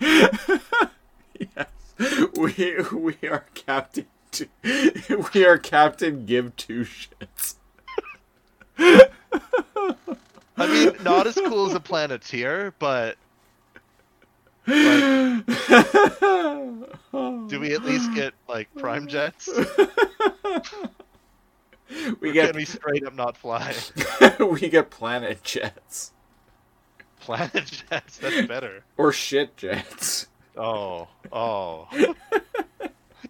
yes. 0.00 1.66
We 2.36 2.76
we 2.92 3.16
are 3.28 3.44
Captain 3.54 4.06
we 5.34 5.44
are 5.44 5.58
Captain 5.58 6.24
Give 6.24 6.54
Two 6.56 6.84
Shits. 6.84 7.19
I 10.60 10.66
mean, 10.66 10.92
not 11.02 11.26
as 11.26 11.34
cool 11.34 11.66
as 11.66 11.74
a 11.74 11.80
Planeteer, 11.80 12.74
but 12.78 13.16
do 14.66 15.44
we 17.58 17.74
at 17.74 17.84
least 17.84 18.14
get 18.14 18.34
like 18.48 18.68
prime 18.76 19.06
jets? 19.08 19.48
we 22.20 22.30
Or 22.30 22.32
get 22.32 22.48
Can 22.48 22.56
we 22.56 22.64
straight 22.64 23.04
up 23.06 23.14
not 23.14 23.36
fly? 23.36 23.74
we 24.40 24.68
get 24.68 24.90
planet 24.90 25.42
jets 25.42 26.12
Planet 27.20 27.84
jets, 27.90 28.18
that's 28.18 28.46
better. 28.46 28.82
or 28.96 29.12
shit 29.12 29.56
jets. 29.56 30.26
Oh, 30.56 31.08
oh. 31.30 31.88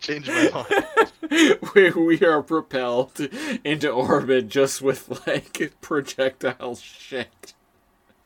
Change 0.00 0.28
my 0.28 0.50
mind. 0.50 1.58
we, 1.74 1.90
we 1.90 2.20
are 2.26 2.42
propelled 2.42 3.20
into 3.64 3.90
orbit 3.90 4.48
just 4.48 4.80
with 4.82 5.26
like 5.26 5.72
projectile 5.80 6.74
shit. 6.76 7.54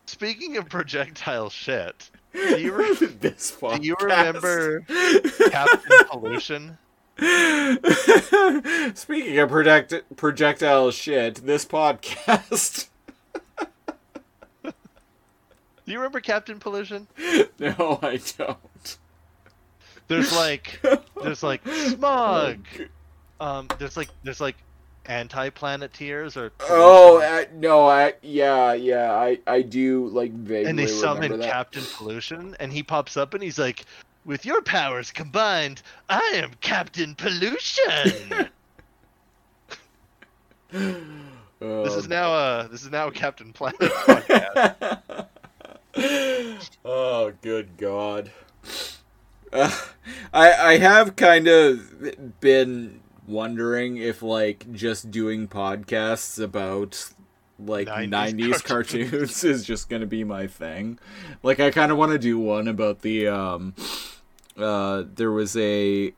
Speaking 0.06 0.56
of 0.56 0.68
projectile 0.68 1.51
shit, 1.51 2.10
do 2.32 2.60
you, 2.60 2.72
re- 2.76 2.94
this 2.94 3.56
do 3.60 3.78
you 3.80 3.96
remember 4.01 4.80
Captain 5.51 6.06
Pollution? 6.10 6.78
Speaking 8.94 9.38
of 9.38 9.48
project- 9.51 10.16
projectile 10.16 10.90
shit, 10.92 11.44
this 11.46 11.64
podcast. 11.64 12.88
Do 14.62 14.72
you 15.92 15.98
remember 15.98 16.20
Captain 16.20 16.59
Pollution? 16.60 17.09
no, 17.59 17.98
I 18.02 18.20
don't. 18.38 18.98
There's 20.09 20.32
like 20.36 20.81
there's 21.22 21.43
like 21.43 21.66
smog. 21.66 22.59
Um, 23.40 23.68
there's 23.78 23.97
like 23.97 24.09
there's 24.22 24.40
like 24.40 24.56
anti-planeteers 25.06 26.36
or 26.36 26.51
Oh 26.60 27.20
uh, 27.20 27.44
no! 27.55 27.86
I 27.86 28.14
yeah 28.22 28.72
yeah 28.72 29.12
I 29.12 29.39
I 29.47 29.62
do 29.62 30.09
like 30.09 30.32
vaguely 30.32 30.70
and 30.70 30.78
they 30.78 30.86
summon 30.86 31.39
that. 31.39 31.51
Captain 31.51 31.85
Pollution, 31.97 32.56
and 32.60 32.72
he 32.72 32.82
pops 32.82 33.16
up 33.16 33.35
and 33.35 33.43
he's 33.43 33.59
like, 33.59 33.85
"With 34.24 34.47
your 34.47 34.62
powers 34.62 35.10
combined, 35.10 35.82
I 36.09 36.20
am 36.36 36.52
Captain 36.60 37.14
Pollution." 37.14 38.48
this 40.70 41.94
is 41.94 42.05
Um, 42.05 42.10
now 42.10 42.35
a 42.35 42.68
this 42.68 42.82
is 42.82 42.90
now 42.90 43.09
a 43.09 43.12
Captain 43.12 43.52
Planet 43.52 43.78
podcast. 43.81 45.26
oh, 46.85 47.32
good 47.43 47.76
God. 47.76 48.31
Uh, 49.55 49.70
I 50.35 50.52
I 50.52 50.78
have 50.78 51.16
kind 51.16 51.48
of 51.48 52.40
been 52.40 53.01
wondering 53.26 53.97
if 53.97 54.20
like 54.22 54.70
just 54.72 55.10
doing 55.10 55.48
podcasts 55.48 56.43
about 56.43 57.10
like 57.59 57.86
90s 57.89 58.10
90s, 58.35 58.64
cartoons. 58.64 59.44
is 59.44 59.64
just 59.64 59.89
going 59.89 60.01
to 60.01 60.06
be 60.06 60.24
my 60.24 60.47
thing. 60.47 60.98
Like 61.43 61.60
I 61.60 61.70
kind 61.70 61.90
of 61.93 61.97
want 61.98 62.12
to 62.12 62.18
do 62.18 62.39
one 62.39 62.68
about 62.68 63.01
the 63.02 63.28
um 63.28 63.74
uh 64.59 65.05
there 65.14 65.31
was 65.32 65.56
a 65.56 66.12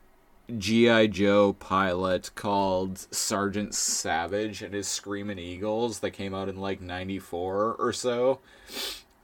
GI 0.57 1.09
Joe 1.09 1.53
pilot 1.53 2.31
called 2.35 2.99
Sergeant 3.13 3.75
Savage 3.75 4.61
and 4.61 4.73
his 4.73 4.87
Screaming 4.87 5.39
Eagles 5.39 5.99
that 5.99 6.11
came 6.11 6.33
out 6.33 6.49
in 6.49 6.57
like 6.57 6.81
94 6.81 7.75
or 7.77 7.93
so. 7.93 8.39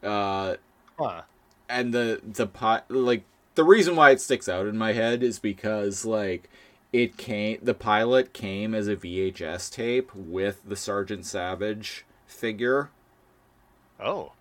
Uh 0.04 0.56
Huh. 1.00 1.22
and 1.68 1.92
the 1.94 2.22
the 2.24 2.46
pi- 2.46 2.84
like 2.90 3.24
the 3.56 3.64
reason 3.64 3.96
why 3.96 4.12
it 4.12 4.22
sticks 4.22 4.50
out 4.50 4.68
in 4.68 4.78
my 4.78 4.94
head 4.94 5.24
is 5.24 5.40
because 5.40 6.06
like 6.06 6.50
it 6.92 7.18
came 7.18 7.58
the 7.62 7.74
pilot 7.74 8.34
came 8.34 8.74
as 8.76 8.88
a 8.88 8.96
VHS 8.96 9.72
tape 9.72 10.14
with 10.16 10.62
the 10.66 10.76
Sergeant 10.76 11.26
Savage 11.26 12.06
figure 12.28 12.90
Oh. 14.00 14.34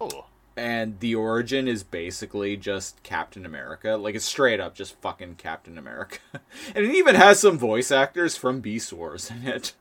Oh. 0.00 0.26
and 0.56 1.00
the 1.00 1.14
origin 1.14 1.66
is 1.68 1.82
basically 1.82 2.56
just 2.56 3.02
Captain 3.02 3.44
America 3.44 3.96
like 3.96 4.14
it's 4.14 4.24
straight 4.24 4.60
up 4.60 4.74
just 4.74 4.94
fucking 5.00 5.34
Captain 5.36 5.76
America 5.78 6.18
and 6.74 6.84
it 6.84 6.94
even 6.94 7.14
has 7.16 7.40
some 7.40 7.58
voice 7.58 7.90
actors 7.90 8.36
from 8.36 8.60
Beast 8.60 8.92
Wars 8.92 9.30
in 9.30 9.46
it 9.46 9.74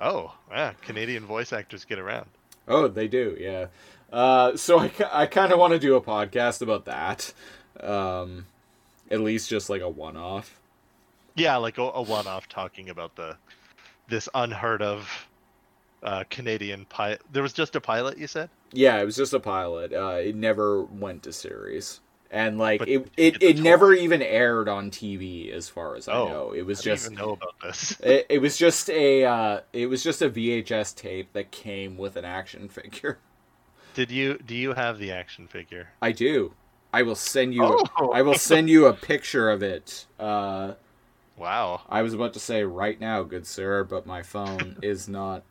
Oh. 0.00 0.34
Yeah. 0.50 0.74
Canadian 0.82 1.26
voice 1.26 1.52
actors 1.52 1.84
get 1.84 1.98
around. 1.98 2.26
Oh, 2.68 2.86
they 2.86 3.08
do, 3.08 3.36
yeah. 3.40 3.66
Uh, 4.12 4.56
so 4.56 4.78
I, 4.78 4.92
I 5.12 5.26
kind 5.26 5.52
of 5.52 5.58
want 5.58 5.72
to 5.72 5.78
do 5.80 5.96
a 5.96 6.00
podcast 6.00 6.62
about 6.62 6.84
that. 6.84 7.32
Um, 7.80 8.46
at 9.10 9.20
least 9.20 9.48
just 9.48 9.70
like 9.70 9.82
a 9.82 9.88
one 9.88 10.16
off. 10.16 10.60
Yeah, 11.34 11.56
like 11.56 11.78
a, 11.78 11.82
a 11.82 12.02
one-off 12.02 12.48
talking 12.48 12.88
about 12.90 13.14
the 13.16 13.36
this 14.08 14.28
unheard 14.34 14.82
of 14.82 15.28
uh, 16.02 16.24
Canadian 16.30 16.86
pilot. 16.86 17.22
There 17.32 17.42
was 17.42 17.52
just 17.52 17.76
a 17.76 17.80
pilot, 17.80 18.18
you 18.18 18.26
said. 18.26 18.50
Yeah, 18.72 19.00
it 19.00 19.04
was 19.04 19.16
just 19.16 19.32
a 19.34 19.40
pilot. 19.40 19.92
Uh, 19.92 20.18
it 20.22 20.36
never 20.36 20.82
went 20.84 21.22
to 21.24 21.32
series. 21.32 22.00
And 22.30 22.58
like 22.58 22.80
But 22.80 22.88
it, 22.88 23.08
it, 23.16 23.42
it 23.42 23.58
never 23.58 23.94
even 23.94 24.20
aired 24.20 24.68
on 24.68 24.90
TV, 24.90 25.50
as 25.50 25.68
far 25.70 25.96
as 25.96 26.08
I 26.08 26.12
Oh, 26.12 26.26
know. 26.26 26.52
It 26.52 26.62
was 26.66 26.80
I 26.80 26.82
just 26.82 27.10
know 27.10 27.32
about 27.32 27.54
this. 27.62 27.98
it, 28.02 28.26
it 28.28 28.38
was 28.40 28.58
just 28.58 28.90
a 28.90 29.24
uh, 29.24 29.60
it 29.72 29.86
was 29.86 30.02
just 30.02 30.20
a 30.20 30.28
VHS 30.28 30.94
tape 30.94 31.32
that 31.32 31.50
came 31.50 31.96
with 31.96 32.16
an 32.16 32.24
action 32.26 32.68
figure. 32.68 33.18
Did 33.92 34.10
you 34.10 34.38
do 34.38 34.54
you 34.54 34.72
have 34.72 34.98
the 34.98 35.12
action 35.12 35.46
figure? 35.46 35.90
I 36.02 36.12
do. 36.12 36.54
I 36.92 37.02
will 37.02 37.14
send 37.14 37.54
you. 37.54 37.62
Oh. 37.98 38.10
I 38.12 38.22
will 38.22 38.34
send 38.34 38.68
you 38.70 38.86
a 38.86 38.92
picture 38.92 39.50
of 39.50 39.62
it. 39.62 40.06
Uh, 40.18 40.72
Wow. 41.36 41.82
I 41.88 42.02
was 42.02 42.14
about 42.14 42.32
to 42.32 42.40
say 42.40 42.64
right 42.64 43.00
now, 43.00 43.22
good 43.22 43.46
sir, 43.46 43.84
but 43.84 44.06
my 44.06 44.22
phone 44.24 44.76
is 44.82 45.08
not 45.08 45.44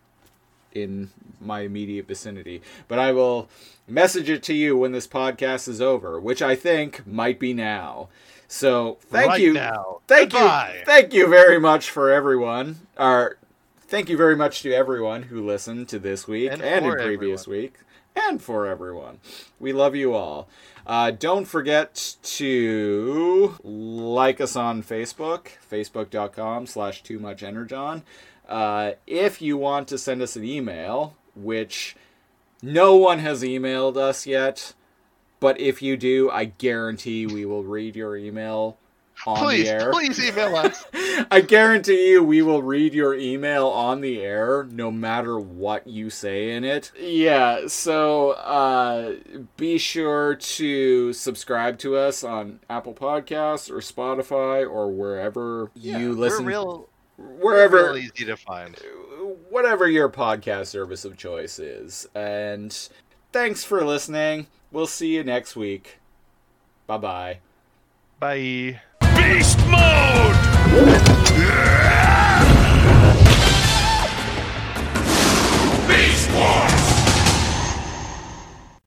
in 0.73 1.11
my 1.39 1.61
immediate 1.61 2.07
vicinity. 2.07 2.61
But 2.89 2.99
I 2.99 3.13
will 3.13 3.47
message 3.87 4.29
it 4.29 4.43
to 4.43 4.53
you 4.53 4.75
when 4.77 4.91
this 4.91 5.07
podcast 5.07 5.69
is 5.69 5.81
over, 5.81 6.19
which 6.19 6.41
I 6.41 6.55
think 6.55 7.07
might 7.07 7.39
be 7.39 7.53
now. 7.53 8.09
So 8.49 8.97
thank 9.01 9.29
Right 9.29 9.39
you, 9.41 9.53
now. 9.53 10.01
thank 10.07 10.31
Goodbye. 10.31 10.75
you, 10.79 10.85
thank 10.85 11.13
you 11.13 11.27
very 11.27 11.57
much 11.59 11.89
for 11.89 12.11
everyone. 12.11 12.79
Or 12.97 13.37
thank 13.79 14.09
you 14.09 14.17
very 14.17 14.35
much 14.35 14.61
to 14.63 14.73
everyone 14.73 15.23
who 15.23 15.45
listened 15.45 15.87
to 15.89 15.99
this 15.99 16.27
week 16.27 16.51
And 16.51 16.61
and, 16.61 16.85
in 16.85 16.91
previous 16.95 17.43
everyone. 17.43 17.61
week, 17.63 17.73
and 18.13 18.41
for 18.41 18.65
everyone. 18.67 19.19
We 19.57 19.71
love 19.71 19.95
you 19.95 20.13
all. 20.13 20.49
Uh, 20.87 21.11
don't 21.11 21.43
forget 21.43 22.15
to 22.23 23.57
like 23.61 24.39
us 24.39 24.55
on 24.55 24.81
Facebook, 24.81 25.49
facebook.com 25.69 26.65
slash 26.65 27.03
too 27.03 27.19
much 27.19 27.43
energon. 27.43 28.03
Uh, 28.47 28.93
if 29.05 29.41
you 29.41 29.57
want 29.57 29.89
to 29.89 29.97
send 29.97 30.21
us 30.21 30.37
an 30.37 30.45
email, 30.45 31.13
which 31.35 31.97
no 32.61 32.95
one 32.95 33.19
has 33.19 33.43
emailed 33.43 33.97
us 33.97 34.25
yet, 34.25 34.73
but 35.41 35.59
if 35.59 35.81
you 35.81 35.97
do, 35.97 36.31
I 36.31 36.45
guarantee 36.45 37.27
we 37.27 37.45
will 37.45 37.65
read 37.65 37.97
your 37.97 38.15
email 38.15 38.77
Please, 39.35 39.65
the 39.65 39.73
air. 39.73 39.91
please 39.91 40.23
email 40.23 40.55
us. 40.55 40.85
I 41.31 41.41
guarantee 41.41 42.11
you 42.11 42.23
we 42.23 42.41
will 42.41 42.63
read 42.63 42.93
your 42.93 43.13
email 43.13 43.67
on 43.67 44.01
the 44.01 44.21
air 44.21 44.63
no 44.71 44.89
matter 44.89 45.37
what 45.37 45.85
you 45.85 46.09
say 46.09 46.51
in 46.51 46.63
it. 46.63 46.91
Yeah, 46.97 47.67
so 47.67 48.31
uh, 48.31 49.15
be 49.57 49.77
sure 49.77 50.35
to 50.35 51.11
subscribe 51.11 51.77
to 51.79 51.97
us 51.97 52.23
on 52.23 52.59
Apple 52.69 52.93
Podcasts 52.93 53.69
or 53.69 53.79
Spotify 53.79 54.69
or 54.69 54.91
wherever 54.91 55.71
you 55.75 56.13
listen. 56.13 56.45
We're 56.45 56.51
real, 56.51 56.89
wherever 57.17 57.93
real 57.93 57.97
easy 57.97 58.25
to 58.25 58.37
find. 58.37 58.77
whatever 59.49 59.89
your 59.89 60.09
podcast 60.09 60.67
service 60.67 61.03
of 61.03 61.17
choice 61.17 61.59
is. 61.59 62.07
And 62.15 62.73
thanks 63.33 63.63
for 63.63 63.83
listening. 63.83 64.47
We'll 64.71 64.87
see 64.87 65.15
you 65.15 65.23
next 65.23 65.55
week. 65.55 65.97
Bye-bye. 66.87 67.39
Bye. 68.19 68.81
Beast 69.27 69.59
mode! 69.67 70.37
Beast 75.85 76.31
Wars! 76.31 76.76